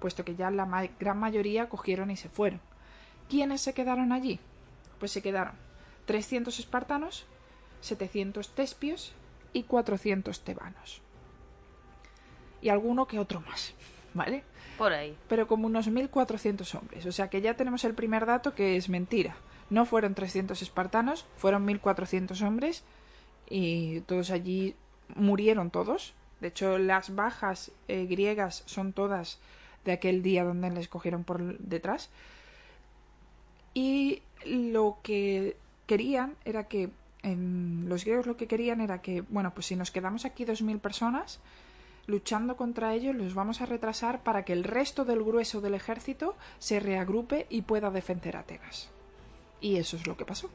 puesto 0.00 0.24
que 0.24 0.34
ya 0.34 0.50
la 0.50 0.66
gran 0.98 1.18
mayoría 1.18 1.68
cogieron 1.68 2.10
y 2.10 2.16
se 2.16 2.28
fueron. 2.28 2.60
¿Quiénes 3.30 3.60
se 3.60 3.72
quedaron 3.72 4.10
allí? 4.10 4.40
Pues 4.98 5.12
se 5.12 5.22
quedaron 5.22 5.54
300 6.06 6.58
espartanos, 6.58 7.24
700 7.82 8.52
tespios 8.52 9.12
y 9.52 9.62
400 9.62 10.40
tebanos 10.42 11.02
y 12.62 12.70
alguno 12.70 13.06
que 13.06 13.18
otro 13.18 13.40
más, 13.40 13.74
¿vale? 14.14 14.44
Por 14.78 14.92
ahí. 14.92 15.16
Pero 15.28 15.46
como 15.46 15.66
unos 15.66 15.90
1.400 15.90 16.78
hombres. 16.78 17.04
O 17.06 17.12
sea 17.12 17.28
que 17.28 17.40
ya 17.40 17.54
tenemos 17.54 17.84
el 17.84 17.94
primer 17.94 18.24
dato 18.24 18.54
que 18.54 18.76
es 18.76 18.88
mentira. 18.88 19.36
No 19.68 19.84
fueron 19.84 20.14
300 20.14 20.60
espartanos, 20.62 21.26
fueron 21.36 21.66
1.400 21.66 22.40
hombres 22.46 22.84
y 23.48 24.00
todos 24.02 24.30
allí 24.30 24.74
murieron 25.14 25.70
todos, 25.70 26.14
De 26.40 26.48
hecho, 26.48 26.78
las 26.78 27.14
bajas 27.14 27.70
eh, 27.86 28.06
griegas 28.06 28.64
son 28.66 28.92
todas 28.92 29.38
de 29.84 29.92
aquel 29.92 30.22
día 30.22 30.42
donde 30.42 30.70
les 30.70 30.88
cogieron 30.88 31.22
por 31.22 31.58
detrás. 31.58 32.10
Y 33.74 34.22
lo 34.44 34.98
que 35.02 35.56
querían 35.86 36.34
era 36.44 36.66
que 36.66 36.90
en 37.22 37.88
los 37.88 38.04
griegos 38.04 38.26
lo 38.26 38.36
que 38.36 38.48
querían 38.48 38.80
era 38.80 39.00
que, 39.02 39.20
bueno, 39.22 39.54
pues 39.54 39.66
si 39.66 39.76
nos 39.76 39.90
quedamos 39.90 40.24
aquí 40.24 40.44
dos 40.44 40.62
mil 40.62 40.78
personas 40.78 41.40
luchando 42.06 42.56
contra 42.56 42.94
ellos, 42.94 43.14
los 43.14 43.34
vamos 43.34 43.60
a 43.60 43.66
retrasar 43.66 44.22
para 44.22 44.44
que 44.44 44.52
el 44.52 44.64
resto 44.64 45.04
del 45.04 45.22
grueso 45.22 45.60
del 45.60 45.74
ejército 45.74 46.34
se 46.58 46.80
reagrupe 46.80 47.46
y 47.48 47.62
pueda 47.62 47.90
defender 47.90 48.36
Atenas. 48.36 48.90
Y 49.60 49.76
eso 49.76 49.96
es 49.96 50.06
lo 50.06 50.16
que 50.16 50.24
pasó. 50.24 50.50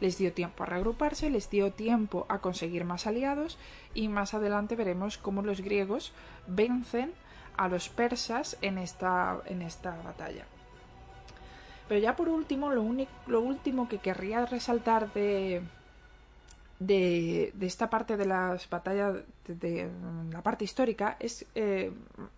Les 0.00 0.16
dio 0.16 0.32
tiempo 0.32 0.62
a 0.62 0.66
reagruparse, 0.66 1.28
les 1.28 1.50
dio 1.50 1.72
tiempo 1.72 2.24
a 2.28 2.38
conseguir 2.38 2.84
más 2.84 3.06
aliados 3.06 3.58
y 3.94 4.08
más 4.08 4.32
adelante 4.32 4.76
veremos 4.76 5.18
cómo 5.18 5.42
los 5.42 5.60
griegos 5.60 6.12
vencen 6.46 7.12
a 7.56 7.68
los 7.68 7.88
persas 7.88 8.56
en 8.62 8.78
esta, 8.78 9.40
en 9.46 9.62
esta 9.62 10.00
batalla. 10.02 10.46
Pero 11.88 12.00
ya 12.00 12.14
por 12.16 12.28
último, 12.28 12.70
lo, 12.70 12.84
lo 13.26 13.40
último 13.40 13.88
que 13.88 13.98
querría 13.98 14.46
resaltar 14.46 15.12
de, 15.12 15.62
de, 16.78 17.52
esta 17.60 17.90
parte 17.90 18.16
de 18.16 18.26
las 18.26 18.68
batallas, 18.68 19.16
de, 19.46 19.90
la 20.30 20.42
parte 20.42 20.64
histórica, 20.64 21.16
es 21.18 21.46
eh, 21.54 21.92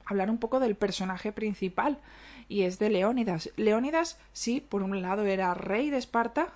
hablar 0.05 0.31
un 0.31 0.39
poco 0.39 0.61
del 0.61 0.77
personaje 0.77 1.33
principal, 1.33 1.99
y 2.49 2.63
es 2.63 2.79
de 2.79 2.91
Leónidas. 2.91 3.51
Leónidas, 3.57 4.19
sí, 4.33 4.61
por 4.61 4.83
un 4.83 5.01
lado 5.03 5.25
era 5.25 5.55
rey 5.55 5.91
de 5.91 5.99
Esparta, 5.99 6.53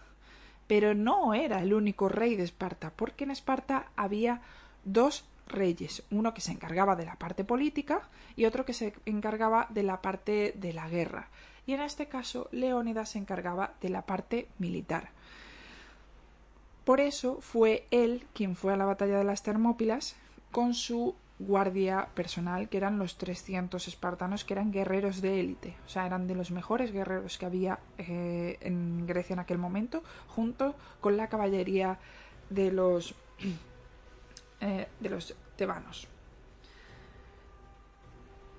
pero 0.67 0.95
no 0.95 1.35
era 1.35 1.61
el 1.61 1.73
único 1.73 2.09
rey 2.09 2.37
de 2.37 2.43
Esparta, 2.43 2.93
porque 2.95 3.25
en 3.25 3.31
Esparta 3.31 3.87
había 3.97 4.41
dos 4.85 5.25
reyes, 5.47 6.03
uno 6.11 6.35
que 6.35 6.41
se 6.41 6.53
encargaba 6.53 6.97
de 6.97 7.05
la 7.05 7.17
parte 7.17 7.45
política 7.45 8.09
y 8.35 8.47
otro 8.47 8.65
que 8.65 8.73
se 8.73 8.95
encargaba 9.05 9.67
de 9.71 9.83
la 9.83 10.01
parte 10.01 10.55
de 10.57 10.73
la 10.73 10.89
guerra. 10.89 11.29
Y 11.67 11.73
en 11.75 11.81
este 11.81 12.07
caso, 12.07 12.49
Leónidas 12.51 13.11
se 13.11 13.19
encargaba 13.19 13.75
de 13.81 13.89
la 13.89 14.03
parte 14.03 14.49
militar. 14.59 15.11
Por 16.85 17.01
eso 17.01 17.39
fue 17.41 17.87
él 17.91 18.27
quien 18.35 18.57
fue 18.57 18.73
a 18.73 18.77
la 18.77 18.85
batalla 18.85 19.19
de 19.19 19.25
las 19.25 19.43
Termópilas 19.43 20.17
con 20.51 20.75
su 20.75 21.15
guardia 21.39 22.09
personal, 22.15 22.69
que 22.69 22.77
eran 22.77 22.99
los 22.99 23.17
300 23.17 23.89
espartanos, 23.89 24.45
que 24.45 24.55
eran 24.55 24.71
guerreros 24.71 25.21
de 25.21 25.41
élite, 25.41 25.75
o 25.87 25.89
sea, 25.89 26.07
eran 26.07 26.27
de 26.27 26.35
los 26.35 26.51
mejores 26.51 26.93
guerreros 26.93 27.39
que 27.39 27.47
había 27.47 27.81
eh, 27.99 28.59
en 28.61 29.07
Grecia 29.07 29.35
en 29.35 29.41
aquel 29.41 29.59
momento, 29.59 30.03
junto 30.29 30.75
con 31.01 31.17
la 31.17 31.29
caballería 31.29 31.99
de 32.51 32.71
los, 32.71 33.15
eh, 34.61 34.87
de 35.01 35.09
los 35.09 35.35
tebanos. 35.57 36.09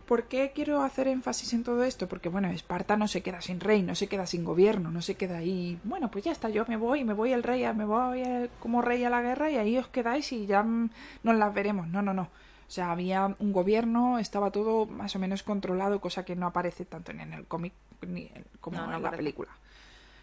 ¿Por 0.05 0.25
qué 0.25 0.51
quiero 0.53 0.83
hacer 0.83 1.07
énfasis 1.07 1.53
en 1.53 1.63
todo 1.63 1.83
esto? 1.83 2.07
Porque, 2.07 2.29
bueno, 2.29 2.47
Esparta 2.49 2.95
no 2.95 3.07
se 3.07 3.23
queda 3.23 3.41
sin 3.41 3.59
rey, 3.59 3.81
no 3.81 3.95
se 3.95 4.07
queda 4.07 4.27
sin 4.27 4.43
gobierno, 4.43 4.91
no 4.91 5.01
se 5.01 5.15
queda 5.15 5.37
ahí. 5.37 5.79
Bueno, 5.83 6.11
pues 6.11 6.23
ya 6.23 6.31
está, 6.31 6.49
yo 6.49 6.63
me 6.67 6.77
voy, 6.77 7.03
me 7.03 7.13
voy 7.13 7.33
el 7.33 7.41
rey, 7.41 7.65
me 7.73 7.85
voy 7.85 8.23
como 8.59 8.81
rey 8.81 9.03
a 9.03 9.09
la 9.09 9.21
guerra 9.21 9.49
y 9.49 9.57
ahí 9.57 9.77
os 9.77 9.87
quedáis 9.87 10.31
y 10.31 10.45
ya 10.45 10.63
nos 10.63 11.35
las 11.35 11.53
veremos. 11.53 11.87
No, 11.87 12.01
no, 12.01 12.13
no. 12.13 12.23
O 12.67 12.71
sea, 12.71 12.91
había 12.91 13.35
un 13.39 13.51
gobierno, 13.51 14.19
estaba 14.19 14.51
todo 14.51 14.85
más 14.85 15.15
o 15.15 15.19
menos 15.19 15.43
controlado, 15.43 15.99
cosa 16.01 16.25
que 16.25 16.35
no 16.35 16.47
aparece 16.47 16.85
tanto 16.85 17.11
en 17.11 17.33
el 17.33 17.45
cómic 17.45 17.73
ni 18.07 18.29
como 18.59 18.83
en 18.83 19.01
la 19.01 19.11
película. 19.11 19.51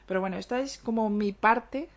Pero 0.06 0.20
bueno, 0.20 0.36
esta 0.36 0.60
es 0.60 0.78
como 0.78 1.08
mi 1.10 1.32
parte 1.32 1.88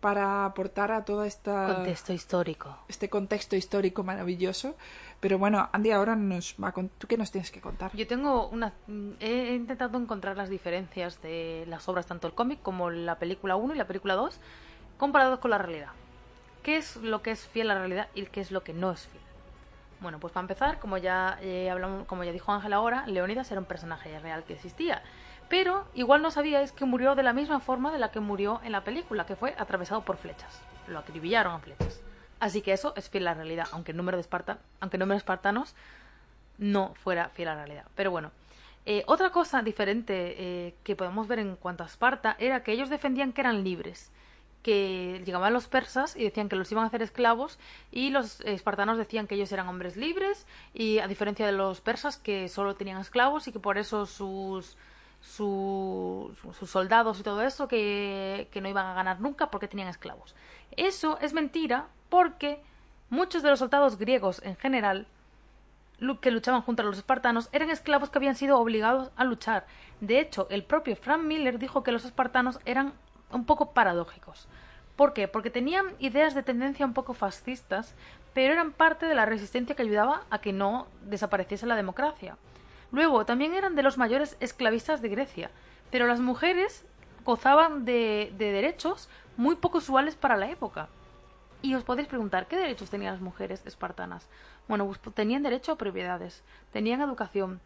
para 0.00 0.44
aportar 0.44 0.92
a 0.92 1.04
todo 1.04 1.24
este 1.24 1.50
contexto 1.50 2.12
histórico. 2.12 2.78
Este 2.88 3.08
contexto 3.08 3.56
histórico 3.56 4.04
maravilloso. 4.04 4.76
Pero 5.20 5.38
bueno, 5.38 5.68
Andy, 5.72 5.90
ahora 5.90 6.14
nos 6.14 6.54
va 6.62 6.72
¿tú 6.72 7.06
qué 7.06 7.16
nos 7.16 7.30
tienes 7.30 7.50
que 7.50 7.60
contar? 7.60 7.96
Yo 7.96 8.06
tengo 8.06 8.48
una 8.48 8.74
he 9.20 9.54
intentado 9.54 9.98
encontrar 9.98 10.36
las 10.36 10.50
diferencias 10.50 11.22
de 11.22 11.64
las 11.68 11.88
obras 11.88 12.06
tanto 12.06 12.26
el 12.26 12.34
cómic 12.34 12.60
como 12.62 12.90
la 12.90 13.18
película 13.18 13.56
1 13.56 13.74
y 13.74 13.78
la 13.78 13.86
película 13.86 14.14
2 14.14 14.38
comparados 14.98 15.38
con 15.38 15.50
la 15.50 15.58
realidad. 15.58 15.90
¿Qué 16.62 16.76
es 16.76 16.96
lo 16.96 17.22
que 17.22 17.30
es 17.30 17.46
fiel 17.46 17.70
a 17.70 17.74
la 17.74 17.80
realidad 17.80 18.08
y 18.14 18.26
qué 18.26 18.40
es 18.40 18.50
lo 18.50 18.62
que 18.62 18.72
no 18.72 18.90
es 18.90 19.06
fiel? 19.06 19.22
Bueno, 20.00 20.20
pues 20.20 20.32
para 20.32 20.42
empezar, 20.42 20.78
como 20.78 20.98
ya 20.98 21.38
eh, 21.40 21.70
hablamos, 21.70 22.06
como 22.06 22.22
ya 22.24 22.32
dijo 22.32 22.52
Ángel 22.52 22.72
ahora, 22.74 23.06
Leónidas 23.06 23.50
era 23.50 23.60
un 23.60 23.66
personaje 23.66 24.18
real 24.18 24.44
que 24.44 24.54
existía. 24.54 25.02
Pero 25.48 25.86
igual 25.94 26.22
no 26.22 26.30
sabíais 26.30 26.72
que 26.72 26.84
murió 26.84 27.14
de 27.14 27.22
la 27.22 27.32
misma 27.32 27.60
forma 27.60 27.92
de 27.92 27.98
la 27.98 28.10
que 28.10 28.20
murió 28.20 28.60
en 28.64 28.72
la 28.72 28.82
película, 28.84 29.26
que 29.26 29.36
fue 29.36 29.54
atravesado 29.58 30.02
por 30.02 30.16
flechas. 30.16 30.60
Lo 30.88 30.98
acribillaron 30.98 31.54
a 31.54 31.58
flechas. 31.58 32.00
Así 32.40 32.62
que 32.62 32.72
eso 32.72 32.92
es 32.96 33.08
fiel 33.08 33.26
a 33.28 33.30
la 33.30 33.38
realidad, 33.38 33.68
aunque 33.72 33.92
el 33.92 33.96
número 33.96 34.16
de 34.16 34.22
Esparta, 34.22 34.58
aunque 34.80 34.96
el 34.96 35.00
número 35.00 35.14
de 35.14 35.18
espartanos 35.18 35.74
no 36.58 36.94
fuera 36.94 37.28
fiel 37.30 37.48
a 37.48 37.54
la 37.54 37.64
realidad. 37.64 37.86
Pero 37.94 38.10
bueno, 38.10 38.30
eh, 38.84 39.04
otra 39.06 39.30
cosa 39.30 39.62
diferente 39.62 40.34
eh, 40.38 40.74
que 40.84 40.96
podemos 40.96 41.28
ver 41.28 41.38
en 41.38 41.56
cuanto 41.56 41.82
a 41.82 41.86
Esparta 41.86 42.36
era 42.38 42.62
que 42.62 42.72
ellos 42.72 42.90
defendían 42.90 43.32
que 43.32 43.40
eran 43.40 43.64
libres, 43.64 44.10
que 44.62 45.22
llegaban 45.24 45.52
los 45.52 45.68
persas 45.68 46.16
y 46.16 46.24
decían 46.24 46.48
que 46.48 46.56
los 46.56 46.70
iban 46.72 46.84
a 46.84 46.86
hacer 46.88 47.00
esclavos 47.00 47.58
y 47.92 48.10
los 48.10 48.40
espartanos 48.40 48.98
decían 48.98 49.28
que 49.28 49.36
ellos 49.36 49.52
eran 49.52 49.68
hombres 49.68 49.96
libres 49.96 50.44
y 50.74 50.98
a 50.98 51.06
diferencia 51.06 51.46
de 51.46 51.52
los 51.52 51.80
persas 51.80 52.16
que 52.16 52.48
solo 52.48 52.74
tenían 52.74 53.00
esclavos 53.00 53.46
y 53.46 53.52
que 53.52 53.60
por 53.60 53.78
eso 53.78 54.06
sus 54.06 54.76
sus 55.20 56.36
soldados 56.66 57.20
y 57.20 57.22
todo 57.22 57.42
eso 57.42 57.68
que, 57.68 58.48
que 58.52 58.60
no 58.60 58.68
iban 58.68 58.86
a 58.86 58.94
ganar 58.94 59.20
nunca 59.20 59.50
porque 59.50 59.68
tenían 59.68 59.88
esclavos. 59.88 60.34
Eso 60.76 61.18
es 61.20 61.32
mentira 61.32 61.88
porque 62.08 62.60
muchos 63.10 63.42
de 63.42 63.50
los 63.50 63.58
soldados 63.58 63.98
griegos 63.98 64.40
en 64.44 64.56
general 64.56 65.06
que 66.20 66.30
luchaban 66.30 66.62
junto 66.62 66.82
a 66.82 66.84
los 66.84 66.98
espartanos 66.98 67.48
eran 67.52 67.70
esclavos 67.70 68.10
que 68.10 68.18
habían 68.18 68.34
sido 68.34 68.58
obligados 68.58 69.10
a 69.16 69.24
luchar. 69.24 69.66
De 70.00 70.20
hecho, 70.20 70.46
el 70.50 70.62
propio 70.62 70.94
Frank 70.96 71.22
Miller 71.22 71.58
dijo 71.58 71.82
que 71.82 71.92
los 71.92 72.04
espartanos 72.04 72.60
eran 72.64 72.92
un 73.30 73.46
poco 73.46 73.72
paradójicos. 73.72 74.46
¿Por 74.94 75.12
qué? 75.12 75.28
Porque 75.28 75.50
tenían 75.50 75.94
ideas 75.98 76.34
de 76.34 76.42
tendencia 76.42 76.86
un 76.86 76.94
poco 76.94 77.14
fascistas, 77.14 77.94
pero 78.34 78.52
eran 78.52 78.72
parte 78.72 79.06
de 79.06 79.14
la 79.14 79.26
resistencia 79.26 79.74
que 79.74 79.82
ayudaba 79.82 80.22
a 80.30 80.40
que 80.40 80.52
no 80.52 80.86
desapareciese 81.02 81.66
la 81.66 81.76
democracia. 81.76 82.36
Luego, 82.96 83.26
también 83.26 83.52
eran 83.52 83.74
de 83.74 83.82
los 83.82 83.98
mayores 83.98 84.38
esclavistas 84.40 85.02
de 85.02 85.10
Grecia, 85.10 85.50
pero 85.90 86.06
las 86.06 86.18
mujeres 86.18 86.82
gozaban 87.26 87.84
de, 87.84 88.32
derechos 88.38 89.10
muy 89.36 89.54
poco 89.56 89.78
usuales 89.78 90.14
para 90.14 90.38
la 90.38 90.48
época. 90.48 90.88
Y 91.60 91.74
os 91.74 91.84
podéis 91.84 92.08
preguntar, 92.08 92.46
¿qué 92.46 92.56
derechos 92.56 92.88
tenían 92.88 93.12
las 93.12 93.20
mujeres 93.20 93.60
espartanas? 93.66 94.26
Bueno, 94.66 94.86
pues 94.86 94.98
tenían 95.14 95.42
derecho 95.42 95.72
a 95.72 95.76
propiedades, 95.76 96.42
tenían 96.72 97.02
educación, 97.02 97.60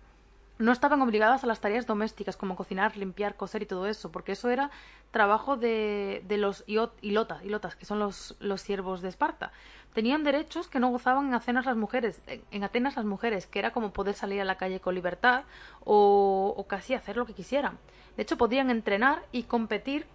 no 0.58 0.72
estaban 0.72 1.00
obligadas 1.00 1.44
a 1.44 1.46
las 1.46 1.60
tareas 1.60 1.86
domésticas 1.86 2.36
como 2.36 2.56
cocinar, 2.56 2.96
limpiar, 2.96 3.36
coser 3.36 3.62
y 3.62 3.66
todo 3.66 3.86
eso, 3.86 4.10
porque 4.10 4.32
eso 4.32 4.50
era 4.50 4.72
trabajo 5.12 5.56
de, 5.56 6.24
de 6.26 6.38
los 6.38 6.64
ilotas, 6.66 7.44
ilotas, 7.44 7.76
que 7.76 7.84
son 7.84 8.00
los, 8.00 8.34
los 8.40 8.62
siervos 8.62 9.00
de 9.00 9.10
Esparta. 9.10 9.52
Tenían 9.94 10.22
derechos 10.22 10.68
que 10.68 10.78
no 10.78 10.90
gozaban 10.90 11.28
en 11.28 11.34
Atenas 11.34 11.66
las 11.66 11.76
mujeres, 11.76 12.22
en 12.26 12.64
Atenas 12.64 12.96
las 12.96 13.04
mujeres, 13.04 13.46
que 13.46 13.58
era 13.58 13.72
como 13.72 13.92
poder 13.92 14.14
salir 14.14 14.40
a 14.40 14.44
la 14.44 14.56
calle 14.56 14.80
con 14.80 14.94
libertad 14.94 15.44
o, 15.84 16.54
o 16.56 16.66
casi 16.66 16.94
hacer 16.94 17.16
lo 17.16 17.26
que 17.26 17.34
quisieran. 17.34 17.78
De 18.16 18.22
hecho, 18.22 18.36
podían 18.36 18.70
entrenar 18.70 19.22
y 19.32 19.44
competir 19.44 20.06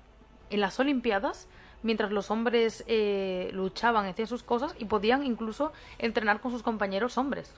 en 0.50 0.62
las 0.62 0.80
Olimpiadas 0.80 1.48
mientras 1.84 2.12
los 2.12 2.32
hombres 2.32 2.84
eh, 2.88 3.50
luchaban, 3.54 4.06
hacían 4.06 4.28
sus 4.28 4.44
cosas 4.44 4.76
y 4.80 4.86
podían 4.86 5.24
incluso 5.24 5.72
entrenar 6.00 6.42
con 6.42 6.52
sus 6.52 6.64
compañeros 6.64 7.18
hombres 7.18 7.54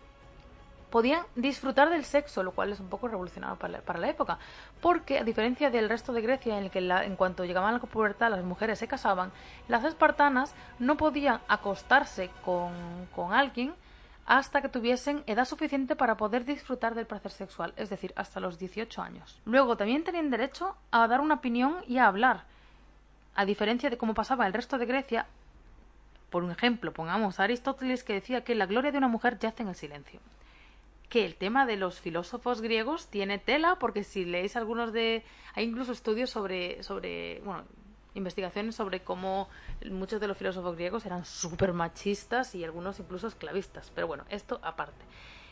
podían 0.89 1.23
disfrutar 1.35 1.89
del 1.89 2.05
sexo, 2.05 2.43
lo 2.43 2.51
cual 2.51 2.71
es 2.71 2.79
un 2.79 2.89
poco 2.89 3.07
revolucionario 3.07 3.57
para 3.57 3.99
la, 3.99 4.09
época, 4.09 4.39
porque 4.81 5.19
a 5.19 5.23
diferencia 5.23 5.69
del 5.69 5.89
resto 5.89 6.13
de 6.13 6.21
Grecia, 6.21 6.57
en 6.57 6.65
el 6.65 6.71
que 6.71 6.79
en 6.79 7.15
cuanto 7.15 7.45
llegaban 7.45 7.75
a 7.75 7.77
la 7.77 7.83
pubertad 7.83 8.31
las 8.31 8.43
mujeres 8.43 8.79
se 8.79 8.87
casaban, 8.87 9.31
las 9.67 9.83
espartanas 9.83 10.55
no 10.79 10.97
podían 10.97 11.41
acostarse 11.47 12.29
con, 12.43 12.71
con 13.15 13.33
alguien 13.33 13.73
hasta 14.25 14.61
que 14.61 14.69
tuviesen 14.69 15.23
edad 15.25 15.45
suficiente 15.45 15.95
para 15.95 16.17
poder 16.17 16.43
disfrutar 16.43 16.95
del 16.95 17.05
placer 17.05 17.31
sexual, 17.31 17.73
es 17.77 17.89
decir, 17.89 18.13
hasta 18.15 18.39
los 18.39 18.59
18 18.59 19.01
años. 19.01 19.39
Luego 19.45 19.77
también 19.77 20.03
tenían 20.03 20.29
derecho 20.29 20.75
a 20.91 21.07
dar 21.07 21.21
una 21.21 21.35
opinión 21.35 21.77
y 21.87 21.97
a 21.97 22.07
hablar. 22.07 22.43
A 23.35 23.45
diferencia 23.45 23.89
de 23.89 23.97
cómo 23.97 24.13
pasaba 24.13 24.45
el 24.45 24.53
resto 24.53 24.77
de 24.77 24.85
Grecia, 24.85 25.27
por 26.29 26.43
un 26.43 26.51
ejemplo, 26.51 26.91
pongamos 26.91 27.39
a 27.39 27.43
Aristóteles 27.43 28.03
que 28.03 28.13
decía 28.13 28.43
que 28.43 28.55
la 28.55 28.65
gloria 28.65 28.91
de 28.91 28.97
una 28.97 29.07
mujer 29.07 29.39
yace 29.39 29.63
en 29.63 29.69
el 29.69 29.75
silencio 29.75 30.19
que 31.09 31.25
el 31.25 31.35
tema 31.35 31.65
de 31.65 31.77
los 31.77 31.99
filósofos 31.99 32.61
griegos 32.61 33.07
tiene 33.07 33.39
tela, 33.39 33.77
porque 33.79 34.03
si 34.03 34.25
leéis 34.25 34.55
algunos 34.55 34.91
de... 34.91 35.23
Hay 35.53 35.65
incluso 35.65 35.91
estudios 35.91 36.29
sobre, 36.29 36.83
sobre 36.83 37.41
bueno, 37.45 37.63
investigaciones 38.13 38.75
sobre 38.75 39.01
cómo 39.01 39.47
muchos 39.89 40.19
de 40.19 40.27
los 40.27 40.37
filósofos 40.37 40.75
griegos 40.75 41.05
eran 41.05 41.23
súper 41.25 41.73
machistas 41.73 42.55
y 42.55 42.63
algunos 42.63 42.99
incluso 42.99 43.27
esclavistas. 43.27 43.91
Pero 43.95 44.07
bueno, 44.07 44.25
esto 44.29 44.59
aparte. 44.63 45.05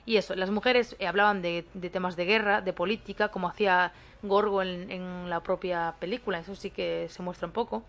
Y 0.06 0.18
eso, 0.18 0.36
las 0.36 0.52
mujeres 0.52 0.95
eh, 0.99 1.07
hablaban 1.07 1.41
de, 1.41 1.65
de, 1.73 1.90
temas 1.90 2.15
de 2.15 2.26
guerra, 2.26 2.61
de 2.61 2.73
política, 2.73 3.30
como 3.30 3.48
hacía 3.48 3.91
Gorgo 4.22 4.61
en, 4.61 4.91
en, 4.91 5.30
la 5.30 5.41
propia 5.41 5.95
película, 5.99 6.40
eso 6.40 6.56
sí 6.56 6.69
que 6.69 7.07
se 7.10 7.23
muestra 7.23 7.48
un 7.48 7.53
poco. 7.53 7.84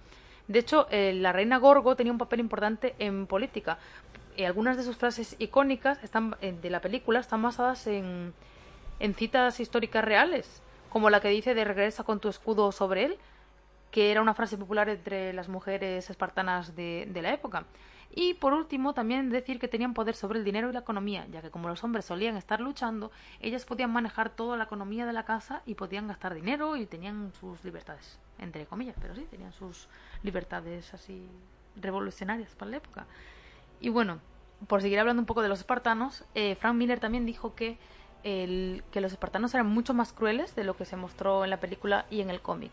De 0.49 0.61
hecho, 0.61 0.87
eh, 0.91 1.13
la 1.13 1.33
reina 1.33 1.59
Gorgo 1.59 1.97
tenía 1.97 2.13
un 2.13 2.19
papel 2.19 2.41
importante 2.41 2.95
en 2.99 3.27
política, 3.27 3.79
algunas 4.45 4.77
de 4.77 4.83
sus 4.83 4.97
frases 4.97 5.37
icónicas 5.39 6.03
están, 6.05 6.37
eh, 6.41 6.53
de 6.61 6.71
la 6.71 6.81
película 6.81 7.21
están 7.21 7.43
basadas 7.43 7.87
en, 7.87 8.35
en 9.01 9.15
citas 9.15 9.61
históricas 9.61 10.05
reales, 10.05 10.63
como 10.91 11.11
la 11.11 11.21
que 11.21 11.29
dice 11.29 11.55
de 11.55 11.65
regresa 11.65 12.05
con 12.05 12.21
tu 12.21 12.29
escudo 12.29 12.73
sobre 12.73 13.05
él, 13.05 13.19
que 13.91 14.11
era 14.11 14.21
una 14.21 14.35
frase 14.35 14.59
popular 14.59 14.89
entre 14.89 15.33
las 15.33 15.49
mujeres 15.49 16.11
espartanas 16.11 16.77
de, 16.77 17.09
de 17.11 17.23
la 17.23 17.33
época. 17.33 17.65
Y 18.15 18.35
por 18.35 18.55
último, 18.55 18.95
también 18.95 19.31
decir 19.31 19.59
que 19.59 19.69
tenían 19.69 19.93
poder 19.93 20.15
sobre 20.15 20.39
el 20.39 20.45
dinero 20.45 20.71
y 20.71 20.73
la 20.73 20.81
economía, 20.81 21.27
ya 21.31 21.43
que 21.43 21.51
como 21.51 21.69
los 21.69 21.83
hombres 21.85 22.05
solían 22.05 22.37
estar 22.37 22.61
luchando, 22.61 23.11
ellas 23.41 23.65
podían 23.65 23.93
manejar 23.93 24.31
toda 24.31 24.57
la 24.57 24.65
economía 24.65 25.07
de 25.07 25.13
la 25.13 25.25
casa 25.25 25.63
y 25.67 25.75
podían 25.75 26.07
gastar 26.07 26.35
dinero 26.35 26.77
y 26.77 26.87
tenían 26.87 27.33
sus 27.39 27.63
libertades, 27.65 28.19
entre 28.39 28.65
comillas, 28.67 28.97
pero 29.01 29.15
sí, 29.15 29.27
tenían 29.31 29.53
sus 29.53 29.89
libertades 30.23 30.95
así 30.95 31.29
revolucionarias 31.77 32.55
para 32.55 32.71
la 32.71 32.77
época. 32.79 33.07
Y 33.81 33.89
bueno, 33.89 34.21
por 34.67 34.83
seguir 34.83 34.99
hablando 34.99 35.21
un 35.21 35.27
poco 35.27 35.43
de 35.43 35.49
los 35.49 35.61
espartanos, 35.61 36.25
eh, 36.35 36.57
Frank 36.57 36.75
Miller 36.75 37.01
también 37.01 37.27
dijo 37.27 37.55
que, 37.55 37.79
el, 38.25 38.83
que 38.91 39.01
los 39.01 39.13
espartanos 39.13 39.55
eran 39.55 39.67
mucho 39.67 39.95
más 39.95 40.13
crueles 40.13 40.55
de 40.57 40.65
lo 40.65 40.77
que 40.77 40.85
se 40.85 40.97
mostró 40.97 41.45
en 41.45 41.51
la 41.51 41.61
película 41.61 42.07
y 42.11 42.21
en 42.21 42.31
el 42.31 42.41
cómic, 42.41 42.73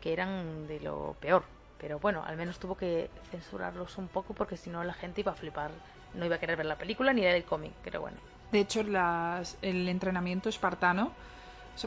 que 0.00 0.12
eran 0.12 0.66
de 0.66 0.80
lo 0.80 1.16
peor. 1.20 1.44
Pero 1.78 1.98
bueno, 1.98 2.24
al 2.24 2.36
menos 2.36 2.58
tuvo 2.58 2.76
que 2.76 3.10
censurarlos 3.30 3.98
un 3.98 4.08
poco 4.08 4.32
porque 4.32 4.56
si 4.56 4.70
no 4.70 4.82
la 4.84 4.94
gente 4.94 5.20
iba 5.20 5.32
a 5.32 5.34
flipar. 5.34 5.70
No 6.14 6.24
iba 6.24 6.36
a 6.36 6.38
querer 6.38 6.56
ver 6.56 6.66
la 6.66 6.78
película 6.78 7.12
ni 7.12 7.20
leer 7.20 7.36
el 7.36 7.44
cómic, 7.44 7.72
pero 7.82 8.00
bueno. 8.00 8.16
De 8.52 8.60
hecho, 8.60 8.82
las, 8.84 9.58
el 9.62 9.88
entrenamiento 9.88 10.48
espartano, 10.48 11.12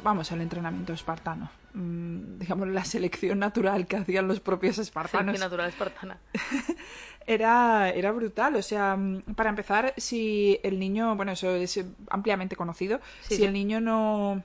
vamos, 0.04 0.32
el 0.32 0.42
entrenamiento 0.42 0.94
espartano, 0.94 1.50
mmm, 1.74 2.38
digamos 2.40 2.68
la 2.68 2.84
selección 2.86 3.40
natural 3.40 3.88
que 3.88 3.98
hacían 3.98 4.28
los 4.28 4.40
propios 4.40 4.78
espartanos. 4.78 5.38
Selección 5.38 5.46
natural 5.50 5.70
espartana. 5.70 6.18
era, 7.28 7.90
era 7.90 8.12
brutal. 8.12 8.56
O 8.56 8.62
sea, 8.62 8.96
mm, 8.96 9.22
para 9.36 9.50
empezar, 9.50 9.94
si 9.98 10.60
el 10.64 10.80
niño, 10.80 11.16
bueno, 11.16 11.32
eso 11.32 11.50
es 11.56 11.84
ampliamente 12.10 12.56
conocido, 12.56 13.00
Sí, 13.22 13.30
si 13.30 13.36
sí. 13.38 13.44
el 13.46 13.54
niño 13.54 13.82
no, 13.82 14.44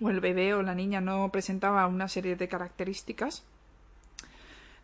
o 0.00 0.10
el 0.10 0.20
bebé 0.20 0.54
o 0.54 0.62
la 0.62 0.74
niña 0.74 1.00
no 1.00 1.30
presentaba 1.30 1.86
una 1.86 2.08
serie 2.08 2.36
de 2.36 2.48
características, 2.48 3.42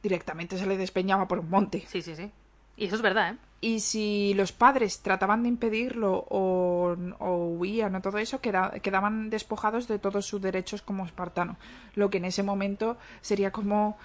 directamente 0.02 0.58
se 0.58 0.66
le 0.66 0.76
despeñaba 0.76 1.26
por 1.28 1.38
un 1.40 1.50
monte. 1.50 1.84
Sí, 1.88 2.02
sí, 2.02 2.14
sí. 2.14 2.30
Y 2.76 2.86
eso 2.86 2.96
es 2.96 3.02
verdad, 3.02 3.32
¿eh? 3.34 3.38
Y 3.62 3.80
si 3.80 4.34
los 4.34 4.52
padres 4.52 5.00
trataban 5.00 5.42
de 5.42 5.48
impedirlo 5.48 6.26
o, 6.28 6.94
o 7.18 7.36
huían 7.56 7.94
o 7.94 8.02
todo 8.02 8.18
eso, 8.18 8.40
queda- 8.40 8.70
quedaban 8.82 9.30
despojados 9.30 9.88
de 9.88 9.98
todos 9.98 10.26
sus 10.26 10.42
derechos 10.42 10.82
como 10.82 11.06
espartano. 11.06 11.56
Lo 11.94 12.10
que 12.10 12.18
en 12.18 12.26
ese 12.26 12.42
momento 12.42 12.98
sería 13.22 13.50
como 13.50 13.96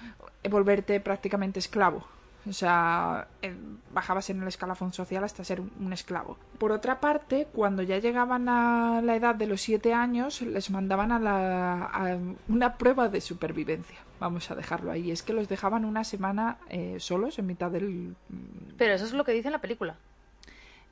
volverte 0.50 0.98
prácticamente 1.00 1.58
esclavo. 1.58 2.06
O 2.48 2.52
sea, 2.52 3.28
eh, 3.40 3.54
bajabas 3.92 4.28
en 4.30 4.42
el 4.42 4.48
escalafón 4.48 4.92
social 4.92 5.22
hasta 5.22 5.44
ser 5.44 5.60
un, 5.60 5.92
esclavo. 5.92 6.36
Por 6.58 6.72
otra 6.72 6.98
parte, 6.98 7.46
cuando 7.52 7.82
ya 7.82 7.98
llegaban 7.98 8.48
a 8.48 9.00
la 9.00 9.14
edad 9.14 9.34
de 9.36 9.46
los 9.46 9.60
siete 9.60 9.94
años, 9.94 10.42
les 10.42 10.70
mandaban 10.70 11.12
a, 11.12 11.20
la, 11.20 11.84
a 11.84 12.18
una 12.48 12.76
prueba 12.78 13.08
de 13.08 13.20
supervivencia. 13.20 13.98
Vamos 14.18 14.50
a 14.50 14.56
dejarlo 14.56 14.90
ahí. 14.90 15.12
Es 15.12 15.22
que 15.22 15.32
los 15.32 15.48
dejaban 15.48 15.84
una 15.84 16.02
semana 16.02 16.58
eh, 16.68 16.96
solos 16.98 17.38
en 17.38 17.46
mitad 17.46 17.70
del, 17.70 18.16
Pero 18.76 18.94
eso 18.94 19.04
es 19.04 19.12
lo 19.12 19.24
que 19.24 19.32
dice 19.32 19.48
en 19.48 19.52
la 19.52 19.60
película. 19.60 19.96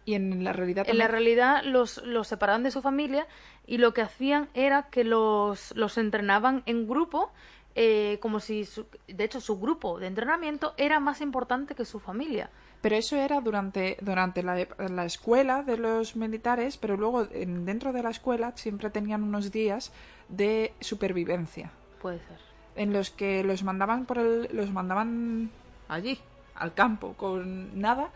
y 0.04 0.14
en 0.14 0.44
la 0.44 0.52
realidad 0.52 0.88
En 0.88 0.98
la 0.98 1.08
realidad 1.08 1.62
los, 1.64 1.98
los 2.04 2.28
separaban 2.28 2.62
de 2.62 2.70
su 2.70 2.80
familia 2.80 3.26
y 3.66 3.78
lo 3.78 3.92
que 3.92 4.02
hacían 4.02 4.48
era 4.54 4.84
que 4.84 5.02
los, 5.02 5.72
los 5.76 5.98
entrenaban 5.98 6.62
en 6.66 6.88
grupo, 6.88 7.32
eh, 7.74 8.18
como 8.20 8.40
si, 8.40 8.64
su- 8.64 8.86
de 9.06 9.24
hecho, 9.24 9.40
su 9.40 9.58
grupo 9.60 9.98
de 9.98 10.06
entrenamiento 10.08 10.74
era 10.76 11.00
más 11.00 11.20
importante 11.20 11.74
que 11.74 11.84
su 11.84 12.00
familia. 12.00 12.50
Pero 12.80 12.96
eso 12.96 13.16
era 13.16 13.40
durante, 13.40 13.96
durante 14.00 14.42
la, 14.42 14.66
la 14.88 15.04
escuela 15.04 15.62
de 15.62 15.76
los 15.76 16.16
militares, 16.16 16.76
pero 16.78 16.96
luego 16.96 17.26
en- 17.30 17.64
dentro 17.66 17.92
de 17.92 18.02
la 18.02 18.10
escuela 18.10 18.52
siempre 18.56 18.88
tenían 18.90 19.22
unos 19.22 19.50
días 19.52 19.92
de 20.28 20.72
supervivencia 20.80 21.70
Puede 22.00 22.18
ser. 22.20 22.38
en 22.76 22.92
los 22.92 23.10
que 23.10 23.44
los 23.44 23.62
mandaban 23.64 24.06
por 24.06 24.18
el, 24.18 24.48
los 24.52 24.70
mandaban 24.72 25.50
allí 25.88 26.18
al 26.54 26.72
campo 26.74 27.14
con 27.14 27.78
nada 27.80 28.08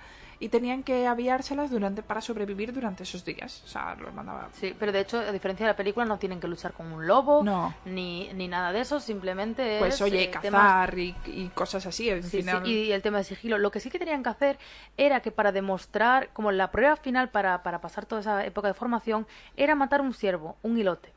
y 0.45 0.51
tenían 0.51 0.83
que 0.83 1.07
aviárselas 1.07 1.71
durante 1.71 2.03
para 2.03 2.21
sobrevivir 2.21 2.73
durante 2.75 3.03
esos 3.05 3.25
días. 3.25 3.63
O 3.65 3.67
sea, 3.67 3.95
los 3.99 4.13
mandaba 4.13 4.51
Sí, 4.53 4.77
pero 4.79 4.93
de 4.93 5.01
hecho, 5.01 5.19
a 5.19 5.33
diferencia 5.33 5.65
de 5.65 5.73
la 5.73 5.77
película, 5.77 6.05
no 6.05 6.19
tienen 6.19 6.39
que 6.39 6.47
luchar 6.49 6.75
con 6.75 6.93
un 6.93 7.07
lobo, 7.07 7.43
No. 7.43 7.75
ni, 7.87 8.31
ni 8.35 8.47
nada 8.47 8.71
de 8.71 8.81
eso, 8.81 9.01
simplemente 9.01 9.79
pues 9.79 9.95
es, 9.95 10.03
oye, 10.03 10.25
eh, 10.25 10.31
temas- 10.43 10.61
cazar 10.63 10.99
y, 10.99 11.15
y 11.25 11.49
cosas 11.55 11.87
así. 11.87 12.11
En 12.11 12.23
Sí, 12.23 12.29
sí, 12.29 12.37
final- 12.39 12.67
y 12.67 12.93
el 12.93 13.01
tema 13.01 13.19
de 13.19 13.25
sigilo. 13.25 13.57
Lo 13.57 13.71
que 13.71 13.81
sí 13.81 13.89
que 13.89 13.99
tenían 13.99 14.23
que 14.23 14.29
hacer 14.29 14.59
era 14.99 15.21
que 15.21 15.31
para 15.31 15.51
demostrar, 15.51 16.29
como 16.35 16.53
la 16.53 16.71
prueba 16.71 16.97
final 16.97 17.31
para, 17.31 17.63
para 17.63 17.81
pasar 17.81 18.05
toda 18.05 18.21
esa 18.21 18.45
época 18.45 18.69
de 18.69 18.75
formación, 18.75 19.27
era 19.57 19.75
matar 19.75 20.03
un 20.03 20.13
ciervo, 20.13 20.57
un 20.63 20.77
hilote. 20.79 21.11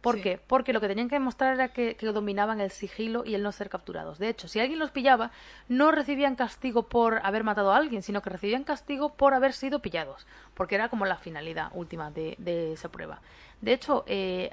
¿Por 0.00 0.16
Sí. 0.16 0.22
qué? 0.22 0.38
Porque 0.46 0.72
lo 0.72 0.80
que 0.80 0.88
tenían 0.88 1.08
que 1.08 1.16
demostrar 1.16 1.54
era 1.54 1.68
que, 1.68 1.96
que 1.96 2.06
dominaban 2.06 2.60
el 2.60 2.70
sigilo 2.70 3.24
y 3.24 3.34
el 3.34 3.42
no 3.42 3.50
ser 3.50 3.68
capturados. 3.68 4.18
De 4.18 4.28
hecho, 4.28 4.46
si 4.46 4.60
alguien 4.60 4.78
los 4.78 4.90
pillaba, 4.92 5.32
no 5.68 5.90
recibían 5.90 6.36
castigo 6.36 6.84
por 6.84 7.20
haber 7.24 7.42
matado 7.42 7.72
a 7.72 7.76
alguien, 7.76 8.02
sino 8.02 8.22
que 8.22 8.30
recibían 8.30 8.62
castigo 8.64 9.14
por 9.14 9.34
haber 9.34 9.52
sido 9.52 9.80
pillados. 9.80 10.26
Porque 10.54 10.76
era 10.76 10.88
como 10.90 11.06
la 11.06 11.16
finalidad 11.16 11.70
última 11.74 12.10
de, 12.10 12.36
de 12.38 12.74
esa 12.74 12.88
prueba. 12.90 13.20
De 13.60 13.72
hecho, 13.72 14.04
eh, 14.06 14.50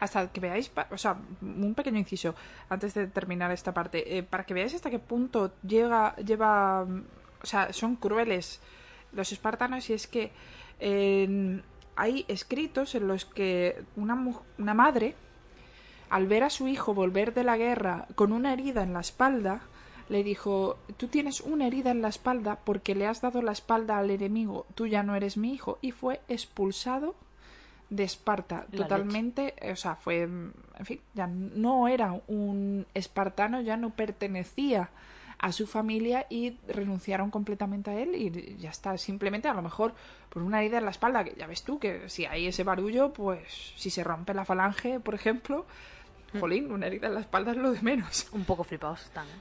hasta 0.00 0.30
que 0.32 0.40
veáis, 0.40 0.72
o 0.90 0.98
sea, 0.98 1.16
un 1.40 1.74
pequeño 1.74 1.98
inciso 1.98 2.34
antes 2.68 2.92
de 2.94 3.06
terminar 3.06 3.50
esta 3.52 3.72
parte, 3.72 4.18
eh, 4.18 4.22
para 4.22 4.44
que 4.44 4.54
veáis 4.54 4.74
hasta 4.74 4.90
qué 4.90 4.98
punto 4.98 5.52
llega, 5.62 6.16
lleva, 6.16 6.82
o 6.82 7.46
sea, 7.46 7.72
son 7.72 7.96
crueles 7.96 8.60
los 9.12 9.30
espartanos 9.32 9.88
y 9.88 9.92
es 9.94 10.06
que 10.06 10.32
eh, 10.80 11.62
hay 11.96 12.24
escritos 12.28 12.94
en 12.94 13.08
los 13.08 13.24
que 13.24 13.82
una, 13.96 14.16
una 14.58 14.74
madre, 14.74 15.14
al 16.10 16.26
ver 16.26 16.44
a 16.44 16.50
su 16.50 16.68
hijo 16.68 16.94
volver 16.94 17.34
de 17.34 17.42
la 17.42 17.56
guerra 17.56 18.06
con 18.14 18.32
una 18.32 18.52
herida 18.52 18.82
en 18.82 18.92
la 18.92 19.00
espalda, 19.00 19.62
le 20.08 20.22
dijo, 20.22 20.78
tú 20.96 21.08
tienes 21.08 21.40
una 21.40 21.66
herida 21.66 21.90
en 21.90 22.02
la 22.02 22.08
espalda 22.08 22.60
porque 22.64 22.94
le 22.94 23.06
has 23.06 23.22
dado 23.22 23.42
la 23.42 23.52
espalda 23.52 23.98
al 23.98 24.10
enemigo, 24.10 24.66
tú 24.74 24.86
ya 24.86 25.02
no 25.02 25.16
eres 25.16 25.36
mi 25.36 25.52
hijo, 25.52 25.78
y 25.80 25.90
fue 25.90 26.20
expulsado 26.28 27.16
de 27.90 28.04
Esparta, 28.04 28.66
La 28.72 28.82
totalmente, 28.82 29.54
o 29.70 29.76
sea, 29.76 29.94
fue, 29.96 30.22
en 30.22 30.52
fin, 30.84 31.00
ya 31.14 31.26
no 31.26 31.88
era 31.88 32.20
un 32.26 32.86
espartano, 32.94 33.60
ya 33.60 33.76
no 33.76 33.90
pertenecía 33.90 34.90
a 35.38 35.52
su 35.52 35.66
familia 35.66 36.26
y 36.30 36.56
renunciaron 36.66 37.30
completamente 37.30 37.90
a 37.90 38.00
él 38.00 38.14
y 38.14 38.56
ya 38.58 38.70
está, 38.70 38.96
simplemente 38.96 39.48
a 39.48 39.54
lo 39.54 39.62
mejor 39.62 39.94
por 40.30 40.42
una 40.42 40.60
herida 40.60 40.78
en 40.78 40.84
la 40.84 40.90
espalda, 40.90 41.24
que 41.24 41.34
ya 41.36 41.46
ves 41.46 41.62
tú 41.62 41.78
que 41.78 42.08
si 42.08 42.24
hay 42.26 42.46
ese 42.46 42.64
barullo, 42.64 43.12
pues 43.12 43.72
si 43.76 43.90
se 43.90 44.02
rompe 44.02 44.34
la 44.34 44.44
falange, 44.44 45.00
por 45.00 45.14
ejemplo, 45.14 45.66
jolín, 46.38 46.72
una 46.72 46.86
herida 46.86 47.08
en 47.08 47.14
la 47.14 47.20
espalda 47.20 47.52
es 47.52 47.58
lo 47.58 47.72
de 47.72 47.82
menos. 47.82 48.28
un 48.32 48.44
poco 48.44 48.64
flipados 48.64 49.02
están. 49.02 49.26
¿eh? 49.26 49.40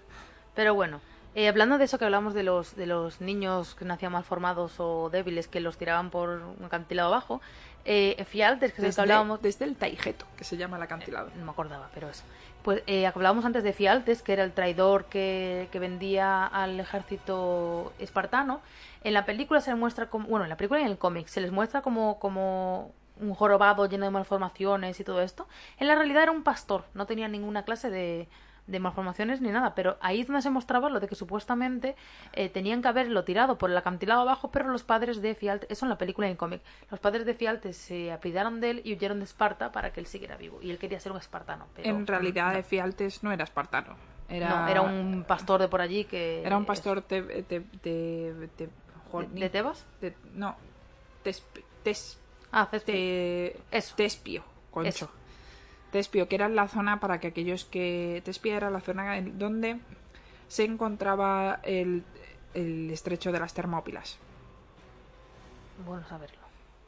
Pero 0.53 0.73
bueno, 0.73 1.01
eh, 1.33 1.47
hablando 1.47 1.77
de 1.77 1.85
eso 1.85 1.97
que 1.97 2.05
hablamos 2.05 2.33
de 2.33 2.43
los, 2.43 2.75
de 2.75 2.85
los 2.85 3.19
niños 3.21 3.75
que 3.75 3.85
nacían 3.85 4.11
mal 4.11 4.23
formados 4.23 4.75
o 4.79 5.09
débiles 5.09 5.47
que 5.47 5.59
los 5.59 5.77
tiraban 5.77 6.09
por 6.09 6.29
un 6.29 6.63
acantilado 6.65 7.09
abajo, 7.09 7.41
eh, 7.83 8.23
Fialtes, 8.27 8.71
que 8.71 8.77
es 8.77 8.79
el 8.79 8.83
que 8.83 8.87
Desde, 8.87 9.01
hablábamos... 9.01 9.41
desde 9.41 9.65
el 9.65 9.75
Taijeto, 9.75 10.25
que 10.37 10.43
se 10.43 10.57
llama 10.57 10.77
el 10.77 10.83
acantilado. 10.83 11.29
No 11.37 11.45
me 11.45 11.51
acordaba, 11.51 11.89
pero 11.93 12.09
eso. 12.09 12.23
Pues 12.65 12.81
eh, 12.87 13.05
hablábamos 13.05 13.45
antes 13.45 13.63
de 13.63 13.73
Fialtes, 13.73 14.23
que 14.23 14.33
era 14.33 14.43
el 14.43 14.51
traidor 14.51 15.05
que, 15.05 15.69
que 15.71 15.77
vendía 15.77 16.47
al 16.47 16.79
ejército 16.79 17.93
espartano. 17.99 18.59
En 19.03 19.13
la 19.13 19.23
película 19.23 19.61
se 19.61 19.69
le 19.69 19.75
muestra 19.75 20.09
como. 20.09 20.27
Bueno, 20.27 20.45
en 20.45 20.49
la 20.49 20.57
película 20.57 20.79
y 20.79 20.83
en 20.83 20.89
el 20.89 20.97
cómic 20.97 21.27
se 21.27 21.41
les 21.41 21.51
muestra 21.51 21.83
como, 21.83 22.17
como 22.17 22.91
un 23.21 23.35
jorobado 23.35 23.85
lleno 23.87 24.05
de 24.05 24.11
malformaciones 24.11 24.99
y 24.99 25.03
todo 25.03 25.21
esto. 25.21 25.47
En 25.77 25.85
la 25.85 25.93
realidad 25.93 26.23
era 26.23 26.31
un 26.31 26.41
pastor, 26.41 26.85
no 26.95 27.05
tenía 27.05 27.27
ninguna 27.27 27.65
clase 27.65 27.91
de, 27.91 28.27
de 28.67 28.79
malformaciones 28.79 29.41
ni 29.41 29.49
nada, 29.49 29.75
pero 29.75 29.97
ahí 30.01 30.21
es 30.21 30.27
donde 30.27 30.41
se 30.41 30.49
mostraba 30.49 30.89
lo 30.89 30.99
de 30.99 31.07
que 31.07 31.13
supuestamente 31.15 31.95
eh, 32.33 32.49
tenían 32.49 32.81
que 32.81 32.87
haberlo 32.87 33.23
tirado 33.23 33.57
por 33.59 33.69
el 33.69 33.77
acantilado 33.77 34.21
abajo, 34.21 34.49
pero 34.51 34.69
los 34.71 34.83
padres 34.83 35.21
de 35.21 35.35
Fialtes, 35.35 35.69
eso 35.69 35.85
en 35.85 35.89
la 35.89 35.97
película 35.97 36.25
y 36.27 36.29
en 36.29 36.33
el 36.33 36.37
cómic, 36.37 36.61
los 36.89 36.99
padres 36.99 37.25
de 37.27 37.35
Fialtes 37.35 37.77
se 37.77 38.11
apidaron 38.11 38.59
de 38.61 38.71
él 38.71 38.81
y 38.83 38.93
huyeron 38.93 39.19
de 39.19 39.25
Esparta 39.25 39.71
para 39.71 39.93
que 39.93 39.99
él 39.99 40.07
siguiera 40.07 40.35
vivo. 40.37 40.59
Y 40.63 40.71
él 40.71 40.79
quería 40.79 40.99
ser 40.99 41.11
un 41.11 41.19
espartano. 41.19 41.67
Pero, 41.75 41.89
en 41.89 42.07
realidad, 42.07 42.53
no. 42.53 42.59
Efialtes 42.59 43.23
no 43.23 43.31
era 43.31 43.43
espartano. 43.43 43.95
Era, 44.27 44.49
No, 44.49 44.67
era 44.67 44.81
un 44.81 45.23
pastor 45.27 45.61
de 45.61 45.67
por 45.67 45.81
allí 45.81 46.05
que... 46.05 46.41
Era 46.43 46.57
un 46.57 46.65
pastor 46.65 47.05
de... 47.07 47.21
de, 47.21 47.43
de, 47.43 47.63
de- 47.83 48.33
¿De, 48.57 48.69
joder, 49.11 49.29
de 49.29 49.49
Tebas? 49.49 49.85
de- 50.01 50.15
no, 50.33 50.55
tesp- 51.23 51.61
tes- 51.83 52.17
Ah, 52.51 52.67
te- 52.71 53.57
Eso. 53.69 53.95
Tespio, 53.95 54.43
concho. 54.71 54.89
Eso. 54.89 55.11
Tespio, 55.95 56.27
que 56.27 56.35
era 56.35 56.49
la 56.49 56.67
zona 56.67 56.99
para 56.99 57.21
que 57.21 57.27
aquellos 57.27 57.63
que... 57.63 58.21
Tespia 58.25 58.57
era 58.57 58.69
la 58.69 58.81
zona 58.81 59.21
donde 59.21 59.79
se 60.49 60.65
encontraba 60.65 61.61
el, 61.63 62.03
el 62.53 62.91
estrecho 62.91 63.31
de 63.31 63.39
las 63.39 63.53
Termópilas. 63.53 64.17
Bueno 65.85 66.05
saberlo. 66.05 66.35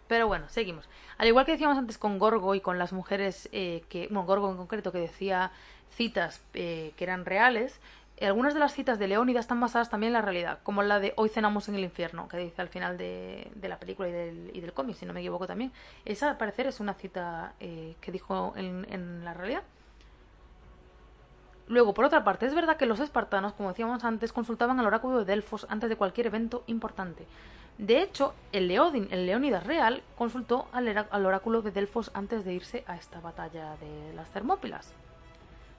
Pero 0.09 0.27
bueno, 0.27 0.49
seguimos. 0.49 0.89
Al 1.17 1.29
igual 1.29 1.45
que 1.45 1.53
decíamos 1.53 1.77
antes 1.77 1.97
con 1.97 2.19
Gorgo 2.19 2.53
y 2.53 2.59
con 2.59 2.77
las 2.77 2.91
mujeres 2.91 3.47
eh, 3.53 3.85
que... 3.87 4.07
Bueno, 4.07 4.25
Gorgo 4.25 4.51
en 4.51 4.57
concreto 4.57 4.91
que 4.91 4.99
decía 4.99 5.53
citas 5.95 6.41
eh, 6.53 6.91
que 6.97 7.05
eran 7.05 7.23
reales, 7.23 7.79
algunas 8.25 8.55
de 8.55 8.59
las 8.59 8.73
citas 8.73 8.97
de 8.97 9.07
Leónidas 9.07 9.41
están 9.41 9.59
basadas 9.59 9.89
también 9.89 10.09
en 10.09 10.13
la 10.13 10.21
realidad, 10.21 10.59
como 10.63 10.81
la 10.81 10.99
de 10.99 11.13
Hoy 11.17 11.29
cenamos 11.29 11.69
en 11.69 11.75
el 11.75 11.83
infierno, 11.83 12.27
que 12.27 12.37
dice 12.37 12.61
al 12.61 12.69
final 12.69 12.97
de, 12.97 13.51
la 13.61 13.77
película 13.77 14.09
y 14.09 14.11
del, 14.11 14.51
y 14.53 14.59
del 14.59 14.73
cómic, 14.73 14.95
si 14.95 15.05
no 15.05 15.13
me 15.13 15.19
equivoco 15.19 15.45
también. 15.45 15.71
Esa, 16.03 16.29
al 16.31 16.37
parecer, 16.37 16.65
es 16.65 16.79
una 16.79 16.95
cita 16.95 17.53
eh, 17.59 17.95
que 18.01 18.11
dijo 18.11 18.53
en, 18.55 19.23
la 19.23 19.35
realidad. 19.35 19.61
Luego, 21.67 21.93
por 21.93 22.05
otra 22.05 22.23
parte, 22.23 22.47
es 22.47 22.55
verdad 22.55 22.77
que 22.77 22.87
los 22.87 22.99
espartanos, 22.99 23.53
como 23.53 23.69
decíamos 23.69 24.03
antes, 24.03 24.33
consultaban 24.33 24.79
al 24.79 24.87
oráculo 24.87 25.19
de 25.19 25.25
Delfos 25.25 25.67
antes 25.69 25.89
de 25.89 25.95
cualquier 25.95 26.27
evento 26.27 26.63
importante. 26.65 27.27
De 27.77 28.01
hecho, 28.01 28.33
el, 28.51 28.67
Leodin, 28.67 29.09
el 29.11 29.27
Leónidas 29.27 29.67
real 29.67 30.01
consultó 30.17 30.67
al, 30.71 30.87
al 30.87 31.25
oráculo 31.25 31.61
de 31.61 31.69
Delfos 31.69 32.09
antes 32.15 32.45
de 32.45 32.53
irse 32.53 32.83
a 32.87 32.95
esta 32.95 33.19
batalla 33.19 33.75
de 33.77 34.13
las 34.15 34.31
Termópilas. 34.31 34.95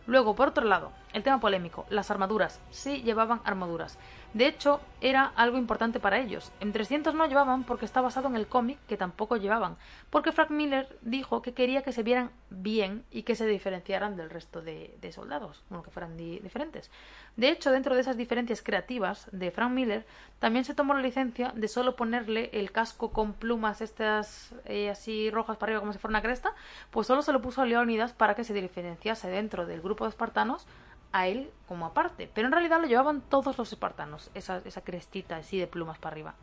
Luego, 0.09 0.35
por 0.35 0.49
otro 0.49 0.65
lado, 0.65 0.91
el 1.13 1.23
tema 1.23 1.39
polémico, 1.39 1.85
las 1.91 2.11
armaduras. 2.11 2.63
Sí 2.71 3.03
llevaban 3.03 3.43
armaduras. 3.45 3.99
De 4.35 4.47
hecho, 4.47 4.81
era 5.01 5.33
algo 5.37 5.57
importante 5.57 6.01
para 6.01 6.19
ellos. 6.19 6.53
En 6.61 6.73
300 6.73 7.15
no 7.15 7.27
llevaban 7.27 7.65
porque 7.65 7.87
está 7.87 8.03
basado 8.03 8.29
en 8.29 8.37
el 8.37 8.47
cómic 8.47 8.79
que 8.87 8.99
tampoco 8.99 9.37
llevaban. 9.37 9.77
Porque 10.11 10.33
Frank 10.33 10.51
Miller 10.51 10.99
dijo 11.01 11.41
que 11.41 11.55
quería 11.55 11.83
que 11.83 11.93
se 11.93 12.03
vieran 12.03 12.31
bien 12.51 13.05
y 13.11 13.23
que 13.23 13.35
se 13.35 13.47
diferenciaran 13.47 14.17
del 14.17 14.29
resto 14.29 14.61
de, 14.61 14.97
soldados, 15.15 15.65
bueno, 15.71 15.83
que 15.83 15.91
fueran 15.91 16.17
di- 16.17 16.41
diferentes. 16.41 16.91
De 17.37 17.49
hecho, 17.49 17.71
dentro 17.73 17.95
de 17.95 18.03
esas 18.03 18.19
diferencias 18.19 18.63
creativas 18.63 19.29
de 19.33 19.51
Frank 19.51 19.73
Miller, 19.73 20.05
también 20.41 20.65
se 20.67 20.75
tomó 20.75 20.93
la 20.95 21.01
licencia 21.01 21.53
de 21.57 21.67
solo 21.67 21.97
ponerle 21.97 22.51
el 22.53 22.71
casco 22.71 23.11
con 23.11 23.33
plumas 23.33 23.81
estas 23.81 24.55
eh, 24.67 24.91
así 24.91 25.31
rojas 25.31 25.57
para 25.57 25.71
arriba 25.71 25.81
como 25.81 25.93
si 25.95 25.99
fuera 25.99 26.13
una 26.13 26.23
cresta, 26.23 26.53
pues 26.91 27.07
solo 27.07 27.23
se 27.23 27.33
lo 27.33 27.41
puso 27.41 27.63
a 27.63 27.67
Leónidas 27.67 28.13
para 28.13 28.35
que 28.35 28.45
se 28.45 28.53
diferenciase 28.53 29.29
dentro 29.29 29.67
del 29.67 29.81
grupo 29.81 30.05
de 30.05 30.11
espartanos 30.11 30.67
a 31.13 31.29
él 31.29 31.51
como 31.67 31.87
aparte. 31.87 32.31
Pero 32.33 32.47
en 32.47 32.53
realidad 32.53 32.81
lo 32.81 32.87
llevaban 32.87 33.23
todos 33.23 33.59
los 33.59 33.73
espartanos, 33.73 34.31
esa, 34.35 34.63
esa 34.65 34.81
crestita 34.83 35.37
así 35.37 35.59
de 35.59 35.67
plumas 35.67 35.99
para 35.99 36.15
arriba. 36.15 36.35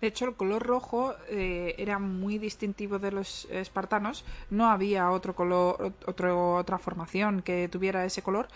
De 0.00 0.08
hecho, 0.08 0.26
el 0.26 0.34
color 0.34 0.62
rojo 0.62 1.14
eh, 1.28 1.74
era 1.78 1.98
muy 1.98 2.38
distintivo 2.38 2.98
de 2.98 3.12
los 3.12 3.46
espartanos. 3.46 4.24
No 4.50 4.66
había 4.68 5.10
otro 5.10 5.34
color, 5.34 5.94
otro, 6.06 6.56
otra 6.56 6.78
formación 6.78 7.40
que 7.40 7.68
tuviera 7.68 8.04
ese 8.04 8.22
color, 8.22 8.48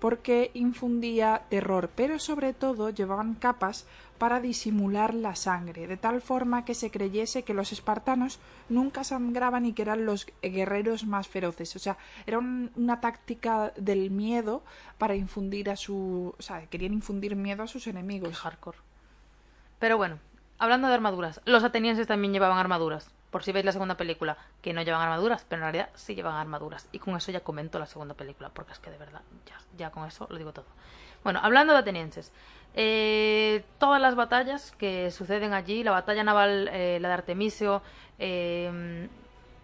porque 0.00 0.50
infundía 0.54 1.42
terror. 1.50 1.90
Pero 1.94 2.18
sobre 2.18 2.52
todo 2.52 2.90
llevaban 2.90 3.34
capas 3.34 3.86
para 4.18 4.40
disimular 4.40 5.14
la 5.14 5.34
sangre, 5.36 5.86
de 5.86 5.96
tal 5.96 6.20
forma 6.20 6.64
que 6.64 6.74
se 6.74 6.90
creyese 6.90 7.44
que 7.44 7.54
los 7.54 7.72
espartanos 7.72 8.38
nunca 8.68 9.04
sangraban 9.04 9.64
y 9.66 9.72
que 9.72 9.82
eran 9.82 10.04
los 10.04 10.26
guerreros 10.42 11.04
más 11.06 11.28
feroces. 11.28 11.74
O 11.76 11.78
sea, 11.78 11.96
era 12.26 12.38
un- 12.38 12.70
una 12.76 13.00
táctica 13.00 13.72
del 13.76 14.10
miedo 14.10 14.62
para 14.98 15.14
infundir 15.14 15.70
a 15.70 15.76
su, 15.76 16.34
o 16.38 16.42
sea, 16.42 16.66
querían 16.66 16.92
infundir 16.92 17.36
miedo 17.36 17.62
a 17.62 17.66
sus 17.68 17.84
Qué 17.84 17.90
enemigos. 17.90 18.36
hardcore. 18.38 18.78
Pero 19.78 19.96
bueno, 19.96 20.18
hablando 20.58 20.88
de 20.88 20.94
armaduras, 20.94 21.40
los 21.44 21.62
atenienses 21.64 22.06
también 22.06 22.32
llevaban 22.32 22.58
armaduras. 22.58 23.10
Por 23.30 23.42
si 23.44 23.52
veis 23.52 23.64
la 23.66 23.72
segunda 23.72 23.96
película, 23.98 24.38
que 24.62 24.72
no 24.72 24.80
llevan 24.82 25.02
armaduras, 25.02 25.44
pero 25.46 25.60
en 25.60 25.64
realidad 25.72 25.90
sí 25.94 26.14
llevan 26.14 26.34
armaduras. 26.36 26.88
Y 26.92 26.98
con 26.98 27.14
eso 27.14 27.30
ya 27.30 27.40
comento 27.40 27.78
la 27.78 27.84
segunda 27.86 28.14
película, 28.14 28.48
porque 28.48 28.72
es 28.72 28.78
que 28.78 28.90
de 28.90 28.96
verdad, 28.96 29.20
ya, 29.46 29.58
ya 29.76 29.90
con 29.90 30.06
eso 30.08 30.26
lo 30.30 30.38
digo 30.38 30.52
todo. 30.52 30.64
Bueno, 31.24 31.40
hablando 31.42 31.74
de 31.74 31.80
atenienses, 31.80 32.32
eh, 32.74 33.64
todas 33.78 34.00
las 34.00 34.14
batallas 34.14 34.72
que 34.72 35.10
suceden 35.10 35.52
allí, 35.52 35.82
la 35.82 35.90
batalla 35.90 36.22
naval, 36.24 36.68
eh, 36.72 36.98
la 37.00 37.08
de 37.08 37.14
Artemisio, 37.14 37.82
eh, 38.18 39.08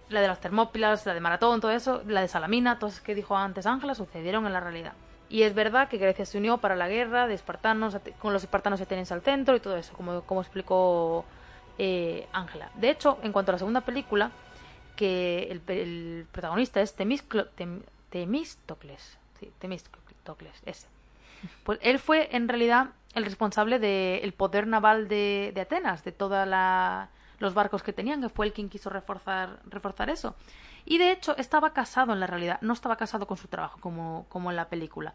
la 0.08 0.20
de 0.20 0.28
las 0.28 0.40
Termópilas, 0.40 1.06
la 1.06 1.14
de 1.14 1.20
Maratón, 1.20 1.60
todo 1.60 1.70
eso, 1.70 2.02
la 2.06 2.20
de 2.20 2.28
Salamina, 2.28 2.78
todas 2.78 3.00
que 3.00 3.14
dijo 3.14 3.36
antes 3.36 3.66
Ángela, 3.66 3.94
sucedieron 3.94 4.46
en 4.46 4.52
la 4.52 4.60
realidad. 4.60 4.92
Y 5.30 5.42
es 5.42 5.54
verdad 5.54 5.88
que 5.88 5.96
Grecia 5.96 6.26
se 6.26 6.38
unió 6.38 6.58
para 6.58 6.76
la 6.76 6.88
guerra 6.88 7.26
de 7.26 7.34
espartanos, 7.34 7.96
con 8.20 8.32
los 8.32 8.42
espartanos 8.42 8.80
atenienses 8.80 9.12
al 9.12 9.22
centro 9.22 9.56
y 9.56 9.60
todo 9.60 9.76
eso, 9.76 9.94
como, 9.94 10.20
como 10.22 10.42
explicó 10.42 11.24
eh, 11.78 12.28
Ángela. 12.32 12.70
De 12.74 12.90
hecho, 12.90 13.18
en 13.22 13.32
cuanto 13.32 13.50
a 13.50 13.54
la 13.54 13.58
segunda 13.58 13.80
película, 13.80 14.30
que 14.96 15.48
el, 15.50 15.62
el 15.68 16.26
protagonista 16.30 16.80
es 16.80 16.96
Temisclo- 16.96 17.48
Temístocles, 18.10 19.18
ese. 20.66 20.93
Pues 21.64 21.78
él 21.82 21.98
fue 21.98 22.28
en 22.36 22.48
realidad 22.48 22.90
el 23.14 23.24
responsable 23.24 23.78
del 23.78 24.32
poder 24.32 24.66
naval 24.66 25.08
de, 25.08 25.52
de 25.54 25.60
Atenas, 25.60 26.04
de 26.04 26.12
todos 26.12 26.46
los 27.38 27.54
barcos 27.54 27.82
que 27.82 27.92
tenían, 27.92 28.20
que 28.20 28.28
fue 28.28 28.46
el 28.46 28.52
quien 28.52 28.68
quiso 28.68 28.90
reforzar, 28.90 29.60
reforzar 29.66 30.10
eso. 30.10 30.34
Y 30.84 30.98
de 30.98 31.12
hecho 31.12 31.36
estaba 31.36 31.72
casado 31.72 32.12
en 32.12 32.20
la 32.20 32.26
realidad, 32.26 32.58
no 32.60 32.72
estaba 32.72 32.96
casado 32.96 33.26
con 33.26 33.36
su 33.36 33.48
trabajo 33.48 33.78
como, 33.80 34.26
como 34.28 34.50
en 34.50 34.56
la 34.56 34.68
película. 34.68 35.14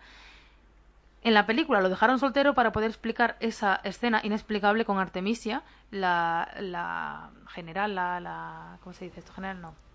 En 1.22 1.34
la 1.34 1.46
película 1.46 1.82
lo 1.82 1.90
dejaron 1.90 2.18
soltero 2.18 2.54
para 2.54 2.72
poder 2.72 2.90
explicar 2.90 3.36
esa 3.42 3.76
escena 3.84 4.22
inexplicable 4.24 4.86
con 4.86 5.00
Artemisia, 5.00 5.64
la, 5.92 6.50
la 6.60 7.32
general, 7.50 7.94
la, 7.94 8.22
la... 8.22 8.78
¿Cómo 8.82 8.94
se 8.94 9.06
dice 9.06 9.20
esto? 9.20 9.34
General 9.34 9.62
no 9.62 9.89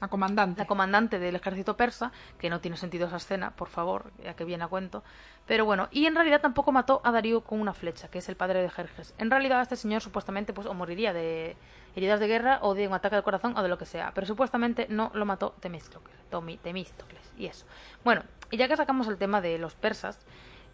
A 0.00 0.08
comandante. 0.08 0.60
la 0.60 0.66
comandante 0.66 1.18
del 1.18 1.36
ejército 1.36 1.76
persa, 1.76 2.10
que 2.38 2.48
no 2.48 2.60
tiene 2.60 2.76
sentido 2.76 3.06
esa 3.06 3.16
escena, 3.16 3.50
por 3.50 3.68
favor, 3.68 4.10
ya 4.24 4.34
que 4.34 4.44
viene 4.44 4.64
a 4.64 4.68
cuento. 4.68 5.04
Pero 5.46 5.64
bueno, 5.64 5.88
y 5.90 6.06
en 6.06 6.14
realidad 6.14 6.40
tampoco 6.40 6.72
mató 6.72 7.00
a 7.04 7.12
Darío 7.12 7.42
con 7.42 7.60
una 7.60 7.74
flecha, 7.74 8.08
que 8.08 8.18
es 8.18 8.28
el 8.28 8.36
padre 8.36 8.62
de 8.62 8.70
Jerjes. 8.70 9.14
En 9.18 9.30
realidad 9.30 9.60
este 9.60 9.76
señor 9.76 10.00
supuestamente 10.00 10.52
pues 10.52 10.66
o 10.66 10.74
moriría 10.74 11.12
de 11.12 11.56
heridas 11.96 12.20
de 12.20 12.28
guerra 12.28 12.60
o 12.62 12.74
de 12.74 12.86
un 12.88 12.94
ataque 12.94 13.16
al 13.16 13.22
corazón 13.22 13.56
o 13.56 13.62
de 13.62 13.68
lo 13.68 13.76
que 13.76 13.86
sea, 13.86 14.12
pero 14.14 14.26
supuestamente 14.26 14.86
no 14.88 15.10
lo 15.14 15.26
mató 15.26 15.54
Temístocles, 15.60 16.16
Temístocles 16.62 17.32
y 17.36 17.46
eso. 17.46 17.66
Bueno, 18.04 18.22
y 18.50 18.56
ya 18.56 18.68
que 18.68 18.76
sacamos 18.76 19.08
el 19.08 19.18
tema 19.18 19.40
de 19.40 19.58
los 19.58 19.74
persas, 19.74 20.18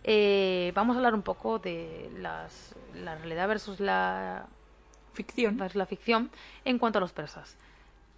eh, 0.05 0.73
vamos 0.75 0.95
a 0.95 0.99
hablar 0.99 1.15
un 1.15 1.23
poco 1.23 1.59
de 1.59 2.11
las, 2.19 2.75
la 2.95 3.17
realidad 3.17 3.49
versus 3.49 3.81
la, 3.81 4.47
Ficción. 5.17 5.63
es 5.63 5.75
la 5.75 5.87
ficción 5.87 6.31
en 6.67 6.79
cuanto 6.79 6.99
a 6.99 7.01
los 7.01 7.13
persas. 7.13 7.57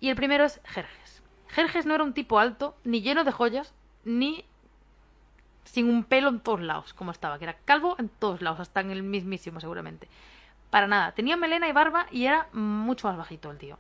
Y 0.00 0.08
el 0.10 0.16
primero 0.16 0.44
es 0.44 0.60
Jerjes. 0.64 1.22
Jerjes 1.48 1.86
no 1.86 1.94
era 1.94 2.04
un 2.04 2.12
tipo 2.14 2.38
alto, 2.38 2.76
ni 2.84 3.00
lleno 3.00 3.24
de 3.24 3.32
joyas, 3.32 3.74
ni 4.04 4.44
sin 5.64 5.88
un 5.88 6.04
pelo 6.04 6.28
en 6.30 6.40
todos 6.40 6.60
lados, 6.60 6.94
como 6.94 7.10
estaba, 7.10 7.38
que 7.38 7.44
era 7.44 7.56
calvo 7.64 7.96
en 7.98 8.08
todos 8.08 8.40
lados, 8.42 8.60
hasta 8.60 8.80
en 8.80 8.90
el 8.90 9.02
mismísimo 9.02 9.60
seguramente. 9.60 10.08
Para 10.70 10.86
nada, 10.86 11.12
tenía 11.12 11.36
melena 11.36 11.68
y 11.68 11.72
barba 11.72 12.06
y 12.10 12.26
era 12.26 12.48
mucho 12.52 13.08
más 13.08 13.16
bajito 13.16 13.50
el 13.50 13.58
tío. 13.58 13.78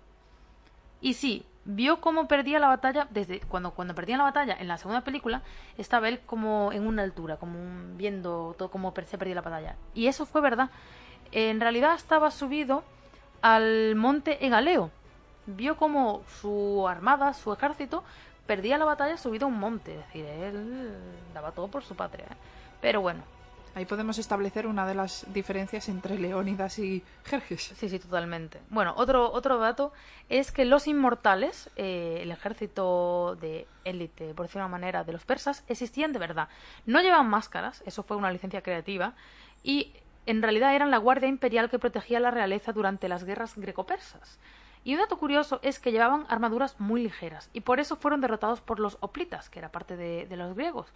Y 1.00 1.14
sí, 1.14 1.44
vio 1.64 2.00
cómo 2.00 2.26
perdía 2.28 2.58
la 2.58 2.68
batalla 2.68 3.06
desde 3.10 3.40
cuando 3.40 3.72
cuando 3.72 3.94
perdían 3.94 4.18
la 4.18 4.24
batalla 4.24 4.56
en 4.58 4.68
la 4.68 4.78
segunda 4.78 5.02
película 5.02 5.42
estaba 5.76 6.08
él 6.08 6.20
como 6.26 6.72
en 6.72 6.86
una 6.86 7.02
altura, 7.02 7.36
como 7.36 7.58
un- 7.60 7.94
viendo 7.96 8.54
todo 8.58 8.70
cómo 8.70 8.92
se 9.06 9.18
perdía 9.18 9.34
la 9.36 9.42
batalla. 9.42 9.76
Y 9.94 10.06
eso 10.08 10.26
fue 10.26 10.40
verdad. 10.40 10.70
En 11.30 11.60
realidad 11.60 11.94
estaba 11.94 12.30
subido 12.30 12.84
al 13.42 13.94
monte 13.96 14.44
Egaleo. 14.44 14.90
Vio 15.48 15.76
como 15.76 16.22
su 16.40 16.86
armada, 16.86 17.32
su 17.32 17.52
ejército, 17.52 18.04
perdía 18.46 18.78
la 18.78 18.84
batalla 18.84 19.16
subido 19.16 19.46
a 19.46 19.48
un 19.48 19.58
monte. 19.58 19.92
Es 19.92 20.06
decir, 20.06 20.24
él 20.26 20.94
daba 21.32 21.52
todo 21.52 21.68
por 21.68 21.82
su 21.82 21.96
patria. 21.96 22.26
¿eh? 22.26 22.36
Pero 22.80 23.00
bueno, 23.00 23.22
Ahí 23.78 23.84
podemos 23.84 24.18
establecer 24.18 24.66
una 24.66 24.84
de 24.86 24.96
las 24.96 25.24
diferencias 25.32 25.88
entre 25.88 26.18
Leónidas 26.18 26.80
y 26.80 27.04
Jerjes. 27.24 27.62
Sí, 27.76 27.88
sí, 27.88 28.00
totalmente. 28.00 28.60
Bueno, 28.70 28.92
otro, 28.96 29.30
otro 29.30 29.58
dato 29.58 29.92
es 30.28 30.50
que 30.50 30.64
los 30.64 30.88
inmortales, 30.88 31.70
eh, 31.76 32.18
el 32.22 32.32
ejército 32.32 33.36
de 33.40 33.68
élite, 33.84 34.34
por 34.34 34.46
decirlo 34.46 34.62
de 34.62 34.66
una 34.66 34.78
manera, 34.78 35.04
de 35.04 35.12
los 35.12 35.24
persas, 35.24 35.62
existían 35.68 36.12
de 36.12 36.18
verdad. 36.18 36.48
No 36.86 37.00
llevaban 37.00 37.28
máscaras, 37.28 37.84
eso 37.86 38.02
fue 38.02 38.16
una 38.16 38.32
licencia 38.32 38.62
creativa, 38.62 39.12
y 39.62 39.92
en 40.26 40.42
realidad 40.42 40.74
eran 40.74 40.90
la 40.90 40.98
guardia 40.98 41.28
imperial 41.28 41.70
que 41.70 41.78
protegía 41.78 42.18
la 42.18 42.32
realeza 42.32 42.72
durante 42.72 43.08
las 43.08 43.22
guerras 43.22 43.56
greco-persas. 43.56 44.40
Y 44.84 44.94
un 44.94 45.00
dato 45.00 45.18
curioso 45.18 45.60
es 45.62 45.78
que 45.78 45.92
llevaban 45.92 46.24
armaduras 46.28 46.78
muy 46.80 47.02
ligeras, 47.02 47.50
y 47.52 47.60
por 47.60 47.80
eso 47.80 47.96
fueron 47.96 48.20
derrotados 48.20 48.60
por 48.60 48.80
los 48.80 48.96
hoplitas, 49.00 49.50
que 49.50 49.58
era 49.58 49.70
parte 49.70 49.96
de, 49.96 50.36
los 50.36 50.54
griegos. 50.54 50.86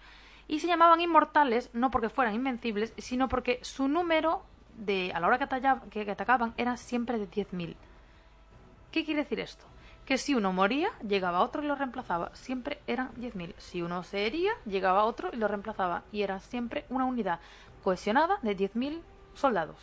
Y 0.48 0.60
se 0.60 0.66
llamaban 0.66 1.00
inmortales 1.00 1.70
no 1.72 1.90
porque 1.90 2.08
fueran 2.08 2.34
invencibles, 2.34 2.92
sino 2.98 3.28
porque 3.28 3.58
su 3.62 3.88
número 3.88 4.42
de 4.76 5.12
a 5.14 5.20
la 5.20 5.26
hora 5.26 5.38
que- 5.38 6.04
que 6.04 6.10
atacaban 6.10 6.54
era 6.56 6.76
siempre 6.76 7.18
de 7.18 7.28
10.000. 7.28 7.76
¿Qué 8.90 9.04
quiere 9.04 9.22
decir 9.22 9.40
esto? 9.40 9.64
Que 10.04 10.18
si 10.18 10.34
uno 10.34 10.52
moría, 10.52 10.90
llegaba 11.06 11.40
otro 11.42 11.62
y 11.62 11.66
lo 11.66 11.76
reemplazaba. 11.76 12.34
Siempre 12.34 12.80
eran 12.86 13.10
10.000. 13.16 13.54
Si 13.58 13.82
uno 13.82 14.02
se 14.02 14.26
hería, 14.26 14.52
llegaba 14.66 15.04
otro 15.04 15.30
y 15.32 15.36
lo 15.36 15.46
reemplazaba. 15.48 16.02
Y 16.10 16.22
era 16.22 16.40
siempre 16.40 16.84
una 16.88 17.04
unidad 17.04 17.38
cohesionada 17.84 18.38
de 18.42 18.56
10.000 18.56 19.00
soldados. 19.34 19.76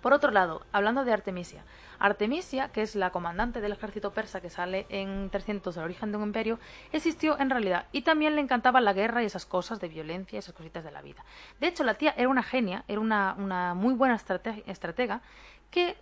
Por 0.00 0.12
otro 0.12 0.30
lado, 0.30 0.62
hablando 0.72 1.04
de 1.04 1.12
Artemisia. 1.12 1.64
Artemisia, 2.00 2.70
que 2.72 2.82
es 2.82 2.96
la 2.96 3.10
comandante 3.10 3.60
del 3.60 3.72
ejército 3.72 4.12
persa 4.12 4.40
que 4.40 4.50
sale 4.50 4.86
en 4.88 5.30
300 5.30 5.74
del 5.74 5.84
origen 5.84 6.10
de 6.10 6.16
un 6.18 6.24
imperio, 6.24 6.58
existió 6.92 7.38
en 7.38 7.50
realidad 7.50 7.86
y 7.92 8.02
también 8.02 8.34
le 8.34 8.40
encantaba 8.40 8.80
la 8.80 8.92
guerra 8.92 9.22
y 9.22 9.26
esas 9.26 9.46
cosas 9.46 9.78
de 9.80 9.88
violencia 9.88 10.38
esas 10.38 10.54
cositas 10.54 10.82
de 10.82 10.90
la 10.90 11.02
vida. 11.02 11.24
De 11.60 11.68
hecho, 11.68 11.84
la 11.84 11.94
tía 11.94 12.14
era 12.16 12.28
una 12.28 12.42
genia, 12.42 12.84
era 12.88 13.00
una, 13.00 13.34
muy 13.74 13.94
buena 13.94 14.16
estrate- 14.16 14.64
estratega 14.66 15.20
que 15.70 15.96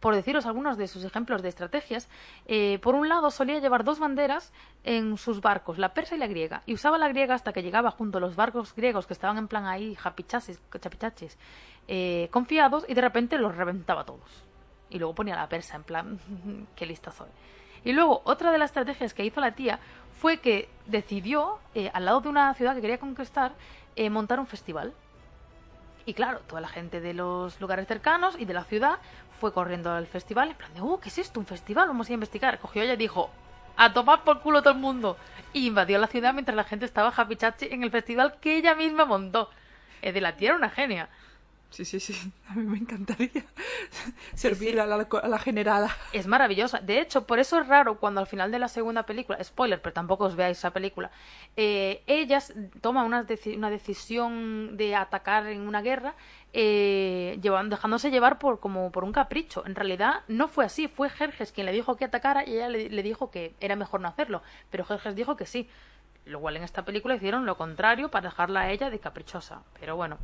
por 0.00 0.14
deciros 0.14 0.46
algunos 0.46 0.76
de 0.76 0.88
sus 0.88 1.04
ejemplos 1.04 1.42
de 1.42 1.48
estrategias, 1.48 2.08
eh, 2.46 2.78
por 2.82 2.94
un 2.94 3.08
lado 3.08 3.30
solía 3.30 3.58
llevar 3.58 3.82
dos 3.82 3.98
banderas 3.98 4.52
en 4.84 5.16
sus 5.16 5.40
barcos, 5.40 5.78
la 5.78 5.94
persa 5.94 6.14
y 6.14 6.18
la 6.18 6.26
griega, 6.26 6.62
y 6.66 6.74
usaba 6.74 6.96
la 6.98 7.08
griega 7.08 7.34
hasta 7.34 7.52
que 7.52 7.62
llegaba 7.62 7.90
junto 7.90 8.18
a 8.18 8.20
los 8.20 8.36
barcos 8.36 8.74
griegos 8.74 9.06
que 9.06 9.14
estaban 9.14 9.38
en 9.38 9.48
plan 9.48 9.66
ahí, 9.66 9.96
chapichaches, 10.80 11.38
eh, 11.88 12.28
confiados, 12.30 12.84
y 12.88 12.94
de 12.94 13.00
repente 13.00 13.38
los 13.38 13.56
reventaba 13.56 14.04
todos. 14.04 14.44
Y 14.90 14.98
luego 14.98 15.14
ponía 15.14 15.36
la 15.36 15.48
persa 15.48 15.76
en 15.76 15.84
plan, 15.84 16.18
qué 16.76 16.86
lista 16.86 17.10
soy. 17.10 17.28
Y 17.84 17.92
luego, 17.92 18.22
otra 18.24 18.50
de 18.50 18.58
las 18.58 18.70
estrategias 18.70 19.14
que 19.14 19.24
hizo 19.24 19.40
la 19.40 19.54
tía 19.54 19.78
fue 20.20 20.38
que 20.38 20.68
decidió, 20.86 21.58
eh, 21.74 21.90
al 21.92 22.04
lado 22.04 22.20
de 22.20 22.28
una 22.28 22.52
ciudad 22.54 22.74
que 22.74 22.80
quería 22.80 22.98
conquistar, 22.98 23.52
eh, 23.94 24.10
montar 24.10 24.40
un 24.40 24.46
festival. 24.46 24.92
Y 26.04 26.14
claro, 26.14 26.40
toda 26.46 26.60
la 26.60 26.68
gente 26.68 27.00
de 27.00 27.14
los 27.14 27.60
lugares 27.60 27.86
cercanos 27.86 28.36
y 28.38 28.44
de 28.44 28.54
la 28.54 28.64
ciudad 28.64 28.98
fue 29.40 29.52
corriendo 29.52 29.92
al 29.92 30.06
festival, 30.06 30.50
en 30.50 30.56
plan 30.56 30.72
de, 30.74 30.80
oh, 30.80 30.98
¿qué 31.00 31.08
es 31.08 31.18
esto? 31.18 31.40
¿Un 31.40 31.46
festival? 31.46 31.88
Vamos 31.88 32.08
a 32.08 32.12
investigar. 32.12 32.58
Cogió 32.58 32.82
ella 32.82 32.94
y 32.94 32.96
dijo, 32.96 33.30
a 33.76 33.92
tomar 33.92 34.24
por 34.24 34.40
culo 34.40 34.62
todo 34.62 34.72
el 34.72 34.80
mundo. 34.80 35.16
Y 35.52 35.66
invadió 35.66 35.98
la 35.98 36.06
ciudad 36.06 36.32
mientras 36.32 36.56
la 36.56 36.64
gente 36.64 36.86
estaba 36.86 37.12
happy 37.14 37.36
chachi 37.36 37.66
en 37.70 37.82
el 37.82 37.90
festival 37.90 38.38
que 38.40 38.56
ella 38.56 38.74
misma 38.74 39.04
montó. 39.04 39.50
Es 40.02 40.14
de 40.14 40.20
la 40.20 40.36
tía 40.36 40.50
era 40.50 40.56
una 40.56 40.70
genia. 40.70 41.08
Sí, 41.70 41.84
sí, 41.84 42.00
sí. 42.00 42.14
A 42.48 42.54
mí 42.54 42.64
me 42.64 42.78
encantaría 42.78 43.44
servir 44.34 44.80
A, 44.80 44.86
la, 44.86 44.96
a, 44.96 45.28
la, 45.28 45.38
generala. 45.38 45.94
Es 46.12 46.26
maravillosa. 46.26 46.78
De 46.80 47.00
hecho, 47.00 47.26
por 47.26 47.38
eso 47.38 47.58
es 47.60 47.66
raro 47.66 47.98
cuando 47.98 48.20
al 48.20 48.26
final 48.26 48.50
de 48.50 48.58
la 48.58 48.68
segunda 48.68 49.04
película, 49.04 49.42
spoiler, 49.42 49.82
pero 49.82 49.92
tampoco 49.92 50.24
os 50.24 50.36
veáis 50.36 50.58
esa 50.58 50.70
película, 50.70 51.10
eh, 51.56 52.02
ellas 52.06 52.54
toman 52.80 53.06
una, 53.06 53.24
deci 53.24 53.56
una, 53.56 53.70
decisión 53.70 54.76
de 54.76 54.94
atacar 54.94 55.46
en 55.48 55.62
una 55.62 55.82
guerra 55.82 56.14
eh, 56.52 57.38
llevando, 57.42 57.76
dejándose 57.76 58.10
llevar 58.10 58.38
por, 58.38 58.60
como 58.60 58.90
por 58.92 59.04
un 59.04 59.12
capricho. 59.12 59.64
En 59.66 59.74
realidad 59.74 60.20
no 60.28 60.48
fue 60.48 60.64
así. 60.64 60.88
Fue 60.88 61.10
Jerjes 61.10 61.52
quien 61.52 61.66
le 61.66 61.72
dijo 61.72 61.96
que 61.96 62.04
atacara 62.04 62.46
y 62.46 62.54
ella 62.54 62.68
le, 62.68 62.88
le 62.88 63.02
dijo 63.02 63.30
que 63.30 63.54
era 63.60 63.76
mejor 63.76 64.00
no 64.00 64.08
hacerlo. 64.08 64.42
Pero 64.70 64.84
Jerjes 64.84 65.14
dijo 65.16 65.36
que 65.36 65.46
sí. 65.46 65.68
Lo 66.24 66.40
cual 66.40 66.56
en 66.56 66.64
esta 66.64 66.84
película 66.84 67.14
hicieron 67.14 67.46
lo 67.46 67.56
contrario 67.56 68.10
para 68.10 68.30
dejarla 68.30 68.62
a 68.62 68.70
ella 68.70 68.90
de 68.90 68.98
caprichosa. 68.98 69.62
Pero 69.78 69.96
bueno. 69.96 70.18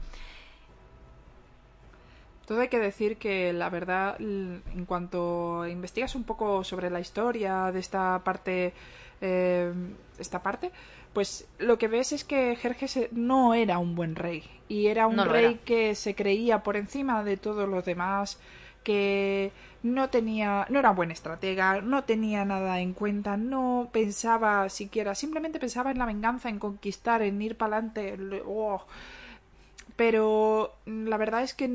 Todo 2.46 2.60
hay 2.60 2.68
que 2.68 2.78
decir 2.78 3.16
que 3.16 3.52
la 3.52 3.70
verdad, 3.70 4.16
en 4.20 4.84
cuanto 4.86 5.66
investigas 5.66 6.14
un 6.14 6.24
poco 6.24 6.64
sobre 6.64 6.90
la 6.90 7.00
historia 7.00 7.70
de 7.72 7.78
esta 7.80 8.20
parte, 8.24 8.72
eh, 9.20 9.72
esta 10.18 10.42
parte, 10.42 10.70
pues 11.12 11.46
lo 11.58 11.78
que 11.78 11.88
ves 11.88 12.12
es 12.12 12.24
que 12.24 12.56
Jerjes 12.56 12.98
no 13.12 13.54
era 13.54 13.78
un 13.78 13.94
buen 13.94 14.16
rey 14.16 14.42
y 14.68 14.86
era 14.88 15.06
un 15.06 15.16
No 15.16 15.24
rey 15.24 15.44
era. 15.54 15.64
que 15.64 15.94
se 15.94 16.14
creía 16.14 16.62
por 16.62 16.76
encima 16.76 17.22
de 17.22 17.36
todos 17.36 17.68
los 17.68 17.84
demás, 17.84 18.40
que 18.82 19.52
no 19.84 20.10
tenía, 20.10 20.66
no 20.68 20.78
era 20.80 20.90
buen 20.90 21.10
estratega, 21.12 21.80
no 21.80 22.04
tenía 22.04 22.44
nada 22.44 22.80
en 22.80 22.92
cuenta, 22.94 23.36
no 23.36 23.88
pensaba 23.92 24.68
siquiera, 24.68 25.14
simplemente 25.14 25.60
pensaba 25.60 25.90
en 25.92 25.98
la 25.98 26.06
venganza, 26.06 26.48
en 26.48 26.58
conquistar, 26.58 27.22
en 27.22 27.40
ir 27.40 27.56
para 27.56 27.76
adelante. 27.76 28.16
Pero 29.96 30.74
mm, 30.86 31.06
la 31.08 31.16
verdad 31.16 31.42
es 31.42 31.54
que 31.54 31.68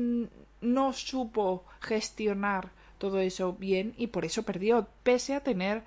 no 0.60 0.92
supo 0.92 1.64
gestionar 1.80 2.70
todo 2.98 3.20
eso 3.20 3.52
bien 3.52 3.94
y 3.96 4.08
por 4.08 4.24
eso 4.24 4.42
perdió, 4.42 4.88
pese 5.02 5.34
a 5.34 5.42
tener 5.42 5.82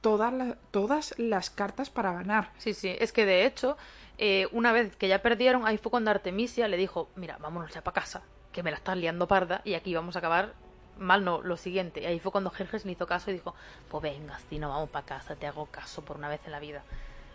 todas, 0.00 0.56
todas 0.70 1.14
las 1.18 1.50
cartas 1.50 1.90
para 1.90 2.12
ganar. 2.12 2.52
Sí, 2.58 2.74
sí, 2.74 2.94
es 2.98 3.12
que 3.12 3.24
de 3.24 3.46
hecho, 3.46 3.76
eh, 4.18 4.48
una 4.52 4.72
vez 4.72 4.94
que 4.96 5.08
ya 5.08 5.22
perdieron, 5.22 5.66
ahí 5.66 5.78
fue 5.78 5.90
cuando 5.90 6.10
Artemisia 6.10 6.68
le 6.68 6.76
dijo, 6.76 7.08
mira, 7.16 7.38
vámonos 7.40 7.72
ya 7.72 7.82
para 7.82 7.94
casa, 7.94 8.22
que 8.52 8.62
me 8.62 8.70
la 8.70 8.76
estás 8.76 8.96
liando 8.96 9.26
parda 9.26 9.62
y 9.64 9.74
aquí 9.74 9.94
vamos 9.94 10.16
a 10.16 10.18
acabar 10.18 10.54
mal 10.98 11.24
no, 11.24 11.40
lo 11.40 11.56
siguiente. 11.56 12.02
Y 12.02 12.06
ahí 12.06 12.20
fue 12.20 12.32
cuando 12.32 12.50
Jerjes 12.50 12.84
le 12.84 12.92
hizo 12.92 13.06
caso 13.06 13.30
y 13.30 13.34
dijo, 13.34 13.54
pues 13.90 14.02
venga, 14.02 14.38
si 14.50 14.58
no 14.58 14.68
vamos 14.68 14.90
para 14.90 15.06
casa, 15.06 15.36
te 15.36 15.46
hago 15.46 15.66
caso 15.66 16.02
por 16.04 16.16
una 16.16 16.28
vez 16.28 16.40
en 16.44 16.52
la 16.52 16.60
vida. 16.60 16.82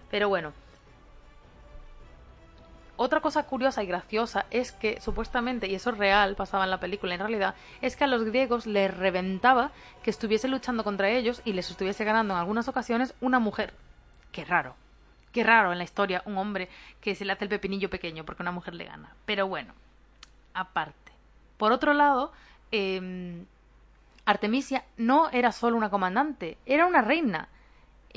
Pero 0.09 0.29
bueno. 0.29 0.53
Otra 2.99 3.21
cosa 3.21 3.43
curiosa 3.43 3.83
y 3.83 3.85
graciosa 3.85 4.47
es 4.49 4.71
que 4.71 4.99
supuestamente, 4.99 5.67
y 5.67 5.75
eso 5.75 5.91
es 5.91 5.97
real, 5.97 6.35
pasaba 6.35 6.63
en 6.63 6.71
la 6.71 6.79
película 6.79 7.13
en 7.13 7.19
realidad, 7.19 7.53
es 7.81 7.95
que 7.95 8.03
a 8.03 8.07
los 8.07 8.23
griegos 8.23 8.65
les 8.65 8.95
reventaba 8.95 9.71
que 10.01 10.09
estuviese 10.09 10.47
luchando 10.47 10.83
contra 10.83 11.09
ellos 11.09 11.41
y 11.45 11.53
les 11.53 11.69
estuviese 11.69 12.03
ganando 12.03 12.33
en 12.33 12.39
algunas 12.39 12.67
ocasiones 12.67 13.13
una 13.21 13.37
mujer. 13.37 13.73
Qué 14.31 14.43
raro. 14.45 14.75
Qué 15.31 15.43
raro 15.43 15.71
en 15.71 15.77
la 15.77 15.83
historia 15.83 16.23
un 16.25 16.39
hombre 16.39 16.69
que 16.99 17.13
se 17.13 17.23
le 17.23 17.33
hace 17.33 17.45
el 17.45 17.49
pepinillo 17.49 17.91
pequeño 17.91 18.25
porque 18.25 18.41
una 18.41 18.51
mujer 18.51 18.73
le 18.73 18.85
gana. 18.85 19.13
Pero 19.25 19.47
bueno, 19.47 19.73
aparte. 20.55 21.11
Por 21.57 21.71
otro 21.71 21.93
lado, 21.93 22.31
eh, 22.71 23.45
Artemisia 24.25 24.83
no 24.97 25.29
era 25.29 25.51
solo 25.51 25.77
una 25.77 25.91
comandante, 25.91 26.57
era 26.65 26.87
una 26.87 27.01
reina. 27.01 27.47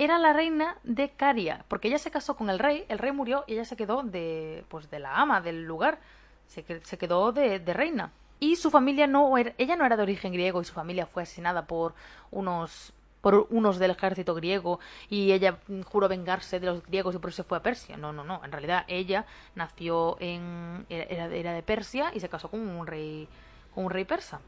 Era 0.00 0.18
la 0.18 0.32
reina 0.32 0.78
de 0.82 1.10
Caria, 1.10 1.66
porque 1.68 1.88
ella 1.88 1.98
se 1.98 2.10
casó 2.10 2.34
con 2.34 2.48
el 2.48 2.58
rey, 2.58 2.86
el 2.88 2.98
rey 2.98 3.12
murió 3.12 3.44
y 3.46 3.52
ella 3.52 3.66
se 3.66 3.76
quedó 3.76 4.02
de, 4.02 4.64
pues, 4.70 4.90
de 4.90 4.98
la 4.98 5.20
ama 5.20 5.42
del 5.42 5.66
lugar, 5.66 5.98
se, 6.46 6.64
se 6.84 6.96
quedó 6.96 7.32
de, 7.32 7.58
de 7.58 7.74
reina. 7.74 8.10
Y 8.38 8.56
su 8.56 8.70
familia 8.70 9.06
no 9.06 9.36
era, 9.36 9.52
ella 9.58 9.76
no 9.76 9.84
era 9.84 9.98
de 9.98 10.02
origen 10.02 10.32
griego 10.32 10.62
y 10.62 10.64
su 10.64 10.72
familia 10.72 11.04
fue 11.04 11.24
asesinada 11.24 11.66
por 11.66 11.92
unos 12.30 12.94
por 13.20 13.46
unos 13.50 13.78
del 13.78 13.90
ejército 13.90 14.34
griego 14.34 14.80
y 15.10 15.32
ella 15.32 15.58
juró 15.84 16.08
vengarse 16.08 16.58
de 16.60 16.68
los 16.68 16.82
griegos 16.82 17.14
y 17.14 17.18
por 17.18 17.28
eso 17.28 17.42
se 17.42 17.46
fue 17.46 17.58
a 17.58 17.62
Persia. 17.62 17.98
No, 17.98 18.10
no, 18.10 18.24
no. 18.24 18.40
En 18.42 18.52
realidad 18.52 18.86
ella 18.88 19.26
nació 19.54 20.16
en 20.18 20.86
era, 20.88 21.26
era 21.26 21.52
de 21.52 21.62
Persia 21.62 22.10
y 22.14 22.20
se 22.20 22.30
casó 22.30 22.48
con 22.48 22.60
un 22.60 22.86
rey 22.86 23.28
con 23.74 23.84
un 23.84 23.90
rey 23.90 24.06
persa. 24.06 24.40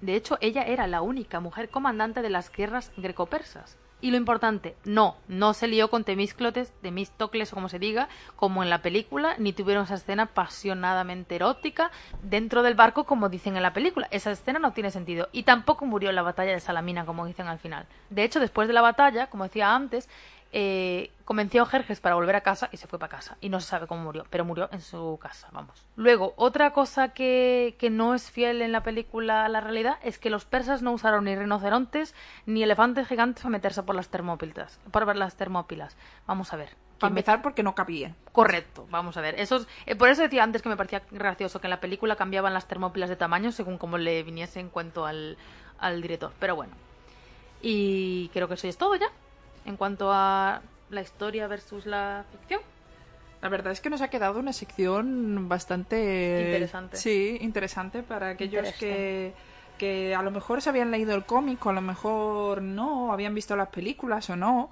De 0.00 0.14
hecho, 0.14 0.38
ella 0.40 0.62
era 0.62 0.86
la 0.86 1.02
única 1.02 1.40
mujer 1.40 1.70
comandante 1.70 2.22
de 2.22 2.30
las 2.30 2.52
guerras 2.52 2.92
greco-persas. 2.96 3.78
Y 4.00 4.12
lo 4.12 4.16
importante, 4.16 4.76
no, 4.84 5.16
no 5.26 5.54
se 5.54 5.66
lió 5.66 5.90
con 5.90 6.04
Temísclotes, 6.04 6.72
Temístocles 6.82 7.52
o 7.52 7.56
como 7.56 7.68
se 7.68 7.80
diga, 7.80 8.08
como 8.36 8.62
en 8.62 8.70
la 8.70 8.80
película, 8.80 9.34
ni 9.38 9.52
tuvieron 9.52 9.84
esa 9.84 9.96
escena 9.96 10.24
apasionadamente 10.24 11.34
erótica 11.34 11.90
dentro 12.22 12.62
del 12.62 12.76
barco 12.76 13.04
como 13.04 13.28
dicen 13.28 13.56
en 13.56 13.62
la 13.64 13.72
película. 13.72 14.06
Esa 14.12 14.30
escena 14.30 14.60
no 14.60 14.72
tiene 14.72 14.92
sentido. 14.92 15.28
Y 15.32 15.42
tampoco 15.42 15.84
murió 15.84 16.10
en 16.10 16.16
la 16.16 16.22
batalla 16.22 16.52
de 16.52 16.60
Salamina 16.60 17.04
como 17.06 17.26
dicen 17.26 17.48
al 17.48 17.58
final. 17.58 17.86
De 18.08 18.22
hecho, 18.22 18.38
después 18.38 18.68
de 18.68 18.74
la 18.74 18.82
batalla, 18.82 19.26
como 19.30 19.44
decía 19.44 19.74
antes, 19.74 20.08
eh, 20.52 21.10
convenció 21.24 21.62
a 21.62 21.66
Jerjes 21.66 22.00
para 22.00 22.14
volver 22.14 22.34
a 22.36 22.40
casa 22.40 22.68
y 22.72 22.78
se 22.78 22.86
fue 22.86 22.98
para 22.98 23.10
casa. 23.10 23.36
Y 23.40 23.48
no 23.50 23.60
se 23.60 23.68
sabe 23.68 23.86
cómo 23.86 24.02
murió, 24.02 24.24
pero 24.30 24.44
murió 24.44 24.68
en 24.72 24.80
su 24.80 25.18
casa, 25.20 25.48
vamos. 25.52 25.84
Luego, 25.96 26.32
otra 26.36 26.72
cosa 26.72 27.08
que, 27.10 27.76
que 27.78 27.90
no 27.90 28.14
es 28.14 28.30
fiel 28.30 28.62
en 28.62 28.72
la 28.72 28.82
película 28.82 29.44
a 29.44 29.48
la 29.48 29.60
realidad 29.60 29.98
es 30.02 30.18
que 30.18 30.30
los 30.30 30.44
persas 30.46 30.80
no 30.82 30.92
usaron 30.92 31.24
ni 31.24 31.36
rinocerontes 31.36 32.14
ni 32.46 32.62
elefantes 32.62 33.06
gigantes 33.08 33.42
para 33.42 33.50
meterse 33.52 33.82
por 33.82 33.94
las 33.94 34.08
termópilas. 34.08 34.80
Por 34.90 35.14
las 35.16 35.36
termópilas. 35.36 35.96
Vamos 36.26 36.52
a 36.52 36.56
ver. 36.56 36.68
Para 36.70 37.10
¿Quién 37.10 37.14
me- 37.14 37.20
empezar, 37.20 37.42
porque 37.42 37.62
no 37.62 37.74
cabían. 37.74 38.16
Correcto, 38.32 38.86
vamos 38.90 39.16
a 39.16 39.20
ver. 39.20 39.38
Eso 39.38 39.56
es- 39.56 39.68
eh, 39.86 39.94
por 39.96 40.08
eso 40.08 40.22
decía 40.22 40.42
antes 40.42 40.62
que 40.62 40.68
me 40.68 40.76
parecía 40.76 41.02
gracioso 41.10 41.60
que 41.60 41.66
en 41.66 41.70
la 41.72 41.80
película 41.80 42.16
cambiaban 42.16 42.54
las 42.54 42.66
termópilas 42.66 43.08
de 43.10 43.16
tamaño 43.16 43.52
según 43.52 43.76
como 43.78 43.98
le 43.98 44.22
viniese 44.22 44.60
en 44.60 44.68
cuento 44.70 45.04
al, 45.06 45.36
al 45.78 46.00
director. 46.02 46.32
Pero 46.40 46.56
bueno. 46.56 46.72
Y 47.60 48.28
creo 48.32 48.48
que 48.48 48.54
eso 48.54 48.66
es 48.66 48.78
todo 48.78 48.94
ya. 48.96 49.08
En 49.64 49.76
cuanto 49.76 50.10
a 50.12 50.62
la 50.90 51.00
historia 51.00 51.46
versus 51.46 51.86
la 51.86 52.24
ficción. 52.30 52.60
La 53.40 53.48
verdad 53.48 53.72
es 53.72 53.80
que 53.80 53.90
nos 53.90 54.00
ha 54.00 54.08
quedado 54.08 54.40
una 54.40 54.52
sección 54.52 55.48
bastante 55.48 56.44
Interesante. 56.46 56.96
Sí, 56.96 57.38
interesante 57.40 58.02
para 58.02 58.30
aquellos 58.30 58.72
que, 58.72 59.32
que 59.78 60.14
a 60.14 60.22
lo 60.22 60.30
mejor 60.30 60.60
se 60.60 60.70
habían 60.70 60.90
leído 60.90 61.14
el 61.14 61.24
cómic 61.24 61.64
o 61.64 61.70
a 61.70 61.72
lo 61.72 61.80
mejor 61.80 62.62
no, 62.62 63.12
habían 63.12 63.34
visto 63.34 63.54
las 63.54 63.68
películas 63.68 64.28
o 64.30 64.36
no. 64.36 64.70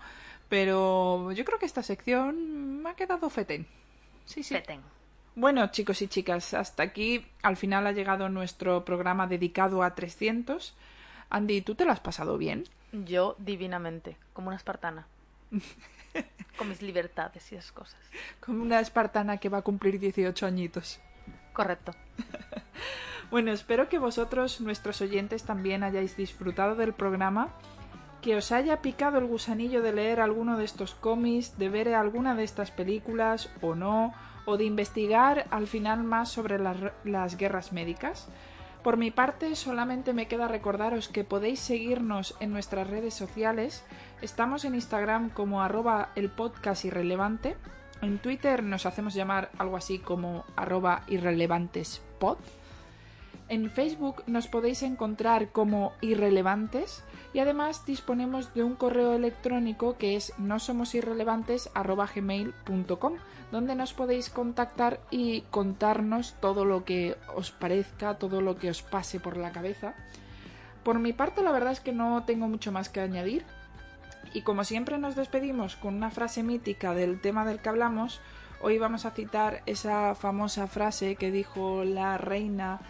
Pero 0.49 1.33
yo 1.33 1.45
creo 1.45 1.59
que 1.59 1.67
esta 1.67 1.83
sección 1.83 2.83
me 2.83 2.91
ha 2.91 2.95
quedado 2.95 3.29
fetén. 3.31 3.67
Sí, 4.25 4.43
sí. 4.43 4.55
Feten. 4.55 4.81
Bueno, 5.35 5.71
chicos 5.71 6.01
y 6.03 6.09
chicas, 6.09 6.55
hasta 6.55 6.83
aquí 6.83 7.27
al 7.43 7.57
final 7.57 7.87
ha 7.87 7.93
llegado 7.93 8.29
nuestro 8.29 8.85
programa 8.85 9.27
dedicado 9.27 9.83
a 9.83 9.95
300. 9.95 10.75
Andy, 11.29 11.61
¿tú 11.61 11.75
te 11.75 11.85
lo 11.85 11.93
has 11.93 12.01
pasado 12.01 12.39
bien? 12.39 12.65
Yo 12.93 13.37
divinamente, 13.39 14.17
como 14.33 14.49
una 14.49 14.57
espartana. 14.57 15.07
Con 16.59 16.69
mis 16.69 16.83
libertades 16.83 17.53
y 17.53 17.57
esas 17.57 17.73
cosas. 17.73 18.01
Como 18.41 18.63
una 18.63 18.81
espartana 18.81 19.37
que 19.37 19.49
va 19.49 19.59
a 19.59 19.63
cumplir 19.63 19.99
18 19.99 20.47
añitos. 20.47 21.01
Correcto. 21.53 21.93
Bueno, 23.29 23.51
espero 23.51 23.89
que 23.89 23.99
vosotros, 23.99 24.61
nuestros 24.61 25.01
oyentes, 25.01 25.43
también 25.43 25.83
hayáis 25.83 26.17
disfrutado 26.17 26.77
del 26.77 26.93
programa, 26.93 27.49
que 28.23 28.37
os 28.37 28.53
haya 28.53 28.83
picado 28.83 29.19
el 29.19 29.27
gusanillo 29.27 29.83
de 29.83 29.93
leer 29.93 30.21
alguno 30.21 30.57
de 30.57 30.65
estos 30.65 30.95
cómics, 30.95 31.59
de 31.59 31.69
ver 31.69 31.93
alguna 31.95 32.37
de 32.37 32.45
estas 32.45 32.71
películas 32.71 33.51
o 33.61 33.75
no, 33.75 34.15
o 34.45 34.57
de 34.57 34.65
investigar 34.65 35.47
al 35.51 35.67
final 35.67 36.05
más 36.05 36.29
sobre 36.31 36.59
las, 36.59 36.77
las 37.05 37.37
guerras 37.37 37.73
médicas. 37.73 38.29
Por 38.87 38.99
mi 38.99 39.11
parte, 39.11 39.57
solamente 39.57 40.13
me 40.13 40.29
queda 40.29 40.47
recordaros 40.47 41.09
que 41.09 41.25
podéis 41.25 41.59
seguirnos 41.59 42.37
en 42.39 42.53
nuestras 42.53 42.89
redes 42.89 43.15
sociales. 43.15 43.83
Estamos 44.23 44.65
en 44.65 44.77
Instagram 44.77 45.31
como 45.31 45.61
arroba 45.61 46.11
el 46.15 46.31
podcast. 46.31 46.85
En 46.85 48.19
Twitter 48.19 48.63
nos 48.63 48.87
hacemos 48.87 49.15
llamar 49.15 49.51
algo 49.59 49.77
así 49.77 49.99
como 49.99 50.45
arroba 50.55 51.03
irrelevantespod. 51.09 52.39
En 53.49 53.71
Facebook 53.71 54.25
nos 54.27 54.49
podéis 54.49 54.83
encontrar 54.83 55.51
como 55.53 55.93
irrelevantes 56.01 57.05
y 57.33 57.39
además 57.39 57.87
disponemos 57.87 58.53
de 58.55 58.65
un 58.65 58.75
correo 58.75 59.15
electrónico 59.15 59.97
que 59.99 60.17
es 60.17 60.33
no 60.37 60.59
somos 60.59 60.95
donde 63.53 63.75
nos 63.77 63.93
podéis 63.95 64.31
contactar 64.31 64.99
y 65.13 65.43
contarnos 65.43 66.35
todo 66.41 66.65
lo 66.65 66.85
que 66.85 67.17
os 67.37 67.53
parezca, 67.53 68.19
todo 68.19 68.41
lo 68.41 68.59
que 68.59 68.71
os 68.71 68.83
pase 68.83 69.21
por 69.21 69.37
la 69.37 69.53
cabeza. 69.53 69.95
Por 70.83 70.99
mi 70.99 71.13
parte, 71.13 71.43
la 71.43 71.53
verdad 71.53 71.73
es 71.73 71.81
que 71.81 71.93
no 71.93 72.25
tengo 72.25 72.49
mucho 72.49 72.73
más 72.73 72.89
que 72.89 73.01
añadir. 73.01 73.45
Y 74.35 74.43
como 74.43 74.65
siempre 74.65 74.99
nos 74.99 75.15
despedimos 75.15 75.77
con 75.77 75.95
una 75.95 76.11
frase 76.11 76.43
mítica 76.43 76.95
del 76.95 77.21
tema 77.21 77.45
del 77.45 77.61
que 77.61 77.69
hablamos, 77.69 78.21
hoy 78.61 78.79
vamos 78.79 79.05
a 79.05 79.13
citar 79.13 79.63
esa 79.67 80.15
famosa 80.17 80.67
frase 80.67 81.15
que 81.15 81.31
dijo 81.31 81.85
la 81.85 82.19
reina 82.19 82.81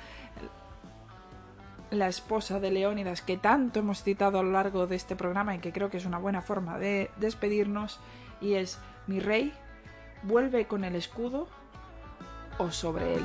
la 1.90 2.08
esposa 2.08 2.60
de 2.60 2.70
Leónidas, 2.70 3.22
que 3.22 3.36
tanto 3.36 3.80
hemos 3.80 4.02
citado 4.02 4.38
a 4.38 4.42
lo 4.42 4.52
largo 4.52 4.86
de 4.86 4.96
este 4.96 5.16
programa 5.16 5.54
y 5.54 5.58
que 5.58 5.72
creo 5.72 5.90
que 5.90 5.96
es 5.98 6.06
una 6.06 6.18
buena 6.18 6.42
forma 6.42 6.78
de 6.78 7.10
despedirnos, 7.16 8.00
y 8.40 8.54
es, 8.54 8.78
mi 9.06 9.20
rey, 9.20 9.52
vuelve 10.22 10.66
con 10.66 10.84
el 10.84 10.96
escudo 10.96 11.48
o 12.58 12.70
sobre 12.70 13.14
él. 13.14 13.24